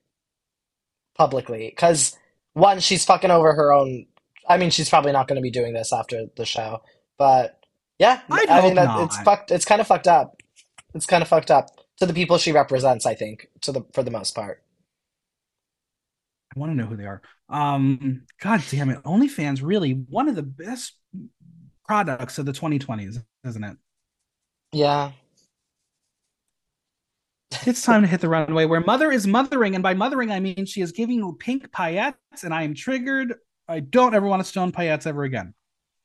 publicly, 1.17 1.69
because 1.71 2.17
one, 2.55 2.81
she's 2.81 3.05
fucking 3.05 3.31
over 3.31 3.53
her 3.53 3.73
own. 3.73 4.07
I 4.49 4.57
mean, 4.57 4.71
she's 4.71 4.89
probably 4.89 5.13
not 5.13 5.29
going 5.29 5.37
to 5.37 5.43
be 5.43 5.51
doing 5.51 5.73
this 5.73 5.93
after 5.93 6.27
the 6.37 6.45
show, 6.45 6.83
but 7.19 7.59
yeah, 7.99 8.21
I'd 8.31 8.49
I 8.49 8.61
hope 8.61 8.75
that 8.75 9.01
it's 9.05 9.17
fucked. 9.23 9.51
It's 9.51 9.65
kind 9.65 9.81
of 9.81 9.87
fucked 9.87 10.09
up. 10.09 10.37
It's 10.95 11.07
kind 11.07 11.23
of 11.23 11.29
fucked 11.29 11.51
up 11.51 11.69
to 11.99 12.07
the 12.07 12.15
people 12.15 12.39
she 12.39 12.53
represents. 12.53 13.07
I 13.07 13.15
think 13.15 13.49
to 13.63 13.73
the 13.73 13.83
for 13.93 14.03
the 14.03 14.11
most 14.11 14.35
part. 14.35 14.63
I 16.55 16.59
want 16.59 16.73
to 16.73 16.77
know 16.77 16.87
who 16.87 16.97
they 16.97 17.07
are. 17.07 17.23
Um, 17.49 18.23
God 18.41 18.63
damn 18.71 18.91
it. 18.91 19.03
OnlyFans 19.05 19.61
really 19.63 19.93
one 19.93 20.29
of 20.29 20.35
the 20.35 20.43
best 20.43 20.95
products 21.87 22.39
of 22.39 22.47
the 22.47 22.53
2020s, 22.53 23.23
isn't 23.45 23.65
it? 23.65 23.77
Yeah, 24.73 25.13
It's 27.67 27.83
time 27.83 28.03
to 28.03 28.09
hit 28.09 28.21
the 28.21 28.29
runway 28.29 28.65
where 28.65 28.81
mother 28.81 29.11
is 29.13 29.27
mothering. 29.27 29.75
And 29.75 29.83
by 29.83 29.95
mothering, 29.95 30.31
I 30.31 30.41
mean 30.41 30.67
she 30.67 30.81
is 30.81 30.93
giving 30.93 31.17
you 31.17 31.37
pink 31.39 31.71
paillettes, 31.71 32.45
and 32.45 32.53
I 32.53 32.63
am 32.63 32.75
triggered. 32.75 33.35
I 33.69 33.81
don't 33.81 34.15
ever 34.15 34.27
want 34.27 34.43
to 34.43 34.49
stone 34.49 34.73
paillettes 34.73 35.07
ever 35.07 35.25
again. 35.25 35.55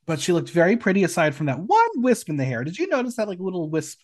But 0.05 0.19
she 0.19 0.31
looked 0.31 0.49
very 0.49 0.77
pretty 0.77 1.03
aside 1.03 1.35
from 1.35 1.47
that 1.47 1.59
one 1.59 1.89
wisp 1.95 2.29
in 2.29 2.37
the 2.37 2.45
hair. 2.45 2.63
Did 2.63 2.79
you 2.79 2.87
notice 2.87 3.15
that 3.15 3.27
like 3.27 3.39
little 3.39 3.69
wisp 3.69 3.99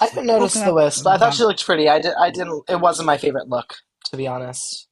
I 0.00 0.08
didn't 0.08 0.26
notice 0.26 0.54
the 0.54 0.72
wisp. 0.72 1.06
I 1.06 1.18
thought 1.18 1.34
she 1.34 1.42
looked 1.42 1.64
pretty. 1.64 1.88
I 1.88 2.00
did. 2.00 2.14
I 2.18 2.30
didn't. 2.30 2.64
It 2.68 2.80
wasn't 2.80 3.06
my 3.06 3.18
favorite 3.18 3.48
look, 3.48 3.76
to 4.06 4.16
be 4.16 4.26
honest. 4.26 4.86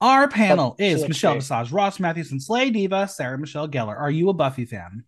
Our 0.00 0.28
panel 0.28 0.76
she 0.78 0.86
is 0.86 1.08
Michelle 1.08 1.32
great. 1.32 1.42
Visage, 1.42 1.72
Ross 1.72 2.00
Mathews, 2.00 2.30
and 2.30 2.42
Slay 2.42 2.70
Diva, 2.70 3.08
Sarah 3.08 3.38
Michelle 3.38 3.68
Gellar. 3.68 3.98
Are 3.98 4.10
you 4.10 4.28
a 4.28 4.34
Buffy 4.34 4.64
fan? 4.64 5.04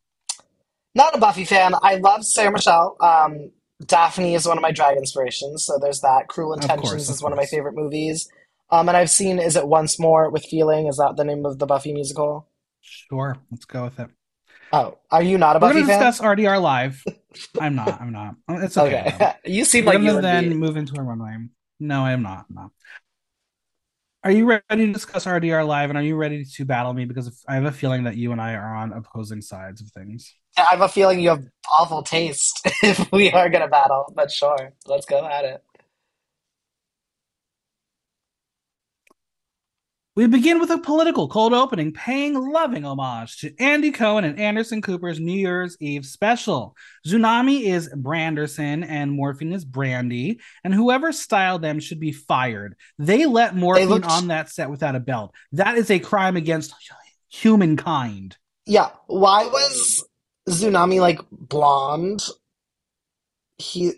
Not 0.94 1.14
a 1.14 1.18
Buffy 1.18 1.44
fan. 1.44 1.74
I 1.82 1.96
love 1.96 2.24
Sarah 2.24 2.52
Michelle. 2.52 2.96
Um, 3.00 3.50
Daphne 3.84 4.34
is 4.34 4.46
one 4.46 4.58
of 4.58 4.62
my 4.62 4.72
drag 4.72 4.96
inspirations, 4.96 5.64
so 5.64 5.78
there's 5.78 6.00
that. 6.00 6.26
Cruel 6.28 6.54
Of 6.54 6.60
course, 6.60 6.70
Intentions 6.72 7.08
of 7.08 7.14
is 7.16 7.22
one 7.22 7.32
of 7.32 7.36
my 7.36 7.46
favorite 7.46 7.74
movies. 7.74 8.28
Um, 8.70 8.88
and 8.88 8.96
I've 8.96 9.10
seen 9.10 9.38
Is 9.38 9.56
It 9.56 9.66
Once 9.68 9.98
More 9.98 10.30
with 10.30 10.44
Feeling? 10.44 10.86
Is 10.88 10.96
that 10.98 11.16
the 11.16 11.24
name 11.24 11.46
of 11.46 11.58
the 11.58 11.66
Buffy 11.66 11.92
musical? 11.92 12.48
Sure, 12.80 13.36
let's 13.50 13.64
go 13.64 13.84
with 13.84 13.98
it. 14.00 14.08
Oh, 14.72 14.98
are 15.10 15.22
you 15.22 15.38
not 15.38 15.56
a 15.56 15.58
We're 15.58 15.68
Buffy 15.68 15.74
going 15.74 15.86
to 15.86 15.92
fan? 15.92 16.06
discuss 16.06 16.20
RDR 16.26 16.60
Live. 16.60 17.02
I'm 17.60 17.74
not. 17.74 18.00
I'm 18.00 18.12
not. 18.12 18.34
It's 18.48 18.76
okay, 18.76 19.12
Okay, 19.14 19.32
you 19.46 19.64
seem 19.64 19.84
We're 19.86 19.94
like 19.94 20.02
you 20.02 20.20
then 20.20 20.48
be. 20.50 20.54
move 20.54 20.76
into 20.76 20.98
a 20.98 21.02
runway. 21.02 21.36
No, 21.80 22.02
I 22.02 22.12
am 22.12 22.22
not. 22.22 22.46
No. 22.50 22.72
Are 24.28 24.32
you 24.32 24.44
ready 24.44 24.86
to 24.86 24.92
discuss 24.92 25.24
RDR 25.24 25.66
Live? 25.66 25.88
And 25.88 25.98
are 25.98 26.02
you 26.02 26.14
ready 26.14 26.44
to 26.44 26.64
battle 26.66 26.92
me? 26.92 27.06
Because 27.06 27.42
I 27.48 27.54
have 27.54 27.64
a 27.64 27.72
feeling 27.72 28.04
that 28.04 28.18
you 28.18 28.30
and 28.30 28.38
I 28.38 28.56
are 28.56 28.76
on 28.76 28.92
opposing 28.92 29.40
sides 29.40 29.80
of 29.80 29.90
things. 29.92 30.34
I 30.58 30.64
have 30.64 30.82
a 30.82 30.88
feeling 30.90 31.18
you 31.18 31.30
have 31.30 31.44
awful 31.72 32.02
taste 32.02 32.60
if 32.82 33.10
we 33.10 33.30
are 33.32 33.48
gonna 33.48 33.68
battle, 33.68 34.12
but 34.14 34.30
sure, 34.30 34.74
let's 34.84 35.06
go 35.06 35.26
at 35.26 35.46
it. 35.46 35.62
We 40.18 40.26
begin 40.26 40.58
with 40.58 40.70
a 40.70 40.78
political 40.78 41.28
cold 41.28 41.52
opening, 41.52 41.92
paying 41.92 42.34
loving 42.34 42.84
homage 42.84 43.38
to 43.38 43.54
Andy 43.60 43.92
Cohen 43.92 44.24
and 44.24 44.36
Anderson 44.36 44.82
Cooper's 44.82 45.20
New 45.20 45.38
Year's 45.38 45.76
Eve 45.78 46.04
special. 46.04 46.76
Xunami 47.06 47.66
is 47.66 47.88
Branderson 47.94 48.84
and 48.84 49.12
Morphine 49.12 49.52
is 49.52 49.64
Brandy, 49.64 50.40
and 50.64 50.74
whoever 50.74 51.12
styled 51.12 51.62
them 51.62 51.78
should 51.78 52.00
be 52.00 52.10
fired. 52.10 52.74
They 52.98 53.26
let 53.26 53.54
They 53.54 53.60
Morphine 53.60 53.88
looked, 53.88 54.06
on 54.06 54.26
that 54.26 54.50
set 54.50 54.68
without 54.70 54.96
a 54.96 55.00
belt. 55.00 55.32
That 55.52 55.78
is 55.78 55.88
a 55.88 56.00
crime 56.00 56.36
against 56.36 56.74
humankind. 57.28 58.38
yeah. 58.66 58.90
Why 59.06 59.44
was 59.44 60.04
Xunami 60.48 61.00
like 61.00 61.20
blonde? 61.30 62.24
He 63.56 63.92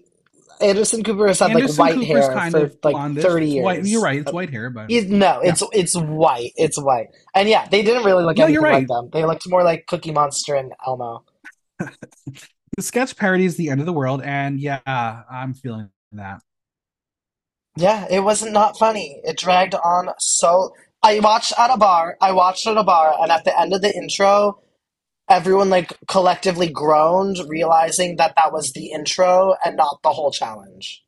Anderson 0.60 1.02
Cooper 1.02 1.26
has 1.28 1.38
had 1.40 1.52
like 1.54 1.62
Anderson 1.62 1.78
white 1.78 1.94
Cooper's 1.94 2.08
hair 2.08 2.32
kind 2.32 2.52
for 2.52 2.64
of 2.64 2.76
like 2.82 2.94
blondish. 2.94 3.22
30 3.22 3.58
It's 3.58 3.64
white. 3.64 3.84
You're 3.86 4.02
right. 4.02 4.20
It's 4.20 4.32
white 4.32 4.50
hair, 4.50 4.70
but 4.70 4.90
He's, 4.90 5.06
no, 5.08 5.40
yeah. 5.42 5.50
it's 5.50 5.62
it's 5.72 5.96
white. 5.96 6.52
It's 6.56 6.80
white. 6.80 7.08
And 7.34 7.48
yeah, 7.48 7.66
they 7.68 7.82
didn't 7.82 8.04
really 8.04 8.24
look 8.24 8.36
No, 8.36 8.46
like 8.46 8.60
right. 8.60 8.88
them. 8.88 9.10
They 9.12 9.24
looked 9.24 9.48
more 9.48 9.62
like 9.64 9.86
Cookie 9.86 10.12
Monster 10.12 10.54
and 10.54 10.72
Elmo. 10.86 11.24
The 12.76 12.82
sketch 12.84 13.16
parodies 13.16 13.56
the 13.56 13.68
end 13.68 13.80
of 13.80 13.86
the 13.86 13.92
world, 13.92 14.22
and 14.22 14.60
yeah, 14.60 14.78
I'm 14.86 15.54
feeling 15.54 15.90
that. 16.12 16.40
Yeah, 17.76 18.06
it 18.10 18.20
wasn't 18.20 18.52
not 18.52 18.78
funny. 18.78 19.20
It 19.24 19.36
dragged 19.36 19.74
on 19.74 20.10
so. 20.18 20.72
I 21.02 21.18
watched 21.20 21.52
at 21.58 21.72
a 21.74 21.76
bar. 21.76 22.16
I 22.20 22.30
watched 22.32 22.66
at 22.68 22.76
a 22.76 22.84
bar, 22.84 23.16
and 23.20 23.32
at 23.32 23.44
the 23.44 23.58
end 23.58 23.72
of 23.74 23.82
the 23.82 23.94
intro, 23.94 24.60
everyone 25.30 25.70
like 25.70 25.96
collectively 26.08 26.68
groaned, 26.68 27.38
realizing 27.48 28.16
that 28.16 28.34
that 28.36 28.52
was 28.52 28.72
the 28.72 28.92
intro 28.92 29.54
and 29.64 29.76
not 29.76 30.00
the 30.02 30.10
whole 30.10 30.30
challenge. 30.30 31.02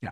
Yeah. 0.00 0.10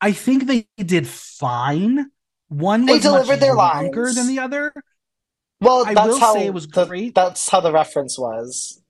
I 0.00 0.12
think 0.12 0.46
they 0.46 0.66
did 0.78 1.06
fine. 1.06 2.10
One 2.48 2.86
They 2.86 2.94
was 2.94 3.04
much 3.04 3.12
delivered 3.12 3.40
their 3.40 3.54
drunker 3.54 4.12
than 4.12 4.28
the 4.28 4.38
other. 4.38 4.72
Well, 5.60 5.86
I 5.86 5.94
that's 5.94 6.08
will 6.08 6.20
say 6.34 6.42
it 6.42 6.46
how 6.46 6.52
was 6.52 6.68
the 6.68 6.84
great. 6.84 7.14
that's 7.14 7.48
how 7.48 7.60
the 7.60 7.72
reference 7.72 8.18
was. 8.18 8.80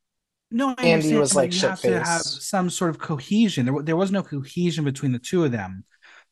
No, 0.51 0.75
I 0.77 0.87
Andy 0.87 1.17
was 1.17 1.35
like 1.35 1.53
you 1.53 1.59
shit 1.59 1.71
have 1.71 1.81
to 1.81 2.05
have 2.05 2.23
some 2.23 2.71
sort 2.71 2.91
of 2.91 2.99
cohesion. 2.99 3.67
There, 3.67 3.83
there 3.83 3.97
was 3.97 4.13
no 4.13 4.23
cohesion 4.23 4.85
between 4.85 5.13
the 5.13 5.19
two 5.19 5.45
of 5.45 5.53
them. 5.53 5.85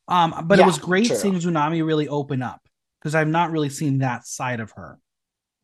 Um, 0.09 0.35
but 0.45 0.59
it 0.59 0.67
was 0.67 0.79
great 0.79 1.07
true. 1.07 1.17
seeing 1.17 1.35
Xunami 1.35 1.85
really 1.85 2.09
open 2.09 2.43
up 2.43 2.61
because 3.01 3.15
I've 3.15 3.29
not 3.29 3.51
really 3.51 3.69
seen 3.69 3.99
that 3.99 4.27
side 4.27 4.61
of 4.61 4.73
her. 4.73 4.99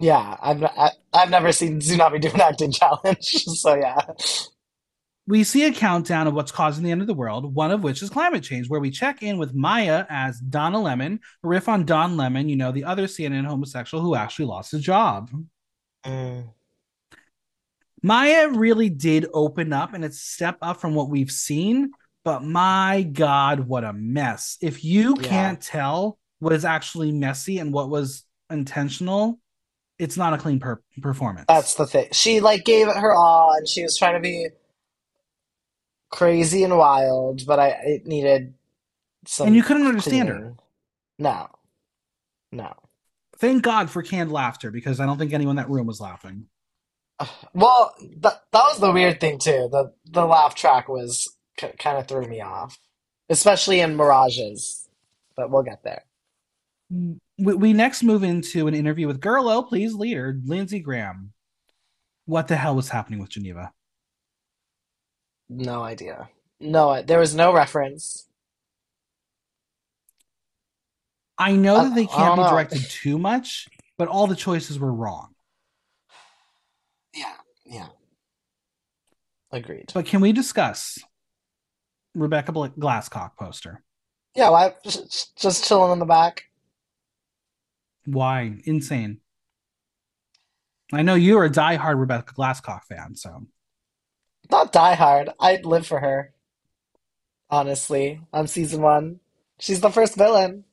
Yeah, 0.01 0.36
I've 0.40 0.62
I, 0.62 0.90
I've 1.12 1.30
never 1.30 1.51
seen 1.53 1.80
Xunami 1.80 2.20
do 2.20 2.30
an 2.30 2.40
acting 2.40 2.72
challenge, 2.72 3.24
so 3.24 3.74
yeah. 3.74 4.01
We 5.26 5.44
see 5.44 5.66
a 5.66 5.72
countdown 5.72 6.26
of 6.26 6.32
what's 6.32 6.53
causing 6.53 6.84
the 6.84 6.90
end 6.90 7.03
of 7.03 7.07
the 7.07 7.12
world, 7.14 7.55
one 7.55 7.70
of 7.70 7.82
which 7.82 8.03
is 8.03 8.09
climate 8.09 8.42
change, 8.42 8.70
where 8.70 8.80
we 8.80 8.90
check 8.90 9.22
in 9.22 9.36
with 9.36 9.55
Maya 9.55 10.07
as 10.09 10.40
Donna 10.40 10.80
Lemon, 10.80 11.20
a 11.44 11.49
riff 11.49 11.68
on 11.68 11.84
Don 11.84 12.16
Lemon, 12.16 12.49
you 12.49 12.57
know, 12.57 12.72
the 12.72 12.84
other 12.84 13.07
CNN 13.07 13.44
homosexual 13.44 14.03
who 14.03 14.14
actually 14.14 14.46
lost 14.46 14.72
his 14.72 14.80
job. 14.80 15.30
Mm. 16.07 16.49
Maya 18.03 18.49
really 18.51 18.88
did 18.88 19.26
open 19.34 19.72
up 19.74 19.92
and 19.92 20.03
it's 20.05 20.16
a 20.16 20.20
step 20.20 20.57
up 20.62 20.80
from 20.80 20.94
what 20.94 21.11
we've 21.11 21.30
seen, 21.30 21.90
but 22.24 22.42
my 22.42 23.03
God, 23.12 23.61
what 23.61 23.84
a 23.84 23.92
mess. 23.92 24.57
If 24.62 24.82
you 24.82 25.14
Yeah. 25.20 25.28
can't 25.28 25.61
tell 25.61 26.18
what 26.38 26.55
is 26.55 26.64
actually 26.64 27.12
messy 27.12 27.59
and 27.59 27.70
what 27.72 27.90
was 27.90 28.24
intentional, 28.49 29.40
it's 29.99 30.16
not 30.16 30.32
a 30.32 30.38
clean 30.38 30.61
per- 30.61 30.82
performance. 31.01 31.46
That's 31.49 31.74
the 31.74 31.86
thing. 31.86 32.09
She 32.12 32.40
like 32.40 32.64
gave 32.64 32.88
it 32.88 32.96
her 32.96 33.14
all, 33.14 33.53
and 33.53 33.68
she 33.68 33.82
was 33.82 33.96
trying 33.96 34.14
to 34.14 34.20
be 34.20 34.49
crazy 36.11 36.64
and 36.64 36.76
wild, 36.76 37.46
but 37.46 37.59
I 37.59 37.68
it 37.84 38.07
needed 38.07 38.55
some 39.26 39.49
and 39.49 39.57
you 39.57 39.62
couldn't 39.62 39.86
understand 39.86 40.28
her. 40.28 40.55
No, 41.18 41.49
no. 42.53 42.72
Thank 43.38 43.62
God 43.62 43.90
for 43.90 44.03
canned 44.03 44.32
laughter 44.32 44.70
because 44.70 45.01
I 45.01 45.07
don't 45.07 45.18
think 45.18 45.32
anyone 45.32 45.53
in 45.53 45.57
that 45.57 45.70
room 45.70 45.86
was 45.86 46.01
laughing. 46.01 46.46
Well, 47.53 47.94
that 48.18 48.44
that 48.53 48.62
was 48.62 48.78
the 48.78 48.92
weird 48.92 49.20
thing 49.20 49.38
too. 49.38 49.68
The 49.70 49.92
the 50.07 50.24
laugh 50.24 50.55
track 50.55 50.88
was 50.88 51.36
k 51.57 51.74
kind 51.78 51.99
of 51.99 52.07
threw 52.07 52.26
me 52.26 52.40
off, 52.40 52.78
especially 53.28 53.80
in 53.80 53.96
Mirages. 53.96 54.88
But 55.36 55.51
we'll 55.51 55.62
get 55.62 55.82
there. 55.82 56.05
Mm. 56.92 57.18
We, 57.39 57.55
we 57.55 57.72
next 57.72 58.03
move 58.03 58.24
into 58.24 58.66
an 58.66 58.74
interview 58.74 59.07
with 59.07 59.20
Girl 59.20 59.49
Oh 59.49 59.62
Please 59.62 59.95
leader 59.95 60.39
Lindsey 60.45 60.80
Graham. 60.80 61.32
What 62.26 62.49
the 62.49 62.57
hell 62.57 62.74
was 62.74 62.89
happening 62.89 63.20
with 63.20 63.30
Geneva? 63.30 63.72
No 65.49 65.82
idea. 65.82 66.28
No, 66.61 67.01
there 67.03 67.20
was 67.20 67.34
no 67.34 67.55
reference. 67.55 68.28
I 71.39 71.53
know 71.53 71.76
I, 71.76 71.84
that 71.84 71.95
they 71.95 72.07
can't 72.07 72.36
be 72.36 72.43
know. 72.43 72.51
directed 72.51 72.82
too 72.82 73.18
much, 73.18 73.68
but 73.97 74.09
all 74.09 74.26
the 74.26 74.34
choices 74.34 74.78
were 74.78 74.93
wrong. 74.93 75.28
Yeah, 77.14 77.34
yeah. 77.64 77.86
Agreed. 79.53 79.93
But 79.95 80.05
can 80.05 80.20
we 80.20 80.32
discuss 80.32 80.99
Rebecca 82.14 82.53
Glasscock 82.53 83.36
poster? 83.39 83.82
Yeah, 84.34 84.51
why 84.51 84.74
just, 84.84 85.39
just 85.39 85.64
chilling 85.64 85.93
in 85.93 86.01
the 86.01 86.05
back? 86.05 86.45
Why? 88.11 88.59
Insane. 88.64 89.20
I 90.92 91.02
know 91.02 91.14
you're 91.14 91.44
a 91.44 91.50
diehard 91.50 92.00
Rebecca 92.00 92.32
Glasscock 92.32 92.84
fan, 92.84 93.14
so 93.14 93.46
Not 94.50 94.72
Die 94.72 94.94
Hard. 94.94 95.28
I'd 95.38 95.66
live 95.66 95.86
for 95.86 96.00
her. 96.00 96.32
Honestly, 97.50 98.20
on 98.32 98.46
season 98.46 98.80
one, 98.80 99.20
she's 99.59 99.80
the 99.80 99.90
first 99.90 100.16
villain. 100.16 100.64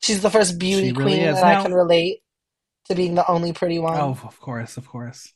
She's 0.00 0.22
the 0.22 0.30
first 0.30 0.58
beauty 0.58 0.92
really 0.92 1.16
queen, 1.16 1.24
is. 1.24 1.38
and 1.38 1.46
I 1.46 1.62
can 1.62 1.74
relate 1.74 2.22
to 2.86 2.94
being 2.94 3.16
the 3.16 3.28
only 3.28 3.52
pretty 3.52 3.80
one. 3.80 3.98
oh, 3.98 4.16
of 4.22 4.40
course, 4.40 4.76
of 4.76 4.86
course. 4.86 5.32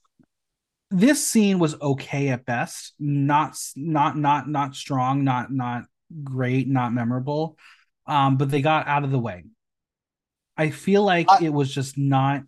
This 0.93 1.27
scene 1.27 1.59
was 1.59 1.81
okay 1.81 2.29
at 2.29 2.45
best. 2.45 2.95
Not, 3.01 3.57
not, 3.75 4.17
not, 4.17 4.49
not 4.49 4.77
strong. 4.77 5.25
Not, 5.25 5.51
not 5.51 5.85
great. 6.23 6.69
Not 6.69 6.93
memorable. 6.93 7.57
Um, 8.07 8.37
but 8.37 8.51
they 8.51 8.63
got 8.63 8.87
out 8.87 9.03
of 9.03 9.11
the 9.11 9.19
way. 9.19 9.45
I 10.57 10.71
feel 10.71 11.03
like 11.03 11.31
I, 11.31 11.45
it 11.45 11.53
was 11.53 11.73
just 11.73 11.97
not 11.97 12.43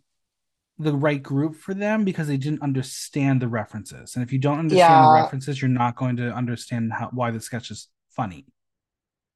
the 0.78 0.94
right 0.94 1.22
group 1.22 1.56
for 1.56 1.72
them 1.72 2.04
because 2.04 2.26
they 2.26 2.36
didn't 2.36 2.62
understand 2.62 3.40
the 3.40 3.48
references. 3.48 4.14
And 4.14 4.24
if 4.24 4.32
you 4.32 4.38
don't 4.38 4.58
understand 4.58 5.04
the 5.04 5.12
references, 5.12 5.62
you're 5.62 5.68
not 5.68 5.96
going 5.96 6.16
to 6.16 6.32
understand 6.32 6.92
how 6.92 7.10
why 7.12 7.30
the 7.30 7.40
sketch 7.40 7.70
is 7.70 7.88
funny. 8.10 8.46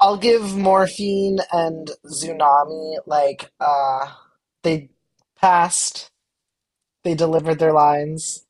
I'll 0.00 0.16
give 0.16 0.56
Morphine 0.56 1.38
and 1.52 1.90
Xunami 2.06 2.98
like 3.06 3.50
uh 3.60 4.12
they 4.62 4.90
passed, 5.40 6.10
they 7.04 7.14
delivered 7.14 7.58
their 7.58 7.72
lines. 7.72 8.44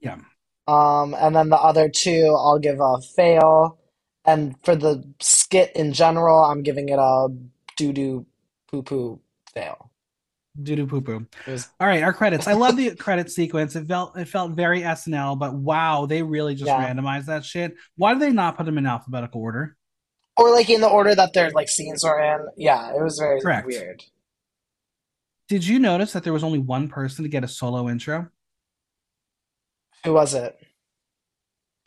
Yeah. 0.00 0.18
Um, 0.66 1.14
and 1.18 1.34
then 1.34 1.48
the 1.48 1.58
other 1.58 1.88
two, 1.88 2.34
I'll 2.36 2.58
give 2.58 2.80
a 2.80 3.00
fail. 3.00 3.78
And 4.24 4.54
for 4.64 4.76
the 4.76 5.04
skit 5.20 5.72
in 5.74 5.92
general, 5.92 6.44
I'm 6.44 6.62
giving 6.62 6.88
it 6.88 6.98
a 6.98 7.28
doo 7.76 7.92
doo 7.92 8.26
poo 8.70 8.82
poo 8.82 9.20
fail. 9.50 9.90
Doo 10.60 10.76
doo 10.76 10.86
poo 10.86 11.00
poo. 11.00 11.26
Was, 11.46 11.68
All 11.78 11.86
right, 11.86 12.02
our 12.02 12.12
credits. 12.12 12.48
I 12.48 12.54
love 12.54 12.76
the 12.76 12.94
credit 12.96 13.30
sequence. 13.30 13.76
It 13.76 13.86
felt 13.86 14.18
it 14.18 14.26
felt 14.26 14.52
very 14.52 14.80
SNL, 14.80 15.38
but 15.38 15.54
wow, 15.54 16.06
they 16.06 16.22
really 16.22 16.54
just 16.54 16.66
yeah. 16.66 16.92
randomized 16.92 17.26
that 17.26 17.44
shit. 17.44 17.76
Why 17.96 18.12
did 18.12 18.22
they 18.22 18.32
not 18.32 18.56
put 18.56 18.66
them 18.66 18.78
in 18.78 18.86
alphabetical 18.86 19.40
order? 19.40 19.76
Or 20.36 20.50
like 20.50 20.68
in 20.70 20.80
the 20.80 20.88
order 20.88 21.14
that 21.14 21.32
their 21.34 21.50
like 21.50 21.68
scenes 21.68 22.02
were 22.02 22.20
in. 22.20 22.46
Yeah, 22.56 22.90
it 22.94 23.02
was 23.02 23.18
very 23.18 23.40
Correct. 23.40 23.66
weird. 23.66 24.02
Did 25.48 25.66
you 25.66 25.78
notice 25.78 26.12
that 26.12 26.24
there 26.24 26.32
was 26.32 26.44
only 26.44 26.58
one 26.58 26.88
person 26.88 27.24
to 27.24 27.28
get 27.28 27.44
a 27.44 27.48
solo 27.48 27.88
intro? 27.88 28.28
Who 30.04 30.12
was 30.14 30.34
it? 30.34 30.58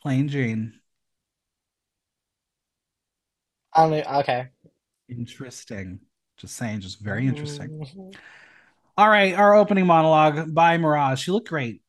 Plane 0.02 0.28
Jane. 0.28 0.74
I 3.72 3.80
don't 3.82 3.90
know. 3.90 4.18
Okay. 4.20 4.48
Interesting. 5.08 6.00
Just 6.36 6.56
saying, 6.56 6.80
just 6.80 7.00
very 7.00 7.26
interesting. 7.26 7.68
Mhm. 7.70 8.14
All 8.96 9.08
right, 9.08 9.34
our 9.34 9.54
opening 9.54 9.86
monologue 9.86 10.52
by 10.54 10.76
Mirage. 10.78 11.22
She 11.22 11.30
looked 11.30 11.48
great, 11.48 11.82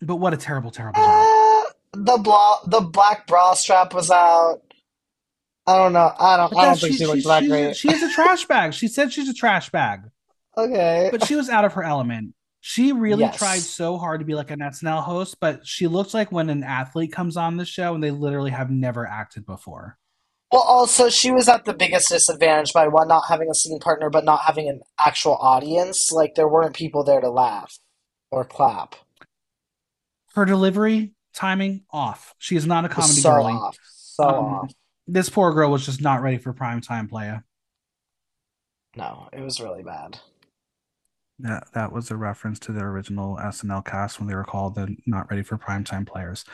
but 0.00 0.16
what 0.16 0.32
a 0.34 0.36
terrible, 0.36 0.70
terrible 0.70 1.00
job. 1.00 1.26
Uh, 1.64 1.70
the 1.94 2.18
bra, 2.18 2.58
the 2.66 2.80
black 2.80 3.26
bra 3.26 3.54
strap 3.54 3.94
was 3.94 4.10
out. 4.10 4.60
I 5.66 5.76
don't 5.76 5.92
know. 5.92 6.12
I 6.18 6.36
don't. 6.36 6.52
I 6.56 6.62
don't 6.64 6.70
that's 6.72 6.80
think 6.80 6.92
she, 6.94 6.98
she 6.98 7.04
she 7.04 7.06
looked 7.06 7.24
that 7.24 7.46
great. 7.48 7.76
she 7.76 7.92
is 7.92 8.02
a 8.02 8.10
trash 8.12 8.46
bag. 8.46 8.74
She 8.74 8.88
said 8.88 9.12
she's 9.12 9.28
a 9.28 9.34
trash 9.34 9.70
bag, 9.70 10.02
Okay. 10.56 11.08
but 11.12 11.24
she 11.26 11.36
was 11.36 11.48
out 11.48 11.64
of 11.64 11.74
her 11.74 11.82
element. 11.84 12.34
She 12.64 12.92
really 12.92 13.28
tried 13.30 13.58
so 13.60 13.98
hard 13.98 14.20
to 14.20 14.26
be 14.26 14.34
like 14.36 14.50
an 14.52 14.60
SNL 14.60 15.02
host, 15.02 15.38
but 15.40 15.66
she 15.66 15.88
looks 15.88 16.14
like 16.14 16.30
when 16.30 16.48
an 16.48 16.62
athlete 16.62 17.12
comes 17.12 17.36
on 17.36 17.56
the 17.56 17.64
show 17.64 17.92
and 17.94 18.02
they 18.02 18.12
literally 18.12 18.52
have 18.52 18.70
never 18.70 19.04
acted 19.04 19.44
before. 19.46 19.98
Well, 20.52 20.62
also 20.62 21.08
she 21.08 21.30
was 21.32 21.48
at 21.48 21.64
the 21.64 21.72
biggest 21.72 22.10
disadvantage 22.10 22.74
by 22.74 22.86
one 22.86 23.08
not 23.08 23.24
having 23.28 23.48
a 23.50 23.54
scene 23.54 23.78
partner, 23.78 24.10
but 24.10 24.24
not 24.26 24.42
having 24.42 24.68
an 24.68 24.82
actual 24.98 25.36
audience. 25.36 26.12
Like 26.12 26.34
there 26.34 26.46
weren't 26.48 26.76
people 26.76 27.02
there 27.04 27.22
to 27.22 27.30
laugh 27.30 27.78
or 28.30 28.44
clap. 28.44 28.94
Her 30.34 30.44
delivery, 30.44 31.12
timing, 31.34 31.84
off. 31.90 32.34
She 32.38 32.56
is 32.56 32.66
not 32.66 32.84
a 32.84 32.88
comedy 32.90 33.14
so 33.20 33.30
girly. 33.32 33.52
off, 33.54 33.78
so 33.90 34.24
Um, 34.24 34.44
off. 34.44 34.72
this 35.06 35.30
poor 35.30 35.52
girl 35.54 35.70
was 35.70 35.86
just 35.86 36.02
not 36.02 36.20
ready 36.22 36.36
for 36.38 36.52
prime 36.52 36.82
time 36.82 37.08
playa. 37.08 37.40
No, 38.94 39.28
it 39.32 39.40
was 39.40 39.58
really 39.60 39.82
bad. 39.82 40.18
That 41.38 41.72
that 41.72 41.92
was 41.92 42.10
a 42.10 42.16
reference 42.16 42.58
to 42.60 42.72
the 42.72 42.82
original 42.82 43.38
SNL 43.38 43.82
cast 43.84 44.18
when 44.20 44.28
they 44.28 44.34
were 44.34 44.44
called 44.44 44.74
the 44.74 44.94
not 45.06 45.30
ready 45.30 45.42
for 45.42 45.56
primetime 45.56 46.06
players. 46.06 46.44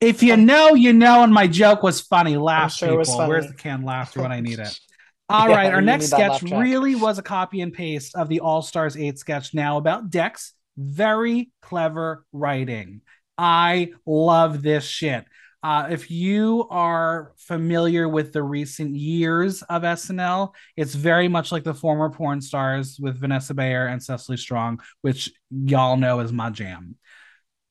If 0.00 0.22
you 0.22 0.36
know, 0.36 0.74
you 0.74 0.92
know, 0.92 1.22
and 1.22 1.32
my 1.32 1.46
joke 1.46 1.82
was 1.82 2.00
funny. 2.00 2.36
Laugh, 2.36 2.72
sure 2.72 3.02
people. 3.02 3.28
Where's 3.28 3.44
the 3.44 3.52
funny. 3.52 3.62
canned 3.62 3.84
laughter 3.84 4.22
when 4.22 4.32
I 4.32 4.40
need 4.40 4.58
it? 4.58 4.78
All 5.28 5.48
right, 5.48 5.66
Yeah, 5.66 5.74
our 5.74 5.80
next 5.80 6.06
sketch 6.06 6.42
really 6.42 6.94
was 6.94 7.18
a 7.18 7.22
copy 7.22 7.60
and 7.60 7.72
paste 7.72 8.14
of 8.14 8.28
the 8.28 8.40
All 8.40 8.62
Stars 8.62 8.96
8 8.96 9.18
sketch 9.18 9.54
now 9.54 9.76
about 9.76 10.08
Dex. 10.10 10.52
Very 10.76 11.50
clever 11.62 12.24
writing. 12.32 13.00
I 13.36 13.92
love 14.06 14.62
this 14.62 14.84
shit. 14.84 15.24
Uh, 15.62 15.88
if 15.90 16.12
you 16.12 16.66
are 16.70 17.32
familiar 17.38 18.08
with 18.08 18.32
the 18.32 18.42
recent 18.42 18.94
years 18.94 19.62
of 19.62 19.82
SNL, 19.82 20.52
it's 20.76 20.94
very 20.94 21.26
much 21.26 21.50
like 21.50 21.64
the 21.64 21.74
former 21.74 22.08
porn 22.08 22.40
stars 22.40 22.98
with 23.00 23.18
Vanessa 23.18 23.52
Bayer 23.52 23.86
and 23.86 24.00
Cecily 24.00 24.36
Strong, 24.36 24.80
which 25.00 25.32
y'all 25.50 25.96
know 25.96 26.20
is 26.20 26.32
my 26.32 26.50
jam. 26.50 26.96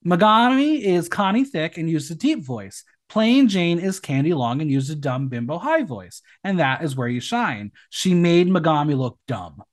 Megami 0.06 0.82
is 0.82 1.10
Connie 1.10 1.46
Thick 1.46 1.78
and 1.78 1.90
used 1.90 2.12
a 2.12 2.16
deep 2.16 2.44
voice. 2.44 2.84
Plane 3.10 3.48
Jane 3.48 3.80
is 3.80 4.00
Candy 4.00 4.34
Long 4.34 4.62
and 4.62 4.70
used 4.70 4.92
a 4.92 4.96
dumb 4.96 5.28
bimbo 5.28 5.58
high 5.58 5.84
voice. 5.84 6.22
And 6.44 6.60
that 6.60 6.84
is 6.84 6.96
where 6.96 7.08
you 7.08 7.20
shine. 7.20 7.72
She 7.90 8.14
made 8.14 8.48
Megami 8.48 8.98
look 8.98 9.18
dumb. 9.28 9.64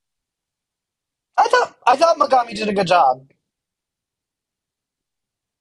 I 1.36 1.48
thought 1.48 1.76
I 1.86 1.96
thought 1.96 2.18
Megami 2.18 2.54
did 2.54 2.68
a 2.68 2.72
good 2.72 2.86
job. 2.86 3.26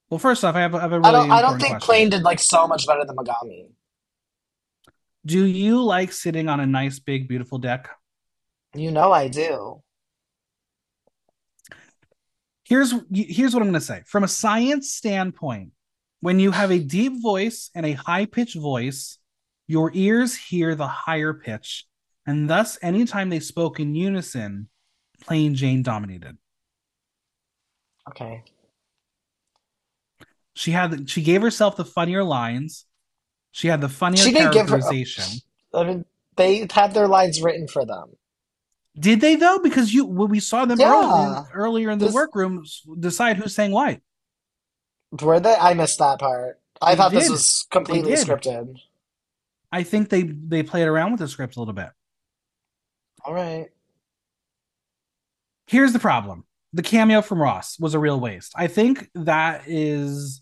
Well, 0.10 0.20
first 0.20 0.44
off, 0.44 0.56
I 0.56 0.62
have, 0.62 0.76
I 0.76 0.82
have 0.82 0.92
a 0.92 0.96
I 0.96 0.98
really 0.98 1.12
don't 1.12 1.32
I 1.32 1.42
don't 1.42 1.60
think 1.60 1.72
question. 1.72 1.86
Plane 1.86 2.10
did 2.10 2.24
like 2.24 2.40
so 2.40 2.68
much 2.68 2.86
better 2.86 3.06
than 3.06 3.16
Megami. 3.16 3.70
Do 5.26 5.46
you 5.46 5.84
like 5.84 6.12
sitting 6.12 6.50
on 6.50 6.60
a 6.60 6.66
nice, 6.66 7.00
big, 7.00 7.28
beautiful 7.28 7.58
deck? 7.58 7.90
You 8.74 8.92
know 8.92 9.12
I 9.12 9.28
do. 9.28 9.82
Here's 12.72 12.94
here's 13.12 13.54
what 13.54 13.62
I'm 13.62 13.68
going 13.68 13.82
to 13.82 13.86
say. 13.86 14.02
From 14.06 14.24
a 14.24 14.30
science 14.30 14.94
standpoint, 14.94 15.74
when 16.22 16.40
you 16.40 16.52
have 16.52 16.72
a 16.72 16.80
deep 16.80 17.22
voice 17.22 17.70
and 17.76 17.86
a 17.86 17.92
high 17.92 18.26
pitched 18.26 18.56
voice, 18.56 19.18
your 19.68 19.92
ears 19.94 20.38
hear 20.38 20.74
the 20.74 20.88
higher 20.88 21.34
pitch, 21.34 21.86
and 22.26 22.50
thus, 22.50 22.80
anytime 22.82 23.28
they 23.28 23.42
spoke 23.42 23.82
in 23.82 23.94
unison, 23.94 24.70
Plane 25.20 25.54
Jane 25.54 25.84
dominated. 25.84 26.38
Okay. 28.08 28.46
She 30.54 30.72
had 30.72 31.10
she 31.10 31.24
gave 31.24 31.42
herself 31.42 31.76
the 31.76 31.84
funnier 31.84 32.24
lines. 32.24 32.86
She 33.52 33.68
had 33.68 33.82
the 33.82 33.90
funnier 33.90 34.24
She 34.24 34.32
didn't 34.32 34.54
give 34.54 34.70
her. 34.70 34.80
characterization. 34.80 35.42
I 35.74 35.84
mean, 35.84 36.06
they 36.38 36.66
had 36.72 36.94
their 36.94 37.10
lines 37.10 37.42
written 37.42 37.68
for 37.68 37.86
them. 37.86 38.16
Did 39.00 39.22
they 39.22 39.36
though? 39.36 39.60
Because 39.60 39.94
you 39.94 40.06
when 40.06 40.30
we 40.30 40.40
saw 40.40 40.66
them 40.66 40.80
Yeah. 40.80 41.44
earlier 41.54 41.90
in 41.90 42.00
the 42.00 42.06
This 42.08 42.14
workroom, 42.14 42.64
decide 43.00 43.38
who's 43.38 43.56
saying 43.56 43.72
what. 43.72 44.00
Were 45.22 45.40
they? 45.40 45.56
I 45.56 45.74
missed 45.74 46.00
that 46.00 46.20
part. 46.20 46.60
I 46.82 46.92
They 46.92 46.98
thought 46.98 47.12
this 47.12 47.30
was 47.30 47.68
completely 47.70 48.14
scripted. 48.14 48.78
I 49.72 49.84
think 49.84 50.10
they 50.10 50.24
they 50.24 50.64
played 50.64 50.88
around 50.88 51.12
with 51.12 51.20
the 51.20 51.28
script 51.28 51.56
a 51.56 51.60
little 51.60 51.74
bit. 51.74 51.90
All 53.24 53.34
right. 53.34 53.68
Here's 55.68 55.94
the 55.94 56.00
problem. 56.00 56.44
The 56.74 56.82
cameo 56.84 57.22
from 57.22 57.42
Ross 57.42 57.80
was 57.80 57.94
a 57.94 58.00
real 58.00 58.20
waste. 58.20 58.54
I 58.58 58.68
think 58.68 59.10
that 59.16 59.64
is 59.68 60.42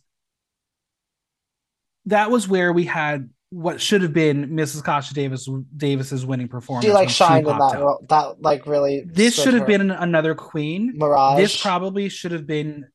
that 2.05 2.31
was 2.31 2.47
where 2.47 2.73
we 2.73 2.85
had 2.85 3.29
what 3.51 3.81
should 3.81 4.01
have 4.03 4.13
been 4.13 4.49
Mrs. 4.49 4.83
Kasha 4.83 5.13
Davis 5.13 5.49
Davis's 5.75 6.25
winning 6.25 6.47
performance. 6.47 6.85
She 6.85 6.91
like 6.91 7.09
shined 7.09 7.47
in 7.47 7.57
that 7.57 7.75
out. 7.75 8.07
That 8.07 8.41
like 8.41 8.67
really 8.67 9.03
This 9.05 9.41
should 9.41 9.53
have 9.55 9.65
been 9.65 9.89
another 9.91 10.35
queen. 10.35 10.93
Mirage. 10.95 11.39
This 11.39 11.59
probably 11.61 12.09
should 12.09 12.31
have 12.31 12.45
been 12.45 12.87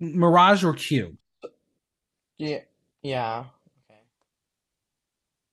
Mirage 0.00 0.64
or 0.64 0.72
Q. 0.74 1.16
Yeah. 2.38 2.60
Yeah. 3.02 3.44
Okay. 3.90 4.00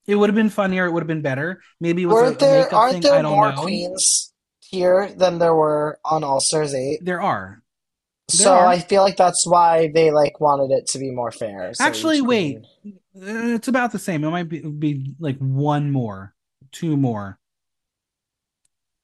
It 0.06 0.14
would 0.16 0.28
have 0.28 0.34
been 0.34 0.50
funnier. 0.50 0.86
It 0.86 0.92
would 0.92 1.02
have 1.02 1.08
been 1.08 1.22
better. 1.22 1.60
Maybe 1.80 2.02
it 2.02 2.06
was 2.06 2.14
Weren't 2.14 2.36
a 2.36 2.38
there 2.44 2.62
makeup 2.64 2.72
aren't 2.78 2.92
thing. 2.94 3.02
there 3.02 3.14
I 3.14 3.22
don't 3.22 3.32
more 3.32 3.52
know. 3.52 3.62
queens 3.62 4.32
here 4.60 5.08
than 5.16 5.38
there 5.38 5.54
were 5.54 5.98
on 6.04 6.24
All 6.24 6.40
Stars 6.40 6.74
8? 6.74 7.04
There 7.04 7.22
are. 7.22 7.62
There 8.30 8.36
So 8.44 8.54
are. 8.54 8.66
I 8.66 8.80
feel 8.80 9.02
like 9.02 9.16
that's 9.16 9.46
why 9.46 9.90
they 9.94 10.10
like 10.10 10.40
wanted 10.40 10.74
it 10.76 10.86
to 10.88 10.98
be 10.98 11.10
more 11.10 11.30
fair. 11.30 11.72
So 11.74 11.84
Actually, 11.84 12.20
wait. 12.22 12.64
queen. 12.82 12.98
It's 13.20 13.68
about 13.68 13.92
the 13.92 13.98
same. 13.98 14.24
It 14.24 14.30
might 14.30 14.48
be, 14.48 14.60
be 14.60 15.14
like 15.18 15.38
one 15.38 15.90
more, 15.90 16.34
two 16.72 16.96
more. 16.96 17.38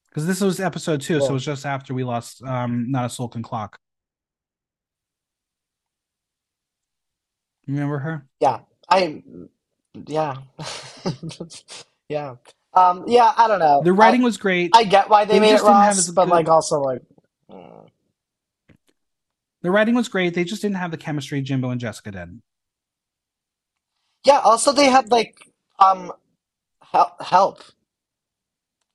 Because 0.08 0.26
this 0.26 0.40
was 0.40 0.60
episode 0.60 1.00
two, 1.00 1.18
so 1.18 1.26
it 1.26 1.32
was 1.32 1.44
just 1.44 1.66
after 1.66 1.92
we 1.92 2.04
lost 2.04 2.42
um 2.44 2.90
Not 2.90 3.06
a 3.06 3.08
Soul 3.08 3.28
Can 3.28 3.42
Clock. 3.42 3.78
Remember 7.66 7.98
her? 7.98 8.26
Yeah. 8.40 8.60
I 8.88 9.22
yeah. 10.06 10.36
Yeah. 12.08 12.34
Um 12.74 13.04
yeah, 13.08 13.32
I 13.36 13.48
don't 13.48 13.58
know. 13.58 13.80
The 13.82 13.90
I 13.90 13.94
writing 13.94 14.22
was 14.22 14.36
great. 14.36 14.70
I 14.74 14.84
get 14.84 15.08
why 15.08 15.24
they 15.24 15.34
They 15.34 15.40
made 15.40 15.48
it 15.48 15.52
just 15.52 15.64
didn't 15.64 15.76
have 15.76 15.96
Ross, 15.96 16.10
but 16.10 16.24
good- 16.26 16.30
like 16.30 16.48
also 16.48 16.80
like 16.80 17.02
mm. 17.50 17.88
The 19.62 19.70
writing 19.70 19.94
was 19.94 20.08
great. 20.08 20.34
They 20.34 20.44
just 20.44 20.60
didn't 20.60 20.76
have 20.76 20.90
the 20.90 20.98
chemistry 20.98 21.40
Jimbo 21.40 21.70
and 21.70 21.80
Jessica 21.80 22.10
did. 22.10 22.42
Yeah, 24.24 24.38
also 24.38 24.72
they 24.72 24.86
had 24.86 25.10
like 25.10 25.36
um 25.78 26.12
help 26.80 27.22
help. 27.22 27.62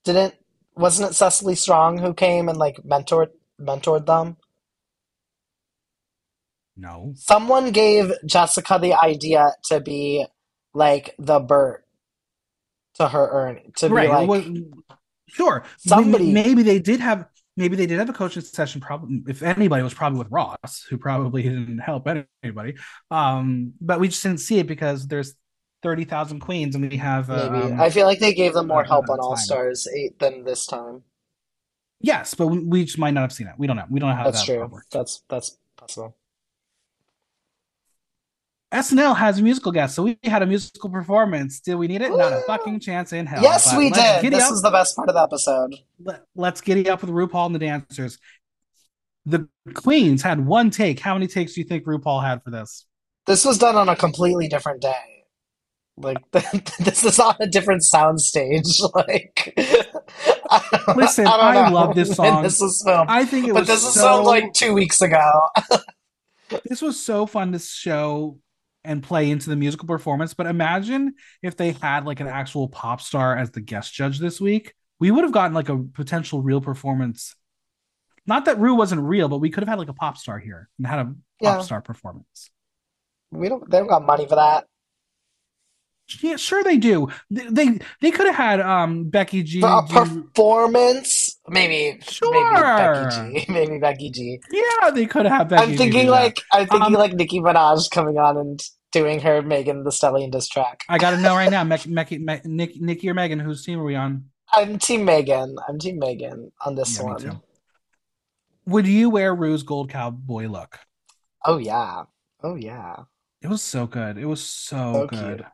Didn't 0.04 0.36
wasn't 0.76 1.12
it 1.12 1.14
Cecily 1.16 1.56
Strong 1.56 2.00
who 2.00 2.14
came 2.14 2.50
and 2.50 2.58
like 2.58 2.78
mentored 2.78 3.30
mentored 3.60 4.06
them? 4.06 4.38
No. 6.78 7.14
Someone 7.16 7.72
gave 7.72 8.12
Jessica 8.26 8.80
the 8.82 8.94
idea 8.94 9.52
to 9.66 9.82
be 9.82 10.26
like 10.74 11.14
the 11.20 11.40
Bert 11.40 11.86
to 12.96 13.08
her 13.10 13.30
earn 13.32 13.60
to 13.78 13.90
be 13.90 13.94
right. 13.94 14.10
like 14.10 14.30
well, 14.30 14.44
sure. 15.28 15.64
Somebody- 15.78 16.32
Maybe 16.32 16.64
they 16.64 16.80
did 16.80 17.02
have. 17.02 17.26
Maybe 17.60 17.76
they 17.76 17.86
did 17.86 18.00
have 18.00 18.10
a 18.10 18.14
coaching 18.14 18.42
session. 18.42 18.82
Probably, 18.82 19.22
if 19.28 19.44
anybody, 19.44 19.84
was 19.84 19.94
probably 19.94 20.20
with 20.20 20.32
Ross, 20.32 20.86
who 20.90 20.98
probably 20.98 21.44
didn't 21.50 21.80
help 21.80 22.08
anybody. 22.44 22.76
Um, 23.12 23.74
but 23.82 24.00
we 24.00 24.08
just 24.08 24.24
didn't 24.24 24.40
see 24.40 24.60
it 24.60 24.68
because 24.68 25.08
there's 25.08 25.36
thirty 25.84 26.06
thousand 26.06 26.40
queens, 26.40 26.76
and 26.76 26.90
we 26.90 26.98
have 26.98 27.30
uh, 27.30 27.50
maybe. 27.52 27.74
um, 27.74 27.80
I 27.82 27.90
feel 27.90 28.06
like 28.08 28.20
they 28.20 28.34
gave 28.34 28.54
them 28.54 28.68
more 28.68 28.84
help 28.86 29.10
on 29.10 29.20
All 29.20 29.36
time. 29.36 29.44
Stars 29.44 29.88
8 29.94 30.20
than 30.20 30.44
this 30.46 30.66
time. 30.66 31.04
yes, 32.00 32.34
but 32.34 32.48
we, 32.48 32.60
we 32.60 32.86
just 32.86 32.98
might 32.98 33.12
not 33.14 33.22
have 33.22 33.34
seen 33.34 33.48
it. 33.48 33.54
We 33.58 33.68
don't 33.68 33.76
know. 33.76 33.86
We 33.90 34.00
don't 34.00 34.10
know 34.10 34.16
how 34.16 34.24
That's 34.24 34.40
that 34.46 34.46
true. 34.46 34.66
works. 34.68 34.88
That's 34.92 35.24
that's 35.30 35.58
possible. 35.78 36.16
SNL 38.72 39.16
has 39.18 39.40
a 39.40 39.42
musical 39.42 39.72
guest, 39.72 39.96
so 39.96 40.04
we 40.04 40.20
had 40.24 40.44
a 40.44 40.46
musical 40.46 40.90
performance. 40.90 41.60
Did 41.60 41.76
we 41.76 41.88
need 41.88 42.02
it? 42.02 42.12
Not 42.12 42.34
a 42.34 42.42
fucking 42.46 42.80
chance 42.82 43.14
in 43.14 43.26
hell. 43.26 43.42
Yes, 43.42 43.72
But 43.72 43.80
we 43.80 43.90
did. 43.90 44.32
This 44.32 44.44
up. 44.44 44.52
was 44.52 44.62
the 44.62 44.70
best 44.70 44.96
part 44.96 45.10
of 45.10 45.16
the 45.16 45.22
episode. 45.22 45.76
Let, 46.04 46.24
let's 46.36 46.62
giddy 46.62 46.88
up 46.88 47.02
with 47.02 47.10
RuPaul 47.10 47.48
and 47.48 47.56
the 47.56 47.60
dancers. 47.60 48.20
The 49.26 49.48
queens 49.74 50.22
had 50.22 50.46
one 50.46 50.70
take. 50.70 51.00
How 51.00 51.16
many 51.16 51.26
takes 51.28 51.54
do 51.54 51.62
you 51.62 51.68
think 51.68 51.86
RuPaul 51.86 52.24
had 52.24 52.44
for 52.44 52.52
this? 52.52 52.86
This 53.26 53.44
was 53.44 53.58
done 53.58 53.76
on 53.76 53.90
a 53.90 53.96
completely 53.96 54.48
different 54.48 54.82
day. 54.82 55.26
Like 55.98 56.18
this 56.32 57.04
is 57.04 57.20
on 57.20 57.36
a 57.40 57.48
different 57.48 57.84
sound 57.84 58.22
stage. 58.22 58.66
Like 58.96 59.54
I 60.52 60.94
Listen, 60.96 61.26
don't 61.26 61.40
I 61.40 61.70
love 61.70 61.94
this 61.96 62.16
song. 62.16 62.42
This 62.44 62.60
was 62.60 62.82
filmed, 62.84 63.10
I 63.10 63.26
think 63.26 63.48
it 63.48 63.54
but 63.54 63.62
was 63.62 63.68
this 63.68 63.94
so, 63.94 64.02
filmed 64.02 64.26
like 64.26 64.54
two 64.54 64.74
weeks 64.74 65.02
ago. 65.02 65.42
this 66.66 66.82
was 66.82 67.00
so 67.04 67.26
fun 67.26 67.52
to 67.52 67.60
show 67.60 68.40
and 68.84 69.04
play 69.04 69.30
into 69.30 69.50
the 69.50 69.56
musical 69.56 69.88
performance. 69.88 70.34
But 70.34 70.48
imagine 70.48 71.16
if 71.42 71.58
they 71.58 71.72
had 71.74 72.06
like 72.06 72.20
an 72.20 72.28
actual 72.28 72.68
pop 72.68 73.02
star 73.02 73.36
as 73.38 73.52
the 73.52 73.62
guest 73.62 73.94
judge 73.94 74.20
this 74.20 74.40
week. 74.40 74.74
We 75.00 75.12
would 75.12 75.24
have 75.24 75.32
gotten 75.32 75.54
like 75.54 75.70
a 75.70 75.78
potential 75.78 76.42
real 76.42 76.62
performance. 76.62 77.36
Not 78.26 78.46
that 78.46 78.60
Rue 78.60 78.76
wasn't 78.76 79.02
real, 79.02 79.30
but 79.30 79.38
we 79.40 79.50
could 79.50 79.62
have 79.62 79.70
had 79.70 79.80
like 79.80 79.90
a 79.90 79.94
pop 79.94 80.18
star 80.18 80.40
here 80.40 80.70
and 80.78 80.86
had 80.88 81.00
a 81.00 81.16
pop 81.42 81.64
star 81.64 81.82
performance. 81.82 82.52
We 83.32 83.48
don't. 83.48 83.70
They 83.70 83.78
don't 83.78 83.88
got 83.88 84.06
money 84.06 84.28
for 84.28 84.36
that. 84.36 84.66
Yeah, 86.22 86.38
sure 86.38 86.64
they 86.64 86.78
do. 86.78 87.10
They 87.30 87.46
they, 87.46 87.80
they 88.02 88.12
could 88.12 88.26
have 88.26 88.36
had 88.36 88.60
um 88.60 89.06
Becky 89.10 89.44
G. 89.44 89.62
For 89.62 89.68
a 89.68 89.86
do- 89.88 89.94
performance, 89.94 91.29
maybe, 91.50 92.00
Sure. 92.04 92.32
maybe 92.32 92.62
Becky 92.62 93.40
G, 93.46 93.46
maybe 93.52 93.78
Becky 93.80 94.10
G. 94.12 94.40
yeah, 94.52 94.92
they 94.92 95.06
could 95.06 95.26
have 95.26 95.50
Becky. 95.50 95.64
I'm 95.64 95.70
G 95.72 95.78
thinking 95.78 96.08
like 96.08 96.42
I'm 96.54 96.68
thinking 96.68 96.96
Um, 96.96 97.00
like 97.02 97.14
Nicki 97.14 97.40
Minaj 97.40 97.90
coming 97.92 98.18
on 98.18 98.38
and 98.38 98.62
doing 98.92 99.20
her 99.22 99.42
Megan 99.42 99.84
Thee 99.84 99.92
Stallion 99.92 100.30
diss 100.32 100.48
track. 100.48 100.84
I 100.90 100.98
got 100.98 101.12
to 101.12 101.18
know 101.18 101.36
right 101.36 101.52
now, 101.52 101.64
Mek- 101.64 101.88
Mek- 101.88 102.46
Nick, 102.46 102.80
Nicki 102.82 103.10
or 103.10 103.14
Megan, 103.14 103.40
whose 103.40 103.64
team 103.64 103.80
are 103.80 103.84
we 103.84 103.96
on? 103.96 104.26
I'm 104.52 104.80
Team 104.80 105.06
Megan. 105.06 105.56
I'm 105.68 105.78
Team 105.78 106.00
Megan 106.00 106.52
on 106.66 106.74
this 106.76 106.98
Yeah, 106.98 107.04
me 107.04 107.10
one. 107.12 107.42
Would 108.66 108.88
you 108.88 109.10
wear 109.10 109.34
Rue's 109.36 109.64
gold 109.64 109.90
cowboy 109.90 110.48
look? 110.48 110.80
Oh 111.46 111.58
yeah. 111.58 112.04
Oh 112.44 112.56
yeah. 112.56 112.96
It 113.42 113.48
was 113.48 113.62
so 113.62 113.88
good. 113.88 114.18
It 114.18 114.26
was 114.26 114.44
so, 114.44 114.94
So 114.94 115.08
good. 115.08 115.38
cute. 115.38 115.48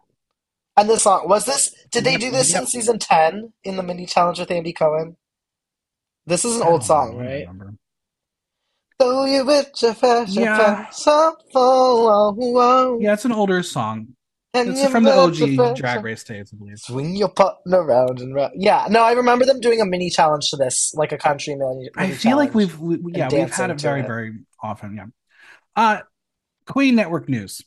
And 0.78 0.89
this 0.89 1.04
song 1.04 1.28
was 1.30 1.46
this? 1.46 1.74
Did 1.91 2.04
they 2.04 2.18
do 2.18 2.32
this 2.32 2.52
yep. 2.52 2.62
in 2.62 2.68
season 2.68 3.00
ten 3.00 3.54
in 3.64 3.78
the 3.78 3.84
mini 3.84 4.06
challenge 4.06 4.39
with 4.39 4.52
Andy 4.52 4.74
Cohen? 4.74 5.16
This 6.26 6.45
is 6.45 6.57
an 6.57 6.63
old 6.63 6.84
song, 6.84 7.17
right? 7.17 7.47
remember. 7.47 7.73
You 9.01 9.45
with 9.45 9.69
your 9.82 9.93
fashion, 9.93 10.43
Yeah. 10.43 10.89
so 10.89 11.36
whoa, 11.51 12.32
whoa, 12.34 12.99
Yeah, 13.01 13.13
it's 13.13 13.26
an 13.26 13.32
older 13.34 13.61
song. 13.61 14.15
and 14.53 14.69
It's 14.69 14.89
from 14.89 15.03
the 15.03 15.11
OG 15.13 15.76
Drag 15.76 16.03
Race 16.03 16.23
days, 16.23 16.51
I 16.53 16.57
believe. 16.57 16.80
Swing 16.80 17.15
your 17.15 17.28
partner 17.30 17.82
around 17.84 18.19
and 18.21 18.34
round. 18.34 18.53
Yeah, 18.55 18.88
no, 18.89 19.03
I 19.03 19.11
remember 19.11 19.45
them 19.45 19.59
doing 19.59 19.82
a 19.82 19.86
mini 19.86 20.09
challenge 20.09 20.49
to 20.51 20.55
this, 20.57 20.93
like 20.95 21.11
a 21.11 21.17
country 21.17 21.55
mini. 21.55 21.89
I 21.97 22.11
feel 22.11 22.38
like 22.38 22.55
we've 22.55 22.80
we, 22.80 22.97
we- 22.97 23.13
yeah 23.13 23.28
we've 23.32 23.51
had 23.53 23.69
it 23.69 23.82
very 23.82 23.99
it. 24.01 24.07
very 24.07 24.34
often. 24.63 24.95
Yeah. 24.95 25.05
Uh, 25.76 25.99
Queen 26.65 26.95
Network 26.95 27.28
News. 27.30 27.61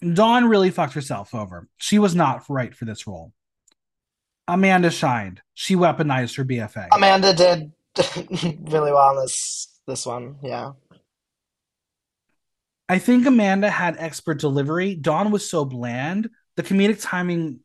Dawn 0.00 0.44
really 0.46 0.70
fucked 0.70 0.92
herself 0.94 1.34
over. 1.34 1.66
She 1.78 1.98
was 1.98 2.14
not 2.14 2.44
right 2.48 2.74
for 2.74 2.84
this 2.84 3.06
role. 3.06 3.32
Amanda 4.48 4.90
shined. 4.90 5.40
She 5.54 5.76
weaponized 5.76 6.36
her 6.36 6.44
BFA. 6.44 6.88
Amanda 6.92 7.34
did 7.34 7.72
really 8.70 8.92
well 8.92 9.10
on 9.10 9.16
this 9.16 9.80
this 9.86 10.06
one. 10.06 10.36
Yeah, 10.42 10.72
I 12.88 12.98
think 12.98 13.26
Amanda 13.26 13.70
had 13.70 13.96
expert 13.98 14.38
delivery. 14.38 14.94
Dawn 14.94 15.30
was 15.30 15.48
so 15.48 15.64
bland. 15.64 16.30
The 16.56 16.62
comedic 16.62 17.00
timing 17.00 17.60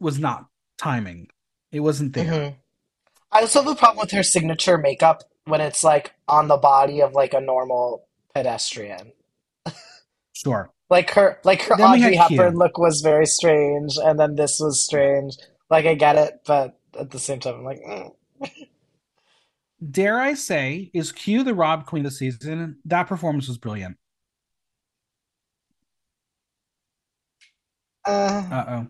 was 0.00 0.18
not 0.18 0.46
timing. 0.78 1.28
It 1.72 1.80
wasn't 1.80 2.12
there. 2.14 2.24
Mhm. 2.24 2.56
I 3.32 3.40
also 3.40 3.62
have 3.62 3.72
a 3.72 3.76
problem 3.76 3.98
with 4.00 4.10
her 4.12 4.22
signature 4.22 4.78
makeup 4.78 5.22
when 5.44 5.60
it's 5.60 5.84
like 5.84 6.14
on 6.28 6.48
the 6.48 6.56
body 6.56 7.00
of 7.00 7.12
like 7.12 7.34
a 7.34 7.40
normal 7.40 8.06
pedestrian. 8.34 9.12
Sure. 10.32 10.70
Like 10.90 11.12
her, 11.12 11.40
like 11.44 11.62
her 11.62 11.76
Then 11.78 11.86
Audrey 11.92 12.14
had 12.14 12.28
Q. 12.28 12.36
Hepburn 12.36 12.56
look 12.56 12.76
was 12.76 13.00
very 13.00 13.24
strange, 13.24 13.96
and 13.96 14.20
then 14.20 14.34
this 14.36 14.60
was 14.60 14.84
strange. 14.84 15.38
Like 15.70 15.86
I 15.86 15.94
get 15.94 16.16
it, 16.16 16.42
but 16.46 16.78
at 16.98 17.10
the 17.10 17.18
same 17.18 17.40
time, 17.40 17.56
I'm 17.56 17.64
like, 17.64 17.80
mm. 17.82 18.12
Dare 19.90 20.18
I 20.20 20.34
say, 20.34 20.90
is 20.94 21.12
Q 21.12 21.44
the 21.44 21.54
Rob 21.54 21.86
Queen 21.86 22.06
of 22.06 22.12
the 22.12 22.16
season? 22.16 22.78
That 22.84 23.08
performance 23.08 23.48
was 23.48 23.58
brilliant. 23.58 23.98
uh. 28.06 28.44
Uh 28.50 28.64
oh. 28.68 28.86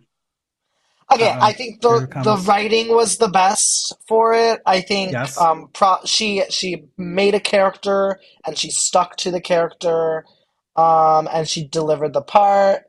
Okay, 1.12 1.32
Uh-oh. 1.32 1.38
I 1.40 1.52
think 1.52 1.82
the 1.82 2.08
the 2.24 2.36
writing 2.48 2.88
was 2.94 3.18
the 3.18 3.28
best 3.28 3.94
for 4.08 4.34
it. 4.34 4.60
I 4.66 4.80
think 4.82 5.12
Yes. 5.12 5.38
um 5.38 5.70
pro 5.72 5.98
she 6.04 6.42
she 6.50 6.84
made 6.98 7.34
a 7.34 7.40
character 7.40 8.20
and 8.46 8.58
she 8.58 8.70
stuck 8.70 9.16
to 9.18 9.30
the 9.30 9.40
character 9.40 10.24
um 10.76 11.28
and 11.32 11.48
she 11.48 11.66
delivered 11.68 12.12
the 12.12 12.22
part. 12.22 12.84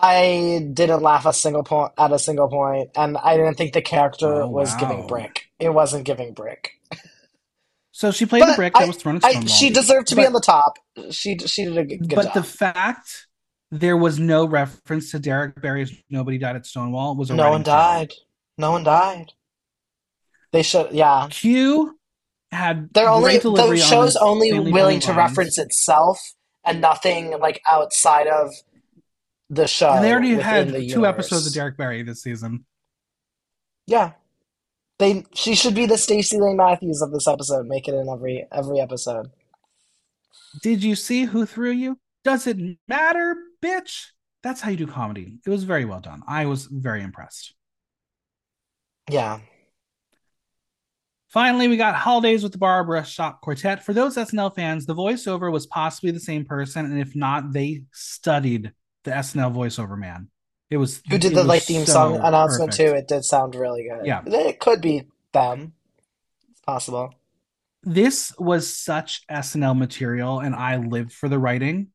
I 0.00 0.68
didn't 0.72 1.02
laugh 1.02 1.26
a 1.26 1.32
single 1.32 1.62
point 1.64 1.92
at 1.98 2.12
a 2.12 2.18
single 2.18 2.48
point 2.48 2.90
and 2.96 3.16
I 3.18 3.36
didn't 3.36 3.54
think 3.56 3.72
the 3.72 3.82
character 3.82 4.42
Oh, 4.42 4.48
was 4.48 4.72
wow. 4.74 4.78
giving 4.80 5.06
brick. 5.06 5.46
It 5.58 5.70
wasn't 5.70 6.04
giving 6.04 6.34
brick. 6.34 6.72
So 7.92 8.12
she 8.12 8.26
played 8.26 8.42
the 8.42 8.46
But 8.46 8.56
brick 8.56 8.72
that 8.74 8.82
I, 8.82 8.86
was 8.86 8.96
thrown 8.96 9.16
at 9.16 9.24
I, 9.24 9.30
Stonewall. 9.30 9.48
she 9.48 9.70
deserved 9.70 10.06
to 10.08 10.16
be 10.16 10.24
on 10.24 10.32
the 10.32 10.40
top. 10.40 10.78
She 11.10 11.36
she 11.38 11.64
did 11.64 11.76
a 11.78 11.84
good, 11.84 12.08
but 12.14 12.26
job. 12.26 12.34
the 12.34 12.42
fact 12.44 13.26
there 13.72 13.96
was 13.96 14.18
no 14.20 14.46
reference 14.46 15.10
to 15.10 15.18
Derrick 15.18 15.60
Barry's 15.60 15.92
"Nobody 16.08 16.38
Died 16.38 16.54
at 16.56 16.64
Stonewall" 16.64 17.16
was 17.16 17.30
a 17.30 17.34
No 17.34 17.50
one 17.50 17.64
died. 17.64 18.12
No 18.56 18.70
one 18.72 18.84
died. 18.84 19.32
They 20.52 20.62
should, 20.62 20.92
yeah. 20.92 21.26
Q 21.30 21.98
had 22.52 22.88
They're 22.94 23.08
only 23.10 23.38
the 23.38 23.76
show's 23.76 24.14
his 24.14 24.16
only 24.16 24.52
willing 24.58 25.00
to 25.00 25.08
lines. 25.08 25.16
reference 25.18 25.58
itself 25.58 26.34
and 26.64 26.80
nothing 26.80 27.38
like 27.40 27.60
outside 27.70 28.26
of 28.28 28.50
the 29.50 29.66
show 29.66 29.90
And 29.90 30.04
they 30.04 30.12
already 30.12 30.34
had 30.34 30.70
the 30.70 30.88
two 30.88 31.06
episodes 31.06 31.46
of. 31.46 31.54
Derrick 31.54 31.76
Barry 31.76 32.02
this 32.02 32.22
season. 32.22 32.64
Yeah. 33.86 34.12
They 34.98 35.24
she 35.32 35.54
should 35.54 35.74
be 35.74 35.86
the 35.86 35.96
Stacy 35.96 36.38
Layne 36.38 36.56
Matthews 36.56 37.02
of 37.02 37.12
this 37.12 37.28
episode. 37.28 37.66
Make 37.66 37.88
it 37.88 37.94
in 37.94 38.08
every 38.08 38.46
every 38.52 38.80
episode. 38.80 39.30
Did 40.62 40.82
you 40.82 40.94
see 40.94 41.24
who 41.24 41.46
threw 41.46 41.70
you? 41.70 41.98
Does 42.24 42.46
it 42.46 42.58
matter, 42.88 43.36
bitch? 43.62 44.06
That's 44.42 44.60
how 44.60 44.70
you 44.70 44.76
do 44.76 44.86
comedy. 44.86 45.38
It 45.46 45.50
was 45.50 45.64
very 45.64 45.84
well 45.84 46.00
done. 46.00 46.22
I 46.26 46.46
was 46.46 46.66
very 46.66 47.02
impressed. 47.02 47.54
Yeah. 49.10 49.40
Finally, 51.28 51.68
we 51.68 51.76
got 51.76 51.94
Holidays 51.94 52.42
with 52.42 52.52
the 52.52 52.58
Barbara 52.58 53.04
Shop 53.04 53.40
Quartet. 53.42 53.84
For 53.84 53.92
those 53.92 54.16
SNL 54.16 54.54
fans, 54.54 54.86
the 54.86 54.94
voiceover 54.94 55.52
was 55.52 55.66
possibly 55.66 56.10
the 56.10 56.20
same 56.20 56.44
person, 56.44 56.86
and 56.86 56.98
if 56.98 57.14
not, 57.14 57.52
they 57.52 57.82
studied 57.92 58.72
the 59.04 59.10
SNL 59.12 59.54
voiceover 59.54 59.98
man. 59.98 60.28
It 60.70 60.76
was 60.76 61.00
Who 61.10 61.18
did 61.18 61.34
the 61.34 61.44
like 61.44 61.62
theme 61.62 61.86
so 61.86 61.92
song 61.92 62.16
announcement 62.16 62.72
perfect. 62.72 62.90
too? 62.92 62.96
It 62.96 63.08
did 63.08 63.24
sound 63.24 63.54
really 63.54 63.84
good. 63.88 64.04
Yeah. 64.06 64.22
It 64.26 64.60
could 64.60 64.80
be 64.82 65.04
them. 65.32 65.72
It's 66.50 66.60
possible. 66.60 67.14
This 67.84 68.34
was 68.38 68.74
such 68.76 69.26
SNL 69.28 69.78
material, 69.78 70.40
and 70.40 70.54
I 70.54 70.76
lived 70.76 71.12
for 71.12 71.28
the 71.28 71.38
writing. 71.38 71.88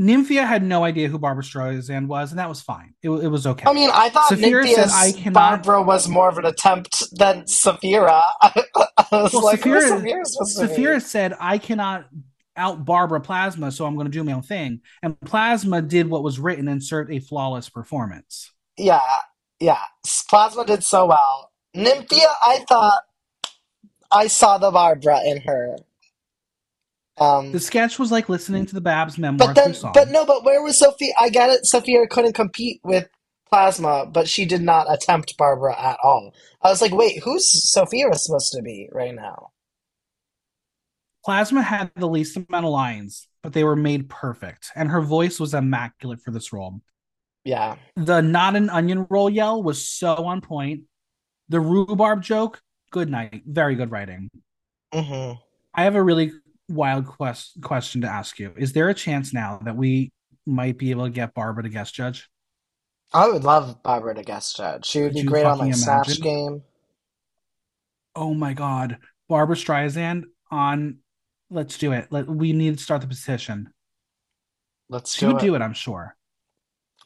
Nymphia 0.00 0.46
had 0.46 0.62
no 0.62 0.84
idea 0.84 1.08
who 1.08 1.18
Barbra 1.18 1.42
Streisand 1.42 2.06
was, 2.06 2.30
and 2.30 2.38
that 2.38 2.48
was 2.48 2.60
fine. 2.60 2.94
It, 3.02 3.10
it 3.10 3.26
was 3.28 3.48
okay. 3.48 3.64
I 3.68 3.72
mean, 3.72 3.90
I 3.92 4.10
thought 4.10 4.28
Sapphira 4.28 4.62
said, 4.64 4.76
Nymphia's 4.76 4.94
"I 4.94 5.10
cannot- 5.12 5.34
Barbra 5.64 5.82
was 5.82 6.06
more 6.08 6.28
of 6.28 6.38
an 6.38 6.44
attempt 6.44 7.02
than 7.18 7.48
Sapphira. 7.48 8.22
I 8.42 8.62
was 9.10 9.32
Well, 9.32 9.42
like, 9.44 9.56
Sapphira- 9.58 9.88
Sapphira 9.88 10.24
supposed 10.24 10.56
to 10.58 10.62
be? 10.62 10.68
Sapphira 10.68 11.00
said, 11.00 11.34
I 11.40 11.58
cannot 11.58 12.06
out 12.58 12.84
Barbra 12.84 13.20
Plasma, 13.20 13.72
so 13.72 13.86
I'm 13.86 13.94
going 13.94 14.06
to 14.06 14.12
do 14.12 14.24
my 14.24 14.32
own 14.32 14.42
thing. 14.42 14.80
And 15.02 15.18
Plasma 15.20 15.80
did 15.80 16.10
what 16.10 16.22
was 16.22 16.38
written 16.38 16.68
and 16.68 16.82
served 16.82 17.10
a 17.10 17.20
flawless 17.20 17.68
performance. 17.68 18.52
Yeah, 18.76 19.00
yeah. 19.60 19.80
Plasma 20.28 20.66
did 20.66 20.84
so 20.84 21.06
well. 21.06 21.52
Nymphia, 21.74 22.26
I 22.44 22.64
thought 22.68 23.00
I 24.10 24.26
saw 24.26 24.58
the 24.58 24.70
Barbra 24.70 25.20
in 25.24 25.40
her. 25.42 25.76
Um, 27.18 27.52
The 27.52 27.60
sketch 27.60 27.98
was 27.98 28.12
like 28.12 28.28
listening 28.28 28.66
to 28.66 28.74
the 28.74 28.80
Babs 28.80 29.18
memoir 29.18 29.52
but 29.52 29.54
then, 29.54 29.74
but 29.92 30.08
no, 30.08 30.24
but 30.24 30.44
where 30.44 30.62
was 30.62 30.78
Sapphira? 30.78 31.12
I 31.20 31.30
get 31.30 31.50
it. 31.50 31.66
Sapphira 31.66 32.06
couldn't 32.06 32.34
compete 32.34 32.80
with 32.84 33.08
Plasma, 33.48 34.06
but 34.06 34.28
she 34.28 34.44
did 34.44 34.62
not 34.62 34.92
attempt 34.92 35.36
Barbra 35.36 35.78
at 35.78 35.98
all. 36.02 36.34
I 36.62 36.70
was 36.70 36.80
like, 36.80 36.92
wait, 36.94 37.22
who's 37.22 37.72
Sapphira 37.72 38.14
supposed 38.14 38.52
to 38.52 38.62
be 38.62 38.88
right 38.92 39.14
now? 39.14 39.50
Plasma 41.28 41.60
had 41.60 41.90
the 41.94 42.08
least 42.08 42.38
amount 42.38 42.64
of 42.64 42.72
lines, 42.72 43.28
but 43.42 43.52
they 43.52 43.62
were 43.62 43.76
made 43.76 44.08
perfect. 44.08 44.70
And 44.74 44.88
her 44.88 45.02
voice 45.02 45.38
was 45.38 45.52
immaculate 45.52 46.20
for 46.24 46.30
this 46.30 46.54
role. 46.54 46.80
Yeah, 47.44 47.76
The 47.96 48.22
not 48.22 48.56
an 48.56 48.70
onion 48.70 49.06
roll 49.10 49.28
yell 49.28 49.62
was 49.62 49.86
so 49.86 50.14
on 50.14 50.40
point. 50.40 50.84
The 51.50 51.60
rhubarb 51.60 52.22
joke, 52.22 52.62
good 52.92 53.10
night. 53.10 53.42
Very 53.46 53.74
good 53.74 53.90
writing. 53.90 54.30
hmm 54.90 55.32
I 55.74 55.84
have 55.84 55.96
a 55.96 56.02
really 56.02 56.32
wild 56.70 57.06
quest- 57.06 57.60
question 57.60 58.00
to 58.00 58.08
ask 58.08 58.38
you. 58.38 58.54
Is 58.56 58.72
there 58.72 58.88
a 58.88 58.94
chance 58.94 59.34
now 59.34 59.60
that 59.64 59.76
we 59.76 60.10
might 60.46 60.78
be 60.78 60.92
able 60.92 61.04
to 61.04 61.10
get 61.10 61.34
Barbra 61.34 61.62
to 61.62 61.68
guest 61.68 61.94
judge? 61.94 62.30
I 63.12 63.28
would 63.28 63.44
love 63.44 63.82
Barbra 63.82 64.14
to 64.14 64.22
guest 64.22 64.56
judge. 64.56 64.86
She 64.86 65.02
would 65.02 65.12
Could 65.12 65.22
be 65.24 65.28
great 65.28 65.44
on 65.44 65.58
like 65.58 65.74
fucking 65.74 65.74
Snatch? 65.74 66.22
Game. 66.22 66.62
Oh 68.16 68.32
my 68.32 68.54
god. 68.54 68.96
Barbra 69.28 69.56
Streisand 69.56 70.24
on 70.50 71.00
let's 71.50 71.78
do 71.78 71.92
it. 71.92 72.08
Let, 72.10 72.26
we 72.28 72.52
need 72.52 72.78
to 72.78 72.82
start 72.82 73.00
the 73.00 73.06
petition. 73.08 73.70
Let's 74.88 75.14
She 75.14 75.20
do 75.20 75.32
would 75.32 75.42
it. 75.42 75.46
do 75.46 75.54
it, 75.54 75.62
I'm 75.62 75.74
sure. 75.74 76.16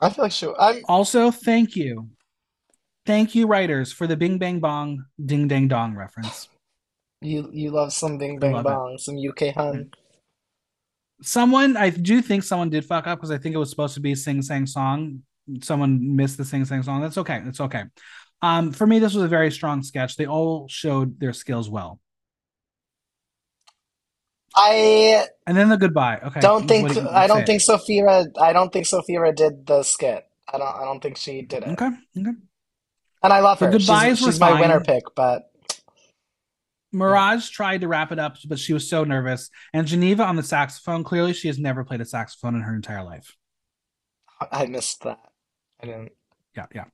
I 0.01 0.11
feel 0.11 0.25
like 0.25 0.33
she. 0.33 0.49
I'm. 0.59 0.83
Also, 0.89 1.31
thank 1.31 1.77
you. 1.77 2.09
Thank 3.07 3.35
you, 3.35 3.47
writers, 3.47 3.93
for 3.93 4.07
the 4.07 4.17
Bing 4.17 4.39
Bang 4.39 4.61
Bong 4.61 5.05
Ding 5.25 5.49
Dang 5.49 5.69
Dong 5.69 5.95
reference. 5.95 6.49
You 7.25 7.49
you 7.53 7.71
love 7.71 7.93
some 7.93 8.19
Bing 8.19 8.35
I 8.35 8.39
Bang 8.41 8.53
love 8.53 8.67
it. 8.67 8.69
Bong, 8.69 8.99
some 8.99 9.17
UK 9.17 9.55
hun. 9.55 9.93
Someone, 11.23 11.77
I 11.77 11.91
do 11.91 12.21
think 12.21 12.43
someone 12.43 12.69
did 12.69 12.85
fuck 12.85 13.07
up 13.07 13.19
because 13.19 13.31
I 13.31 13.39
think 13.39 13.55
it 13.55 13.59
was 13.59 13.71
supposed 13.71 13.95
to 13.95 14.01
be 14.01 14.17
Sing 14.17 14.43
Sang 14.43 14.67
Song. 14.67 15.23
Someone 15.63 16.17
missed 16.17 16.37
the 16.37 16.45
Sing 16.45 16.65
Sang 16.65 16.83
Song. 16.83 17.01
That's 17.01 17.19
okay. 17.19 17.41
It's 17.47 17.61
okay. 17.61 17.85
Um, 18.43 18.73
for 18.73 18.89
me, 18.89 18.99
this 18.99 19.15
was 19.15 19.23
a 19.23 19.29
very 19.29 19.53
strong 19.53 19.85
sketch. 19.85 20.17
They 20.17 20.27
all 20.27 20.67
showed 20.69 21.21
their 21.21 21.33
skills 21.33 21.71
well. 21.71 22.01
I 24.55 25.27
And 25.47 25.57
then 25.57 25.69
the 25.69 25.77
goodbye. 25.77 26.21
Okay. 26.23 26.41
don't 26.41 26.69
think 26.69 26.93
do 26.93 27.09
I 27.09 27.27
don't 27.27 27.41
say 27.41 27.47
think 27.47 27.63
Sapphira 27.63 28.27
I 28.41 28.53
don't 28.53 28.73
think 28.73 28.87
Sapphira 28.87 29.33
did 29.35 29.67
the 29.67 29.83
skit. 29.83 30.27
I 30.53 30.59
don't 30.59 30.77
I 30.77 30.85
don't 30.85 31.01
think 31.01 31.17
she 31.17 31.43
did 31.43 31.63
it. 31.63 31.71
Okay. 31.71 31.87
Okay. 32.19 32.33
And 33.25 33.33
I 33.33 33.41
love 33.41 33.59
The 33.59 33.67
her. 33.67 33.79
She's, 33.79 33.87
goodbyes 33.87 34.21
were 34.21 34.33
she's 34.33 34.41
my 34.41 34.61
winner 34.61 34.81
pick, 34.81 35.05
but 35.15 35.53
Mirage 36.93 37.49
tried 37.49 37.81
to 37.81 37.89
wrap 37.89 38.13
it 38.13 38.19
up, 38.19 38.37
but 38.47 38.59
she 38.59 38.75
was 38.75 38.89
so 38.89 39.05
nervous. 39.05 39.49
And 39.73 39.87
Geneva 39.87 40.25
on 40.25 40.37
the 40.37 40.43
saxophone, 40.43 41.05
clearly 41.05 41.33
she 41.33 41.49
has 41.49 41.59
never 41.59 41.85
played 41.85 42.03
a 42.03 42.05
saxophone 42.05 42.55
in 42.55 42.63
her 42.63 42.75
entire 42.75 43.03
life. 43.03 43.37
I 44.51 44.67
missed 44.67 45.03
that. 45.05 45.19
I 45.81 45.87
didn't 45.87 46.13
Yeah, 46.57 46.67
yeah. 46.75 46.85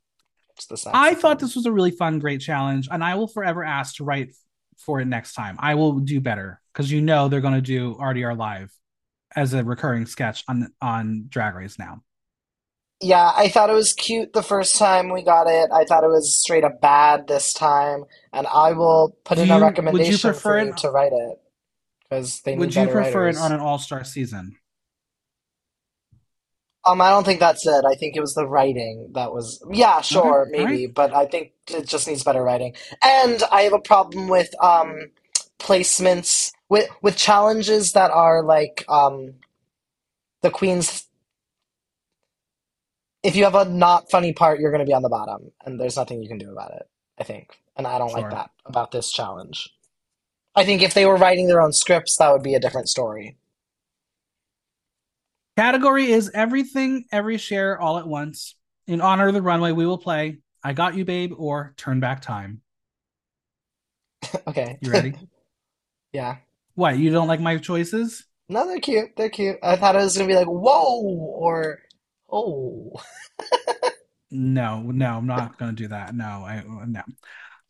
I 0.92 1.14
thought 1.14 1.38
this 1.38 1.54
was 1.54 1.66
a 1.66 1.72
really 1.72 1.92
fun, 1.92 2.18
great 2.18 2.40
challenge, 2.40 2.88
and 2.90 3.02
I 3.04 3.14
will 3.14 3.28
forever 3.28 3.62
ask 3.64 3.96
to 3.96 4.04
write 4.04 4.34
for 4.79 5.01
it 5.01 5.07
next 5.07 5.35
time. 5.35 5.57
I 5.59 5.74
will 5.74 5.99
do 6.01 6.20
better 6.20 6.61
because 6.72 6.91
you 6.91 7.01
know 7.01 7.29
they're 7.29 7.41
going 7.41 7.55
to 7.55 7.61
do 7.61 7.95
RDR 7.97 8.37
live 8.37 8.72
as 9.37 9.53
a 9.55 9.62
recurring 9.64 10.07
sketch 10.07 10.45
on 10.49 10.72
on 10.81 11.26
Drag 11.29 11.55
Race 11.55 11.79
now. 11.79 12.03
Yeah, 13.01 13.31
I 13.37 13.49
thought 13.49 13.70
it 13.70 13.74
was 13.74 13.93
cute 13.93 14.33
the 14.33 14.43
first 14.43 14.76
time 14.76 15.12
we 15.12 15.22
got 15.22 15.47
it. 15.47 15.70
I 15.72 15.85
thought 15.85 16.03
it 16.03 16.09
was 16.09 16.41
straight 16.41 16.64
up 16.64 16.81
bad 16.81 17.29
this 17.29 17.53
time, 17.53 18.05
and 18.33 18.47
I 18.49 18.72
will 18.72 19.16
put 19.24 19.37
Do 19.37 19.43
in 19.43 19.49
you- 19.49 19.55
a 19.55 19.57
would 19.59 19.62
you 19.62 19.66
recommendation 19.68 20.31
prefer 20.31 20.41
for 20.41 20.59
it- 20.70 20.76
to 20.79 20.91
write 20.91 21.12
it 21.12 21.39
because 22.03 22.41
they 22.41 22.57
Would 22.57 22.74
you 22.74 22.87
prefer 22.89 23.26
writers. 23.26 23.39
it 23.39 23.41
on 23.41 23.53
an 23.53 23.61
All 23.61 23.79
Star 23.79 24.03
season? 24.03 24.57
Um, 26.89 27.03
I 27.03 27.11
don't 27.11 27.24
think 27.26 27.41
that's 27.41 27.66
it. 27.66 27.84
I 27.86 27.97
think 27.97 28.16
it 28.16 28.22
was 28.22 28.34
the 28.34 28.49
writing 28.49 29.11
that 29.14 29.32
was. 29.34 29.64
Yeah, 29.72 30.03
sure, 30.03 30.49
Okay, 30.53 30.53
maybe, 30.53 30.89
but 30.89 31.14
I 31.14 31.26
think 31.26 31.53
it 31.70 31.89
just 31.89 32.09
needs 32.09 32.24
better 32.24 32.45
writing. 32.45 32.74
And 33.05 33.43
I 33.53 33.62
have 33.64 33.74
a 33.74 33.80
problem 33.80 34.28
with 34.28 34.51
um 34.62 35.11
placements 35.61 36.53
with 36.70 36.91
with 37.03 37.16
challenges 37.18 37.95
that 37.95 38.12
are 38.12 38.45
like 38.45 38.84
um 38.91 39.34
the 40.43 40.51
queen's. 40.51 41.09
If 43.24 43.36
you 43.36 43.45
have 43.45 43.57
a 43.57 43.66
not 43.66 44.11
funny 44.11 44.32
part, 44.34 44.61
you're 44.61 44.72
going 44.72 44.84
to 44.84 44.86
be 44.86 44.95
on 44.95 45.03
the 45.03 45.11
bottom, 45.11 45.53
and 45.66 45.80
there's 45.80 45.97
nothing 45.97 46.22
you 46.22 46.28
can 46.28 46.39
do 46.39 46.53
about 46.53 46.72
it. 46.74 46.89
I 47.18 47.24
think, 47.24 47.59
and 47.76 47.86
I 47.86 47.99
don't 47.99 48.12
Sure. 48.12 48.20
like 48.20 48.30
that 48.30 48.51
about 48.66 48.93
this 48.93 49.12
challenge. 49.12 49.70
I 50.57 50.64
think 50.64 50.82
if 50.82 50.95
they 50.95 51.07
were 51.07 51.16
writing 51.16 51.49
their 51.49 51.62
own 51.62 51.72
scripts, 51.72 52.16
that 52.18 52.32
would 52.32 52.43
be 52.43 52.55
a 52.55 52.61
different 52.61 52.89
story. 52.89 53.36
Category 55.59 56.12
is 56.12 56.30
everything, 56.34 57.06
every 57.11 57.36
Cher, 57.36 57.80
all 57.80 57.98
at 57.98 58.06
once. 58.06 58.54
In 58.86 59.00
honor 59.00 59.26
of 59.26 59.34
the 59.34 59.42
runway, 59.42 59.72
we 59.72 59.86
will 59.86 59.98
play 59.98 60.38
"I 60.62 60.72
Got 60.72 60.94
You, 60.94 61.04
Babe" 61.04 61.32
or 61.36 61.74
"Turn 61.76 61.98
Back 61.98 62.22
Time." 62.22 62.61
Okay. 64.46 64.78
You 64.80 64.92
ready? 64.92 65.14
Yeah. 66.12 66.36
what? 66.76 66.96
You 66.96 67.11
don't 67.11 67.26
like 67.26 67.40
my 67.40 67.59
choices? 67.59 68.24
No, 68.48 68.68
they're 68.68 68.78
cute. 68.78 69.16
They're 69.16 69.30
cute. 69.30 69.59
I 69.61 69.74
thought 69.74 69.96
it 69.96 69.98
was 69.98 70.16
gonna 70.16 70.28
be 70.28 70.36
like 70.36 70.46
whoa 70.46 71.02
or 71.02 71.80
oh. 72.30 72.92
No, 74.30 74.82
no, 74.82 75.16
I'm 75.16 75.26
not 75.26 75.59
going 75.59 75.74
to 75.74 75.82
do 75.82 75.88
that. 75.88 76.14
No, 76.14 76.24
I 76.24 76.62
no. 76.86 77.02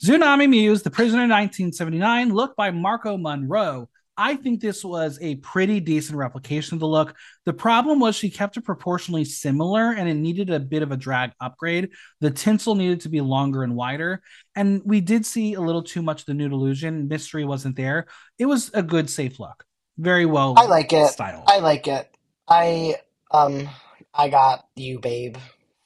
Xunami 0.04 0.48
Muse, 0.48 0.82
The 0.82 0.90
Prisoner 0.90 1.22
1979, 1.22 2.34
look 2.34 2.54
by 2.54 2.70
Marco 2.70 3.16
Monroe. 3.16 3.88
I 4.18 4.34
think 4.34 4.60
this 4.60 4.84
was 4.84 5.18
a 5.22 5.36
pretty 5.36 5.78
decent 5.78 6.18
replication 6.18 6.74
of 6.74 6.80
the 6.80 6.88
look. 6.88 7.14
The 7.46 7.52
problem 7.52 8.00
was 8.00 8.16
she 8.16 8.30
kept 8.30 8.56
it 8.56 8.64
proportionally 8.64 9.24
similar 9.24 9.92
and 9.92 10.08
it 10.08 10.14
needed 10.14 10.50
a 10.50 10.58
bit 10.58 10.82
of 10.82 10.90
a 10.90 10.96
drag 10.96 11.30
upgrade. 11.40 11.90
The 12.20 12.32
tinsel 12.32 12.74
needed 12.74 13.02
to 13.02 13.08
be 13.08 13.20
longer 13.20 13.62
and 13.62 13.76
wider. 13.76 14.20
And 14.56 14.82
we 14.84 15.00
did 15.00 15.24
see 15.24 15.54
a 15.54 15.60
little 15.60 15.84
too 15.84 16.02
much 16.02 16.20
of 16.22 16.26
the 16.26 16.34
nude 16.34 16.52
illusion. 16.52 17.06
Mystery 17.06 17.44
wasn't 17.44 17.76
there. 17.76 18.06
It 18.40 18.46
was 18.46 18.72
a 18.74 18.82
good, 18.82 19.08
safe 19.08 19.38
look. 19.38 19.64
Very 19.96 20.26
well 20.26 20.54
I 20.56 20.66
like 20.66 20.92
it. 20.92 21.08
styled. 21.10 21.44
I 21.46 21.60
like 21.60 21.86
it. 21.86 22.12
I 22.48 22.96
um 23.30 23.68
I 24.12 24.28
got 24.28 24.66
you, 24.74 24.98
babe, 24.98 25.36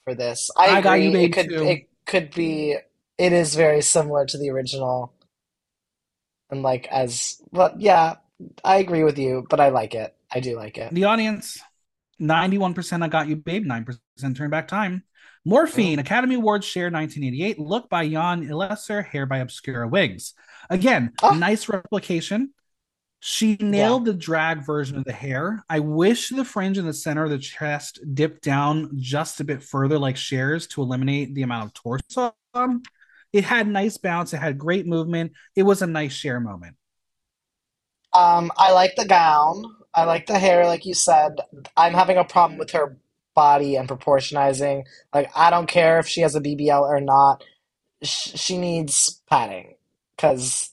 for 0.05 0.15
this. 0.15 0.49
I, 0.57 0.77
I 0.77 0.81
got 0.81 0.93
you, 1.01 1.11
babe, 1.11 1.29
It 1.29 1.33
could 1.33 1.49
too. 1.49 1.63
it 1.63 1.89
could 2.07 2.33
be. 2.33 2.77
It 3.17 3.31
is 3.31 3.53
very 3.53 3.81
similar 3.81 4.25
to 4.25 4.37
the 4.39 4.49
original, 4.49 5.13
and 6.49 6.63
like 6.63 6.87
as 6.87 7.41
well, 7.51 7.73
yeah, 7.77 8.15
I 8.63 8.77
agree 8.77 9.03
with 9.03 9.17
you, 9.17 9.45
but 9.49 9.59
I 9.59 9.69
like 9.69 9.93
it. 9.95 10.15
I 10.31 10.39
do 10.39 10.55
like 10.55 10.77
it. 10.77 10.93
The 10.93 11.05
audience, 11.05 11.61
91% 12.21 13.03
I 13.03 13.07
got 13.07 13.27
you, 13.27 13.35
babe, 13.35 13.65
9% 13.65 14.35
turn 14.35 14.49
back 14.49 14.67
time. 14.67 15.03
Morphine, 15.45 15.99
oh. 15.99 16.01
Academy 16.01 16.35
Awards 16.35 16.65
Cher 16.65 16.85
1988, 16.85 17.59
look 17.59 17.89
by 17.89 18.07
Jan 18.07 18.47
Ilesser, 18.47 19.05
hair 19.05 19.25
by 19.25 19.39
Obscura 19.39 19.87
Wigs. 19.87 20.33
Again, 20.69 21.11
Oh, 21.21 21.31
nice 21.31 21.67
replication. 21.67 22.53
She 23.19 23.51
yeah. 23.51 23.69
nailed 23.69 24.05
the 24.05 24.13
drag 24.13 24.65
version 24.65 24.97
of 24.97 25.05
the 25.05 25.13
hair. 25.13 25.63
I 25.69 25.79
wish 25.79 26.29
the 26.29 26.43
fringe 26.43 26.77
in 26.77 26.85
the 26.85 26.93
center 26.93 27.23
of 27.23 27.29
the 27.29 27.37
chest 27.37 27.99
dipped 28.13 28.43
down 28.43 28.91
just 28.97 29.39
a 29.39 29.45
bit 29.45 29.63
further, 29.63 29.97
like 29.97 30.17
Cher's, 30.17 30.67
to 30.67 30.81
eliminate 30.81 31.33
the 31.33 31.43
amount 31.43 31.65
of 31.67 31.73
torso. 31.73 32.35
It 33.31 33.43
had 33.45 33.67
nice 33.67 33.97
bounce. 33.97 34.33
It 34.33 34.37
had 34.37 34.57
great 34.57 34.85
movement. 34.85 35.33
It 35.55 35.63
was 35.63 35.81
a 35.81 35.87
nice 35.87 36.13
Cher 36.13 36.39
moment. 36.39 36.75
Um, 38.13 38.51
I 38.57 38.71
like 38.71 38.95
the 38.95 39.05
gown. 39.05 39.75
I 39.93 40.05
like 40.05 40.27
the 40.27 40.39
hair, 40.39 40.65
like 40.65 40.85
you 40.85 40.93
said. 40.93 41.37
I'm 41.77 41.93
having 41.93 42.17
a 42.17 42.23
problem 42.23 42.57
with 42.57 42.71
her 42.71 42.97
body 43.35 43.75
and 43.75 43.87
proportionizing. 43.87 44.85
Like, 45.13 45.29
I 45.35 45.49
don't 45.49 45.67
care 45.67 45.99
if 45.99 46.07
she 46.07 46.21
has 46.21 46.35
a 46.35 46.41
BBL 46.41 46.81
or 46.81 47.01
not. 47.01 47.43
Sh 48.01 48.37
she 48.37 48.57
needs 48.57 49.21
padding 49.29 49.75
because 50.15 50.71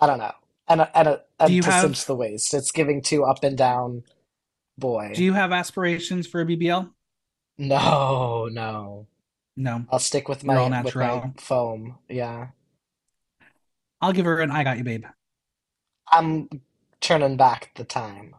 I 0.00 0.06
don't 0.06 0.18
know, 0.18 0.34
and 0.68 0.82
a, 0.82 0.98
and 0.98 1.08
a, 1.08 1.16
Do 1.16 1.22
and 1.40 1.54
you 1.54 1.62
to 1.62 1.72
cinch 1.72 2.04
the 2.04 2.14
waist. 2.14 2.52
It's 2.52 2.70
giving 2.70 3.00
too 3.00 3.24
up 3.24 3.42
and 3.42 3.56
down 3.56 4.02
boy. 4.76 5.12
do 5.14 5.24
you 5.24 5.32
have 5.32 5.52
aspirations 5.52 6.26
for 6.26 6.42
a 6.42 6.44
BBL? 6.44 6.90
No, 7.58 8.48
no. 8.52 9.06
No, 9.56 9.84
I'll 9.90 9.98
stick 9.98 10.28
with 10.28 10.44
my 10.44 10.54
with 10.54 10.70
my 10.70 10.82
natural. 10.82 11.34
foam. 11.36 11.98
Yeah. 12.08 12.48
I'll 14.00 14.12
give 14.12 14.24
her 14.24 14.40
an 14.40 14.50
I 14.50 14.64
got 14.64 14.78
you, 14.78 14.84
babe. 14.84 15.04
I'm 16.10 16.48
turning 17.00 17.36
back 17.36 17.70
the 17.74 17.84
time. 17.84 18.34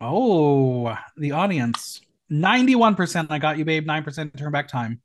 Oh, 0.00 0.96
the 1.16 1.32
audience. 1.32 2.00
91% 2.30 3.28
I 3.30 3.38
got 3.38 3.56
you, 3.58 3.64
babe. 3.64 3.86
9% 3.86 4.36
turn 4.36 4.52
back 4.52 4.68
time. 4.68 5.00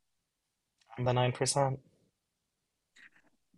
I'm 0.97 1.05
the 1.05 1.11
9%. 1.11 1.77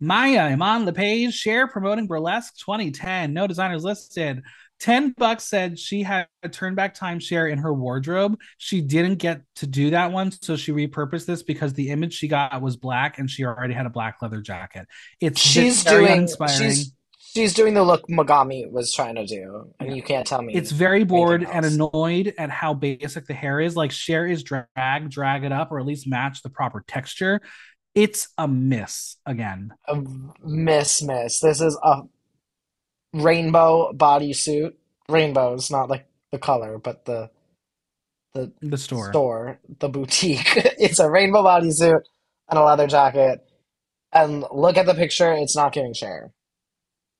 Maya 0.00 0.40
I'm 0.40 0.62
on 0.62 0.84
the 0.84 0.92
page. 0.92 1.34
Cher 1.34 1.66
promoting 1.66 2.06
burlesque 2.06 2.56
2010. 2.58 3.32
No 3.32 3.46
designers 3.46 3.84
listed. 3.84 4.42
10 4.80 5.14
bucks 5.16 5.44
said 5.44 5.78
she 5.78 6.02
had 6.02 6.26
a 6.42 6.48
turn 6.48 6.74
back 6.74 6.94
time 6.94 7.18
Cher 7.20 7.46
in 7.48 7.58
her 7.58 7.72
wardrobe. 7.72 8.36
She 8.58 8.80
didn't 8.80 9.16
get 9.16 9.42
to 9.56 9.66
do 9.66 9.90
that 9.90 10.12
one, 10.12 10.30
so 10.32 10.56
she 10.56 10.72
repurposed 10.72 11.26
this 11.26 11.42
because 11.42 11.72
the 11.72 11.88
image 11.90 12.12
she 12.12 12.28
got 12.28 12.60
was 12.60 12.76
black 12.76 13.18
and 13.18 13.30
she 13.30 13.44
already 13.44 13.72
had 13.72 13.86
a 13.86 13.90
black 13.90 14.20
leather 14.20 14.40
jacket. 14.42 14.86
It's 15.20 15.40
She's 15.40 15.82
very 15.84 16.06
doing 16.06 16.12
uninspiring. 16.12 16.58
she's 16.58 16.92
she's 17.34 17.52
doing 17.54 17.74
the 17.74 17.82
look 17.82 18.06
Megami 18.08 18.70
was 18.70 18.92
trying 18.92 19.16
to 19.16 19.26
do, 19.26 19.72
and 19.80 19.90
Yeah. 19.90 19.94
you 19.96 20.02
can't 20.02 20.26
tell 20.26 20.40
me. 20.42 20.54
It's 20.54 20.70
very 20.70 21.04
bored 21.04 21.44
and 21.44 21.66
annoyed 21.66 22.34
at 22.38 22.50
how 22.50 22.74
basic 22.74 23.26
the 23.26 23.34
hair 23.34 23.60
is. 23.60 23.76
Like 23.76 23.90
Cher 23.90 24.26
is 24.26 24.42
drag, 24.42 25.10
drag 25.10 25.44
it 25.44 25.52
up, 25.52 25.72
or 25.72 25.78
at 25.80 25.86
least 25.86 26.06
match 26.06 26.42
the 26.42 26.50
proper 26.50 26.84
texture. 26.86 27.40
It's 27.94 28.28
a 28.38 28.48
miss 28.48 29.16
again. 29.26 29.72
A 29.88 30.02
miss, 30.44 31.02
miss. 31.02 31.40
This 31.40 31.60
is 31.60 31.78
a 31.82 32.02
rainbow 33.12 33.92
bodysuit. 33.92 34.72
Rainbows, 35.08 35.70
not 35.70 35.90
like 35.90 36.06
the 36.32 36.38
color, 36.38 36.78
but 36.78 37.04
the 37.04 37.30
the 38.32 38.52
The 38.62 38.78
store. 38.78 39.10
store, 39.12 39.60
the 39.78 39.88
boutique. 39.88 40.56
It's 40.78 40.98
a 40.98 41.08
rainbow 41.08 41.42
bodysuit 41.44 42.00
and 42.48 42.58
a 42.58 42.64
leather 42.64 42.86
jacket. 42.88 43.40
And 44.12 44.44
look 44.52 44.76
at 44.76 44.86
the 44.86 44.94
picture, 44.94 45.32
it's 45.34 45.54
not 45.56 45.72
giving 45.72 45.92
Cher. 45.94 46.32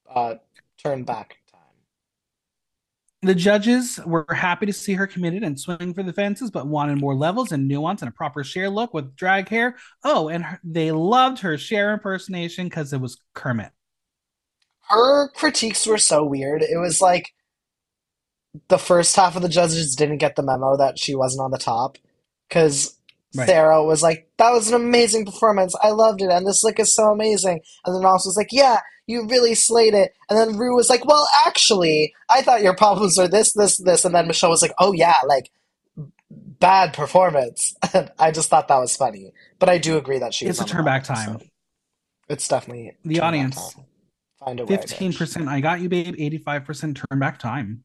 Uh, 0.09 0.37
turn 0.79 1.05
back 1.05 1.39
time. 1.51 1.61
The 3.23 3.35
judges 3.35 3.99
were 4.05 4.27
happy 4.31 4.67
to 4.67 4.73
see 4.73 4.93
her 4.95 5.07
committed 5.07 5.43
and 5.43 5.59
swing 5.59 5.95
for 5.95 6.03
the 6.03 6.13
fences, 6.13 6.51
but 6.51 6.67
wanted 6.67 6.99
more 6.99 7.15
levels 7.15 7.53
and 7.53 7.67
nuance 7.67 8.03
and 8.03 8.09
a 8.11 8.13
proper 8.13 8.45
Cher 8.45 8.69
look 8.69 8.93
with 8.93 9.17
drag 9.17 9.49
hair. 9.49 9.77
Oh, 10.05 10.29
and 10.29 10.45
her, 10.45 10.61
they 10.63 10.93
loved 10.93 11.39
her 11.41 11.57
Cher 11.57 11.93
impersonation 11.95 12.67
because 12.67 12.93
it 12.93 13.01
was 13.01 13.19
Kermit. 13.33 13.73
Her 14.89 15.29
critiques 15.31 15.87
were 15.87 15.99
so 15.99 16.25
weird. 16.25 16.63
It 16.63 16.79
was 16.79 17.01
like 17.01 17.33
the 18.69 18.79
first 18.79 19.17
half 19.17 19.37
of 19.37 19.43
the 19.43 19.49
judges 19.49 19.95
didn't 19.97 20.19
get 20.19 20.37
the 20.37 20.43
memo 20.43 20.77
that 20.77 20.99
she 20.99 21.15
wasn't 21.15 21.43
on 21.43 21.51
the 21.51 21.59
top 21.59 21.99
because 22.49 22.97
Right. 23.37 23.47
Sarah 23.49 23.83
was 23.83 24.01
like, 24.03 24.29
"That 24.39 24.51
was 24.53 24.69
an 24.69 24.75
amazing 24.75 25.27
performance. 25.27 25.75
I 25.83 25.91
loved 25.91 26.23
it, 26.23 26.31
and 26.31 26.47
this 26.47 26.63
look 26.63 26.79
is 26.79 26.95
so 26.95 27.11
amazing." 27.11 27.61
And 27.85 27.95
then 27.95 28.03
Ross 28.03 28.25
was 28.25 28.37
like, 28.37 28.53
"Yeah, 28.53 28.81
you 29.07 29.27
really 29.29 29.55
slayed 29.55 29.95
it." 29.95 30.15
And 30.29 30.39
then 30.39 30.57
Rue 30.59 30.75
was 30.77 30.91
like, 30.91 31.05
"Well, 31.05 31.27
actually, 31.47 32.15
I 32.31 32.43
thought 32.43 32.63
your 32.63 32.75
problems 32.75 33.19
were 33.19 33.29
this, 33.29 33.53
this, 33.53 33.77
this." 33.79 34.05
And 34.05 34.15
then 34.15 34.27
Michelle 34.27 34.51
was 34.51 34.63
like, 34.63 34.75
"Oh 34.79 34.93
yeah, 34.93 35.17
like 35.27 35.51
bad 36.61 36.93
performance." 36.95 37.75
And 37.95 38.11
I 38.19 38.31
just 38.33 38.49
thought 38.49 38.69
that 38.69 38.79
was 38.79 38.97
funny, 38.97 39.33
but 39.59 39.69
I 39.69 39.79
do 39.79 39.97
agree 39.97 40.19
that 40.19 40.35
she 40.35 40.47
It's 40.47 40.61
a 40.61 40.65
turn 40.65 40.85
back 40.85 41.05
time. 41.05 41.39
so 41.39 41.47
it's 42.29 42.49
definitely 42.49 42.97
The 43.05 43.21
audience. 43.21 43.77
Find 44.41 44.61
a 44.61 44.67
way, 44.67 44.77
15% 44.77 45.49
I 45.49 45.61
got 45.61 45.81
you, 45.81 45.89
babe. 45.89 46.17
85% 46.17 46.97
turn 46.97 47.19
back 47.19 47.39
time. 47.39 47.85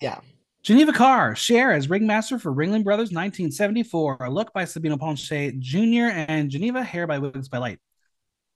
Yeah. 0.00 0.20
Geneva 0.62 0.92
Karr, 0.92 1.34
Cher 1.34 1.72
as 1.72 1.88
ringmaster 1.88 2.38
for 2.38 2.52
Ringling 2.52 2.84
Brothers 2.84 3.12
1974. 3.12 4.18
A 4.20 4.30
look 4.30 4.52
by 4.52 4.64
Sabino 4.64 4.98
Ponce 4.98 5.26
Jr. 5.28 6.10
and 6.12 6.50
Geneva, 6.50 6.82
hair 6.82 7.06
by 7.06 7.18
Wigs 7.18 7.48
by 7.48 7.58
Light. 7.58 7.78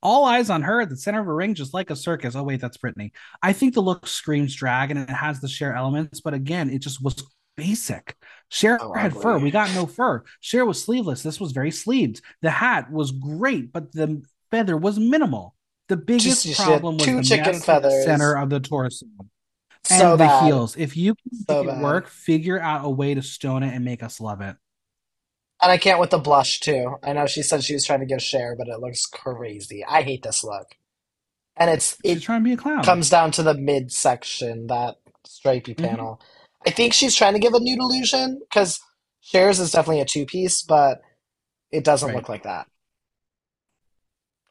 All 0.04 0.26
eyes 0.26 0.50
on 0.50 0.62
her 0.62 0.82
at 0.82 0.90
the 0.90 0.96
center 0.96 1.20
of 1.20 1.26
a 1.26 1.32
ring, 1.34 1.54
just 1.54 1.74
like 1.74 1.90
a 1.90 1.96
circus. 1.96 2.36
Oh, 2.36 2.42
wait, 2.44 2.60
that's 2.60 2.76
Brittany. 2.76 3.12
I 3.42 3.52
think 3.54 3.74
the 3.74 3.80
look 3.80 4.06
screams 4.06 4.54
drag 4.54 4.90
and 4.92 5.00
it 5.00 5.10
has 5.10 5.40
the 5.40 5.48
Cher 5.48 5.74
elements, 5.74 6.20
but 6.20 6.34
again, 6.34 6.70
it 6.70 6.80
just 6.80 7.02
was 7.02 7.24
basic. 7.56 8.16
Cher 8.50 8.78
So 8.78 8.92
had 8.92 9.16
fur. 9.16 9.38
We 9.38 9.50
got 9.50 9.74
no 9.74 9.86
fur. 9.86 10.22
Cher 10.40 10.64
was 10.66 10.82
sleeveless. 10.84 11.22
This 11.22 11.40
was 11.40 11.52
very 11.52 11.70
sleeved. 11.70 12.20
The 12.42 12.50
hat 12.50 12.90
was 12.92 13.12
great, 13.12 13.72
but 13.72 13.92
the 13.92 14.22
feather 14.50 14.76
was 14.76 14.98
minimal. 14.98 15.54
The 15.88 15.96
biggest 15.96 16.44
Just 16.44 16.60
problem 16.60 16.98
was 16.98 17.04
two 17.06 17.16
the 17.16 17.22
chicken 17.22 17.54
the 17.54 17.60
feathers. 17.60 18.04
center 18.04 18.36
of 18.36 18.50
the 18.50 18.60
torso 18.60 19.06
and 19.90 20.00
So 20.00 20.12
the 20.16 20.24
bad. 20.24 20.44
heels. 20.44 20.76
If 20.76 20.96
you 20.96 21.14
can 21.14 21.38
So 21.48 21.62
make 21.62 21.64
it 21.64 21.66
bad. 21.66 21.82
work, 21.82 22.08
figure 22.08 22.58
out 22.60 22.84
a 22.84 22.90
way 22.90 23.14
to 23.14 23.22
stone 23.22 23.62
it 23.62 23.74
and 23.74 23.84
make 23.84 24.02
us 24.02 24.20
love 24.20 24.40
it. 24.40 24.56
And 25.64 25.72
I 25.72 25.78
can't 25.78 25.98
with 25.98 26.10
the 26.10 26.18
blush 26.18 26.60
too. 26.60 26.96
I 27.02 27.14
know 27.14 27.26
she 27.26 27.42
said 27.42 27.64
she 27.64 27.72
was 27.72 27.86
trying 27.86 28.00
to 28.00 28.06
give 28.06 28.20
Cher, 28.22 28.54
but 28.54 28.68
it 28.68 28.80
looks 28.80 29.06
crazy. 29.06 29.82
I 29.82 30.02
hate 30.02 30.22
this 30.22 30.44
look. 30.44 30.66
And 31.56 31.70
it's 31.70 31.96
She's 32.04 32.18
it 32.18 32.22
trying 32.22 32.40
to 32.40 32.44
be 32.44 32.52
a 32.52 32.56
clown. 32.58 32.82
comes 32.84 33.08
down 33.08 33.30
to 33.30 33.42
the 33.42 33.54
mid 33.54 33.90
section, 33.90 34.66
that 34.66 34.96
stripy 35.24 35.74
Mhm. 35.74 35.82
panel. 35.82 36.20
I 36.66 36.70
think 36.70 36.92
she's 36.92 37.14
trying 37.14 37.32
to 37.32 37.38
give 37.38 37.54
a 37.54 37.60
nude 37.60 37.78
illusion 37.78 38.40
because 38.40 38.78
Cher's 39.22 39.58
is 39.58 39.72
definitely 39.72 40.02
a 40.02 40.04
two 40.04 40.26
piece, 40.26 40.62
but 40.62 41.00
it 41.70 41.82
doesn't 41.82 42.08
Right. 42.08 42.16
look 42.16 42.28
like 42.28 42.42
that. 42.42 42.66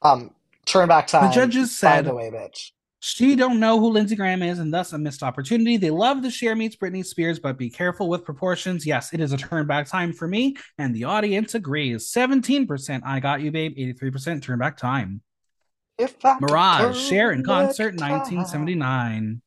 Um, 0.01 0.34
turn 0.66 0.88
back 0.88 1.05
time. 1.05 1.30
The 1.30 1.36
judges 1.36 1.78
Find 1.80 2.05
said 2.05 2.11
a 2.11 2.16
way, 2.16 2.32
bitch. 2.32 2.72
She 3.06 3.36
don't 3.36 3.60
know 3.60 3.82
who 3.82 3.89
Lindsey 3.89 4.16
Graham 4.16 4.41
is, 4.41 4.60
and 4.60 4.74
thus 4.74 4.93
a 4.93 4.97
missed 4.97 5.24
opportunity. 5.24 5.76
They 5.76 5.89
love 5.89 6.22
the 6.22 6.32
Cher 6.32 6.56
meets 6.56 6.78
Britney 6.78 7.06
Spears, 7.06 7.38
but 7.38 7.58
be 7.58 7.70
careful 7.70 8.08
with 8.08 8.24
proportions. 8.24 8.86
Yes, 8.86 9.14
it 9.14 9.20
is 9.20 9.34
a 9.34 9.38
turn 9.38 9.68
back 9.68 9.88
time 9.88 10.14
for 10.14 10.26
me, 10.26 10.56
and 10.78 10.95
the 10.95 11.04
audience 11.04 11.54
agrees. 11.54 12.10
17% 12.10 13.01
I 13.06 13.20
got 13.20 13.41
you, 13.41 13.51
babe. 13.51 13.76
83% 13.78 14.41
turn 14.41 14.58
back 14.58 14.78
time. 14.78 15.20
Mirage, 16.39 16.97
Cher 16.97 17.34
in 17.34 17.43
concert 17.43 17.97
time. 17.97 18.20
1979. 18.20 19.41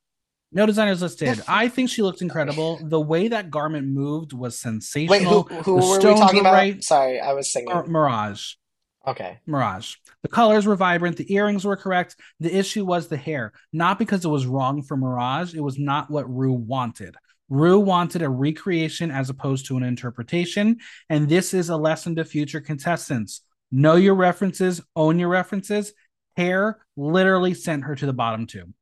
No 0.53 0.67
designers 0.67 1.01
listed. 1.01 1.43
I 1.49 1.69
think 1.69 1.89
she 1.89 2.03
looked 2.03 2.21
incredible. 2.21 2.79
The 2.83 3.01
way 3.01 3.29
that 3.29 3.51
garment 3.51 3.89
moved 3.89 4.35
was 4.35 4.59
sensational. 4.59 5.45
Wait, 5.45 5.63
who 5.63 5.63
who 5.63 5.75
were 5.77 5.97
we 5.97 6.15
talking 6.15 6.41
about? 6.41 6.53
right. 6.53 6.85
Sorry, 6.85 7.19
I 7.21 7.33
was 7.33 7.51
singing. 7.51 7.75
Mirage. 7.87 8.53
Okay. 9.07 9.39
Mirage. 9.47 9.97
The 10.23 10.29
colors 10.29 10.67
were 10.67 10.75
vibrant. 10.77 11.17
The 11.17 11.33
earrings 11.33 11.65
were 11.65 11.77
correct. 11.77 12.17
The 12.41 12.55
issue 12.55 12.85
was 12.85 13.07
the 13.07 13.17
hair, 13.17 13.53
not 13.73 13.99
because 13.99 14.25
it 14.25 14.29
was 14.29 14.47
wrong 14.47 14.83
for 14.83 14.97
Mirage. 14.97 15.55
It 15.55 15.61
was 15.61 15.79
not 15.79 16.11
what 16.11 16.29
Rue 16.29 16.53
wanted. 16.53 17.15
Rue 17.49 17.79
wanted 17.79 18.23
a 18.23 18.29
recreation 18.29 19.13
as 19.13 19.31
opposed 19.31 19.67
to 19.67 19.77
an 19.77 19.85
interpretation. 19.85 20.79
And 21.09 21.29
this 21.29 21.55
is 21.55 21.69
a 21.69 21.77
lesson 21.77 22.17
to 22.17 22.25
future 22.25 22.61
contestants. 22.61 23.43
Know 23.71 23.95
your 23.95 24.15
references, 24.17 24.81
own 24.97 25.19
your 25.21 25.29
references. 25.29 25.93
Hair 26.37 26.79
literally 26.97 27.55
sent 27.55 27.85
her 27.85 27.95
to 27.95 28.07
the 28.07 28.13
bottom 28.13 28.47
two. 28.47 28.73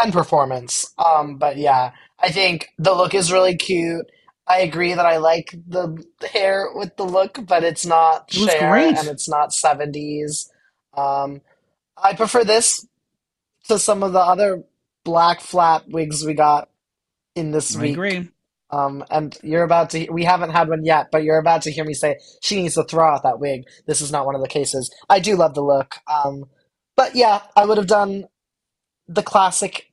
and 0.00 0.12
performance. 0.12 0.92
Um, 0.98 1.38
but 1.38 1.56
yeah, 1.56 1.92
I 2.20 2.30
think 2.30 2.68
the 2.78 2.92
look 2.94 3.14
is 3.14 3.32
really 3.32 3.56
cute. 3.56 4.06
I 4.48 4.60
agree 4.60 4.94
that 4.94 5.06
I 5.06 5.18
like 5.18 5.54
the 5.68 6.04
hair 6.32 6.70
with 6.74 6.96
the 6.96 7.04
look, 7.04 7.40
but 7.46 7.64
it's 7.64 7.86
not 7.86 8.32
It 8.32 8.50
Cher 8.50 8.88
and 8.96 9.08
it's 9.08 9.28
not 9.28 9.50
70s. 9.50 10.48
Um, 10.96 11.42
I 12.02 12.14
prefer 12.14 12.44
this 12.44 12.86
to 13.68 13.78
some 13.78 14.02
of 14.02 14.12
the 14.12 14.20
other 14.20 14.64
black 15.04 15.40
flat 15.40 15.88
wigs 15.88 16.24
we 16.24 16.34
got 16.34 16.70
in 17.36 17.52
this 17.52 17.76
I 17.76 17.82
week. 17.82 17.92
agree. 17.92 18.28
Um, 18.70 19.04
and 19.10 19.36
you're 19.42 19.64
about 19.64 19.90
to, 19.90 20.08
we 20.10 20.24
haven't 20.24 20.50
had 20.50 20.68
one 20.68 20.84
yet, 20.84 21.08
but 21.12 21.24
you're 21.24 21.38
about 21.38 21.62
to 21.62 21.72
hear 21.72 21.84
me 21.84 21.94
say 21.94 22.18
she 22.42 22.56
needs 22.62 22.74
to 22.74 22.84
throw 22.84 23.14
out 23.14 23.22
that 23.24 23.40
wig. 23.40 23.64
This 23.86 24.00
is 24.00 24.12
not 24.12 24.26
one 24.26 24.34
of 24.34 24.42
the 24.42 24.48
cases. 24.48 24.90
I 25.08 25.20
do 25.20 25.36
love 25.36 25.54
the 25.54 25.62
look. 25.62 25.96
Um, 26.08 26.46
but 26.96 27.14
yeah, 27.16 27.42
I 27.56 27.66
would 27.66 27.78
have 27.78 27.86
done 27.88 28.26
the 29.08 29.22
classic 29.22 29.92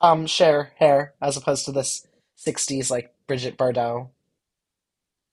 um 0.00 0.26
Cher 0.26 0.72
hair 0.78 1.14
as 1.22 1.36
opposed 1.36 1.64
to 1.66 1.72
this 1.72 2.06
60s 2.46 2.90
like 2.90 3.11
Brigitte 3.26 3.56
Bardot. 3.56 4.08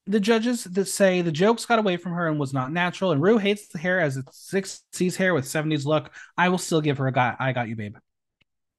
The 0.08 0.20
judges 0.20 0.64
that 0.64 0.86
say 0.86 1.22
the 1.22 1.32
jokes 1.32 1.66
got 1.66 1.78
away 1.78 1.98
from 1.98 2.14
her 2.14 2.28
and 2.28 2.40
was 2.40 2.54
not 2.54 2.72
natural, 2.72 3.12
and 3.12 3.22
Rue 3.22 3.38
hates 3.38 3.68
the 3.68 3.78
hair 3.78 4.00
as 4.00 4.18
it's 4.18 4.52
60s 4.52 5.16
hair 5.16 5.34
with 5.34 5.46
70s 5.46 5.86
look. 5.86 6.12
I 6.36 6.50
will 6.50 6.58
still 6.58 6.82
give 6.82 6.98
her 6.98 7.08
a 7.08 7.12
guy. 7.12 7.36
I 7.40 7.52
got 7.52 7.68
you, 7.68 7.76
babe. 7.76 7.96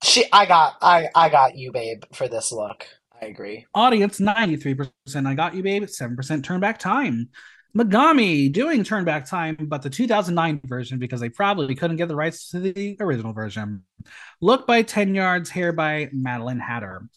She, 0.03 0.25
I 0.33 0.47
got, 0.47 0.77
I, 0.81 1.09
I 1.15 1.29
got 1.29 1.57
you, 1.57 1.73
babe, 1.73 2.03
for 2.15 2.27
this 2.27 2.51
look. 2.51 2.87
I 3.21 3.27
agree. 3.27 3.67
Audience 3.75 4.19
93%. 4.19 4.91
I 5.27 5.35
got 5.35 5.55
you, 5.55 5.63
babe. 5.63 5.85
7% 5.85 6.43
turn 6.43 6.59
back 6.59 6.79
time. 6.79 7.29
Megami 7.77 8.51
doing 8.53 8.83
turn 8.83 9.05
back 9.05 9.27
time, 9.27 9.57
but 9.61 9.83
the 9.83 9.91
2009 9.91 10.61
version 10.65 10.99
because 10.99 11.21
they 11.21 11.29
probably 11.29 11.75
couldn't 11.75 11.99
get 11.99 12.09
the 12.09 12.17
rights 12.17 12.51
to 12.51 12.59
the 12.59 12.97
original 12.99 13.33
version. 13.33 13.85
Look 14.41 14.67
by 14.67 14.83
10 14.83 15.15
yards, 15.15 15.51
hair 15.51 15.73
by 15.73 16.09
Madeline 16.13 16.59
Hatter. 16.59 17.09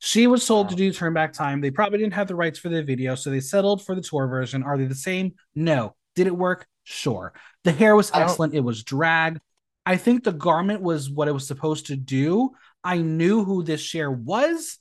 She 0.00 0.26
was 0.26 0.46
told 0.46 0.66
wow. 0.66 0.70
to 0.70 0.76
do 0.76 0.92
turn 0.92 1.12
back 1.12 1.32
time. 1.34 1.60
They 1.60 1.70
probably 1.70 1.98
didn't 1.98 2.14
have 2.14 2.26
the 2.26 2.34
rights 2.34 2.58
for 2.58 2.70
the 2.70 2.82
video, 2.82 3.14
so 3.14 3.30
they 3.30 3.40
settled 3.40 3.84
for 3.84 3.94
the 3.94 4.00
tour 4.00 4.26
version. 4.26 4.62
Are 4.62 4.76
they 4.76 4.86
the 4.86 4.94
same? 4.94 5.34
No. 5.54 5.94
Did 6.16 6.26
it 6.26 6.36
work? 6.36 6.66
Sure. 6.84 7.34
The 7.64 7.72
hair 7.72 7.94
was 7.94 8.10
excellent. 8.12 8.54
It 8.54 8.60
was 8.60 8.82
drag. 8.82 9.40
I 9.84 9.96
think 9.96 10.24
the 10.24 10.32
garment 10.32 10.80
was 10.80 11.10
what 11.10 11.28
it 11.28 11.32
was 11.32 11.46
supposed 11.46 11.86
to 11.86 11.96
do. 11.96 12.50
I 12.82 12.98
knew 12.98 13.44
who 13.44 13.62
this 13.62 13.80
Cher 13.80 14.10
was. 14.10 14.78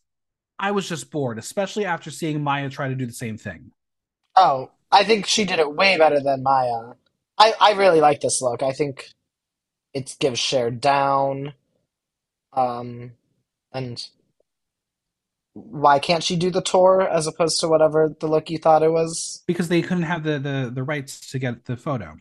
I 0.58 0.72
was 0.72 0.88
just 0.88 1.12
bored, 1.12 1.38
especially 1.38 1.86
after 1.86 2.12
seeing 2.12 2.40
Mhi'ya 2.40 2.72
try 2.72 2.88
to 2.88 2.96
do 2.96 3.06
the 3.06 3.14
same 3.14 3.38
thing. 3.38 3.72
Oh, 4.36 4.72
I 4.92 5.04
think 5.04 5.26
she 5.26 5.46
did 5.46 5.60
it 5.60 5.76
way 5.76 5.98
better 5.98 6.22
than 6.22 6.44
Mhi'ya. 6.44 6.96
I, 7.38 7.54
I 7.60 7.72
really 7.74 8.02
like 8.02 8.22
this 8.22 8.42
look. 8.42 8.64
I 8.64 8.72
think 8.72 9.10
it 9.94 10.16
gives 10.20 10.40
Cher 10.40 10.72
down. 10.72 11.54
Um, 12.54 13.12
and 13.74 14.06
why 15.70 16.00
can't 16.00 16.24
she 16.24 16.36
do 16.36 16.50
the 16.50 16.62
tour 16.62 17.02
as 17.02 17.28
opposed 17.28 17.60
to 17.60 17.68
whatever 17.68 18.16
the 18.20 18.28
look 18.28 18.50
you 18.50 18.58
thought 18.58 18.84
it 18.84 18.92
was? 18.92 19.44
Because 19.48 19.70
they 19.70 19.82
couldn't 19.82 20.04
have 20.04 20.24
the 20.24 20.40
the, 20.40 20.72
the 20.74 20.84
rights 20.84 21.32
to 21.32 21.40
get 21.40 21.66
the 21.66 21.78
photo. 21.78 22.18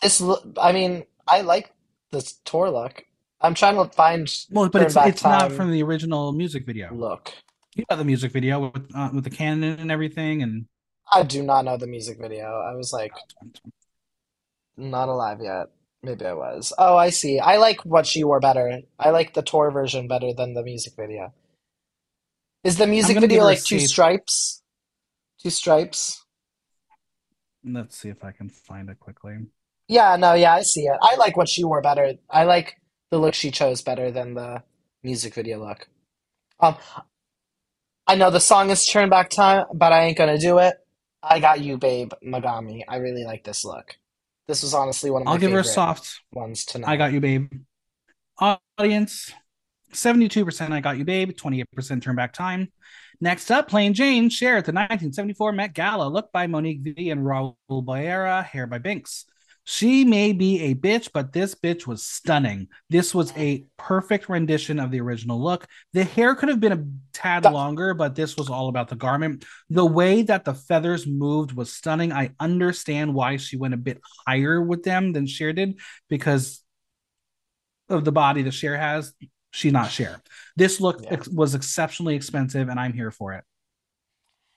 This 0.00 0.20
look, 0.20 0.44
I 0.60 0.72
mean, 0.72 1.04
I 1.28 1.42
like 1.42 1.72
this 2.10 2.34
tour 2.44 2.70
look. 2.70 3.04
I'm 3.40 3.54
trying 3.54 3.76
to 3.76 3.92
find. 3.94 4.32
Well, 4.50 4.68
but 4.68 4.82
it's 4.82 4.96
it's 4.96 5.24
not 5.24 5.52
from 5.52 5.70
the 5.70 5.82
original 5.82 6.32
music 6.32 6.64
video. 6.64 6.92
Look, 6.94 7.32
you 7.74 7.84
know 7.90 7.96
the 7.96 8.04
music 8.04 8.32
video 8.32 8.70
with 8.70 8.88
uh, 8.94 9.10
with 9.12 9.24
the 9.24 9.30
cannon 9.30 9.78
and 9.78 9.90
everything, 9.90 10.42
and 10.42 10.66
I 11.12 11.22
do 11.24 11.42
not 11.42 11.64
know 11.64 11.76
the 11.76 11.86
music 11.86 12.18
video. 12.20 12.44
I 12.44 12.74
was 12.74 12.92
like, 12.92 13.12
not 14.76 15.08
alive 15.08 15.38
yet. 15.42 15.66
Maybe 16.02 16.24
I 16.24 16.32
was. 16.32 16.72
Oh, 16.78 16.96
I 16.96 17.10
see. 17.10 17.38
I 17.38 17.58
like 17.58 17.84
what 17.84 18.06
she 18.06 18.24
wore 18.24 18.40
better. 18.40 18.80
I 18.98 19.10
like 19.10 19.34
the 19.34 19.42
tour 19.42 19.70
version 19.70 20.08
better 20.08 20.32
than 20.32 20.54
the 20.54 20.62
music 20.62 20.94
video. 20.96 21.32
Is 22.64 22.76
the 22.76 22.86
music 22.86 23.18
video 23.18 23.42
like 23.42 23.62
two 23.62 23.80
stripes? 23.80 24.62
Two 25.42 25.50
stripes? 25.50 26.24
Let's 27.64 27.96
see 27.96 28.08
if 28.08 28.22
I 28.22 28.30
can 28.30 28.48
find 28.48 28.88
it 28.88 29.00
quickly. 29.00 29.36
Yeah, 29.88 30.16
no, 30.16 30.34
yeah, 30.34 30.54
I 30.54 30.62
see 30.62 30.82
it. 30.82 30.96
I 31.02 31.16
like 31.16 31.36
what 31.36 31.48
she 31.48 31.64
wore 31.64 31.80
better. 31.80 32.14
I 32.30 32.44
like 32.44 32.76
the 33.10 33.18
look 33.18 33.34
she 33.34 33.50
chose 33.50 33.82
better 33.82 34.10
than 34.12 34.34
the 34.34 34.62
music 35.02 35.34
video 35.34 35.58
look. 35.58 35.88
Um, 36.60 36.76
I 38.06 38.14
know 38.14 38.30
the 38.30 38.40
song 38.40 38.70
is 38.70 38.86
Turn 38.86 39.08
Back 39.08 39.30
Time, 39.30 39.64
but 39.74 39.92
I 39.92 40.04
ain't 40.04 40.16
gonna 40.16 40.38
do 40.38 40.58
it. 40.58 40.76
I 41.20 41.40
got 41.40 41.60
you, 41.60 41.78
babe, 41.78 42.12
Megami. 42.24 42.82
I 42.88 42.96
really 42.96 43.24
like 43.24 43.42
this 43.42 43.64
look. 43.64 43.96
This 44.46 44.62
was 44.62 44.72
honestly 44.72 45.10
one 45.10 45.22
of 45.22 45.26
my. 45.26 45.32
I'll 45.32 45.38
give 45.38 45.52
her 45.52 45.60
a 45.60 45.64
soft 45.64 46.20
ones 46.32 46.64
tonight. 46.64 46.90
I 46.90 46.96
got 46.96 47.12
you, 47.12 47.20
babe. 47.20 47.52
Audience, 48.38 49.32
seventy-two 49.94 50.44
percent. 50.44 50.72
I 50.72 50.80
got 50.80 50.98
you, 50.98 51.04
babe. 51.04 51.36
Twenty-eight 51.36 51.70
percent 51.72 52.02
turn 52.02 52.16
back 52.16 52.32
time. 52.32 52.72
Next 53.20 53.50
up, 53.50 53.68
Plane 53.68 53.94
Jane 53.94 54.28
Cher 54.30 54.56
at 54.56 54.64
the 54.64 54.72
1974 54.72 55.52
Met 55.52 55.74
Gala. 55.74 56.08
Look 56.08 56.32
by 56.32 56.48
Monique 56.48 56.80
V 56.80 57.10
and 57.10 57.20
Raul 57.20 57.54
Boera. 57.70 58.44
Hair 58.44 58.66
by 58.66 58.78
Binks. 58.78 59.26
She 59.64 60.04
may 60.04 60.32
be 60.32 60.60
a 60.62 60.74
bitch, 60.74 61.10
but 61.14 61.32
this 61.32 61.54
bitch 61.54 61.86
was 61.86 62.02
stunning. 62.02 62.66
This 62.90 63.14
was 63.14 63.32
a 63.36 63.64
perfect 63.76 64.28
rendition 64.28 64.80
of 64.80 64.90
the 64.90 65.00
original 65.00 65.40
look. 65.40 65.68
The 65.92 66.02
hair 66.02 66.34
could 66.34 66.48
have 66.48 66.58
been 66.58 66.72
a 66.72 66.84
tad 67.12 67.44
longer, 67.44 67.94
but 67.94 68.16
this 68.16 68.36
was 68.36 68.50
all 68.50 68.68
about 68.68 68.88
the 68.88 68.96
garment. 68.96 69.44
The 69.70 69.86
way 69.86 70.22
that 70.22 70.44
the 70.44 70.54
feathers 70.54 71.06
moved 71.06 71.52
was 71.52 71.72
stunning. 71.72 72.12
I 72.12 72.32
understand 72.40 73.14
why 73.14 73.36
she 73.36 73.56
went 73.56 73.74
a 73.74 73.76
bit 73.76 74.00
higher 74.26 74.60
with 74.60 74.82
them 74.82 75.12
than 75.12 75.28
Cher 75.28 75.52
did 75.52 75.78
because 76.08 76.60
of 77.88 78.04
the 78.04 78.12
body 78.12 78.42
that 78.42 78.52
Cher 78.52 78.76
has. 78.76 79.14
She's 79.52 79.72
not 79.72 79.90
Cher. 79.90 80.20
This 80.56 80.80
look 80.80 81.02
yeah. 81.02 81.12
ex- 81.12 81.28
was 81.28 81.54
exceptionally 81.54 82.16
expensive, 82.16 82.68
and 82.68 82.80
I'm 82.80 82.94
here 82.94 83.10
for 83.10 83.34
it. 83.34 83.44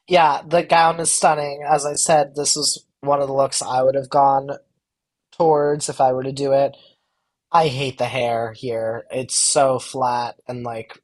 Yeah, 0.07 0.41
the 0.47 0.63
gown 0.63 0.99
is 0.99 1.11
stunning. 1.11 1.63
As 1.67 1.85
I 1.85 1.93
said, 1.93 2.35
this 2.35 2.55
was 2.55 2.85
one 3.01 3.21
of 3.21 3.27
the 3.27 3.33
looks 3.33 3.61
I 3.61 3.83
would 3.83 3.95
have 3.95 4.09
gone 4.09 4.51
towards 5.33 5.89
if 5.89 5.99
I 5.99 6.13
were 6.13 6.23
to 6.23 6.31
do 6.31 6.53
it. 6.53 6.75
I 7.51 7.67
hate 7.67 7.97
the 7.97 8.05
hair 8.05 8.53
here. 8.53 9.05
It's 9.11 9.35
so 9.35 9.79
flat 9.79 10.35
and 10.47 10.63
like 10.63 11.01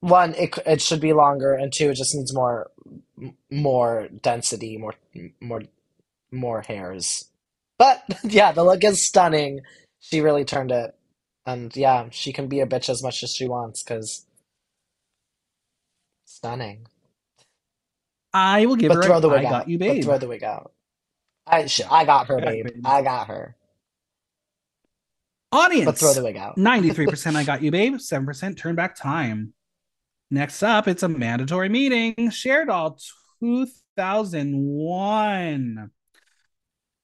one 0.00 0.34
it 0.34 0.56
it 0.66 0.82
should 0.82 1.00
be 1.00 1.14
longer 1.14 1.54
and 1.54 1.72
two 1.72 1.90
it 1.90 1.94
just 1.94 2.14
needs 2.14 2.34
more 2.34 2.70
more 3.50 4.08
density, 4.22 4.76
more 4.76 4.94
more 5.40 5.62
more 6.30 6.62
hairs. 6.62 7.30
But 7.78 8.02
yeah, 8.24 8.52
the 8.52 8.64
look 8.64 8.84
is 8.84 9.06
stunning. 9.06 9.60
She 10.00 10.20
really 10.20 10.44
turned 10.44 10.70
it. 10.72 10.94
And 11.46 11.74
yeah, 11.76 12.08
she 12.10 12.32
can 12.32 12.48
be 12.48 12.60
a 12.60 12.66
bitch 12.66 12.88
as 12.88 13.02
much 13.02 13.22
as 13.22 13.34
she 13.34 13.46
wants 13.46 13.82
cuz 13.82 14.24
stunning. 16.24 16.86
I 18.32 18.64
will 18.66 18.76
give 18.76 18.88
but 18.88 18.96
her 18.96 19.02
throw 19.02 19.20
the 19.20 19.28
wig 19.28 19.44
I 19.44 19.46
out. 19.46 19.50
got 19.50 19.68
you, 19.68 19.78
babe. 19.78 20.02
But 20.02 20.04
throw 20.04 20.18
the 20.18 20.28
wig 20.28 20.42
out. 20.42 20.72
I 21.46 21.68
I 21.90 22.04
got 22.04 22.26
her, 22.28 22.40
babe. 22.40 22.68
I 22.84 23.02
got 23.02 23.28
her. 23.28 23.56
Audience. 25.52 25.86
Let's 25.86 26.00
throw 26.00 26.14
the 26.14 26.24
wig 26.24 26.36
out. 26.36 26.56
93% 26.56 27.36
I 27.36 27.44
got 27.44 27.62
you, 27.62 27.70
babe. 27.70 27.94
7% 27.94 28.56
turn 28.56 28.74
back 28.74 28.96
time. 28.96 29.52
Next 30.30 30.62
up, 30.64 30.88
it's 30.88 31.04
Amanda 31.04 31.46
Tori 31.46 31.68
Meating. 31.68 32.30
Cher 32.30 32.64
doll 32.64 32.98
2001. 33.40 35.90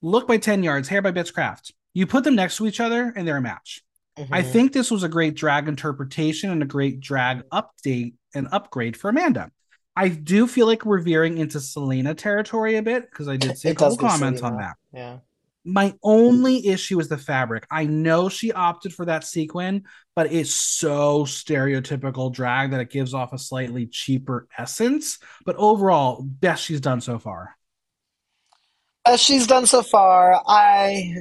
Look 0.02 0.26
by 0.26 0.38
10 0.38 0.62
yards, 0.64 0.88
hair 0.88 1.02
by 1.02 1.12
Bitchcraft. 1.12 1.72
You 1.94 2.06
put 2.06 2.24
them 2.24 2.34
next 2.34 2.56
to 2.56 2.66
each 2.66 2.80
other 2.80 3.12
and 3.14 3.28
they're 3.28 3.36
a 3.36 3.42
match. 3.42 3.84
Mm-hmm. 4.20 4.34
I 4.34 4.42
think 4.42 4.72
this 4.72 4.90
was 4.90 5.02
a 5.02 5.08
great 5.08 5.34
drag 5.34 5.66
interpretation 5.66 6.50
and 6.50 6.62
a 6.62 6.66
great 6.66 7.00
drag 7.00 7.42
update 7.48 8.14
and 8.34 8.48
upgrade 8.52 8.96
for 8.96 9.08
Amanda. 9.08 9.50
I 9.96 10.08
do 10.08 10.46
feel 10.46 10.66
like 10.66 10.84
we're 10.84 11.00
veering 11.00 11.38
into 11.38 11.58
Selena 11.58 12.14
territory 12.14 12.76
a 12.76 12.82
bit 12.82 13.10
because 13.10 13.28
I 13.28 13.36
did 13.36 13.56
see 13.58 13.70
a 13.70 13.74
couple 13.74 13.96
comments 13.96 14.42
on 14.42 14.58
that. 14.58 14.76
Yeah. 14.92 15.18
My 15.64 15.94
only 16.02 16.66
issue 16.66 16.98
is 17.00 17.08
the 17.08 17.18
fabric. 17.18 17.66
I 17.70 17.84
know 17.84 18.28
she 18.28 18.52
opted 18.52 18.94
for 18.94 19.04
that 19.06 19.24
sequin, 19.24 19.84
but 20.14 20.32
it's 20.32 20.54
so 20.54 21.24
stereotypical 21.24 22.32
drag 22.32 22.70
that 22.70 22.80
it 22.80 22.90
gives 22.90 23.14
off 23.14 23.32
a 23.32 23.38
slightly 23.38 23.86
cheaper 23.86 24.48
essence. 24.56 25.18
But 25.44 25.56
overall, 25.56 26.22
best 26.22 26.64
she's 26.64 26.80
done 26.80 27.00
so 27.00 27.18
far. 27.18 27.56
As 29.06 29.20
she's 29.20 29.46
done 29.46 29.66
so 29.66 29.82
far, 29.82 30.42
I 30.46 31.14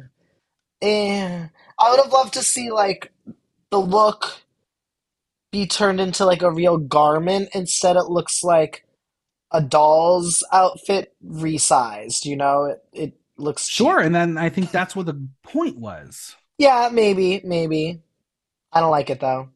eh, 0.82 1.46
I 1.78 1.90
would 1.90 2.00
have 2.02 2.12
loved 2.12 2.34
to 2.34 2.42
see 2.42 2.70
like 2.70 3.12
the 3.70 3.80
look 3.80 4.42
be 5.52 5.66
turned 5.66 6.00
into 6.00 6.24
like 6.24 6.42
a 6.42 6.50
real 6.50 6.78
garment. 6.78 7.50
Instead, 7.54 7.96
it 7.96 8.04
looks 8.04 8.42
like 8.42 8.86
a 9.50 9.60
doll's 9.60 10.44
outfit 10.52 11.14
resized. 11.24 12.24
You 12.24 12.36
know, 12.36 12.64
it, 12.64 12.84
it 12.92 13.14
looks 13.36 13.68
sure. 13.68 13.98
Cheap. 13.98 14.06
And 14.06 14.14
then 14.14 14.38
I 14.38 14.48
think 14.48 14.70
that's 14.70 14.96
what 14.96 15.06
the 15.06 15.28
point 15.42 15.78
was. 15.78 16.36
Yeah, 16.58 16.88
maybe, 16.92 17.40
maybe. 17.44 18.00
I 18.72 18.80
don't 18.80 18.90
like 18.90 19.10
it 19.10 19.20
though. 19.20 19.50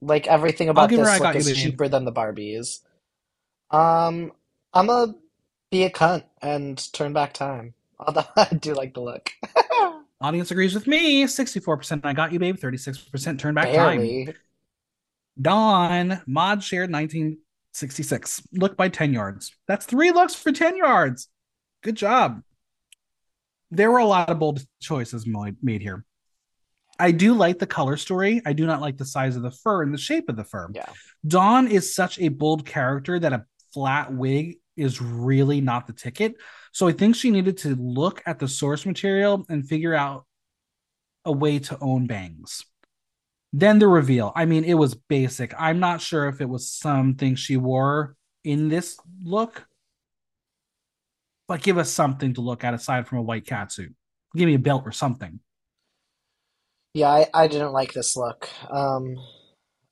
Like 0.00 0.26
everything 0.26 0.68
about 0.68 0.90
this 0.90 1.20
look 1.20 1.36
is 1.36 1.56
cheaper 1.56 1.88
than 1.88 2.04
the 2.04 2.12
Barbies. 2.12 2.80
Um, 3.70 4.32
I'm 4.74 4.90
a 4.90 5.14
be 5.70 5.84
a 5.84 5.90
cunt 5.90 6.24
and 6.40 6.92
turn 6.92 7.12
back 7.12 7.32
time. 7.32 7.74
Although 7.98 8.24
I 8.36 8.48
do 8.54 8.74
like 8.74 8.94
the 8.94 9.00
look. 9.00 9.30
Audience 10.22 10.52
agrees 10.52 10.72
with 10.72 10.86
me. 10.86 11.24
64% 11.24 12.00
I 12.04 12.12
got 12.12 12.32
you, 12.32 12.38
babe. 12.38 12.56
36% 12.56 13.38
turn 13.38 13.54
back 13.54 13.72
Barely. 13.72 14.26
time. 14.26 14.34
Dawn, 15.40 16.22
mod 16.26 16.62
shared 16.62 16.92
1966. 16.92 18.42
Look 18.52 18.76
by 18.76 18.88
10 18.88 19.12
yards. 19.12 19.52
That's 19.66 19.84
three 19.84 20.12
looks 20.12 20.34
for 20.34 20.52
10 20.52 20.76
yards. 20.76 21.28
Good 21.82 21.96
job. 21.96 22.42
There 23.72 23.90
were 23.90 23.98
a 23.98 24.04
lot 24.04 24.30
of 24.30 24.38
bold 24.38 24.64
choices 24.80 25.26
made 25.60 25.82
here. 25.82 26.04
I 27.00 27.10
do 27.10 27.34
like 27.34 27.58
the 27.58 27.66
color 27.66 27.96
story. 27.96 28.42
I 28.46 28.52
do 28.52 28.64
not 28.64 28.80
like 28.80 28.98
the 28.98 29.04
size 29.04 29.34
of 29.34 29.42
the 29.42 29.50
fur 29.50 29.82
and 29.82 29.92
the 29.92 29.98
shape 29.98 30.28
of 30.28 30.36
the 30.36 30.44
fur. 30.44 30.68
Yeah. 30.72 30.86
Dawn 31.26 31.66
is 31.66 31.92
such 31.94 32.20
a 32.20 32.28
bold 32.28 32.64
character 32.64 33.18
that 33.18 33.32
a 33.32 33.44
flat 33.74 34.12
wig 34.12 34.58
is 34.76 35.02
really 35.02 35.60
not 35.60 35.88
the 35.88 35.94
ticket. 35.94 36.36
So 36.72 36.88
I 36.88 36.92
think 36.92 37.14
she 37.14 37.30
needed 37.30 37.58
to 37.58 37.76
look 37.76 38.22
at 38.26 38.38
the 38.38 38.48
source 38.48 38.86
material 38.86 39.44
and 39.50 39.66
figure 39.66 39.94
out 39.94 40.24
a 41.24 41.30
way 41.30 41.58
to 41.58 41.78
own 41.80 42.06
bangs. 42.06 42.64
Then 43.52 43.78
the 43.78 43.86
reveal. 43.86 44.32
I 44.34 44.46
mean, 44.46 44.64
it 44.64 44.74
was 44.74 44.94
basic. 44.94 45.54
I'm 45.58 45.78
not 45.78 46.00
sure 46.00 46.28
if 46.28 46.40
it 46.40 46.48
was 46.48 46.70
something 46.70 47.34
she 47.34 47.58
wore 47.58 48.16
in 48.42 48.70
this 48.70 48.98
look, 49.22 49.66
but 51.46 51.62
give 51.62 51.76
us 51.76 51.90
something 51.90 52.32
to 52.34 52.40
look 52.40 52.64
at 52.64 52.72
aside 52.72 53.06
from 53.06 53.18
a 53.18 53.22
white 53.22 53.44
catsuit. 53.44 53.92
Give 54.34 54.46
me 54.46 54.54
a 54.54 54.58
belt 54.58 54.84
or 54.86 54.92
something. 54.92 55.40
Yeah, 56.94 57.08
I, 57.08 57.26
I 57.34 57.46
didn't 57.48 57.72
like 57.72 57.92
this 57.92 58.16
look. 58.16 58.48
Um, 58.70 59.16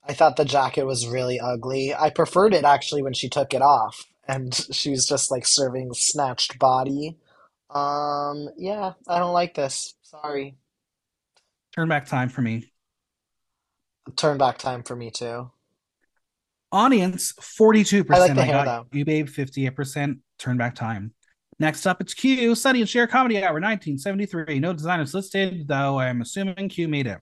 I 0.03 0.13
thought 0.13 0.35
the 0.35 0.45
jacket 0.45 0.85
was 0.85 1.07
really 1.07 1.39
ugly. 1.39 1.93
I 1.93 2.09
preferred 2.09 2.55
it 2.55 2.63
actually 2.63 3.03
when 3.03 3.13
she 3.13 3.29
took 3.29 3.53
it 3.53 3.61
off 3.61 4.07
and 4.27 4.53
she's 4.71 5.05
just 5.05 5.31
like 5.31 5.45
serving 5.45 5.93
snatched 5.93 6.59
body. 6.59 7.17
Um, 7.69 8.49
yeah, 8.57 8.93
I 9.07 9.19
don't 9.19 9.33
like 9.33 9.53
this. 9.53 9.93
Sorry. 10.01 10.57
Turn 11.75 11.87
back 11.87 12.05
time 12.05 12.29
for 12.29 12.41
me. 12.41 12.71
Turn 14.15 14.37
back 14.37 14.57
time 14.57 14.83
for 14.83 14.95
me 14.95 15.09
too. 15.11 15.51
Audience 16.71 17.33
42%. 17.33 18.13
I 18.13 18.19
like 18.19 18.35
the 18.35 18.41
I 18.41 18.45
hair, 18.45 18.65
got 18.65 18.87
you, 18.93 19.05
babe. 19.05 19.27
58%. 19.27 20.19
Turn 20.39 20.57
back 20.57 20.75
time. 20.75 21.13
Next 21.59 21.85
up, 21.85 22.01
it's 22.01 22.13
Q, 22.13 22.55
Sonny 22.55 22.81
and 22.81 22.89
Cher 22.89 23.05
Comedy 23.07 23.37
Hour 23.37 23.53
1973. 23.53 24.59
No 24.59 24.73
designers 24.73 25.13
listed, 25.13 25.67
though 25.67 25.99
I'm 25.99 26.21
assuming 26.21 26.69
Q 26.69 26.87
made 26.87 27.07
it. 27.07 27.19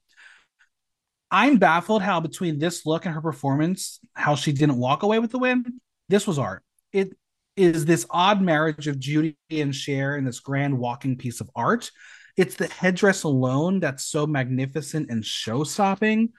I'm 1.32 1.58
baffled 1.58 2.02
how 2.02 2.22
between 2.22 2.58
this 2.58 2.86
look 2.86 3.06
and 3.06 3.14
her 3.14 3.22
performance, 3.22 4.00
how 4.14 4.36
she 4.36 4.52
didn't 4.52 4.78
walk 4.78 5.04
away 5.04 5.20
with 5.20 5.32
the 5.32 5.40
win. 5.40 5.82
This 6.08 6.26
was 6.26 6.40
art. 6.40 6.64
It 6.94 7.16
is 7.56 7.86
this 7.86 8.06
odd 8.10 8.42
marriage 8.42 8.88
of 8.88 9.00
Judy 9.00 9.38
and 9.50 9.76
Cher 9.76 10.16
in 10.16 10.24
this 10.24 10.40
grand 10.40 10.78
walking 10.78 11.18
piece 11.18 11.42
of 11.42 11.50
art. 11.56 11.92
It's 12.38 12.56
the 12.56 12.68
headdress 12.68 13.24
alone 13.24 13.80
that's 13.80 14.06
so 14.06 14.26
magnificent 14.26 15.10
and 15.10 15.26
show 15.26 15.64
stopping. 15.64 16.30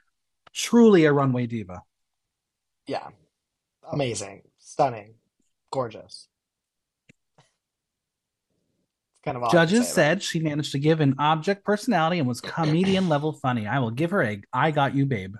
Truly 0.53 1.05
a 1.05 1.13
runway 1.13 1.45
diva. 1.45 1.83
Yeah. 2.87 3.07
Amazing. 3.91 4.41
Stunning. 4.57 5.13
Gorgeous. 5.71 6.27
Kind 9.23 9.37
of 9.37 9.51
Judges 9.51 9.87
said 9.87 10.23
she 10.23 10.39
managed 10.39 10.71
to 10.71 10.79
give 10.79 10.99
an 10.99 11.13
object 11.19 11.63
personality 11.63 12.17
and 12.17 12.27
was 12.27 12.41
comedian 12.41 13.07
level 13.07 13.33
funny. 13.33 13.67
I 13.67 13.77
will 13.77 13.91
give 13.91 14.09
her 14.09 14.23
a 14.23 14.41
I 14.51 14.71
got 14.71 14.95
you, 14.95 15.05
babe. 15.05 15.35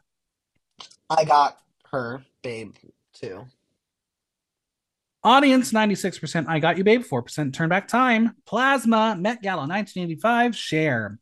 I 1.10 1.26
got 1.26 1.58
her, 1.92 2.24
babe, 2.44 2.76
too. 3.14 3.46
Audience 5.24 5.72
96%, 5.72 6.46
I 6.48 6.60
got 6.60 6.78
you, 6.78 6.84
babe. 6.84 7.04
4% 7.04 7.54
turn 7.54 7.70
back 7.70 7.88
time. 7.88 8.36
Plasma, 8.48 9.16
Met 9.20 9.42
Gala 9.42 9.68
1985, 9.68 10.56
Cher. 10.56 11.20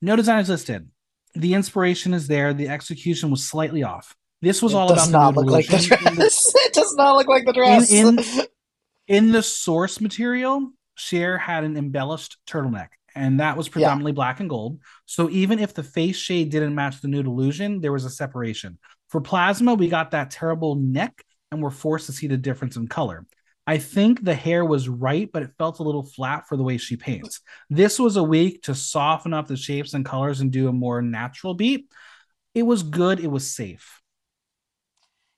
No 0.00 0.16
designers 0.16 0.48
listed. 0.48 0.88
The 1.34 1.54
inspiration 1.54 2.14
is 2.14 2.26
there. 2.26 2.54
The 2.54 2.68
execution 2.68 3.30
was 3.30 3.46
slightly 3.46 3.82
off. 3.82 4.16
This 4.40 4.62
was 4.62 4.72
It 4.72 4.76
all 4.76 4.88
does 4.88 5.08
about 5.08 5.34
not 5.34 5.34
the 5.34 5.40
look 5.40 5.50
like 5.50 5.66
the. 5.66 5.98
In 6.06 6.14
dress. 6.14 6.52
It 6.56 6.72
does 6.72 6.94
not 6.96 7.16
look 7.16 7.28
like 7.28 7.44
the 7.44 7.52
dress. 7.52 7.90
in 7.92 8.18
in 9.08 9.32
the 9.32 9.42
source 9.42 10.00
material, 10.00 10.70
Cher 10.94 11.38
had 11.38 11.64
an 11.64 11.76
embellished 11.76 12.38
turtleneck, 12.46 12.88
and 13.14 13.40
that 13.40 13.56
was 13.56 13.68
predominantly 13.68 14.12
black 14.12 14.40
and 14.40 14.48
gold. 14.48 14.80
So 15.06 15.28
even 15.30 15.58
if 15.58 15.74
the 15.74 15.82
face 15.82 16.16
shade 16.16 16.50
didn't 16.50 16.74
match 16.74 17.00
the 17.00 17.08
nude 17.08 17.26
illusion, 17.26 17.80
there 17.80 17.92
was 17.92 18.04
a 18.04 18.10
separation. 18.10 18.78
For 19.08 19.20
Plasma, 19.20 19.74
we 19.74 19.88
got 19.88 20.12
that 20.12 20.30
terrible 20.30 20.76
neck, 20.76 21.22
and 21.50 21.62
we're 21.62 21.70
forced 21.70 22.06
to 22.06 22.12
see 22.12 22.26
the 22.26 22.36
difference 22.36 22.76
in 22.76 22.88
color. 22.88 23.26
I 23.66 23.78
think 23.78 24.24
the 24.24 24.34
hair 24.34 24.64
was 24.64 24.88
right, 24.88 25.28
but 25.30 25.42
it 25.42 25.50
felt 25.58 25.78
a 25.78 25.82
little 25.82 26.04
flat 26.04 26.48
for 26.48 26.56
the 26.56 26.62
way 26.62 26.78
she 26.78 26.96
paints. 26.96 27.40
This 27.68 27.98
was 27.98 28.16
a 28.16 28.22
week 28.22 28.62
to 28.62 28.74
soften 28.74 29.34
up 29.34 29.46
the 29.46 29.56
shapes 29.56 29.92
and 29.92 30.06
colors 30.06 30.40
and 30.40 30.50
do 30.50 30.68
a 30.68 30.72
more 30.72 31.02
natural 31.02 31.52
beat. 31.52 31.90
It 32.54 32.62
was 32.62 32.82
good. 32.82 33.20
It 33.20 33.30
was 33.30 33.50
safe. 33.50 34.00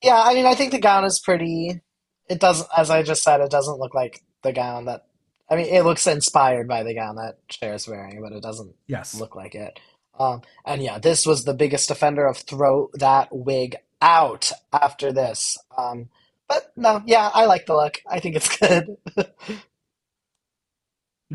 Yeah, 0.03 0.23
I 0.24 0.35
mean, 0.35 0.47
I 0.47 0.55
think 0.55 0.70
the 0.70 0.78
gown 0.78 1.05
is 1.05 1.19
pretty. 1.19 1.81
It 2.28 2.39
doesn't, 2.39 2.69
as 2.77 2.89
I 2.89 3.03
just 3.03 3.23
said, 3.23 3.41
it 3.41 3.51
doesn't 3.51 3.78
look 3.78 3.95
like 3.95 4.23
the 4.43 4.53
gown 4.53 4.85
that. 4.85 5.07
I 5.51 5.57
mean, 5.57 5.66
it 5.66 5.82
looks 5.82 6.07
inspired 6.07 6.69
by 6.69 6.85
the 6.85 6.95
gown 6.95 7.16
that 7.16 7.39
Cher 7.51 7.74
is 7.74 7.89
wearing, 7.89 8.23
but 8.23 8.31
it 8.32 8.43
doesn't 8.43 8.73
Yes. 8.87 9.19
look 9.19 9.35
like 9.35 9.57
it. 9.57 9.81
Um, 10.20 10.42
and 10.66 10.82
yeah, 10.82 10.98
this 10.98 11.24
was 11.24 11.44
the 11.44 11.55
biggest 11.55 11.90
offender 11.90 12.26
of 12.26 12.36
throw 12.36 12.90
that 12.94 13.34
wig 13.34 13.76
out 14.02 14.52
after 14.72 15.12
this. 15.12 15.56
Um, 15.76 16.10
but 16.47 16.72
no, 16.76 17.02
yeah, 17.06 17.30
I 17.32 17.47
like 17.47 17.64
the 17.64 17.74
look. 17.74 18.01
I 18.09 18.20
think 18.20 18.36
it's 18.36 18.56
good. 18.59 18.97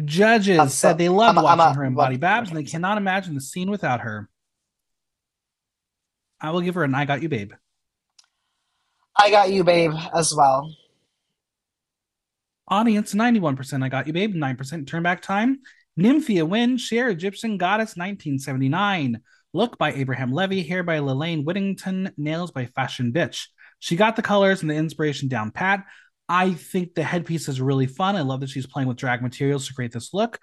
Judges 0.03 0.73
said 0.73 0.97
they 0.97 1.09
loved 1.09 1.37
I'm- 1.39 1.57
watching 1.57 1.75
her 1.75 1.83
in 1.83 1.95
Body 1.95 2.17
Babs 2.17 2.49
and 2.49 2.57
they 2.57 2.63
cannot 2.63 2.97
imagine 2.99 3.33
the 3.33 3.41
scene 3.41 3.71
without 3.71 4.01
her. 4.01 4.29
I 6.39 6.51
will 6.51 6.61
give 6.61 6.75
her 6.75 6.83
an 6.83 6.93
I 6.93 7.05
got 7.05 7.23
you, 7.23 7.29
babe. 7.29 7.53
I 9.17 9.31
got 9.31 9.49
you, 9.51 9.63
babe, 9.63 9.93
as 10.13 10.33
well. 10.35 10.69
Audience 12.67 13.13
91% 13.13 13.83
I 13.83 13.89
got 13.89 14.05
you, 14.05 14.13
babe. 14.13 14.35
9% 14.35 14.85
turn 14.85 15.01
back 15.01 15.21
time. 15.21 15.59
Nymphia 15.97 16.47
Wind, 16.47 16.81
Cher 16.81 17.09
Egyptian 17.09 17.57
Goddess 17.57 17.95
1979. 17.95 19.21
Look 19.53 19.77
by 19.77 19.93
Abraham 19.93 20.33
Levy, 20.33 20.63
hair 20.63 20.83
by 20.83 20.99
Lelaine 20.99 21.45
Whittington, 21.45 22.11
nails 22.17 22.51
by 22.51 22.65
Fashion 22.65 23.13
Bitch. 23.13 23.47
She 23.79 23.95
got 23.95 24.15
the 24.15 24.21
colors 24.21 24.61
and 24.61 24.69
the 24.69 24.75
inspiration 24.75 25.29
down 25.29 25.51
pat. 25.51 25.85
I 26.27 26.53
think 26.53 26.95
the 26.95 27.03
headpiece 27.03 27.47
is 27.47 27.61
really 27.61 27.87
fun. 27.87 28.15
I 28.15 28.21
love 28.21 28.41
that 28.41 28.49
she's 28.49 28.67
playing 28.67 28.87
with 28.87 28.97
drag 28.97 29.21
materials 29.21 29.67
to 29.67 29.73
create 29.73 29.91
this 29.91 30.13
look. 30.13 30.39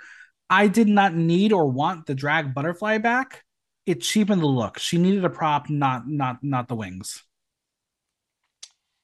I 0.49 0.69
did 0.69 0.89
not 0.89 1.15
need 1.15 1.53
or 1.53 1.67
want 1.67 2.07
the 2.07 2.15
drag 2.15 2.55
butterfly 2.55 2.99
back. 2.99 3.43
It 3.85 4.01
cheapened 4.01 4.43
the 4.43 4.47
look. 4.47 4.79
She 4.79 4.97
needed 4.97 5.25
a 5.25 5.31
prop, 5.31 5.69
not 5.69 6.07
not 6.07 6.39
not 6.43 6.69
the 6.69 6.77
wings. 6.77 7.23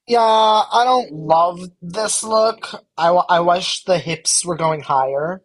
Yeah, 0.06 0.20
I 0.20 0.84
don't 0.84 1.12
love 1.12 1.60
this 1.82 2.22
look. 2.22 2.68
I, 2.96 3.08
I 3.08 3.40
wish 3.40 3.84
the 3.84 3.98
hips 3.98 4.44
were 4.44 4.56
going 4.56 4.80
higher. 4.80 5.42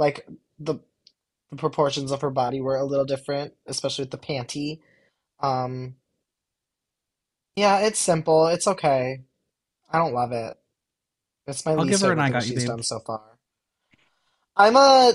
Like 0.00 0.26
the 0.58 0.76
the 1.50 1.56
proportions 1.56 2.10
of 2.10 2.22
her 2.22 2.30
body 2.30 2.60
were 2.60 2.76
a 2.76 2.84
little 2.84 3.04
different, 3.04 3.54
especially 3.66 4.04
with 4.04 4.12
the 4.12 4.18
panty. 4.18 4.80
Um, 5.40 5.96
yeah, 7.56 7.80
it's 7.80 7.98
simple. 7.98 8.46
It's 8.46 8.66
okay. 8.66 9.20
I 9.92 9.98
don't 9.98 10.14
love 10.14 10.32
it. 10.32 10.56
It's 11.46 11.66
my 11.66 11.72
I'll 11.72 11.84
least 11.84 12.00
give 12.00 12.08
her 12.08 12.12
an 12.12 12.18
favorite 12.18 12.22
I 12.22 12.26
thing 12.26 12.32
got 12.32 12.46
you, 12.46 12.48
she's 12.54 12.62
babe. 12.62 12.68
done 12.68 12.82
so 12.82 13.00
far. 13.00 13.22
I'm 14.56 14.76
a 14.76 15.12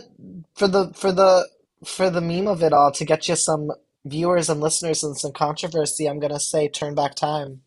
for 0.55 0.67
the 0.67 0.93
for 0.93 1.11
the 1.11 1.47
for 1.83 2.09
the 2.09 2.21
meme 2.21 2.47
of 2.47 2.61
it 2.63 2.73
all 2.73 2.91
to 2.91 3.05
get 3.05 3.27
you 3.27 3.35
some 3.35 3.71
viewers 4.05 4.49
and 4.49 4.61
listeners 4.61 5.03
and 5.03 5.17
some 5.17 5.31
controversy. 5.31 6.07
I'm 6.07 6.19
gonna 6.19 6.39
say 6.39 6.67
turn 6.67 6.95
back 6.95 7.15
time. 7.15 7.61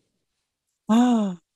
Oh, 0.87 1.37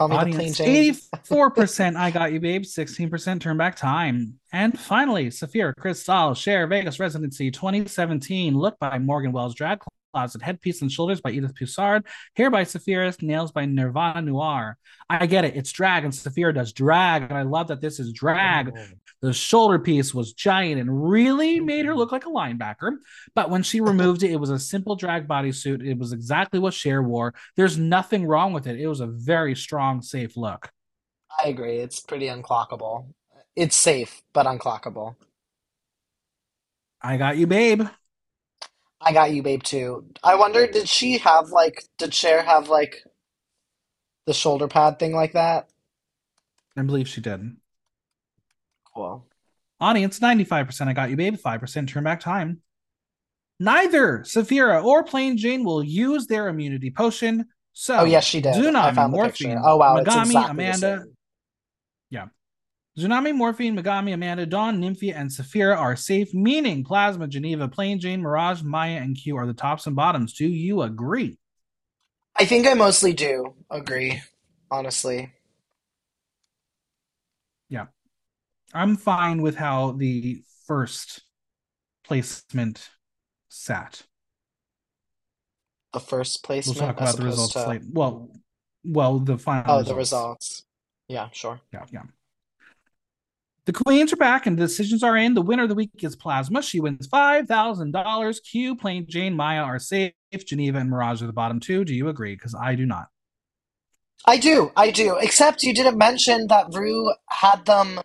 Audience 0.00 0.58
84% 0.58 1.96
I 2.00 2.10
got 2.10 2.32
you, 2.32 2.40
babe. 2.40 2.62
16% 2.62 3.40
turn 3.40 3.56
back 3.56 3.76
time. 3.76 4.38
And 4.52 4.78
finally, 4.78 5.30
Sapphira 5.30 5.74
Cristál, 5.78 6.34
Cher 6.36 6.66
Vegas 6.66 6.98
Residency 6.98 7.50
2017. 7.50 8.56
Look 8.56 8.78
by 8.78 8.98
Morgan 8.98 9.32
Wells, 9.32 9.54
Drag 9.54 9.80
Closet, 10.12 10.42
Headpiece 10.42 10.82
and 10.82 10.90
Shoulders 10.90 11.20
by 11.20 11.30
Edith 11.30 11.54
Poussard, 11.54 12.06
Hair 12.34 12.50
by 12.50 12.64
Sapphira, 12.64 13.12
Nails 13.20 13.52
by 13.52 13.64
Nirvana 13.64 14.22
Noir. 14.22 14.76
I 15.08 15.26
get 15.26 15.44
it. 15.44 15.56
It's 15.56 15.72
drag, 15.72 16.04
and 16.04 16.14
Sapphira 16.14 16.52
does 16.52 16.72
drag. 16.72 17.22
And 17.22 17.34
I 17.34 17.42
love 17.42 17.68
that 17.68 17.80
this 17.80 18.00
is 18.00 18.12
drag. 18.12 18.72
Oh. 18.76 18.84
The 19.22 19.32
shoulder 19.32 19.78
piece 19.78 20.14
was 20.14 20.32
giant 20.32 20.80
and 20.80 21.10
really 21.10 21.60
made 21.60 21.84
her 21.84 21.94
look 21.94 22.10
like 22.10 22.24
a 22.24 22.30
linebacker. 22.30 22.96
But 23.34 23.50
when 23.50 23.62
she 23.62 23.80
removed 23.80 24.22
it, 24.22 24.30
it 24.30 24.40
was 24.40 24.50
a 24.50 24.58
simple 24.58 24.96
drag 24.96 25.28
bodysuit. 25.28 25.86
It 25.86 25.98
was 25.98 26.12
exactly 26.12 26.58
what 26.58 26.72
Cher 26.72 27.02
wore. 27.02 27.34
There's 27.56 27.76
nothing 27.76 28.26
wrong 28.26 28.52
with 28.52 28.66
it. 28.66 28.80
It 28.80 28.86
was 28.86 29.00
a 29.00 29.06
very 29.06 29.54
strong, 29.54 30.00
safe 30.00 30.36
look. 30.36 30.70
I 31.42 31.48
agree. 31.48 31.78
It's 31.78 32.00
pretty 32.00 32.26
unclockable. 32.26 33.12
It's 33.54 33.76
safe, 33.76 34.22
but 34.32 34.46
unclockable. 34.46 35.16
I 37.02 37.16
got 37.16 37.36
you, 37.36 37.46
babe. 37.46 37.82
I 39.00 39.12
got 39.12 39.32
you, 39.32 39.42
babe, 39.42 39.62
too. 39.62 40.04
I 40.22 40.34
wonder, 40.34 40.66
did 40.66 40.88
she 40.88 41.18
have 41.18 41.50
like, 41.50 41.84
did 41.98 42.12
Cher 42.14 42.42
have 42.42 42.68
like 42.68 43.02
the 44.26 44.34
shoulder 44.34 44.68
pad 44.68 44.98
thing 44.98 45.14
like 45.14 45.32
that? 45.32 45.68
I 46.76 46.82
believe 46.82 47.08
she 47.08 47.20
did. 47.20 47.56
Cool. 48.94 49.26
Audience 49.80 50.18
95% 50.20 50.88
I 50.88 50.92
got 50.92 51.10
you, 51.10 51.16
babe. 51.16 51.36
5% 51.36 51.88
turn 51.88 52.04
back 52.04 52.20
time. 52.20 52.60
Neither 53.58 54.24
Sapphira 54.24 54.82
or 54.82 55.02
Plane 55.04 55.36
Jane 55.36 55.64
will 55.64 55.82
use 55.82 56.26
their 56.26 56.48
immunity 56.48 56.90
potion. 56.90 57.46
So, 57.72 57.98
Oh, 57.98 58.04
yes, 58.04 58.24
she 58.24 58.40
did. 58.40 58.54
I 58.54 58.62
Xunami, 58.62 58.94
found 58.94 59.12
the 59.14 59.18
Morphine, 59.18 59.50
picture. 59.50 59.62
Oh, 59.64 59.76
wow, 59.76 59.96
it's 59.96 60.14
Megami, 60.14 60.30
exactly 60.30 60.64
the 60.64 60.72
Amanda. 60.72 60.98
same. 60.98 61.16
Yeah. 62.10 62.26
Xunami, 62.98 63.34
Morphine, 63.34 63.76
Megami, 63.76 64.12
Amanda, 64.14 64.44
Dawn, 64.46 64.80
Nymphia, 64.80 65.14
and 65.14 65.32
Sapphira 65.32 65.76
are 65.76 65.96
safe, 65.96 66.34
meaning 66.34 66.84
Plasma, 66.84 67.28
Geneva, 67.28 67.68
Plane 67.68 68.00
Jane, 68.00 68.20
Mirage, 68.20 68.62
Mhi'ya, 68.62 69.00
and 69.00 69.16
Q 69.16 69.36
are 69.36 69.46
the 69.46 69.54
tops 69.54 69.86
and 69.86 69.94
bottoms. 69.94 70.32
Do 70.34 70.46
you 70.46 70.82
agree? 70.82 71.38
I 72.36 72.44
think 72.46 72.66
I 72.66 72.74
mostly 72.74 73.12
do 73.12 73.54
agree, 73.70 74.20
honestly. 74.70 75.32
Yeah. 77.68 77.86
I'm 78.74 78.96
fine 78.96 79.40
with 79.40 79.56
how 79.56 79.92
the 79.92 80.42
first 80.66 81.22
placement 82.04 82.90
sat. 83.48 84.02
The 85.92 86.00
first 86.00 86.42
placement. 86.44 86.78
We'll 86.78 86.88
talk 86.88 87.00
about 87.00 87.16
the 87.16 87.24
results 87.24 87.52
to 87.54 87.68
later. 87.68 87.84
Well, 87.92 88.30
well, 88.84 89.18
the 89.18 89.38
final 89.38 89.74
oh, 89.74 89.78
results. 89.78 89.88
the 89.88 89.96
results. 89.96 90.62
Yeah, 91.08 91.28
sure. 91.32 91.60
Yeah, 91.72 91.84
yeah. 91.92 92.02
The 93.70 93.84
queens 93.84 94.12
are 94.12 94.16
back 94.16 94.46
and 94.46 94.58
the 94.58 94.64
decisions 94.64 95.04
are 95.04 95.16
in. 95.16 95.34
The 95.34 95.42
winner 95.42 95.62
of 95.62 95.68
the 95.68 95.76
week 95.76 95.90
is 96.00 96.16
Plasma. 96.16 96.60
She 96.60 96.80
wins 96.80 97.06
$5,000. 97.06 98.42
Q, 98.42 98.74
Plane 98.74 99.06
Jane, 99.08 99.36
Mhi'ya 99.36 99.64
are 99.64 99.78
safe. 99.78 100.12
Geneva 100.44 100.78
and 100.78 100.90
Mirage 100.90 101.22
are 101.22 101.28
the 101.28 101.32
bottom 101.32 101.60
two. 101.60 101.84
Do 101.84 101.94
you 101.94 102.08
agree? 102.08 102.34
Because 102.34 102.52
I 102.52 102.74
do 102.74 102.84
not. 102.84 103.06
I 104.26 104.38
do, 104.38 104.72
I 104.76 104.90
do. 104.90 105.16
Except 105.20 105.62
you 105.62 105.72
didn't 105.72 105.96
mention 105.98 106.48
that 106.48 106.74
Rue 106.74 107.12
had 107.28 107.64
them 107.64 108.00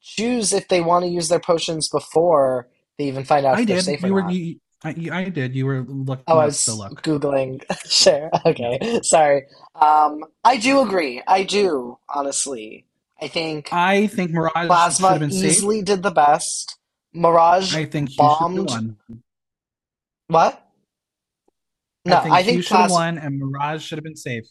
choose 0.00 0.52
if 0.52 0.68
they 0.68 0.80
want 0.80 1.04
to 1.04 1.10
use 1.10 1.28
their 1.28 1.40
potions 1.40 1.88
before 1.88 2.68
they 2.96 3.06
even 3.06 3.24
find 3.24 3.44
out 3.44 3.58
I 3.58 3.62
if 3.62 3.66
they're 3.66 3.76
did. 3.78 3.84
safe 3.86 4.04
or 4.04 4.06
You 4.06 4.14
were. 4.14 4.22
not. 4.22 4.32
You, 4.32 4.60
I, 4.84 4.94
I 5.12 5.28
did. 5.30 5.56
You 5.56 5.66
were 5.66 5.80
looking 5.82 6.22
Oh, 6.28 6.38
I 6.38 6.46
was 6.46 6.68
look. 6.68 7.02
Googling. 7.02 7.60
Sure. 7.90 8.30
Okay. 8.46 9.00
Sorry. 9.02 9.46
Um, 9.74 10.22
I 10.44 10.58
do 10.58 10.80
agree. 10.82 11.22
I 11.26 11.42
do, 11.42 11.98
honestly. 12.08 12.84
I 13.20 13.28
think 13.28 13.72
I 13.72 14.06
think 14.06 14.30
Mirage 14.30 14.52
should 14.54 14.58
have 14.58 14.68
Plasma 14.68 15.18
been 15.18 15.32
safe. 15.32 15.44
easily 15.52 15.82
did 15.82 16.02
the 16.02 16.10
best. 16.10 16.78
Mirage 17.12 17.74
I 17.74 17.84
think 17.84 18.10
Q 18.10 18.16
should 18.16 18.22
have 18.22 18.38
bombed. 18.38 18.96
What? 20.28 20.64
I 22.06 22.10
No, 22.10 22.20
think 22.20 22.34
I 22.34 22.42
think 22.42 22.62
should 22.62 22.76
have 22.76 22.88
Plasma. 22.88 22.94
won 22.94 23.18
and 23.18 23.38
Mirage 23.38 23.82
should 23.84 23.98
have 23.98 24.04
been 24.04 24.16
safe. 24.16 24.44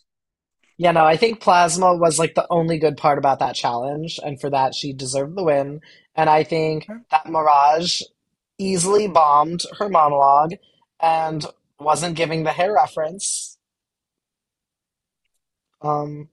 Yeah, 0.78 0.92
no, 0.92 1.06
I 1.06 1.18
think 1.18 1.40
Plasma 1.40 1.96
was 1.96 2.20
like 2.20 2.36
the 2.36 2.46
only 2.52 2.78
good 2.78 2.98
part 2.98 3.18
about 3.18 3.40
that 3.40 3.56
challenge, 3.56 4.20
and 4.24 4.40
for 4.40 4.50
that 4.52 4.76
she 4.76 4.94
deserved 4.94 5.36
the 5.36 5.44
win. 5.44 5.82
And 6.14 6.30
I 6.30 6.44
think 6.44 6.88
that 7.10 7.28
Mirage 7.28 8.02
easily 8.60 9.08
bombed 9.08 9.62
her 9.80 9.88
monologue 9.90 10.54
and 11.00 11.46
wasn't 11.80 12.16
giving 12.16 12.44
the 12.44 12.52
hair 12.52 12.74
reference. 12.74 13.58
Um, 15.82 16.30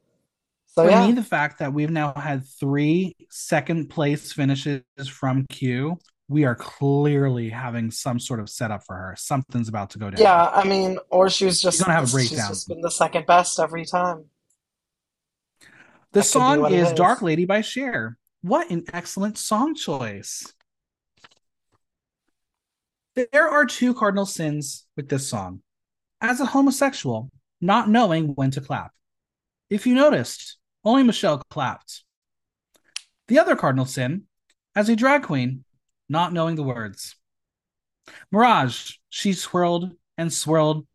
so 0.76 0.84
For 0.84 0.90
yeah. 0.90 1.06
me, 1.06 1.12
the 1.12 1.22
fact 1.22 1.60
that 1.60 1.72
we've 1.72 1.90
now 1.90 2.12
had 2.14 2.44
three 2.58 3.14
second 3.30 3.90
place 3.90 4.32
finishes 4.32 4.82
from 5.08 5.46
Q, 5.48 5.98
we 6.28 6.44
are 6.44 6.54
clearly 6.54 7.50
having 7.50 7.90
some 7.90 8.18
sort 8.18 8.40
of 8.40 8.48
setup 8.50 8.82
for 8.84 8.96
her. 8.96 9.14
Something's 9.16 9.68
about 9.68 9.90
to 9.90 9.98
go 9.98 10.10
down. 10.10 10.20
Yeah, 10.20 10.48
I 10.48 10.64
mean, 10.64 10.98
or 11.10 11.30
she 11.30 11.44
was 11.44 11.56
She's 11.56 11.62
just 11.62 11.80
gonna 11.80 11.92
have 11.92 12.08
a 12.08 12.12
breakdown. 12.12 12.38
she's 12.38 12.48
just 12.48 12.68
been 12.68 12.80
the 12.80 12.90
second 12.90 13.26
best 13.26 13.60
every 13.60 13.84
time. 13.84 14.24
The 16.12 16.20
That 16.20 16.24
song 16.24 16.72
is, 16.72 16.88
is 16.88 16.94
Dark. 16.94 17.22
Lady 17.22 17.44
by 17.44 17.60
Cher. 17.60 18.16
What 18.42 18.70
an 18.70 18.84
excellent 18.92 19.38
song 19.38 19.74
choice. 19.74 20.52
There 23.14 23.48
are 23.48 23.64
two 23.64 23.94
cardinal 23.94 24.26
sins 24.26 24.86
with 24.96 25.08
this 25.08 25.28
song. 25.28 25.60
As 26.20 26.40
a 26.40 26.46
homosexual, 26.46 27.30
not 27.60 27.88
knowing 27.88 28.28
when 28.34 28.50
to 28.52 28.60
clap. 28.60 28.92
If 29.70 29.86
you 29.86 29.94
noticed, 29.94 30.56
only 30.84 31.02
Michelle 31.02 31.42
clapped. 31.50 32.02
The 33.28 33.38
other 33.38 33.56
cardinal 33.56 33.86
sin, 33.86 34.24
as 34.76 34.88
a 34.88 34.96
drag 34.96 35.22
queen, 35.22 35.64
not 36.08 36.32
knowing 36.32 36.56
the 36.56 36.62
words. 36.62 37.16
Mirage, 38.30 38.96
she 39.08 39.32
swirled 39.32 39.92
and 40.18 40.32
swirled 40.32 40.86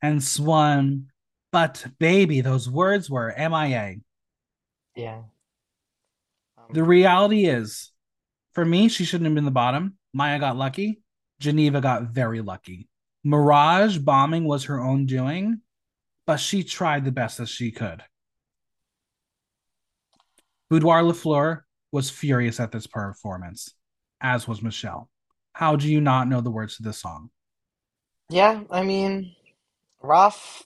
and 0.00 0.22
swung, 0.22 1.06
but 1.52 1.86
baby, 1.98 2.40
those 2.40 2.68
words 2.68 3.10
were 3.10 3.34
MIA. 3.36 3.96
Yeah. 4.96 5.22
Um, 6.58 6.66
The 6.72 6.84
reality 6.84 7.46
is, 7.46 7.90
for 8.52 8.64
me, 8.64 8.88
she 8.88 9.04
shouldn't 9.04 9.26
have 9.26 9.34
been 9.34 9.44
the 9.44 9.50
bottom. 9.50 9.98
Mhi'ya 10.16 10.40
got 10.40 10.56
lucky. 10.56 11.02
Geneva 11.40 11.80
got 11.80 12.04
very 12.04 12.40
lucky. 12.40 12.88
Mirage 13.24 13.98
bombing 13.98 14.44
was 14.44 14.64
her 14.64 14.80
own 14.80 15.06
doing, 15.06 15.60
but 16.26 16.36
she 16.36 16.62
tried 16.62 17.04
the 17.04 17.12
best 17.12 17.38
that 17.38 17.48
she 17.48 17.70
could. 17.70 18.02
Boudoir 20.74 21.02
Lafleur 21.04 21.60
was 21.92 22.10
furious 22.10 22.58
at 22.58 22.72
this 22.72 22.88
performance, 22.88 23.74
as 24.20 24.48
was 24.48 24.60
Michelle. 24.60 25.08
How 25.52 25.76
do 25.76 25.88
you 25.88 26.00
not 26.00 26.26
know 26.26 26.40
the 26.40 26.50
words 26.50 26.76
to 26.78 26.82
this 26.82 26.98
song? 26.98 27.30
yeah, 28.28 28.62
I 28.72 28.82
mean, 28.82 29.36
rough. 30.02 30.64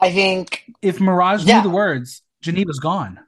I 0.00 0.10
think, 0.10 0.64
If 0.82 1.00
Mirage 1.00 1.44
yeah, 1.44 1.58
knew 1.58 1.62
the 1.62 1.70
words, 1.70 2.22
Geneva's 2.42 2.80
gone. 2.80 3.20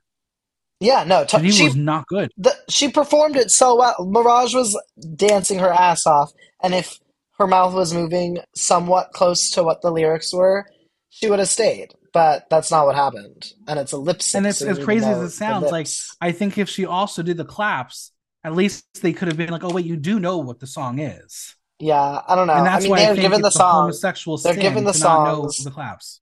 yeah, 0.80 1.04
no, 1.04 1.24
t 1.24 1.36
Geneva 1.36 1.54
she 1.54 1.62
was 1.62 1.76
not 1.76 2.08
good. 2.08 2.32
the, 2.36 2.52
she 2.68 2.88
performed 2.90 3.36
it 3.36 3.52
so 3.52 3.76
well. 3.76 3.94
Mirage 4.04 4.52
was 4.52 4.76
dancing 5.14 5.60
her 5.60 5.72
ass 5.72 6.08
off, 6.08 6.32
and 6.60 6.74
if 6.74 6.98
her 7.38 7.46
mouth 7.46 7.72
was 7.72 7.94
moving 7.94 8.38
somewhat 8.56 9.12
close 9.12 9.48
to 9.50 9.62
what 9.62 9.80
the 9.80 9.92
lyrics 9.92 10.34
were, 10.34 10.66
she 11.14 11.30
would 11.30 11.38
have 11.38 11.48
stayed. 11.48 11.94
But 12.12 12.48
that's 12.48 12.70
not 12.70 12.86
what 12.86 12.94
happened, 12.94 13.52
and 13.66 13.78
it's 13.78 13.90
a 13.92 13.96
lip 13.98 14.22
sync. 14.22 14.38
And 14.38 14.46
it's 14.46 14.58
so 14.60 14.68
as 14.68 14.78
crazy 14.78 15.06
as 15.06 15.20
it 15.20 15.30
sounds, 15.30 15.72
like. 15.72 15.88
I 16.20 16.30
think 16.30 16.58
if 16.58 16.68
she 16.68 16.86
also 16.86 17.22
did 17.22 17.36
the 17.36 17.44
claps, 17.44 18.12
at 18.44 18.54
least 18.54 18.84
they 19.02 19.12
could 19.12 19.26
have 19.28 19.36
been 19.36 19.50
like, 19.50 19.64
oh 19.64 19.72
wait, 19.72 19.84
you 19.84 19.96
do 19.96 20.20
know 20.20 20.38
what 20.38 20.60
the 20.60 20.66
song 20.66 21.00
is. 21.00 21.56
Yeah, 21.80 22.20
I 22.28 22.36
don't 22.36 22.46
know. 22.46 22.54
And 22.54 22.68
I 22.68 22.72
that's 22.72 22.84
mean, 22.84 22.90
why 22.92 22.98
I 22.98 23.06
they're 23.06 23.16
given 23.16 23.42
the 23.42 23.50
song. 23.50 23.82
homosexual 23.82 24.38
They're 24.38 24.54
given 24.54 24.84
the 24.84 24.92
to 24.92 24.98
not 25.00 25.24
know 25.24 25.42
songs. 25.48 25.64
the 25.64 25.70
claps. 25.72 26.20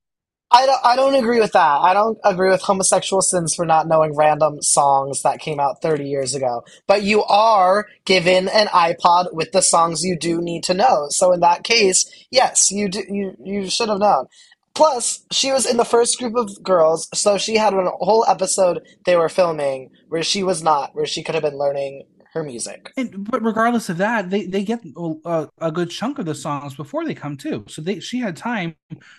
I 0.55 0.67
don't, 0.67 0.81
I 0.85 0.97
don't 0.97 1.15
agree 1.15 1.41
with 1.41 1.53
that. 1.53 1.81
I 1.81 1.95
don't 1.95 2.19
agree 2.25 2.51
with 2.51 2.61
homosexual 2.61 3.23
sins 3.23 3.55
for 3.55 3.65
not 3.65 3.89
knowing 3.89 4.15
random 4.15 4.61
songs 4.61 5.23
that 5.23 5.41
came 5.41 5.59
out 5.59 5.81
30 5.81 6.05
years 6.05 6.35
ago. 6.35 6.63
But 6.87 7.03
you 7.03 7.25
are 7.25 7.87
given 8.05 8.49
an 8.49 8.67
iPod 8.67 9.33
with 9.33 9.53
the 9.53 9.63
songs 9.63 10.05
you 10.05 10.15
do 10.19 10.43
need 10.43 10.63
to 10.65 10.75
know. 10.75 11.07
So 11.09 11.33
in 11.33 11.41
that 11.41 11.65
case, 11.65 12.05
yes, 12.31 12.71
you 12.71 12.89
do, 12.91 13.03
you 13.09 13.35
you 13.43 13.71
should 13.71 13.89
have 13.89 13.99
known. 13.99 14.27
Plus, 14.75 15.25
she 15.31 15.53
was 15.53 15.67
in 15.67 15.77
the 15.77 15.85
first 15.85 16.19
group 16.19 16.35
of 16.37 16.51
girls, 16.63 17.09
so 17.15 17.37
she 17.37 17.57
had 17.57 17.75
a 17.75 17.91
whole 18.01 18.25
episode 18.27 18.81
they 19.05 19.17
were 19.17 19.29
filming 19.29 19.91
where 20.09 20.23
she 20.23 20.43
was 20.43 20.63
not, 20.63 20.95
where 20.95 21.07
she 21.07 21.23
could 21.23 21.35
have 21.35 21.43
been 21.43 21.59
learning 21.59 22.05
her 22.33 22.43
music. 22.43 22.91
And 22.97 23.31
but 23.31 23.43
regardless 23.43 23.89
of 23.91 23.99
that, 23.99 24.31
they 24.31 24.47
they 24.47 24.65
get 24.65 24.81
a, 24.97 25.49
a 25.59 25.71
good 25.71 25.91
chunk 25.91 26.19
of 26.19 26.25
the 26.27 26.35
songs 26.35 26.75
before 26.75 27.05
they 27.05 27.15
come 27.15 27.37
too. 27.37 27.65
So 27.69 27.83
they 27.83 28.01
she 28.01 28.21
had 28.21 28.37
time 28.37 28.75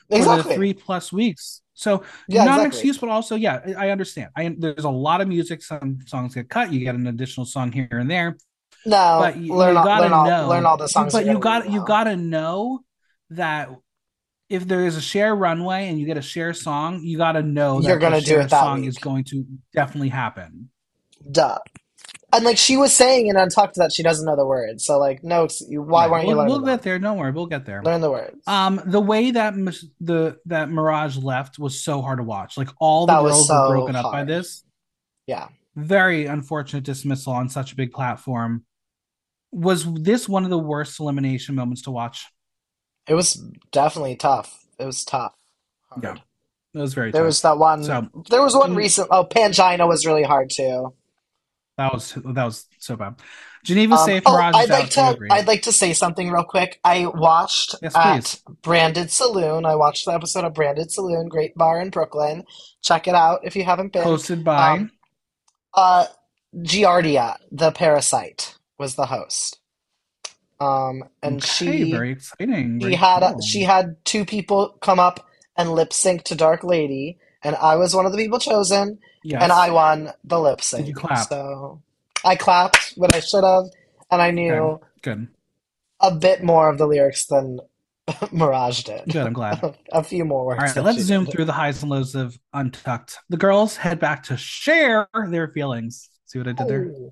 for 0.10 0.26
the 0.38 0.44
three 0.44 0.74
plus 0.74 1.14
weeks. 1.14 1.62
So 1.76 2.04
Yeah, 2.28 2.46
not 2.46 2.60
an 2.60 2.66
excuse, 2.66 2.98
but 2.98 3.10
also 3.10 3.36
yeah, 3.36 3.60
I 3.78 3.88
I 3.88 3.90
understand. 3.92 4.30
I 4.36 4.56
there's 4.58 4.86
a 4.86 4.90
lot 4.90 5.22
of 5.22 5.28
music. 5.28 5.62
Some 5.62 6.00
songs 6.06 6.34
get 6.34 6.50
cut. 6.50 6.72
You 6.74 6.80
get 6.80 6.96
an 6.96 7.08
additional 7.08 7.46
song 7.46 7.72
here 7.72 7.88
and 7.92 8.10
there, 8.10 8.38
No, 8.86 9.18
but 9.20 9.38
you, 9.38 9.54
learn 9.54 9.74
you 9.74 9.80
all, 9.80 9.86
gotta 9.86 10.04
learn 10.04 10.14
all, 10.14 10.26
know. 10.26 10.50
learn 10.50 10.66
all 10.66 10.78
the 10.78 10.88
songs 10.88 11.14
but 11.14 11.26
you 11.26 11.40
got 11.40 11.70
you 11.70 11.84
gotta 11.86 12.16
know 12.16 12.82
that 13.30 13.70
if 14.54 14.68
there 14.68 14.86
is 14.86 14.96
a 14.96 15.02
share 15.02 15.36
runway 15.36 15.88
and 15.88 16.00
you 16.00 16.06
get 16.06 16.16
a 16.16 16.22
share 16.22 16.54
song, 16.54 17.02
you 17.04 17.18
gotta 17.18 17.42
know 17.42 17.82
that 17.82 17.88
You're 17.88 17.98
the 17.98 18.02
gonna 18.02 18.22
do 18.22 18.36
it 18.40 18.52
that 18.52 18.52
song 18.52 18.84
is 18.84 19.00
going 19.00 19.24
to 19.26 19.44
definitely 19.74 20.10
happen. 20.10 20.70
Duh. 21.32 21.58
And 22.32 22.46
like 22.46 22.60
she 22.60 22.78
was 22.78 22.96
saying 22.96 23.28
in 23.28 23.36
Untucked 23.36 23.76
that 23.78 23.92
she 23.92 24.04
doesn't 24.04 24.28
know 24.28 24.36
the 24.36 24.46
words. 24.46 24.86
So 24.86 25.00
like, 25.00 25.24
no, 25.24 25.48
you, 25.68 25.82
why 25.82 26.06
Yeah, 26.06 26.12
weren't 26.12 26.24
you 26.24 26.28
we'll 26.28 26.38
learning 26.38 26.52
we'll 26.54 26.66
get 26.66 26.84
there. 26.84 27.00
Don't 27.00 27.18
worry, 27.18 27.32
we'll 27.32 27.48
get 27.48 27.66
there. 27.66 27.82
Learn 27.82 28.02
the 28.02 28.12
words. 28.12 28.44
Um, 28.46 28.80
the 28.86 29.00
way 29.00 29.32
that 29.32 29.56
the 30.00 30.38
that 30.46 30.70
Mirage 30.70 31.18
left 31.18 31.58
was 31.58 31.84
so 31.84 32.04
hard 32.04 32.20
to 32.20 32.24
watch. 32.24 32.56
Like 32.56 32.70
all 32.80 33.08
the 33.08 33.14
That 33.14 33.22
girls 33.24 33.50
were 33.50 33.56
so 33.56 33.70
broken 33.70 33.96
up 33.96 34.12
by 34.12 34.24
this. 34.24 34.64
Yeah. 35.26 35.48
Very 35.76 36.28
unfortunate 36.28 36.84
dismissal 36.84 37.34
on 37.34 37.50
such 37.50 37.72
a 37.72 37.76
big 37.76 37.92
platform. 37.92 38.66
Was 39.52 39.92
this 39.96 40.30
one 40.30 40.44
of 40.44 40.52
the 40.52 40.60
worst 40.60 41.00
elimination 41.00 41.56
moments 41.56 41.82
to 41.84 41.92
watch? 41.92 42.28
It 43.08 43.14
was 43.16 43.34
definitely 43.72 44.16
tough. 44.16 44.66
It 44.80 44.86
was 44.86 45.04
tough. 45.04 45.34
Yeah, 46.02 46.10
Hard. 46.10 46.22
it 46.74 46.80
was 46.80 46.94
very 46.94 47.12
There 47.12 47.22
tough. 47.22 47.28
was 47.28 47.42
that 47.42 47.58
one. 47.58 47.84
So 47.84 48.08
There 48.30 48.42
was 48.42 48.56
one 48.56 48.76
recent. 48.76 49.08
Oh, 49.12 49.26
Pangina 49.26 49.88
was 49.88 50.06
really 50.06 50.24
hard 50.24 50.50
too. 50.50 50.94
that 51.78 51.94
was 51.94 52.14
that 52.24 52.46
was 52.46 52.66
so 52.80 52.96
bad. 52.96 53.16
Geneva 53.64 53.96
Um, 53.96 54.06
safe. 54.06 54.24
oh, 54.26 54.36
I'd 54.36 54.70
like 54.70 54.98
out. 54.98 55.14
Do 55.16 55.24
you 55.24 55.30
to. 55.30 55.34
I'd 55.34 55.48
like 55.48 55.62
to 55.64 55.72
say 55.72 55.94
something 55.94 56.30
real 56.30 56.44
quick. 56.44 56.80
I 56.84 57.06
watched 57.06 57.76
Yes, 57.82 57.96
at. 57.96 58.42
Branded 58.62 59.10
Saloon. 59.10 59.66
I 59.66 59.76
watched 59.76 60.06
the 60.06 60.12
episode 60.14 60.44
of 60.44 60.54
Branded 60.54 60.92
Saloon, 60.92 61.30
great 61.30 61.56
bar 61.56 61.80
in 61.80 61.90
Brooklyn. 61.90 62.44
Check 62.82 63.08
it 63.08 63.16
out 63.16 63.40
if 63.46 63.56
you 63.56 63.64
haven't 63.64 63.94
been. 63.94 64.04
Hosted 64.04 64.44
by 64.44 64.72
Um, 64.72 64.92
uh, 65.74 66.08
Giardia, 66.58 67.38
the 67.52 67.72
parasite, 67.72 68.58
was 68.78 68.96
the 68.96 69.06
host. 69.06 69.60
Um, 70.64 71.04
and 71.22 71.38
okay, 71.38 71.48
she 71.48 71.92
very 71.92 72.12
exciting. 72.12 72.80
she 72.80 72.84
Very 72.84 72.96
had 72.96 73.20
cool. 73.32 73.42
she 73.42 73.62
had 73.64 73.98
two 74.06 74.26
people 74.26 74.78
come 74.82 75.00
up 75.00 75.28
and 75.58 75.72
lip 75.74 75.92
sync 75.94 76.24
to 76.26 76.36
Dark 76.36 76.64
Lady, 76.64 77.18
and 77.44 77.56
I 77.56 77.76
was 77.76 77.96
one 77.96 78.06
of 78.06 78.12
the 78.12 78.18
people 78.18 78.40
chosen, 78.40 79.00
Yes. 79.24 79.42
and 79.44 79.52
I 79.52 79.70
won 79.72 80.14
the 80.24 80.40
lip 80.40 80.58
Did 80.60 80.64
sync. 80.66 80.88
you 80.88 80.94
clap? 80.96 81.28
So 81.28 81.82
I 82.26 82.36
clapped 82.36 82.94
when 82.96 83.14
I 83.14 83.20
should 83.20 83.44
have, 83.44 83.66
and 84.12 84.22
I 84.22 84.28
Okay. 84.28 84.36
knew 84.36 84.80
Good. 85.02 85.28
a 86.00 86.12
bit 86.16 86.44
more 86.44 86.70
of 86.70 86.78
the 86.78 86.88
lyrics 86.88 87.26
than 87.26 87.60
Mirage 88.32 88.84
did. 88.84 89.06
Good. 89.12 89.26
I'm 89.28 89.34
glad. 89.34 89.78
A 89.92 90.04
few 90.04 90.26
more 90.26 90.46
words. 90.46 90.60
All 90.60 90.84
right, 90.84 90.84
let's 90.84 91.00
zoom 91.04 91.26
did. 91.26 91.32
through 91.32 91.46
the 91.46 91.54
highs 91.54 91.82
and 91.82 91.90
lows 91.92 92.16
of 92.16 92.38
Untucked. 92.54 93.18
The 93.30 93.38
girls 93.38 93.78
head 93.78 94.00
back 94.00 94.24
to 94.24 94.38
share 94.38 95.08
their 95.30 95.48
feelings. 95.50 96.10
See 96.26 96.40
what 96.40 96.48
I 96.48 96.52
did 96.54 96.68
there? 96.68 96.92
Oh. 96.96 97.12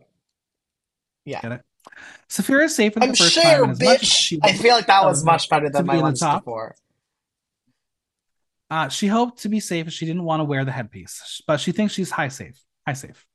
Get 1.26 1.64
it? 2.02 2.32
Sapphira 2.32 2.66
is 2.66 2.76
safe 2.76 2.94
for 2.94 3.00
the 3.00 3.08
I'm 3.08 3.16
first 3.16 3.34
sure, 3.34 3.44
time, 3.44 3.64
and 3.64 3.80
much 3.80 4.02
as 4.04 4.10
bitch. 4.10 4.40
I 4.44 4.54
feel 4.54 4.74
like 4.74 4.88
that 4.88 5.04
was 5.04 5.24
much 5.24 5.50
better 5.50 5.70
than 5.70 5.84
be 5.84 5.88
my 5.88 6.02
ones 6.02 6.20
top. 6.20 6.44
before. 6.44 6.76
Uh, 8.70 8.88
she 8.88 9.08
hoped 9.08 9.42
to 9.42 9.50
be 9.50 9.60
safe 9.60 9.88
as 9.88 9.94
she 9.94 10.06
didn't 10.06 10.24
want 10.24 10.40
to 10.40 10.46
wear 10.46 10.64
the 10.64 10.72
headpiece, 10.72 11.42
but 11.46 11.60
she 11.60 11.74
thinks 11.74 11.94
she's 11.94 12.10
high 12.10 12.30
safe. 12.30 12.58
High 12.88 12.94
safe. 12.94 13.26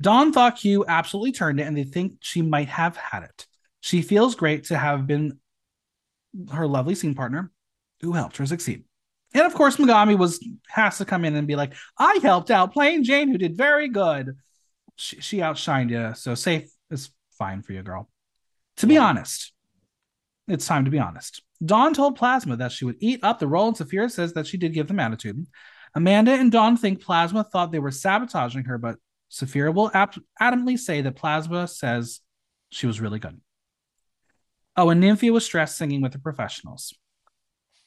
Dawn 0.00 0.32
thought 0.32 0.56
Q 0.56 0.84
absolutely 0.86 1.32
turned 1.32 1.60
it, 1.60 1.66
and 1.66 1.76
they 1.76 1.84
think 1.84 2.14
she 2.20 2.42
might 2.42 2.68
have 2.68 2.96
had 2.96 3.22
it. 3.22 3.46
She 3.80 4.02
feels 4.02 4.34
great 4.34 4.64
to 4.64 4.76
have 4.76 5.06
been 5.06 5.38
her 6.52 6.66
lovely 6.66 6.94
scene 6.94 7.14
partner 7.14 7.52
who 8.00 8.12
helped 8.12 8.36
her 8.38 8.46
succeed. 8.46 8.84
And 9.32 9.46
of 9.46 9.54
course, 9.54 9.76
Megami 9.76 10.18
was 10.18 10.44
has 10.68 10.98
to 10.98 11.04
come 11.04 11.24
in 11.24 11.36
and 11.36 11.46
be 11.46 11.56
like, 11.56 11.74
"I 11.98 12.18
helped 12.22 12.50
out 12.50 12.72
Plane 12.72 13.04
Jane, 13.04 13.28
who 13.28 13.38
did 13.38 13.56
very 13.56 13.88
good. 13.88 14.36
She, 14.96 15.20
she 15.20 15.36
outshined 15.38 15.90
you, 15.90 16.14
so 16.14 16.34
safe 16.34 16.70
is 16.90 17.10
fine 17.36 17.62
for 17.62 17.72
you, 17.72 17.82
girl." 17.82 18.08
To 18.78 18.86
be 18.86 18.98
honest, 18.98 19.52
it's 20.48 20.66
time 20.66 20.84
to 20.84 20.90
be 20.90 20.98
honest. 20.98 21.42
Dawn 21.64 21.94
told 21.94 22.16
Plasma 22.16 22.56
that 22.56 22.72
she 22.72 22.84
would 22.84 22.96
eat 23.00 23.20
up 23.22 23.38
the 23.38 23.48
role, 23.48 23.68
and 23.68 23.76
Sapphira 23.76 24.10
says 24.10 24.34
that 24.34 24.46
she 24.46 24.58
did 24.58 24.74
give 24.74 24.88
them 24.88 25.00
attitude. 25.00 25.46
Amanda 25.94 26.32
and 26.32 26.52
Dawn 26.52 26.76
think 26.76 27.00
Plasma 27.00 27.42
thought 27.44 27.72
they 27.72 27.78
were 27.78 27.90
sabotaging 27.90 28.64
her, 28.64 28.76
but 28.76 28.98
Sapphira 29.28 29.72
will 29.72 29.90
adamantly 29.90 30.78
say 30.78 31.00
that 31.00 31.16
Plasma 31.16 31.66
says 31.66 32.20
she 32.70 32.86
was 32.86 33.00
really 33.00 33.18
good. 33.18 33.40
Oh, 34.76 34.90
and 34.90 35.02
Nymphia 35.02 35.32
was 35.32 35.44
stressed 35.46 35.78
singing 35.78 36.02
with 36.02 36.12
the 36.12 36.18
professionals. 36.18 36.92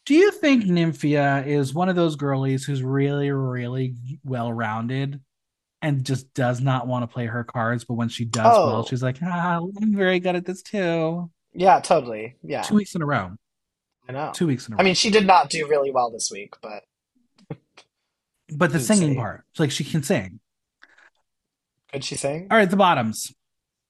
Do 0.06 0.16
you 0.16 0.32
think 0.32 0.64
Nymphia 0.64 1.46
is 1.46 1.72
one 1.72 1.88
of 1.88 1.96
those 1.96 2.16
girlies 2.16 2.66
who's 2.66 2.82
really, 2.82 3.30
really 3.30 3.96
well 4.24 4.52
rounded 4.52 5.22
and 5.82 6.04
just 6.06 6.34
does 6.34 6.60
not 6.62 6.88
want 6.88 7.04
to 7.04 7.08
play 7.14 7.26
her 7.26 7.44
cards, 7.44 7.86
but 7.86 7.94
when 7.96 8.10
she 8.10 8.26
does 8.26 8.52
Oh. 8.56 8.68
well, 8.68 8.86
she's 8.86 9.02
like, 9.04 9.18
ah, 9.24 9.60
I'm 9.82 9.96
very 9.96 10.20
good 10.20 10.36
at 10.36 10.46
this 10.46 10.62
too. 10.62 11.30
Yeah, 11.54 11.80
totally. 11.80 12.36
Yeah, 12.44 12.62
Two 12.64 12.76
weeks 12.76 12.96
in 12.96 13.02
a 13.02 13.06
row. 13.06 13.32
I 14.08 14.12
know. 14.12 14.32
Two 14.34 14.48
weeks 14.48 14.68
in 14.68 14.74
a 14.74 14.76
row. 14.76 14.82
I 14.82 14.84
mean, 14.84 14.96
she 14.96 15.10
did 15.10 15.26
not 15.26 15.50
do 15.50 15.68
really 15.68 15.92
well 15.92 16.12
this 16.12 16.30
week, 16.32 16.56
but 16.62 16.84
but 18.56 18.72
the 18.72 18.80
singing 18.80 19.14
say- 19.14 19.16
part, 19.18 19.44
like 19.58 19.72
she 19.72 19.84
can 19.84 20.04
sing. 20.04 20.40
could 21.92 22.04
she 22.04 22.16
sing? 22.16 22.48
All 22.52 22.58
right, 22.58 22.70
the 22.70 22.76
bottoms. 22.78 23.34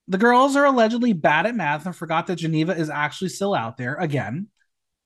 The 0.08 0.18
girls 0.18 0.56
are 0.56 0.66
allegedly 0.66 1.14
bad 1.14 1.46
at 1.46 1.56
math 1.56 1.86
and 1.86 1.96
forgot 1.96 2.28
that 2.28 2.38
Geneva 2.38 2.76
is 2.76 2.90
actually 2.90 3.30
still 3.30 3.54
out 3.54 3.78
there 3.78 3.96
again, 3.96 4.48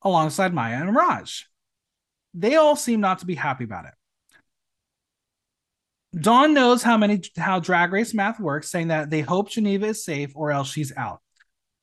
alongside 0.01 0.53
Mhi'ya 0.53 0.81
and 0.81 0.95
Raj. 0.95 1.47
They 2.33 2.55
all 2.55 2.75
seem 2.77 3.01
not 3.01 3.19
to 3.19 3.25
be 3.25 3.35
happy 3.35 3.65
about 3.65 3.85
it. 3.85 3.93
Dawn 6.15 6.53
knows 6.53 6.83
how 6.83 6.97
many 6.97 7.21
how 7.37 7.59
drag 7.59 7.91
race 7.91 8.13
math 8.13 8.39
works, 8.39 8.69
saying 8.69 8.89
that 8.89 9.09
they 9.09 9.21
hope 9.21 9.49
Geneva 9.49 9.87
is 9.87 10.05
safe 10.05 10.31
or 10.35 10.51
else 10.51 10.71
she's 10.71 10.95
out. 10.95 11.21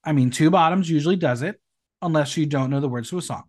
I 0.05 0.13
mean, 0.13 0.31
two 0.31 0.51
bottoms 0.51 0.89
usually 0.89 1.17
does 1.17 1.43
it, 1.43 1.61
unless 2.01 2.37
you 2.37 2.47
don't 2.47 2.71
know 2.71 2.81
the 2.81 2.89
words 2.89 3.11
to 3.11 3.19
a 3.19 3.23
song. 3.23 3.45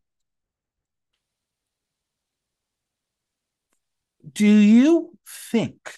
Do 4.33 4.47
you 4.47 5.17
think 5.27 5.95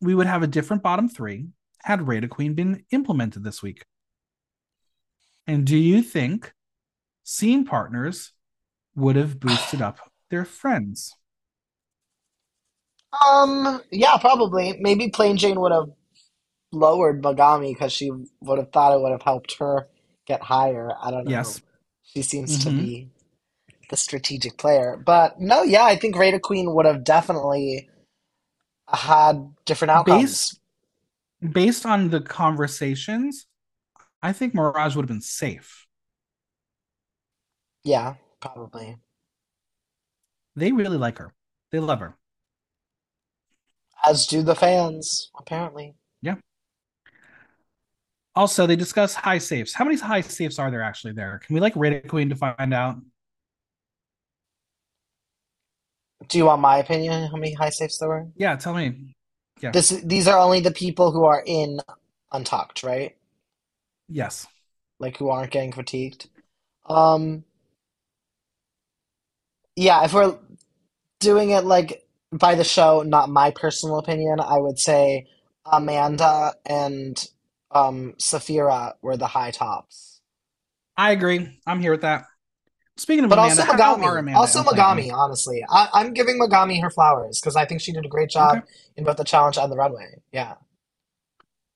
we 0.00 0.14
would 0.14 0.26
have 0.26 0.42
a 0.42 0.48
different 0.48 0.82
bottom 0.82 1.08
three 1.08 1.46
had 1.82 2.06
Rate-a-Queen 2.06 2.54
been 2.54 2.84
implemented 2.90 3.44
this 3.44 3.62
week? 3.62 3.84
And 5.46 5.64
do 5.64 5.76
you 5.76 6.02
think 6.02 6.52
scene 7.24 7.64
partners 7.64 8.32
would 8.94 9.16
have 9.16 9.40
boosted 9.40 9.80
up 9.82 9.98
their 10.30 10.44
friends? 10.44 11.14
Um, 13.26 13.82
yeah, 13.90 14.16
probably. 14.18 14.76
Maybe 14.80 15.10
Plane 15.10 15.36
Jane 15.36 15.60
would 15.60 15.72
have 15.72 15.90
lowered 16.72 17.22
Megami 17.22 17.74
because 17.74 17.92
she 17.92 18.10
would 18.40 18.58
have 18.58 18.72
thought 18.72 18.94
it 18.94 19.02
would 19.02 19.12
have 19.12 19.22
helped 19.22 19.56
her 19.58 19.88
get 20.26 20.42
higher. 20.42 20.92
I 21.00 21.10
don't 21.10 21.26
know. 21.26 21.56
Yes. 21.56 21.62
She 22.04 22.22
seems 22.22 22.58
to 22.58 22.70
Mhm. 22.70 22.72
be 22.72 23.10
the 23.90 23.96
strategic 23.96 24.58
player. 24.58 24.96
But 25.04 25.40
no, 25.40 25.62
yeah, 25.62 25.84
I 25.84 25.96
think 25.96 26.16
Rate-a-Queen 26.16 26.74
would 26.74 26.86
have 26.86 27.04
definitely 27.04 27.90
had 28.88 29.54
different 29.64 29.90
outcomes. 29.90 30.46
Based 30.46 30.60
based 31.52 31.86
on 31.86 32.10
the 32.10 32.20
conversations, 32.20 33.46
I 34.22 34.32
think 34.32 34.54
Mirage 34.54 34.96
would 34.96 35.04
have 35.04 35.08
been 35.08 35.20
safe. 35.22 35.86
Yeah, 37.84 38.16
probably. 38.40 38.98
They 40.56 40.72
really 40.72 40.96
like 40.96 41.18
her. 41.18 41.34
They 41.72 41.78
love 41.78 42.00
her. 42.00 42.16
As 44.04 44.26
do 44.26 44.42
the 44.42 44.54
fans, 44.54 45.30
apparently. 45.38 45.94
Yeah. 46.22 46.36
Also, 48.34 48.66
they 48.66 48.76
discuss 48.76 49.14
high 49.14 49.38
safes. 49.38 49.74
How 49.74 49.84
many 49.84 49.96
high 49.96 50.22
safes 50.22 50.58
are 50.58 50.70
there 50.70 50.82
actually 50.82 51.12
there? 51.12 51.40
Can 51.44 51.54
we 51.54 51.60
like 51.60 51.74
Rate-a-Queen 51.76 52.28
to 52.30 52.36
find 52.36 52.74
out? 52.74 52.96
Do 56.28 56.38
you 56.38 56.46
want 56.46 56.60
my 56.60 56.78
opinion 56.78 57.30
how 57.30 57.36
many 57.36 57.52
high 57.52 57.70
safes 57.70 57.98
there 57.98 58.08
were? 58.08 58.28
Yeah, 58.36 58.56
tell 58.56 58.74
me. 58.74 59.14
Yeah. 59.60 59.70
This 59.70 59.90
these 60.04 60.26
are 60.28 60.38
only 60.38 60.60
the 60.60 60.70
people 60.70 61.12
who 61.12 61.24
are 61.24 61.42
in 61.44 61.80
Untucked, 62.32 62.82
right? 62.82 63.16
Yes. 64.08 64.46
Like 64.98 65.16
who 65.16 65.28
aren't 65.28 65.50
getting 65.50 65.72
critiqued. 65.72 66.28
Um 66.86 67.44
yeah, 69.76 70.04
if 70.04 70.12
we're 70.12 70.36
doing 71.20 71.50
it 71.50 71.64
like 71.64 72.01
by 72.32 72.54
the 72.54 72.64
show, 72.64 73.02
not 73.02 73.28
my 73.28 73.50
personal 73.50 73.98
opinion, 73.98 74.40
I 74.40 74.58
would 74.58 74.78
say 74.78 75.26
Amanda 75.70 76.54
and 76.66 77.16
um 77.70 78.14
Sapphira 78.18 78.94
were 79.02 79.16
the 79.16 79.26
high 79.26 79.50
tops. 79.50 80.20
I 80.96 81.12
agree. 81.12 81.58
I'm 81.66 81.80
here 81.80 81.90
with 81.92 82.02
that. 82.02 82.24
Speaking 82.98 83.24
of 83.24 83.30
But 83.30 83.38
Amanda, 83.38 83.62
also 83.62 83.72
Megami. 83.72 84.18
Amanda 84.18 84.38
Also? 84.38 84.62
Megami, 84.62 85.12
honestly. 85.12 85.64
I, 85.70 85.88
I'm 85.94 86.12
giving 86.12 86.38
Megami 86.38 86.80
her 86.82 86.90
flowers 86.90 87.40
because 87.40 87.56
I 87.56 87.64
think 87.64 87.80
she 87.80 87.92
did 87.92 88.04
a 88.04 88.08
great 88.08 88.28
job 88.28 88.58
Okay. 88.58 88.66
in 88.96 89.04
both 89.04 89.16
the 89.16 89.24
challenge 89.24 89.56
and 89.56 89.72
the 89.72 89.76
runway. 89.76 90.20
Yeah. 90.30 90.54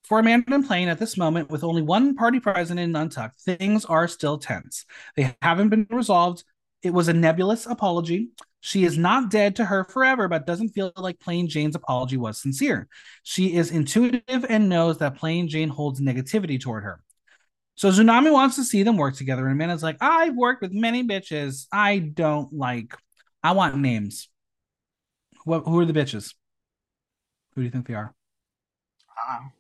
For 0.05 0.19
Amanda 0.21 0.55
and 0.55 0.65
Plane, 0.67 0.89
at 0.89 0.99
this 0.99 1.17
moment, 1.17 1.51
with 1.51 1.65
only 1.65 1.83
one 1.83 2.15
party 2.15 2.39
present 2.39 2.79
in 2.79 2.95
Untucked, 2.95 3.41
things 3.41 3.85
are 3.87 4.07
still 4.07 4.39
tense. 4.39 4.85
They 5.17 5.35
haven't 5.43 5.71
been 5.71 5.87
resolved. 5.91 6.45
It 6.83 6.91
was 6.91 7.09
a 7.09 7.13
nebulous 7.13 7.67
apology. 7.67 8.29
She 8.61 8.85
is 8.85 8.99
not 8.99 9.31
dead 9.31 9.57
to 9.57 9.65
her 9.65 9.85
forever, 9.85 10.29
but 10.29 10.47
doesn't 10.47 10.71
feel 10.71 10.93
like 10.97 11.21
Plane 11.21 11.49
Jane's 11.49 11.77
apology 11.77 12.17
was 12.17 12.41
sincere. 12.41 12.89
She 13.23 13.55
is 13.55 13.71
intuitive 13.71 14.45
and 14.49 14.69
knows 14.69 14.99
that 14.99 15.17
Plane 15.17 15.49
Jane 15.49 15.69
holds 15.69 16.01
negativity 16.01 16.61
toward 16.61 16.85
her. 16.85 17.03
So 17.77 17.91
Xunami 17.91 18.33
wants 18.33 18.57
to 18.57 18.65
see 18.65 18.83
them 18.83 18.97
work 18.97 19.17
together, 19.17 19.45
and 19.47 19.53
Amanda's 19.53 19.83
like, 19.83 19.99
I've 20.01 20.35
worked 20.35 20.63
with 20.63 20.73
many 20.73 21.05
bitches. 21.05 21.67
I 21.71 21.99
don't 21.99 22.53
like. 22.53 22.97
I 23.43 23.53
want 23.53 23.77
names. 23.77 24.29
What? 25.45 25.65
Who 25.65 25.79
are 25.79 25.85
the 25.85 25.93
bitches? 25.93 26.35
Who 27.55 27.61
do 27.61 27.65
you 27.67 27.71
think 27.71 27.87
they 27.87 27.95
are? 27.95 28.15
I. 29.17 29.51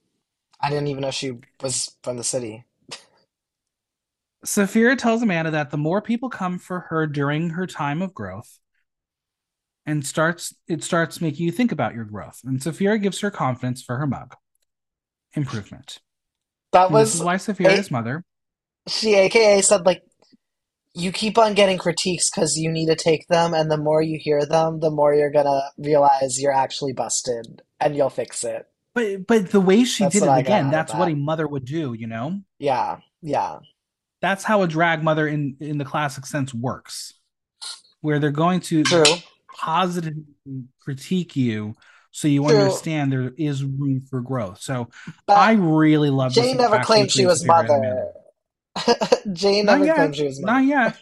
I 0.59 0.71
didn't 0.71 0.89
even 0.89 1.03
know 1.03 1.11
she 1.11 1.33
was 1.63 1.97
from 2.03 2.17
the 2.17 2.25
city. 2.25 2.65
Sapphira 4.47 4.97
tells 4.97 5.23
Amanda 5.23 5.51
that 5.51 5.70
the 5.70 5.77
more 5.77 6.01
people 6.01 6.31
come 6.31 6.59
for 6.59 6.81
her 6.89 7.06
during 7.06 7.51
her 7.51 7.66
time 7.66 8.01
of 8.01 8.14
growth, 8.14 8.59
and 9.85 10.06
starts 10.06 10.55
it 10.68 10.82
starts 10.85 11.20
making 11.20 11.44
you 11.47 11.52
think 11.52 11.73
about 11.73 11.94
your 11.94 12.05
growth. 12.05 12.40
And 12.44 12.62
Sapphira 12.62 12.98
gives 12.98 13.20
her 13.20 13.31
confidence 13.31 13.82
for 13.82 13.97
her 13.98 14.06
mug. 14.06 14.35
Improvement. 15.35 15.98
That 16.73 16.86
And 16.86 16.97
this 16.97 17.14
is 17.14 17.20
was 17.20 17.27
why 17.27 17.36
Sapphira's 17.36 17.90
a- 17.90 17.93
mother. 17.93 18.24
she 18.89 19.14
AKA 19.14 19.62
said 19.62 19.85
like 19.85 20.02
you 20.94 21.12
keep 21.12 21.36
on 21.39 21.55
getting 21.55 21.77
critiques 21.77 22.31
because 22.31 22.56
you 22.56 22.70
need 22.70 22.86
to 22.86 22.94
take 22.97 23.27
them 23.28 23.52
and 23.52 23.70
the 23.70 23.77
more 23.77 24.01
you 24.01 24.18
hear 24.18 24.47
them 24.47 24.81
the 24.81 24.90
more 24.90 25.14
you're 25.14 25.31
gonna 25.31 25.60
realize 25.77 26.40
you're 26.40 26.52
actually 26.52 26.93
busted 26.94 27.60
and 27.81 27.94
you'll 27.97 28.09
fix 28.09 28.44
it 28.44 28.64
But 28.94 29.27
but 29.27 29.51
the 29.51 29.60
way 29.60 29.85
she 29.85 30.05
That's 30.05 30.14
did 30.14 30.23
it 30.23 30.27
what 30.28 30.39
again, 30.40 30.70
that's 30.70 30.94
what 30.94 31.06
that. 31.06 31.12
a 31.12 31.16
mother 31.16 31.47
would 31.47 31.64
do, 31.66 31.93
you 31.93 32.06
know? 32.06 32.40
yeah 32.59 32.98
yeah 33.20 33.59
That's 34.21 34.45
how 34.45 34.63
a 34.63 34.69
drag 34.69 35.03
mother 35.03 35.27
in 35.27 35.57
in 35.61 35.79
the 35.79 35.85
classic 35.85 36.27
sense 36.27 36.53
works. 36.55 37.15
Where 38.01 38.19
they're 38.19 38.31
going 38.31 38.61
to 38.61 38.85
true 38.85 39.05
positively 39.57 40.25
critique 40.81 41.35
you 41.35 41.75
so 42.11 42.29
you 42.29 42.43
True. 42.47 42.57
understand 42.57 43.13
there 43.13 43.33
is 43.37 43.65
room 43.65 44.03
for 44.09 44.21
growth. 44.21 44.61
So 44.61 44.89
but 45.27 45.37
I 45.37 45.53
really 45.53 46.11
love 46.11 46.35
this 46.35 46.45
Jane 46.45 46.57
never 46.57 46.79
claimed 46.81 47.11
she 47.11 47.27
was 47.27 47.43
Amanda. 47.45 48.13
mother 48.75 48.95
Jane 49.33 49.67
never 49.67 49.85
yet. 49.85 49.97
claimed 49.97 50.17
she 50.17 50.25
was 50.25 50.41
Not 50.41 50.65
yet. 50.65 50.97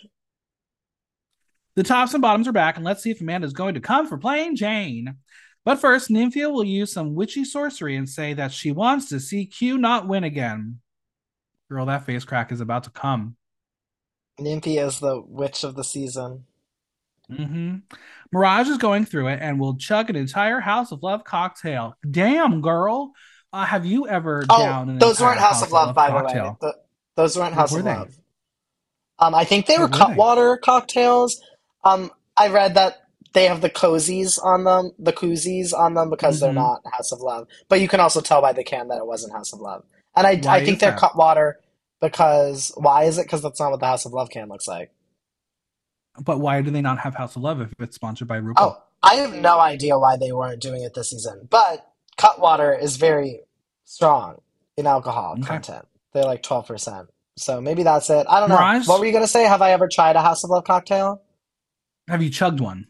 The 1.77 1.82
tops 1.82 2.15
and 2.15 2.23
bottoms 2.23 2.47
are 2.47 2.53
back, 2.53 2.77
and 2.77 2.85
let's 2.85 3.03
see 3.03 3.11
if 3.11 3.20
Amanda's 3.20 3.53
going 3.53 3.74
to 3.74 3.81
come 3.81 4.07
for 4.09 4.16
Plane 4.16 4.55
Jane. 4.55 5.16
But 5.65 5.81
first, 5.81 6.09
Nymphia 6.11 6.53
will 6.53 6.65
use 6.65 6.93
some 6.93 7.15
witchy 7.15 7.45
sorcery 7.45 7.97
and 7.97 8.09
say 8.09 8.35
that 8.35 8.53
she 8.53 8.70
wants 8.70 9.09
to 9.09 9.19
see 9.19 9.47
Q 9.47 9.78
not 9.78 10.07
win 10.07 10.24
again. 10.24 10.81
Girl, 11.74 11.86
that 11.86 12.06
face 12.06 12.22
crack 12.24 12.52
is 12.52 12.60
about 12.60 12.84
to 12.84 12.90
come. 12.90 13.34
Nymphia 14.40 14.86
is 14.86 15.01
the 15.01 15.20
witch 15.26 15.64
of 15.64 15.74
the 15.74 15.82
season. 15.82 16.44
Mm-hmm. 17.28 17.78
Mirage 18.30 18.68
is 18.68 18.78
going 18.78 19.06
through 19.06 19.26
it 19.26 19.40
and 19.42 19.59
will 19.59 19.74
chug 19.76 20.09
an 20.09 20.14
entire 20.14 20.60
House 20.60 20.92
of 20.92 21.02
Love 21.02 21.24
cocktail. 21.24 21.96
Damn, 22.09 22.60
girl. 22.60 23.10
Uh, 23.52 23.64
have 23.64 23.84
you 23.84 24.06
ever 24.06 24.44
Oh, 24.48 24.84
those 25.01 25.20
weren't 25.20 25.40
House 25.40 25.64
of 25.64 25.72
Love, 25.72 25.96
by 25.96 26.10
the 26.10 26.14
way. 26.14 26.22
cocktail? 26.22 26.59
Th- 26.60 26.74
those 27.16 27.36
weren't 27.36 27.55
House 27.55 27.72
were 27.72 27.80
of 27.80 27.84
they? 27.86 27.94
Love. 27.94 28.16
Um, 29.18 29.34
I 29.34 29.42
think 29.44 29.66
they 29.66 29.76
were 29.76 29.84
were 29.86 29.88
they? 29.90 29.98
Cutwater 29.98 30.56
cocktails. 30.59 31.42
Um, 31.82 32.12
I 32.36 32.51
read 32.51 32.74
that 32.74 32.98
they 33.32 33.46
have 33.46 33.62
the 33.62 33.70
cozies 33.70 34.38
on 34.40 34.62
them, 34.62 34.92
the 35.01 35.12
koozies 35.12 35.76
on 35.76 35.94
them 35.94 36.09
because 36.09 36.38
they're 36.38 36.52
Mhm. 36.52 36.55
not 36.55 36.82
House 36.92 37.10
of 37.10 37.18
Love. 37.20 37.48
But 37.68 37.80
you 37.80 37.88
can 37.88 37.98
also 37.98 38.20
tell 38.20 38.40
by 38.40 38.52
the 38.52 38.62
can 38.62 38.86
that 38.88 38.98
it 38.98 39.06
wasn't 39.06 39.32
House 39.32 39.52
of 39.52 39.59
Love. 39.59 39.82
And 40.14 40.24
I, 40.24 40.36
Why 40.36 40.59
I 40.59 40.64
think 40.64 40.78
they're 40.78 40.92
that? 40.92 41.01
Cutwater 41.01 41.59
because 42.05 42.70
why 42.76 43.05
is 43.05 43.16
it? 43.18 43.22
Because 43.24 43.40
that's 43.43 43.59
not 43.59 43.70
what 43.70 43.81
the 43.81 43.86
House 43.86 44.05
of 44.05 44.12
Love 44.12 44.28
can 44.28 44.48
looks 44.48 44.68
like. 44.68 44.90
But 46.22 46.39
why 46.39 46.60
do 46.60 46.70
they 46.70 46.82
not 46.82 46.98
have 47.01 47.14
House 47.14 47.35
of 47.35 47.43
Love 47.43 47.60
if 47.62 47.72
it's 47.78 47.97
sponsored 47.97 48.28
by 48.28 48.39
RuPaul? 48.40 48.55
Oh, 48.59 48.82
I 49.02 49.14
have 49.16 49.35
no 49.35 49.59
idea 49.59 49.98
why 49.98 50.16
they 50.16 50.31
weren't 50.31 50.60
doing 50.60 50.82
it 50.82 50.94
this 50.94 51.10
season. 51.10 51.48
But 51.51 51.90
Cutwater 52.18 52.74
is 52.74 52.98
very 52.98 53.40
strong 53.85 54.40
in 54.76 54.86
alcohol 54.86 55.32
Okay. 55.39 55.47
content. 55.47 55.86
They're 56.12 56.24
like 56.24 56.43
12%. 56.43 57.06
So 57.36 57.60
maybe 57.60 57.82
that's 57.82 58.10
it. 58.10 58.26
I 58.28 58.39
don't 58.39 58.48
know. 58.51 58.56
Mirage? 58.56 58.86
What 58.86 59.01
were 59.01 59.06
you 59.06 59.12
going 59.12 59.24
to 59.24 59.28
say? 59.28 59.44
Have 59.44 59.62
I 59.62 59.72
ever 59.72 59.89
tried 59.89 60.14
a 60.14 60.20
House 60.22 60.44
of 60.44 60.51
Love 60.51 60.64
cocktail? 60.64 61.22
Have 62.06 62.22
you 62.22 62.31
chugged 62.31 62.60
one? 62.60 62.85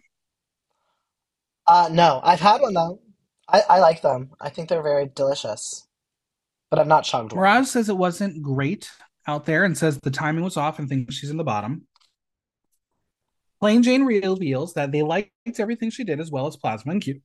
Uh, 1.67 1.89
no, 1.91 2.21
I've 2.23 2.41
had 2.41 2.61
one 2.61 2.75
though. 2.75 3.01
I, 3.49 3.63
I 3.69 3.79
like 3.79 4.03
them. 4.03 4.31
I 4.41 4.51
think 4.51 4.69
they're 4.69 4.83
very 4.83 5.07
delicious. 5.15 5.87
But 6.69 6.79
I've 6.79 6.87
not 6.89 7.05
chugged 7.05 7.33
one. 7.33 7.41
Mirage 7.41 7.69
says 7.69 7.89
it 7.89 7.97
wasn't 7.97 8.43
great 8.43 8.91
out 9.27 9.45
there 9.47 9.65
and 9.65 9.77
says 9.77 9.99
the 9.99 10.11
timing 10.11 10.45
was 10.45 10.57
off 10.57 10.79
and 10.79 10.89
thinks 10.89 11.15
she's 11.15 11.31
in 11.31 11.37
the 11.37 11.45
bottom. 11.45 11.87
Plane 13.61 13.83
Jane 13.83 14.05
reveals 14.05 14.75
that 14.75 14.93
they 14.93 15.03
liked 15.03 15.31
everything 15.59 15.91
she 15.91 16.05
did 16.05 16.21
as 16.21 16.31
well 16.31 16.47
as 16.47 16.57
Plasma 16.57 16.93
and 16.93 17.03
Q. 17.03 17.21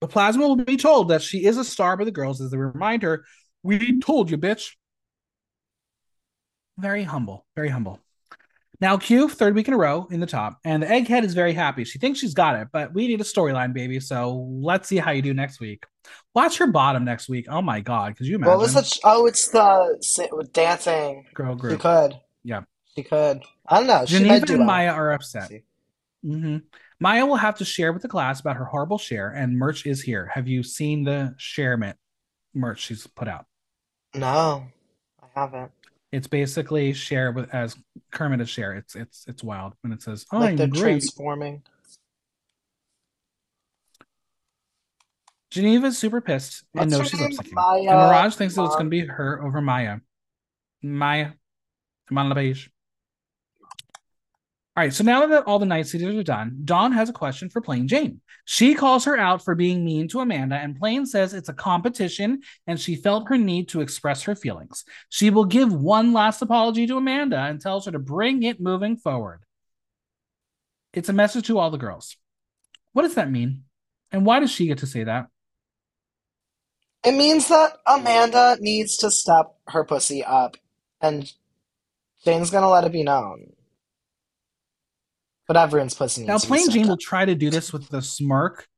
But 0.00 0.10
Plasma 0.10 0.46
will 0.46 0.56
be 0.56 0.76
told 0.76 1.08
that 1.08 1.22
she 1.22 1.44
is 1.44 1.56
a 1.56 1.64
star 1.64 1.96
by 1.96 2.04
the 2.04 2.10
girls 2.10 2.40
as 2.40 2.50
they 2.50 2.56
remind 2.56 3.02
her, 3.02 3.24
We 3.62 3.98
told 4.00 4.30
you, 4.30 4.38
bitch. 4.38 4.74
Very 6.76 7.02
humble, 7.02 7.46
very 7.56 7.68
humble. 7.68 8.00
Now, 8.80 8.96
Q, 8.96 9.28
third 9.28 9.56
week 9.56 9.66
in 9.66 9.74
a 9.74 9.76
row 9.76 10.06
in 10.10 10.20
the 10.20 10.26
top, 10.26 10.60
and 10.64 10.82
the 10.82 10.86
egghead 10.86 11.24
is 11.24 11.34
very 11.34 11.52
happy. 11.52 11.82
She 11.82 11.98
thinks 11.98 12.20
she's 12.20 12.34
got 12.34 12.54
it, 12.54 12.68
but 12.72 12.94
we 12.94 13.08
need 13.08 13.20
a 13.20 13.24
storyline, 13.24 13.72
baby. 13.72 13.98
So 13.98 14.48
let's 14.48 14.88
see 14.88 14.98
how 14.98 15.10
you 15.10 15.20
do 15.22 15.34
next 15.34 15.58
week. 15.58 15.84
Watch 16.32 16.58
her 16.58 16.68
bottom 16.68 17.04
next 17.04 17.28
week. 17.28 17.46
Oh 17.48 17.60
my 17.60 17.80
god, 17.80 18.14
because 18.14 18.28
you 18.28 18.36
imagine? 18.36 18.52
What 18.52 18.60
was 18.60 18.76
it? 18.76 18.98
Oh, 19.02 19.26
it's 19.26 19.48
the 19.48 19.98
with 20.32 20.52
dancing. 20.52 21.26
girl 21.34 21.56
group. 21.56 21.72
She 21.72 21.78
could. 21.78 22.20
Yeah. 22.44 22.62
She 22.94 23.02
could. 23.02 23.42
I 23.66 23.78
don't 23.78 23.88
know. 23.88 24.04
She 24.06 24.18
Geneva 24.18 24.46
do 24.46 24.54
and. 24.54 24.62
Mhi'ya 24.62 24.94
are 24.94 25.12
upset. 25.12 25.50
hmm 26.22 26.58
Mhi'ya 27.02 27.26
will 27.28 27.36
have 27.36 27.56
to 27.58 27.64
share 27.64 27.92
with 27.92 28.02
the 28.02 28.08
class 28.08 28.40
about 28.40 28.56
her 28.56 28.64
horrible 28.64 28.98
Cher, 28.98 29.30
and 29.30 29.58
merch 29.58 29.86
is 29.86 30.02
here. 30.02 30.30
Have 30.34 30.46
you 30.46 30.62
seen 30.62 31.04
the 31.04 31.34
Cher 31.36 31.96
merch 32.54 32.80
she's 32.80 33.06
put 33.08 33.28
out? 33.28 33.46
No, 34.14 34.66
I 35.22 35.40
haven't. 35.40 35.72
It's 36.10 36.26
basically 36.26 36.92
Cher 36.94 37.32
with 37.32 37.52
as 37.54 37.76
Kermit 38.12 38.40
is 38.40 38.48
Cher. 38.48 38.72
It's 38.74 38.94
it's 38.94 39.24
it's 39.28 39.42
wild 39.44 39.74
when 39.82 39.92
it 39.92 40.02
says 40.02 40.24
oh, 40.32 40.38
Like 40.38 40.50
I'm 40.50 40.56
they're 40.56 40.66
great. 40.68 40.80
transforming. 40.82 41.62
Geneva's 45.50 45.96
super 45.98 46.20
pissed 46.20 46.64
and 46.74 46.90
knows 46.90 47.08
she's 47.08 47.20
name? 47.20 47.30
lip 47.30 47.38
syncing. 47.46 47.52
Mhi'ya 47.52 47.78
and 47.90 47.98
Mirage 48.08 48.34
thinks 48.36 48.54
that 48.54 48.64
it's 48.64 48.74
going 48.74 48.86
to 48.86 48.90
be 48.90 49.06
her 49.06 49.42
over 49.42 49.60
Mhi'ya. 49.60 50.00
Mhi'ya. 50.84 51.34
Come 52.08 52.18
on, 52.18 52.30
Le'Paige. 52.30 52.68
All 54.78 54.84
right, 54.84 54.94
so 54.94 55.02
now 55.02 55.26
that 55.26 55.42
all 55.42 55.58
the 55.58 55.66
night 55.66 55.88
seaters 55.88 56.14
are 56.14 56.22
done, 56.22 56.60
Dawn 56.64 56.92
has 56.92 57.08
a 57.08 57.12
question 57.12 57.50
for 57.50 57.60
Plane 57.60 57.88
Jane. 57.88 58.20
She 58.44 58.76
calls 58.76 59.04
her 59.06 59.18
out 59.18 59.44
for 59.44 59.56
being 59.56 59.84
mean 59.84 60.06
to 60.06 60.20
Amanda, 60.20 60.54
and 60.54 60.78
Plane 60.78 61.04
says 61.04 61.34
it's 61.34 61.48
a 61.48 61.52
competition 61.52 62.42
and 62.64 62.78
she 62.78 62.94
felt 62.94 63.28
her 63.28 63.36
need 63.36 63.70
to 63.70 63.80
express 63.80 64.22
her 64.22 64.36
feelings. 64.36 64.84
She 65.08 65.30
will 65.30 65.46
give 65.46 65.72
one 65.72 66.12
last 66.12 66.42
apology 66.42 66.86
to 66.86 66.96
Amanda 66.96 67.38
and 67.38 67.60
tells 67.60 67.86
her 67.86 67.90
to 67.90 67.98
bring 67.98 68.44
it 68.44 68.60
moving 68.60 68.96
forward. 68.96 69.40
It's 70.92 71.08
a 71.08 71.12
message 71.12 71.48
to 71.48 71.58
all 71.58 71.72
the 71.72 71.76
girls. 71.76 72.16
What 72.92 73.02
does 73.02 73.16
that 73.16 73.32
mean? 73.32 73.64
And 74.12 74.24
why 74.24 74.38
does 74.38 74.52
she 74.52 74.68
get 74.68 74.78
to 74.78 74.86
say 74.86 75.02
that? 75.02 75.26
It 77.02 77.16
means 77.16 77.48
that 77.48 77.78
Amanda 77.84 78.58
needs 78.60 78.96
to 78.98 79.10
step 79.10 79.56
her 79.66 79.82
pussy 79.82 80.22
up, 80.22 80.56
and 81.00 81.32
Jane's 82.24 82.50
gonna 82.52 82.70
let 82.70 82.84
it 82.84 82.92
be 82.92 83.02
known. 83.02 83.54
But 85.48 85.56
everyone's 85.56 85.94
pussy 85.94 86.24
Now, 86.24 86.38
Plane 86.38 86.70
Jane 86.70 86.88
will 86.88 86.98
try 86.98 87.24
to 87.24 87.34
do 87.34 87.48
this 87.48 87.72
with 87.72 87.92
a 87.94 88.02
smirk 88.02 88.68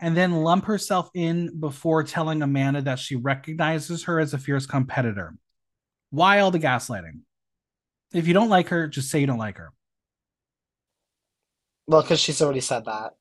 and 0.00 0.14
then 0.14 0.32
lump 0.32 0.66
herself 0.66 1.08
in 1.14 1.58
before 1.58 2.02
telling 2.02 2.42
Amanda 2.42 2.82
that 2.82 2.98
she 2.98 3.16
recognizes 3.16 4.04
her 4.04 4.20
as 4.20 4.34
a 4.34 4.38
fierce 4.38 4.66
competitor. 4.66 5.34
Why 6.10 6.40
all 6.40 6.50
the 6.50 6.58
gaslighting? 6.58 7.20
If 8.12 8.28
you 8.28 8.34
don't 8.34 8.50
like 8.50 8.68
her, 8.68 8.86
just 8.86 9.10
say 9.10 9.20
you 9.20 9.26
don't 9.26 9.38
like 9.38 9.56
her. 9.56 9.72
Well, 11.86 12.02
because 12.02 12.20
she's 12.20 12.42
already 12.42 12.60
said 12.60 12.84
that. 12.84 13.14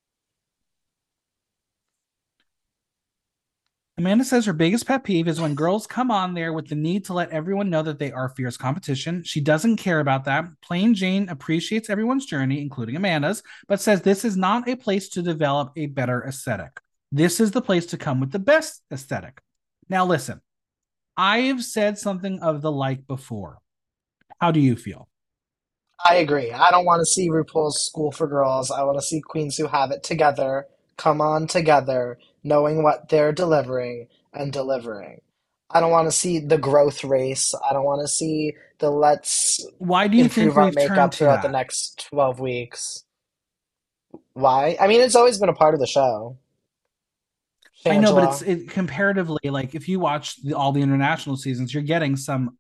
Amanda 3.95 4.25
says 4.25 4.45
her 4.45 4.53
biggest 4.53 4.87
pet 4.87 5.03
peeve 5.03 5.27
is 5.27 5.39
when 5.39 5.53
girls 5.53 5.85
come 5.85 6.09
on 6.09 6.33
there 6.33 6.51
with 6.51 6.67
the 6.67 6.73
need 6.73 7.05
to 7.05 7.13
let 7.13 7.29
everyone 7.29 7.69
know 7.69 7.83
that 7.83 7.99
they 7.99 8.11
are 8.11 8.29
fierce 8.29 8.57
competition. 8.57 9.23
She 9.23 9.39
doesn't 9.39 9.77
care 9.77 9.99
about 9.99 10.25
that. 10.25 10.45
Plane 10.61 10.95
Jane 10.95 11.29
appreciates 11.29 11.91
everyone's 11.91 12.25
journey, 12.25 12.59
including 12.59 12.95
Amanda's, 12.95 13.43
but 13.67 13.79
says 13.79 14.01
this 14.01 14.25
is 14.25 14.35
not 14.35 14.67
a 14.67 14.75
place 14.75 15.09
to 15.09 15.21
develop 15.21 15.73
a 15.75 15.85
better 15.85 16.25
aesthetic. 16.25 16.79
This 17.11 17.39
is 17.39 17.51
the 17.51 17.61
place 17.61 17.85
to 17.87 17.97
come 17.97 18.19
with 18.19 18.31
the 18.31 18.39
best 18.39 18.81
aesthetic. 18.91 19.39
Now, 19.89 20.07
listen, 20.07 20.41
I've 21.15 21.63
said 21.63 21.99
something 21.99 22.39
of 22.39 22.63
the 22.63 22.71
like 22.71 23.05
before. 23.05 23.59
How 24.41 24.49
do 24.49 24.59
you 24.59 24.75
feel? 24.75 25.07
I 26.03 26.15
agree. 26.15 26.51
I 26.51 26.71
don't 26.71 26.85
want 26.85 27.01
to 27.01 27.05
see 27.05 27.29
RuPaul's 27.29 27.85
School 27.85 28.11
for 28.11 28.25
Girls. 28.25 28.71
I 28.71 28.81
want 28.81 28.97
to 28.97 29.05
see 29.05 29.21
Queens 29.21 29.55
who 29.55 29.67
have 29.67 29.91
it 29.91 30.01
together, 30.01 30.65
come 30.97 31.21
on 31.21 31.45
together, 31.45 32.17
knowing 32.43 32.83
what 32.83 33.09
they're 33.09 33.31
delivering 33.31 34.07
and 34.33 34.51
delivering. 34.51 35.21
I 35.69 35.79
don't 35.79 35.91
want 35.91 36.07
to 36.07 36.11
see 36.11 36.39
the 36.39 36.57
growth 36.57 37.03
race. 37.03 37.55
I 37.67 37.73
don't 37.73 37.85
want 37.85 38.01
to 38.01 38.07
see 38.07 38.53
the 38.79 38.91
let's 38.91 39.65
Why 39.79 40.07
do 40.07 40.17
you 40.17 40.27
think 40.27 40.47
improve 40.47 40.57
our 40.57 40.65
we've 40.65 40.75
turned 40.75 40.89
makeup 40.91 41.13
throughout 41.13 41.41
the 41.41 41.49
next 41.49 42.07
12 42.09 42.39
weeks. 42.39 43.05
Why? 44.33 44.77
I 44.79 44.87
mean, 44.87 45.01
it's 45.01 45.15
always 45.15 45.39
been 45.39 45.49
a 45.49 45.53
part 45.53 45.73
of 45.73 45.79
the 45.79 45.87
show. 45.87 46.37
I 47.85 47.97
know, 47.97 48.13
but 48.15 48.29
it's 48.29 48.41
it, 48.41 48.69
comparatively 48.69 49.49
like 49.49 49.75
if 49.75 49.89
you 49.89 49.99
watch 49.99 50.41
the, 50.41 50.53
all 50.53 50.71
the 50.71 50.81
international 50.81 51.35
seasons, 51.35 51.73
you're 51.73 51.83
getting 51.83 52.15
some 52.15 52.57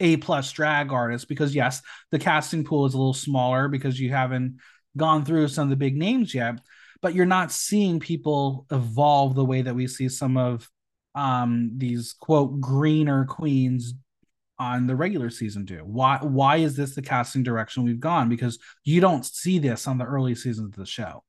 A 0.00 0.16
plus 0.16 0.50
drag 0.52 0.92
artists 0.92 1.26
because 1.26 1.54
yes, 1.54 1.82
the 2.10 2.18
casting 2.18 2.64
pool 2.64 2.86
is 2.86 2.94
a 2.94 2.98
little 2.98 3.12
smaller 3.12 3.68
because 3.68 4.00
you 4.00 4.10
haven't 4.10 4.58
gone 4.96 5.24
through 5.24 5.48
some 5.48 5.64
of 5.64 5.70
the 5.70 5.76
big 5.76 5.96
names 5.96 6.34
yet, 6.34 6.54
but 7.02 7.14
you're 7.14 7.26
not 7.26 7.52
seeing 7.52 8.00
people 8.00 8.66
evolve 8.70 9.34
the 9.34 9.44
way 9.44 9.60
that 9.62 9.74
we 9.74 9.86
see 9.86 10.08
some 10.08 10.36
of 10.36 10.68
um 11.14 11.72
these 11.76 12.14
quote 12.18 12.58
greener 12.60 13.26
queens 13.26 13.92
on 14.58 14.86
the 14.86 14.96
regular 14.96 15.28
season 15.28 15.64
do. 15.64 15.78
Why 15.84 16.18
why 16.22 16.56
is 16.56 16.76
this 16.76 16.94
the 16.94 17.02
casting 17.02 17.42
direction 17.42 17.82
we've 17.82 18.00
gone? 18.00 18.28
Because 18.28 18.58
you 18.84 19.00
don't 19.00 19.26
see 19.26 19.58
this 19.58 19.86
on 19.86 19.98
the 19.98 20.04
early 20.04 20.34
seasons 20.34 20.68
of 20.68 20.76
the 20.76 20.86
show. 20.86 21.24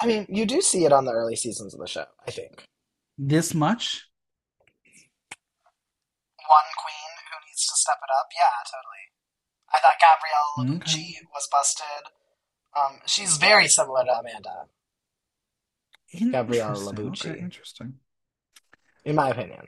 I 0.00 0.06
mean, 0.06 0.26
you 0.28 0.44
do 0.44 0.60
see 0.60 0.84
it 0.84 0.92
on 0.92 1.04
the 1.04 1.12
early 1.12 1.36
seasons 1.36 1.72
of 1.72 1.80
the 1.80 1.86
show, 1.86 2.04
I 2.26 2.30
think. 2.30 2.64
This 3.16 3.54
much? 3.54 4.06
One 6.48 6.68
queen 6.76 7.12
who 7.30 7.36
needs 7.48 7.66
to 7.66 7.76
step 7.76 7.96
it 8.02 8.10
up. 8.18 8.26
Yeah, 8.36 8.56
totally. 8.72 9.04
I 9.72 9.78
thought 9.80 9.98
Gabrielle 10.00 10.76
Okay. 10.76 10.84
Lucci 10.84 11.14
was 11.34 11.48
busted. 11.50 12.10
Um, 12.76 12.98
she's 13.06 13.36
very 13.38 13.68
similar 13.68 14.04
to 14.04 14.10
Amanda, 14.18 14.66
Gabrielle 16.30 16.68
Interesting. 16.90 16.94
Labucci. 16.96 17.30
Okay, 17.30 17.40
interesting. 17.40 17.94
in 19.04 19.14
my 19.14 19.30
opinion. 19.30 19.60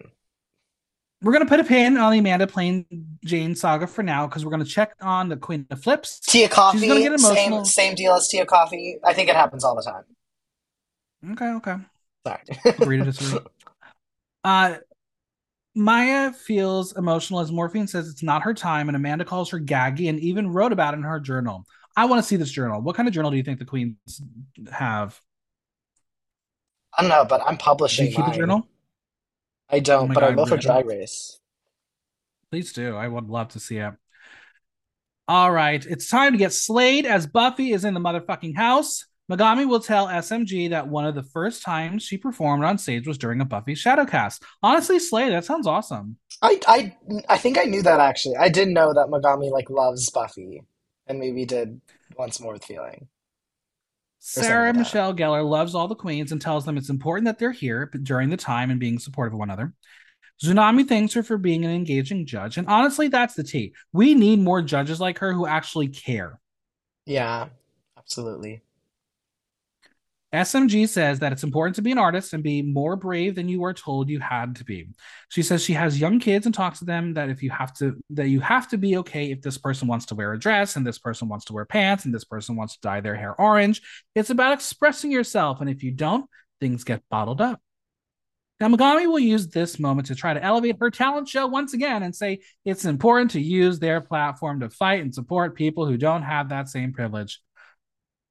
We're 1.22 1.32
gonna 1.32 1.46
put 1.46 1.58
a 1.58 1.64
pin 1.64 1.96
on 1.96 2.12
the 2.12 2.18
Amanda 2.18 2.46
Plane 2.46 2.86
Jane 3.24 3.54
saga 3.56 3.86
for 3.88 4.02
now 4.04 4.26
because 4.26 4.44
we're 4.44 4.50
gonna 4.52 4.64
check 4.64 4.92
on 5.00 5.28
the 5.28 5.36
Queen 5.36 5.66
of 5.70 5.82
Flips. 5.82 6.20
Tia 6.20 6.48
Kofi, 6.48 6.72
She's 6.80 6.88
gonna 6.88 7.00
get 7.00 7.12
emotional. 7.12 7.34
same 7.34 7.64
same 7.64 7.94
deal 7.96 8.12
as 8.14 8.28
Tia 8.28 8.46
Kofi. 8.46 8.96
I 9.04 9.14
think 9.14 9.28
it 9.28 9.34
happens 9.34 9.64
all 9.64 9.74
the 9.74 9.82
time. 9.82 10.04
Okay, 11.32 11.48
okay. 11.54 11.76
Sorry. 12.26 12.42
Agree 12.78 12.98
to 12.98 13.04
disagree. 13.04 13.40
Uh, 14.44 14.76
Maya 15.74 16.32
feels 16.32 16.96
emotional 16.96 17.40
as 17.40 17.50
Morphine 17.50 17.88
says 17.88 18.08
it's 18.08 18.22
not 18.22 18.42
her 18.42 18.54
time, 18.54 18.88
and 18.88 18.94
Amanda 18.96 19.24
calls 19.24 19.50
her 19.50 19.58
gaggy 19.60 20.08
and 20.08 20.18
even 20.20 20.48
wrote 20.52 20.72
about 20.72 20.94
it 20.94 20.98
in 20.98 21.02
her 21.02 21.18
journal. 21.18 21.64
I 21.98 22.04
want 22.04 22.22
to 22.22 22.28
see 22.28 22.36
this 22.36 22.52
journal. 22.52 22.80
What 22.80 22.94
kind 22.94 23.08
of 23.08 23.14
journal 23.14 23.32
do 23.32 23.36
you 23.36 23.42
think 23.42 23.58
the 23.58 23.64
queens 23.64 23.96
have? 24.70 25.20
I 26.96 27.00
don't 27.02 27.08
know, 27.08 27.24
but 27.24 27.40
I'm 27.46 27.56
Do 27.96 28.02
you 28.02 28.08
publishing 28.08 28.10
keep 28.10 28.26
a 28.26 28.30
journal? 28.30 28.68
I 29.70 29.80
Oh 29.94 30.04
don't, 30.04 30.06
my 30.06 30.14
but 30.14 30.22
I 30.24 30.30
god, 30.30 30.36
will 30.36 30.46
for? 30.46 30.56
Drag 30.58 30.84
Race. 30.86 31.40
Please 32.50 32.72
do. 32.72 32.94
I 32.96 33.08
would 33.08 33.28
love 33.28 33.48
to 33.50 33.60
see 33.60 33.78
it. 33.78 33.94
All 35.26 35.52
right, 35.52 35.84
it's 35.84 36.08
time 36.08 36.32
to 36.32 36.38
get 36.38 36.52
slayed 36.54 37.04
as 37.04 37.26
Buffy 37.26 37.72
is 37.72 37.84
in 37.84 37.92
the 37.94 38.00
motherfucking 38.00 38.56
house. 38.56 39.04
Megami 39.30 39.68
will 39.68 39.80
tell 39.80 40.08
SMG 40.08 40.70
that 40.70 40.88
one 40.88 41.04
of 41.04 41.14
the 41.14 41.22
first 41.22 41.62
times 41.62 42.02
she 42.02 42.16
performed 42.16 42.64
on 42.64 42.78
stage 42.78 43.06
was 43.06 43.18
during 43.18 43.42
a 43.42 43.44
Buffy 43.44 43.74
Shadowcast. 43.74 44.42
Honestly, 44.62 44.98
Slay, 44.98 45.28
that 45.28 45.44
sounds 45.44 45.66
awesome. 45.66 46.16
I 46.42 46.60
I 46.66 46.96
I 47.28 47.38
think 47.38 47.58
I 47.58 47.64
knew 47.64 47.82
that 47.82 48.00
actually. 48.00 48.36
I 48.36 48.48
didn't 48.48 48.74
know 48.74 48.92
that 48.94 49.08
Megami 49.08 49.50
like 49.50 49.70
loves 49.70 50.10
Buffy, 50.10 50.62
and 51.08 51.18
maybe 51.18 51.44
did 51.44 51.80
once 52.16 52.40
more 52.40 52.54
with 52.54 52.64
feeling 52.64 53.08
Sarah 54.20 54.68
like. 54.68 54.76
Michelle 54.76 55.14
Gellar 55.14 55.48
loves 55.48 55.74
all 55.74 55.88
the 55.88 55.94
queens 55.94 56.32
and 56.32 56.40
tells 56.40 56.64
them 56.64 56.76
it's 56.76 56.90
important 56.90 57.26
that 57.26 57.38
they're 57.38 57.52
here 57.52 57.90
during 58.02 58.30
the 58.30 58.36
time 58.36 58.70
and 58.70 58.80
being 58.80 58.98
supportive 58.98 59.32
of 59.32 59.38
one 59.38 59.48
another. 59.50 59.72
Xunami 60.42 60.86
thanks 60.86 61.14
her 61.14 61.22
for 61.22 61.36
being 61.36 61.64
an 61.64 61.70
engaging 61.72 62.24
judge, 62.24 62.58
and 62.58 62.68
honestly, 62.68 63.08
that's 63.08 63.34
the 63.34 63.42
tea. 63.42 63.74
We 63.92 64.14
need 64.14 64.38
more 64.38 64.62
judges 64.62 65.00
like 65.00 65.18
her 65.18 65.32
who 65.32 65.46
actually 65.46 65.88
care. 65.88 66.40
Yeah, 67.06 67.48
absolutely. 67.96 68.62
SMG 70.32 70.86
says 70.86 71.20
that 71.20 71.32
it's 71.32 71.42
important 71.42 71.76
to 71.76 71.82
be 71.82 71.90
an 71.90 71.98
artist 71.98 72.34
and 72.34 72.42
be 72.42 72.60
more 72.60 72.96
brave 72.96 73.34
than 73.34 73.48
you 73.48 73.60
were 73.60 73.72
told 73.72 74.10
you 74.10 74.20
had 74.20 74.56
to 74.56 74.64
be. 74.64 74.88
She 75.30 75.42
says 75.42 75.64
she 75.64 75.72
has 75.72 75.98
young 75.98 76.20
kids 76.20 76.44
and 76.44 76.54
talks 76.54 76.80
to 76.80 76.84
them 76.84 77.14
that 77.14 77.30
if 77.30 77.42
you 77.42 77.48
have 77.50 77.72
to 77.74 77.96
that 78.10 78.28
you 78.28 78.40
have 78.40 78.68
to 78.68 78.76
be 78.76 78.98
okay 78.98 79.30
if 79.30 79.40
this 79.40 79.56
person 79.56 79.88
wants 79.88 80.06
to 80.06 80.14
wear 80.14 80.34
a 80.34 80.38
dress 80.38 80.76
and 80.76 80.86
this 80.86 80.98
person 80.98 81.28
wants 81.28 81.46
to 81.46 81.54
wear 81.54 81.64
pants 81.64 82.04
and 82.04 82.14
this 82.14 82.24
person 82.24 82.56
wants 82.56 82.74
to 82.74 82.80
dye 82.82 83.00
their 83.00 83.14
hair 83.14 83.34
orange. 83.40 83.80
It's 84.14 84.28
about 84.28 84.52
expressing 84.52 85.10
yourself 85.10 85.62
and 85.62 85.70
if 85.70 85.82
you 85.82 85.92
don't, 85.92 86.28
things 86.60 86.84
get 86.84 87.02
bottled 87.10 87.40
up. 87.40 87.60
Now, 88.60 88.68
Megami 88.68 89.06
will 89.06 89.20
use 89.20 89.46
this 89.46 89.78
moment 89.78 90.08
to 90.08 90.16
try 90.16 90.34
to 90.34 90.42
elevate 90.42 90.78
her 90.80 90.90
talent 90.90 91.28
show 91.28 91.46
once 91.46 91.74
again 91.74 92.02
and 92.02 92.14
say 92.14 92.40
it's 92.64 92.84
important 92.84 93.30
to 93.30 93.40
use 93.40 93.78
their 93.78 94.00
platform 94.00 94.60
to 94.60 94.68
fight 94.68 95.00
and 95.00 95.14
support 95.14 95.54
people 95.54 95.86
who 95.86 95.96
don't 95.96 96.22
have 96.22 96.48
that 96.48 96.68
same 96.68 96.92
privilege. 96.92 97.40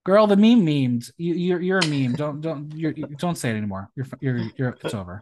Girl, 0.08 0.26
the 0.26 0.38
meme 0.38 0.66
memed. 0.66 1.12
You, 1.18 1.34
you're 1.34 1.60
you're 1.62 1.80
a 1.80 1.86
meme. 1.86 2.14
Don't 2.14 2.40
don't 2.40 2.72
you're, 2.74 2.94
you 2.94 3.08
don't 3.18 3.38
say 3.38 3.50
it 3.50 3.58
anymore. 3.58 3.90
You're 3.94 4.08
you're 4.22 4.40
you're 4.58 4.78
it's 4.82 4.94
over. 4.94 5.22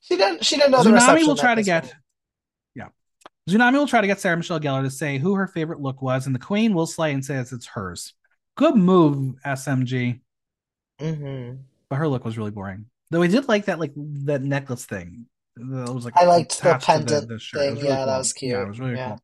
She 0.00 0.16
didn't 0.16 0.42
she 0.42 0.56
didn't 0.56 0.70
know 0.72 0.82
the 0.82 0.88
Xunami 0.88 1.26
will 1.26 1.36
try 1.36 1.54
to 1.54 1.62
get 1.62 1.82
point. 1.82 1.94
yeah. 2.74 2.88
Xunami 3.46 3.74
will 3.74 3.86
try 3.86 4.00
to 4.00 4.06
get 4.06 4.20
Sarah 4.20 4.38
Michelle 4.38 4.58
Gellar 4.58 4.82
to 4.82 4.90
say 4.90 5.18
who 5.18 5.34
her 5.34 5.46
favorite 5.46 5.80
look 5.82 6.00
was, 6.00 6.24
and 6.24 6.34
the 6.34 6.38
Queen 6.38 6.72
will 6.72 6.86
slay 6.86 7.12
and 7.12 7.22
says 7.22 7.52
it's 7.52 7.66
hers. 7.66 8.14
Good 8.56 8.74
move, 8.76 9.34
SMG. 9.44 10.20
hmm 10.98 11.52
But 11.90 11.96
her 11.96 12.08
look 12.08 12.24
was 12.24 12.38
really 12.38 12.50
boring. 12.52 12.86
Though 13.10 13.20
I 13.22 13.26
did 13.26 13.48
like 13.48 13.66
that 13.66 13.78
like 13.78 13.92
that 14.24 14.40
necklace 14.42 14.86
thing 14.86 15.26
that 15.56 15.92
was 15.92 16.06
like 16.06 16.16
I 16.16 16.24
liked 16.24 16.62
the 16.62 16.72
the, 16.72 16.78
pendant 16.78 17.28
the 17.28 17.38
shirt. 17.38 17.60
Thing. 17.60 17.74
really 17.74 17.88
Yeah, 17.88 17.96
that 17.96 18.06
cool. 18.06 18.18
was 18.18 18.34
Yeah, 18.40 18.48
it 18.48 18.56
cute. 18.56 18.68
was 18.68 18.80
really 18.80 18.94
Yeah. 18.94 19.08
cool. 19.08 19.20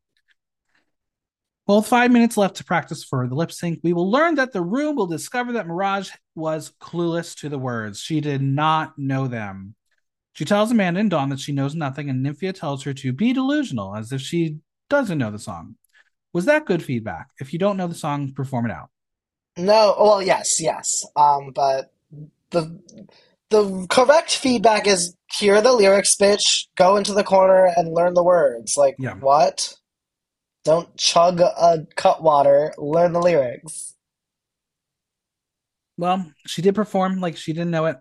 Well, 1.67 1.83
five 1.83 2.13
minutes 2.13 2.37
left 2.37 2.57
to 2.57 2.65
practice 2.65 3.03
for 3.03 3.27
the 3.27 3.35
lip 3.35 3.51
sync, 3.51 3.81
we 3.83 3.93
will 3.93 4.09
learn 4.09 4.37
that 4.37 4.53
the 4.53 4.63
room 4.63 4.95
will 4.95 5.09
discover 5.09 5.53
that 5.53 5.67
Mirage 5.67 6.11
was 6.37 6.73
clueless 6.81 7.37
to 7.41 7.49
the 7.49 7.59
words. 7.59 7.99
She 7.99 8.21
did 8.21 8.41
not 8.41 8.97
know 8.97 9.27
them. 9.27 9.75
She 10.35 10.45
tells 10.45 10.71
Amanda 10.71 11.01
and 11.01 11.11
Dawn 11.11 11.31
that 11.31 11.41
she 11.41 11.53
knows 11.53 11.75
nothing, 11.75 12.09
and 12.09 12.25
Nymphia 12.25 12.55
tells 12.55 12.85
her 12.85 12.95
to 12.95 13.13
be 13.13 13.33
delusional 13.33 13.97
as 13.97 14.13
if 14.13 14.21
she 14.21 14.59
doesn't 14.89 15.19
know 15.19 15.31
the 15.31 15.39
song. 15.39 15.77
Was 16.33 16.45
that 16.45 16.67
good 16.67 16.85
feedback? 16.85 17.29
If 17.41 17.53
you 17.53 17.59
don't 17.59 17.79
know 17.79 17.89
the 17.89 17.95
song, 17.95 18.33
perform 18.33 18.67
it 18.67 18.73
out. 18.73 18.91
No, 19.57 19.97
well, 19.99 20.23
yes, 20.23 20.61
yes. 20.61 21.05
Um, 21.17 21.51
but 21.55 21.91
the 22.51 22.79
the 23.49 23.87
correct 23.89 24.37
feedback 24.37 24.87
is 24.87 25.17
hear 25.33 25.61
the 25.63 25.73
lyrics, 25.73 26.15
bitch, 26.17 26.67
go 26.77 26.97
into 26.97 27.15
the 27.15 27.25
corner 27.25 27.73
and 27.77 27.95
learn 27.95 28.15
the 28.15 28.23
words. 28.23 28.77
Like, 28.77 28.97
Yeah. 28.99 29.15
what? 29.15 29.75
Don't 30.67 30.95
chug 30.97 31.41
a 31.41 31.87
cut 31.95 32.23
water, 32.23 32.75
learn 32.77 33.13
the 33.13 33.21
lyrics. 33.21 33.95
Well, 35.97 36.31
she 36.47 36.61
did 36.63 36.75
perform 36.75 37.21
like 37.21 37.37
she 37.37 37.53
didn't 37.53 37.71
know 37.71 37.87
it. 37.87 37.97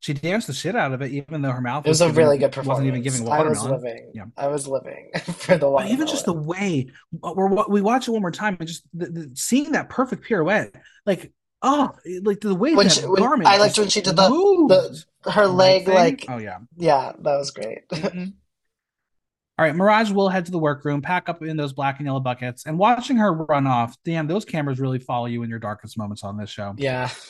She 0.00 0.14
danced 0.14 0.46
the 0.46 0.52
shit 0.52 0.76
out 0.76 0.92
of 0.92 1.02
it, 1.02 1.10
even 1.10 1.42
though 1.42 1.50
her 1.50 1.60
mouth 1.60 1.84
It 1.84 1.88
was 1.88 2.00
a 2.00 2.06
giving- 2.06 2.16
really 2.18 2.38
good 2.38 2.52
performance. 2.52 2.68
wasn't 2.68 2.86
even 2.88 3.02
giving 3.02 3.28
I 3.28 3.42
was 3.42 3.58
watermelon. 3.58 3.82
living. 3.82 4.12
Yeah. 4.14 4.24
I 4.36 4.46
was 4.46 4.68
living 4.68 5.10
for 5.24 5.58
the 5.58 5.68
But 5.68 5.88
even 5.90 6.06
just 6.06 6.24
the 6.24 6.32
way 6.32 6.86
we're 7.10 7.48
we 7.68 7.80
watch 7.82 8.06
it 8.06 8.12
one 8.12 8.22
more 8.22 8.30
time 8.30 8.56
and 8.60 8.68
just 8.68 8.84
the, 8.94 9.06
the, 9.06 9.30
seeing 9.34 9.72
that 9.72 9.88
perfect 9.88 10.24
pirouette, 10.24 10.72
like 11.04 11.32
oh, 11.62 11.90
like 12.22 12.40
the 12.40 12.54
way 12.54 12.74
When 12.76 12.86
that 12.86 12.92
she, 12.92 13.00
when 13.06 13.44
I 13.44 13.58
liked 13.58 13.76
when 13.76 13.88
she 13.88 14.00
did 14.00 14.14
the 14.14 14.28
the 15.24 15.30
her 15.32 15.48
leg 15.48 15.86
thing. 15.86 15.94
like 15.94 16.24
oh 16.28 16.38
yeah. 16.38 16.58
yeah, 16.76 17.12
that 17.18 17.36
was 17.36 17.50
great. 17.50 17.88
Mhm. 17.90 18.34
All 19.58 19.64
right, 19.64 19.74
Mirage 19.74 20.12
will 20.12 20.28
head 20.28 20.46
to 20.46 20.52
the 20.52 20.58
workroom, 20.58 21.02
pack 21.02 21.28
up 21.28 21.42
in 21.42 21.56
those 21.56 21.72
black 21.72 21.98
and 21.98 22.06
yellow 22.06 22.20
buckets, 22.20 22.64
and 22.64 22.78
watching 22.78 23.16
her 23.16 23.32
run 23.32 23.66
off. 23.66 23.96
Damn, 24.04 24.28
those 24.28 24.44
cameras 24.44 24.78
really 24.78 25.00
follow 25.00 25.26
you 25.26 25.42
in 25.42 25.50
your 25.50 25.58
darkest 25.58 25.98
moments 25.98 26.22
on 26.22 26.36
this 26.36 26.50
show. 26.50 26.74
Yeah. 26.78 27.10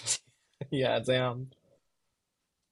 Yeah, 0.73 0.99
damn. 0.99 1.51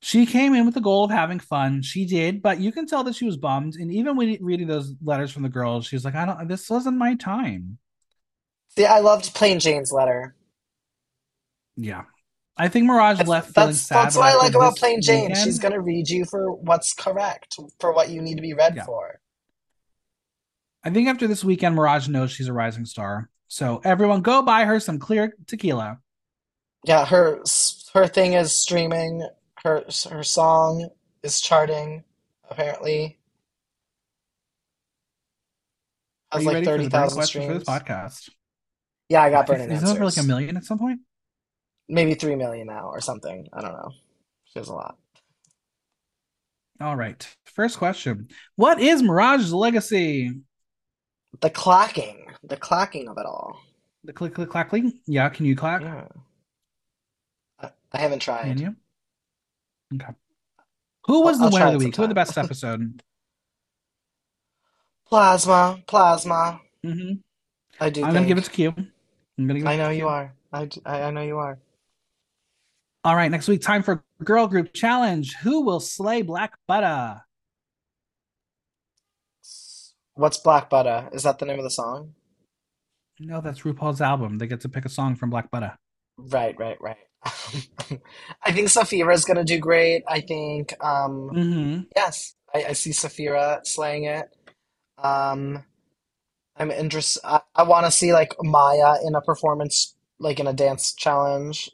She 0.02 0.26
came 0.26 0.54
in 0.54 0.64
with 0.66 0.74
the 0.74 0.80
goal 0.80 1.04
of 1.04 1.12
having 1.12 1.38
fun. 1.38 1.82
She 1.82 2.04
did, 2.04 2.42
but 2.42 2.58
you 2.58 2.72
can 2.72 2.84
tell 2.84 3.04
that 3.04 3.14
she 3.14 3.24
was 3.26 3.36
bummed. 3.36 3.76
And 3.76 3.92
even 3.92 4.16
when 4.16 4.36
reading 4.40 4.66
those 4.66 4.92
letters 5.04 5.30
from 5.30 5.44
the 5.44 5.48
girls, 5.48 5.86
she 5.86 5.94
was 5.94 6.04
like, 6.04 6.16
"I 6.16 6.26
don't. 6.26 6.48
This 6.48 6.68
wasn't 6.68 6.96
my 6.98 7.14
time." 7.14 7.78
See, 8.76 8.84
I 8.84 8.98
loved 8.98 9.32
Plane 9.34 9.60
Jane's 9.60 9.92
letter. 9.92 10.34
Yeah, 11.76 12.02
I 12.56 12.66
think 12.66 12.86
Mirage 12.86 13.18
That's 13.18 13.28
left 13.28 13.54
feeling 13.54 13.68
that's 13.70 13.80
sad. 13.82 14.04
that's 14.04 14.16
what 14.16 14.26
I 14.26 14.36
like 14.36 14.54
about 14.54 14.70
this 14.70 14.80
Plain 14.80 15.00
Jane. 15.00 15.34
She's 15.36 15.60
gonna 15.60 15.80
read 15.80 16.08
you 16.08 16.24
for 16.24 16.52
what's 16.52 16.92
correct, 16.92 17.56
for 17.78 17.92
what 17.92 18.10
you 18.10 18.20
need 18.20 18.34
to 18.34 18.42
be 18.42 18.52
read 18.52 18.74
Yeah. 18.74 18.84
for. 18.84 19.20
I 20.86 20.90
think 20.90 21.08
after 21.08 21.26
this 21.26 21.42
weekend, 21.42 21.74
Mirage 21.74 22.06
knows 22.06 22.30
she's 22.30 22.46
a 22.46 22.52
rising 22.52 22.84
star. 22.84 23.28
So 23.48 23.80
everyone, 23.82 24.22
go 24.22 24.40
buy 24.42 24.64
her 24.64 24.78
some 24.78 25.00
clear 25.00 25.34
tequila. 25.48 25.98
Yeah, 26.84 27.04
her 27.04 27.42
her 27.92 28.06
thing 28.06 28.34
is 28.34 28.54
streaming. 28.54 29.28
Her 29.64 29.84
her 30.08 30.22
song 30.22 30.88
is 31.24 31.40
charting, 31.40 32.04
apparently. 32.48 33.18
Are 36.30 36.38
Has 36.38 36.46
like 36.46 36.54
ready 36.54 36.66
for 36.66 36.70
the 36.70 36.88
thirty 36.88 36.88
burn 36.88 37.08
for 37.10 37.16
this 37.16 37.26
streams. 37.26 37.64
podcast? 37.64 38.30
Yeah, 39.08 39.22
I 39.22 39.30
got 39.30 39.48
burning 39.48 39.72
Is 39.72 39.82
it 39.82 39.88
over 39.88 40.04
like 40.04 40.16
a 40.18 40.22
million 40.22 40.56
at 40.56 40.64
some 40.64 40.78
point? 40.78 41.00
Maybe 41.88 42.14
three 42.14 42.36
million 42.36 42.68
now 42.68 42.90
or 42.90 43.00
something. 43.00 43.48
I 43.52 43.60
don't 43.60 43.72
know. 43.72 43.90
She 44.44 44.60
has 44.60 44.68
a 44.68 44.72
lot. 44.72 44.96
All 46.80 46.94
right. 46.94 47.26
First 47.44 47.78
question: 47.78 48.28
What 48.54 48.80
is 48.80 49.02
Mirage's 49.02 49.52
legacy? 49.52 50.30
The 51.40 51.50
clacking, 51.50 52.26
the 52.42 52.56
clacking 52.56 53.08
of 53.08 53.18
it 53.18 53.26
all. 53.26 53.60
The 54.04 54.12
click, 54.12 54.34
click, 54.34 54.48
clackling. 54.48 54.92
Yeah, 55.06 55.28
can 55.28 55.46
you 55.46 55.56
clack? 55.56 55.82
Yeah. 55.82 56.04
I, 57.60 57.70
I 57.92 57.98
haven't 57.98 58.20
tried. 58.20 58.44
Can 58.44 58.58
you? 58.58 58.76
Okay. 59.94 60.12
Who 61.06 61.22
was 61.22 61.38
the 61.38 61.48
winner 61.50 61.66
of 61.66 61.72
the 61.72 61.78
week? 61.78 61.96
Who 61.96 62.02
had 62.02 62.10
the 62.10 62.14
best 62.14 62.36
episode? 62.38 63.02
Plasma, 65.08 65.80
plasma. 65.86 66.60
hmm 66.82 67.12
I 67.78 67.90
do 67.90 68.04
I'm 68.04 68.12
gonna 68.12 68.26
give 68.26 68.38
it 68.38 68.44
to 68.44 68.50
Q. 68.50 68.74
I'm 68.76 69.46
gonna 69.46 69.60
give 69.60 69.68
it 69.68 69.70
I 69.70 69.76
know 69.76 69.90
Q. 69.90 69.98
you 69.98 70.08
are. 70.08 70.32
I 70.52 71.10
know 71.12 71.22
you 71.22 71.38
are. 71.38 71.58
All 73.04 73.14
right, 73.14 73.30
next 73.30 73.46
week, 73.46 73.60
time 73.62 73.84
for 73.84 74.02
girl 74.24 74.48
group 74.48 74.72
challenge. 74.72 75.36
Who 75.36 75.60
will 75.60 75.78
slay 75.78 76.22
Black 76.22 76.54
Butter? 76.66 77.20
What's 80.16 80.36
Black 80.38 80.68
Butter? 80.68 81.08
Is 81.12 81.22
that 81.22 81.38
the 81.38 81.46
name 81.46 81.58
of 81.58 81.64
the 81.64 81.70
song? 81.70 82.14
No, 83.18 83.42
that's 83.42 83.60
RuPaul's 83.60 84.00
album. 84.00 84.38
They 84.38 84.46
get 84.46 84.60
to 84.62 84.70
pick 84.70 84.86
a 84.86 84.88
song 84.88 85.16
from 85.16 85.28
Black 85.28 85.50
Butter. 85.50 85.76
Right, 86.18 86.58
right, 86.58 86.80
right. 86.80 86.96
I 88.42 88.52
think 88.52 88.68
Sapphira 88.68 89.12
is 89.14 89.24
gonna 89.24 89.44
do 89.44 89.58
great. 89.58 90.04
I 90.08 90.20
think, 90.20 90.72
um, 90.84 91.30
hmm 91.30 91.80
yes, 91.94 92.34
I, 92.54 92.64
I 92.66 92.72
see 92.72 92.92
Sapphira 92.92 93.60
slaying 93.64 94.04
it. 94.04 94.28
Um, 94.98 95.64
I'm 96.56 96.70
interested. 96.70 97.20
I, 97.24 97.40
I 97.54 97.64
want 97.64 97.86
to 97.86 97.92
see 97.92 98.12
like 98.12 98.30
Mhi'ya 98.38 99.06
in 99.06 99.14
a 99.14 99.20
performance, 99.20 99.96
like 100.18 100.40
in 100.40 100.46
a 100.46 100.52
dance 100.52 100.94
challenge. 100.94 101.70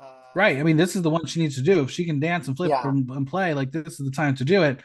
Uh, 0.00 0.04
Right. 0.34 0.58
I 0.58 0.62
mean, 0.62 0.76
this 0.76 0.94
is 0.94 1.02
the 1.02 1.10
one 1.10 1.26
she 1.26 1.40
needs 1.40 1.56
to 1.56 1.62
do. 1.62 1.80
If 1.82 1.90
she 1.90 2.04
can 2.04 2.20
dance 2.20 2.48
and 2.48 2.56
flip 2.56 2.70
yeah, 2.70 2.82
and, 2.84 3.08
and 3.10 3.26
play, 3.26 3.54
like 3.54 3.72
this 3.72 3.98
is 3.98 4.06
the 4.06 4.10
time 4.10 4.34
to 4.36 4.44
do 4.44 4.62
it. 4.62 4.80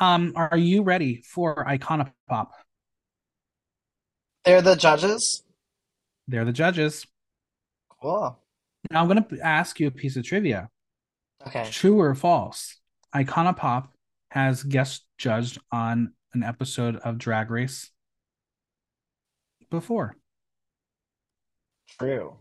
Um, 0.00 0.32
are 0.36 0.58
you 0.58 0.82
ready 0.82 1.22
for 1.22 1.64
Icona 1.64 2.12
Pop? 2.28 2.52
they're 4.44 4.62
the 4.62 4.76
judges. 4.76 5.42
They're 6.28 6.44
the 6.44 6.52
judges. 6.52 7.06
Cool. 8.00 8.38
Now 8.90 9.02
I'm 9.02 9.08
going 9.08 9.24
to 9.24 9.40
ask 9.40 9.80
you 9.80 9.88
a 9.88 9.90
piece 9.90 10.16
of 10.16 10.24
trivia. 10.24 10.70
Okay. 11.46 11.68
True 11.70 12.00
or 12.00 12.14
false? 12.14 12.76
Icona 13.14 13.56
Pop 13.56 13.92
has 14.30 14.62
guest 14.62 15.04
judged 15.18 15.58
on 15.72 16.12
an 16.32 16.42
episode 16.42 16.96
of 16.96 17.18
Drag 17.18 17.50
Race 17.50 17.90
before. 19.70 20.16
True. 21.98 22.36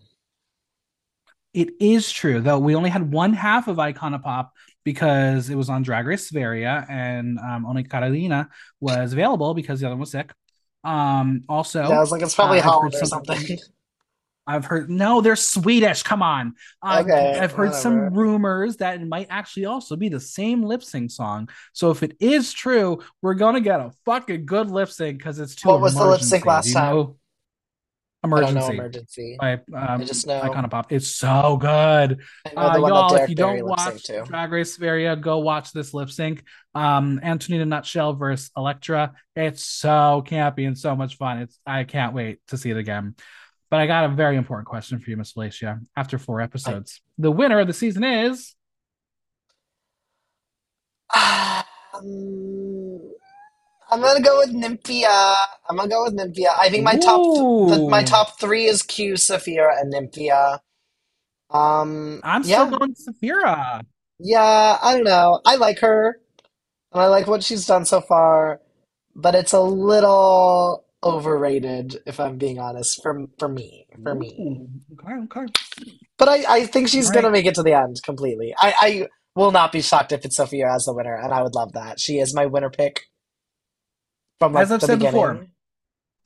It 1.54 1.70
is 1.80 2.12
true, 2.12 2.42
though 2.42 2.60
we 2.60 2.76
only 2.76 2.90
had 2.90 3.12
one 3.12 3.34
half 3.34 3.68
of 3.68 3.78
Icona 3.78 4.22
Pop 4.22 4.54
because 4.86 5.50
it 5.50 5.56
was 5.56 5.70
on 5.70 5.84
Drag 5.84 6.06
Race 6.08 6.30
Sverige 6.30 6.86
and 6.90 7.38
um, 7.40 7.66
only 7.66 7.84
Carolina 7.84 8.48
was 8.80 9.12
available 9.12 9.54
because 9.54 9.82
the 9.82 9.88
other 9.88 9.96
one 9.96 10.02
was 10.02 10.12
sick. 10.12 10.32
Um, 10.86 11.42
also, 11.50 11.82
Yeah, 11.82 11.98
I 11.98 12.00
was 12.00 12.12
like, 12.12 12.22
it's 12.22 12.36
probably 12.36 12.60
uh, 12.60 12.64
Holland 12.64 12.94
or 12.96 13.06
something-. 13.06 13.58
I've 14.48 14.66
heard 14.66 14.90
no, 14.92 15.22
they're 15.22 15.36
Swedish. 15.36 16.04
Come 16.04 16.22
on. 16.22 16.54
Uh, 16.82 17.02
Okay, 17.04 17.40
I've 17.40 17.52
heard 17.52 17.74
some 17.74 18.14
rumors 18.14 18.78
that 18.78 19.02
it 19.02 19.08
might 19.08 19.26
actually 19.32 19.66
also 19.66 19.96
be 19.96 20.08
the 20.08 20.20
same 20.20 20.62
lip 20.62 20.84
sync 20.84 21.10
song. 21.10 21.50
So 21.74 21.90
if 21.90 22.04
it 22.04 22.16
is 22.20 22.54
true, 22.54 23.02
we're 23.24 23.34
gonna 23.34 23.60
get 23.60 23.80
a 23.80 23.92
fucking 24.06 24.46
good 24.46 24.70
lip 24.70 24.90
sync 24.90 25.18
because 25.18 25.40
it's 25.40 25.56
too. 25.56 25.70
What 25.70 25.82
was 25.82 25.96
the 25.96 26.06
lip 26.06 26.22
sync 26.22 26.46
last 26.46 26.72
time? 26.72 27.16
I 28.34 28.42
don't 28.42 28.54
know 28.54 28.68
Emergency 28.68 28.74
emergency. 28.74 29.38
by 29.40 29.54
um, 29.54 30.02
I 30.02 30.04
just 30.04 30.28
know- 30.28 30.42
Icona 30.42 30.70
Pop. 30.70 30.92
It's 30.92 31.08
so 31.08 31.58
good. 31.60 32.22
I 32.46 32.50
Uh, 32.56 32.78
y'all, 32.78 33.16
if 33.16 33.30
you 33.30 33.36
Barry 33.36 33.60
don't 33.60 33.68
watch. 33.70 34.04
Drag 34.26 34.52
Race 34.52 34.74
Sverige, 34.76 35.20
go 35.22 35.40
watch 35.40 35.72
this 35.72 35.94
lip 35.94 36.10
sync. 36.10 36.44
Um, 36.74 37.20
Antonina 37.24 37.66
Nutshell 37.66 38.14
versus 38.14 38.52
Elecktra. 38.58 39.14
It's 39.36 39.64
so 39.64 40.24
campy 40.26 40.68
and 40.68 40.78
so 40.78 40.96
much 40.96 41.18
fun. 41.18 41.40
It's 41.40 41.60
I 41.66 41.84
can't 41.84 42.14
wait 42.14 42.40
to 42.48 42.58
see 42.58 42.70
it 42.72 42.78
again. 42.78 43.16
But 43.72 43.80
I 43.80 43.88
got 43.88 44.06
a 44.06 44.10
very 44.10 44.38
important 44.38 44.68
question 44.68 45.00
for 45.00 45.10
you, 45.10 45.18
Miss 45.18 45.34
Fellatia. 45.34 45.82
After 45.98 46.18
four 46.18 46.40
episodes, 46.42 47.02
the 47.18 47.32
winner 47.32 47.60
of 47.60 47.68
the 47.68 47.74
season 47.74 48.04
is 48.04 48.56
Um, 51.96 53.14
I'm 53.96 54.02
gonna 54.02 54.22
go 54.22 54.40
with 54.40 54.52
Nymphia. 54.54 55.36
I'm 55.70 55.78
gonna 55.78 55.90
go 55.90 56.06
with 56.06 56.18
Nymphia. 56.18 56.50
I 56.60 56.70
think 56.70 56.84
my 56.84 56.98
top 56.98 57.30
th- 57.70 57.82
my 57.88 58.04
top 58.04 58.40
three 58.40 58.66
is 58.66 58.84
Q, 58.84 59.18
Sapphira, 59.18 59.78
and 59.80 59.94
Nymphia. 59.94 60.60
Um, 61.52 62.24
I'm 62.24 62.44
yeah, 62.44 62.66
still 62.66 62.68
going 62.68 62.96
Sapphira. 62.96 63.84
yeah. 64.20 64.78
I 64.82 64.96
don't 64.96 65.06
know. 65.06 65.42
I 65.46 65.56
like 65.58 65.80
her, 65.80 66.20
and 66.94 67.02
I 67.02 67.08
like 67.08 67.28
what 67.28 67.44
she's 67.44 67.66
done 67.68 67.86
so 67.86 68.02
far, 68.02 68.62
but 69.16 69.36
it's 69.36 69.54
a 69.54 69.62
little 69.62 70.86
overrated, 71.04 71.98
if 72.08 72.20
I'm 72.20 72.38
being 72.38 72.60
honest. 72.60 73.02
For 73.04 73.28
for 73.40 73.50
me, 73.50 73.88
for 74.04 74.16
me. 74.16 74.42
Ooh, 74.42 74.70
okay, 74.94 75.16
okay. 75.26 75.48
But 76.18 76.30
I, 76.30 76.46
I 76.62 76.68
think 76.68 76.90
she's 76.90 77.10
All 77.10 77.12
gonna 77.12 77.30
right. 77.30 77.32
make 77.32 77.46
it 77.48 77.56
to 77.56 77.64
the 77.64 77.74
end 77.74 78.02
completely. 78.04 78.56
I, 78.58 78.74
I 78.82 79.10
will 79.36 79.52
not 79.52 79.72
be 79.74 79.82
shocked 79.82 80.14
if 80.14 80.26
it's 80.26 80.38
Sapphira 80.38 80.76
as 80.76 80.86
the 80.86 80.94
winner, 80.94 81.16
and 81.16 81.34
I 81.34 81.44
would 81.44 81.56
love 81.56 81.74
that. 81.74 82.00
She 82.00 82.20
is 82.20 82.34
my 82.36 82.46
winner 82.48 82.70
pick 82.72 83.04
from 84.40 84.54
like 84.54 84.64
As 84.64 84.72
I've 84.72 84.80
the 84.82 84.88
said 84.88 85.00
beginning. 85.00 85.12
before, 85.14 85.48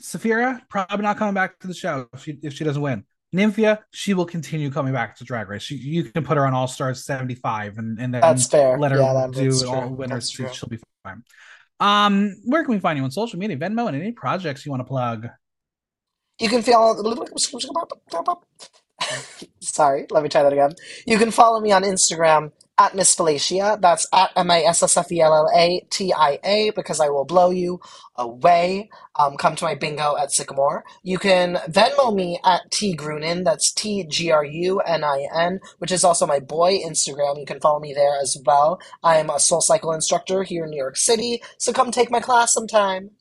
Sapphira 0.01 0.61
probably 0.69 1.03
not 1.03 1.17
coming 1.17 1.33
back 1.33 1.59
to 1.59 1.67
the 1.67 1.73
show 1.73 2.07
if 2.13 2.23
she 2.23 2.39
if 2.43 2.53
she 2.53 2.63
doesn't 2.63 2.81
win. 2.81 3.03
Nymphia, 3.35 3.79
she 3.91 4.15
will 4.15 4.25
continue 4.25 4.71
coming 4.71 4.91
back 4.91 5.15
to 5.17 5.23
Drag 5.23 5.47
Race. 5.49 5.61
She, 5.61 5.75
you 5.75 6.03
can 6.05 6.23
put 6.23 6.35
her 6.35 6.47
on 6.47 6.53
All 6.55 6.67
Stars 6.67 7.05
75 7.05 7.77
and, 7.77 7.99
and 7.99 8.11
then 8.11 8.21
That's 8.21 8.47
fair. 8.47 8.75
let 8.79 8.91
her 8.91 8.97
Yeah, 8.97 9.13
that- 9.13 9.31
do 9.33 9.43
that's 9.51 9.61
all 9.63 9.87
winners. 9.89 10.31
She, 10.31 10.47
she'll 10.51 10.67
be 10.69 10.79
fine. 11.03 11.21
Um, 11.79 12.35
where 12.45 12.63
can 12.63 12.73
we 12.73 12.79
find 12.79 12.97
you 12.97 13.03
on 13.03 13.11
social 13.11 13.37
media, 13.37 13.55
Venmo, 13.55 13.87
and 13.87 13.95
any 13.95 14.11
projects 14.13 14.65
you 14.65 14.71
want 14.71 14.79
to 14.81 14.85
plug? 14.85 15.27
You 16.39 16.49
can 16.49 16.63
feel. 16.63 16.95
Sorry, 19.61 20.05
let 20.09 20.23
me 20.23 20.29
try 20.29 20.43
that 20.43 20.51
again. 20.53 20.71
You 21.05 21.17
can 21.17 21.31
follow 21.31 21.59
me 21.61 21.71
on 21.71 21.83
Instagram 21.83 22.51
at 22.79 22.95
Miss 22.95 23.13
Fellatia. 23.15 23.79
That's 23.79 24.07
at 24.13 24.31
M 24.35 24.49
I 24.49 24.61
S 24.61 24.81
S 24.81 24.97
F 24.97 25.11
E 25.11 25.21
L 25.21 25.33
L 25.33 25.49
A 25.55 25.85
T 25.89 26.13
I 26.13 26.39
A 26.43 26.71
because 26.75 26.99
I 26.99 27.09
will 27.09 27.25
blow 27.25 27.51
you 27.51 27.79
away. 28.15 28.89
Um, 29.17 29.35
come 29.37 29.55
to 29.57 29.65
my 29.65 29.75
bingo 29.75 30.15
at 30.17 30.31
Sycamore. 30.31 30.83
You 31.03 31.19
can 31.19 31.55
Venmo 31.67 32.15
me 32.15 32.39
at 32.45 32.71
T 32.71 32.95
Grunin. 32.95 33.43
That's 33.43 33.71
T 33.71 34.05
G 34.05 34.31
R 34.31 34.45
U 34.45 34.79
N 34.79 35.03
I 35.03 35.27
N, 35.35 35.59
which 35.77 35.91
is 35.91 36.03
also 36.03 36.25
my 36.25 36.39
boy 36.39 36.79
Instagram. 36.79 37.37
You 37.37 37.45
can 37.45 37.59
follow 37.59 37.79
me 37.79 37.93
there 37.93 38.19
as 38.21 38.37
well. 38.45 38.79
I 39.03 39.17
am 39.17 39.29
a 39.29 39.39
Soul 39.39 39.61
Cycle 39.61 39.91
instructor 39.91 40.43
here 40.43 40.63
in 40.63 40.71
New 40.71 40.77
York 40.77 40.97
City, 40.97 41.43
so 41.57 41.73
come 41.73 41.91
take 41.91 42.09
my 42.09 42.21
class 42.21 42.53
sometime. 42.53 43.11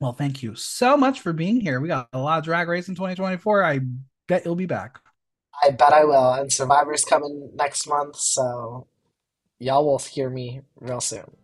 Well, 0.00 0.12
thank 0.12 0.42
you 0.44 0.54
so 0.54 0.96
much 0.96 1.20
for 1.20 1.32
being 1.32 1.60
here. 1.60 1.80
We 1.80 1.88
got 1.88 2.08
a 2.12 2.20
lot 2.20 2.38
of 2.38 2.44
Drag 2.44 2.68
Race 2.68 2.88
in 2.88 2.94
2024. 2.94 3.64
I 3.64 3.80
bet 4.28 4.44
you'll 4.44 4.54
be 4.54 4.66
back. 4.66 5.00
I 5.62 5.70
bet 5.70 5.92
I 5.92 6.04
will. 6.04 6.32
And 6.34 6.52
Survivor's 6.52 7.04
coming 7.04 7.50
next 7.54 7.86
month, 7.88 8.16
so 8.16 8.86
y'all 9.60 9.86
will 9.86 9.98
hear 10.00 10.30
me 10.30 10.62
real 10.80 11.02
soon. 11.02 11.37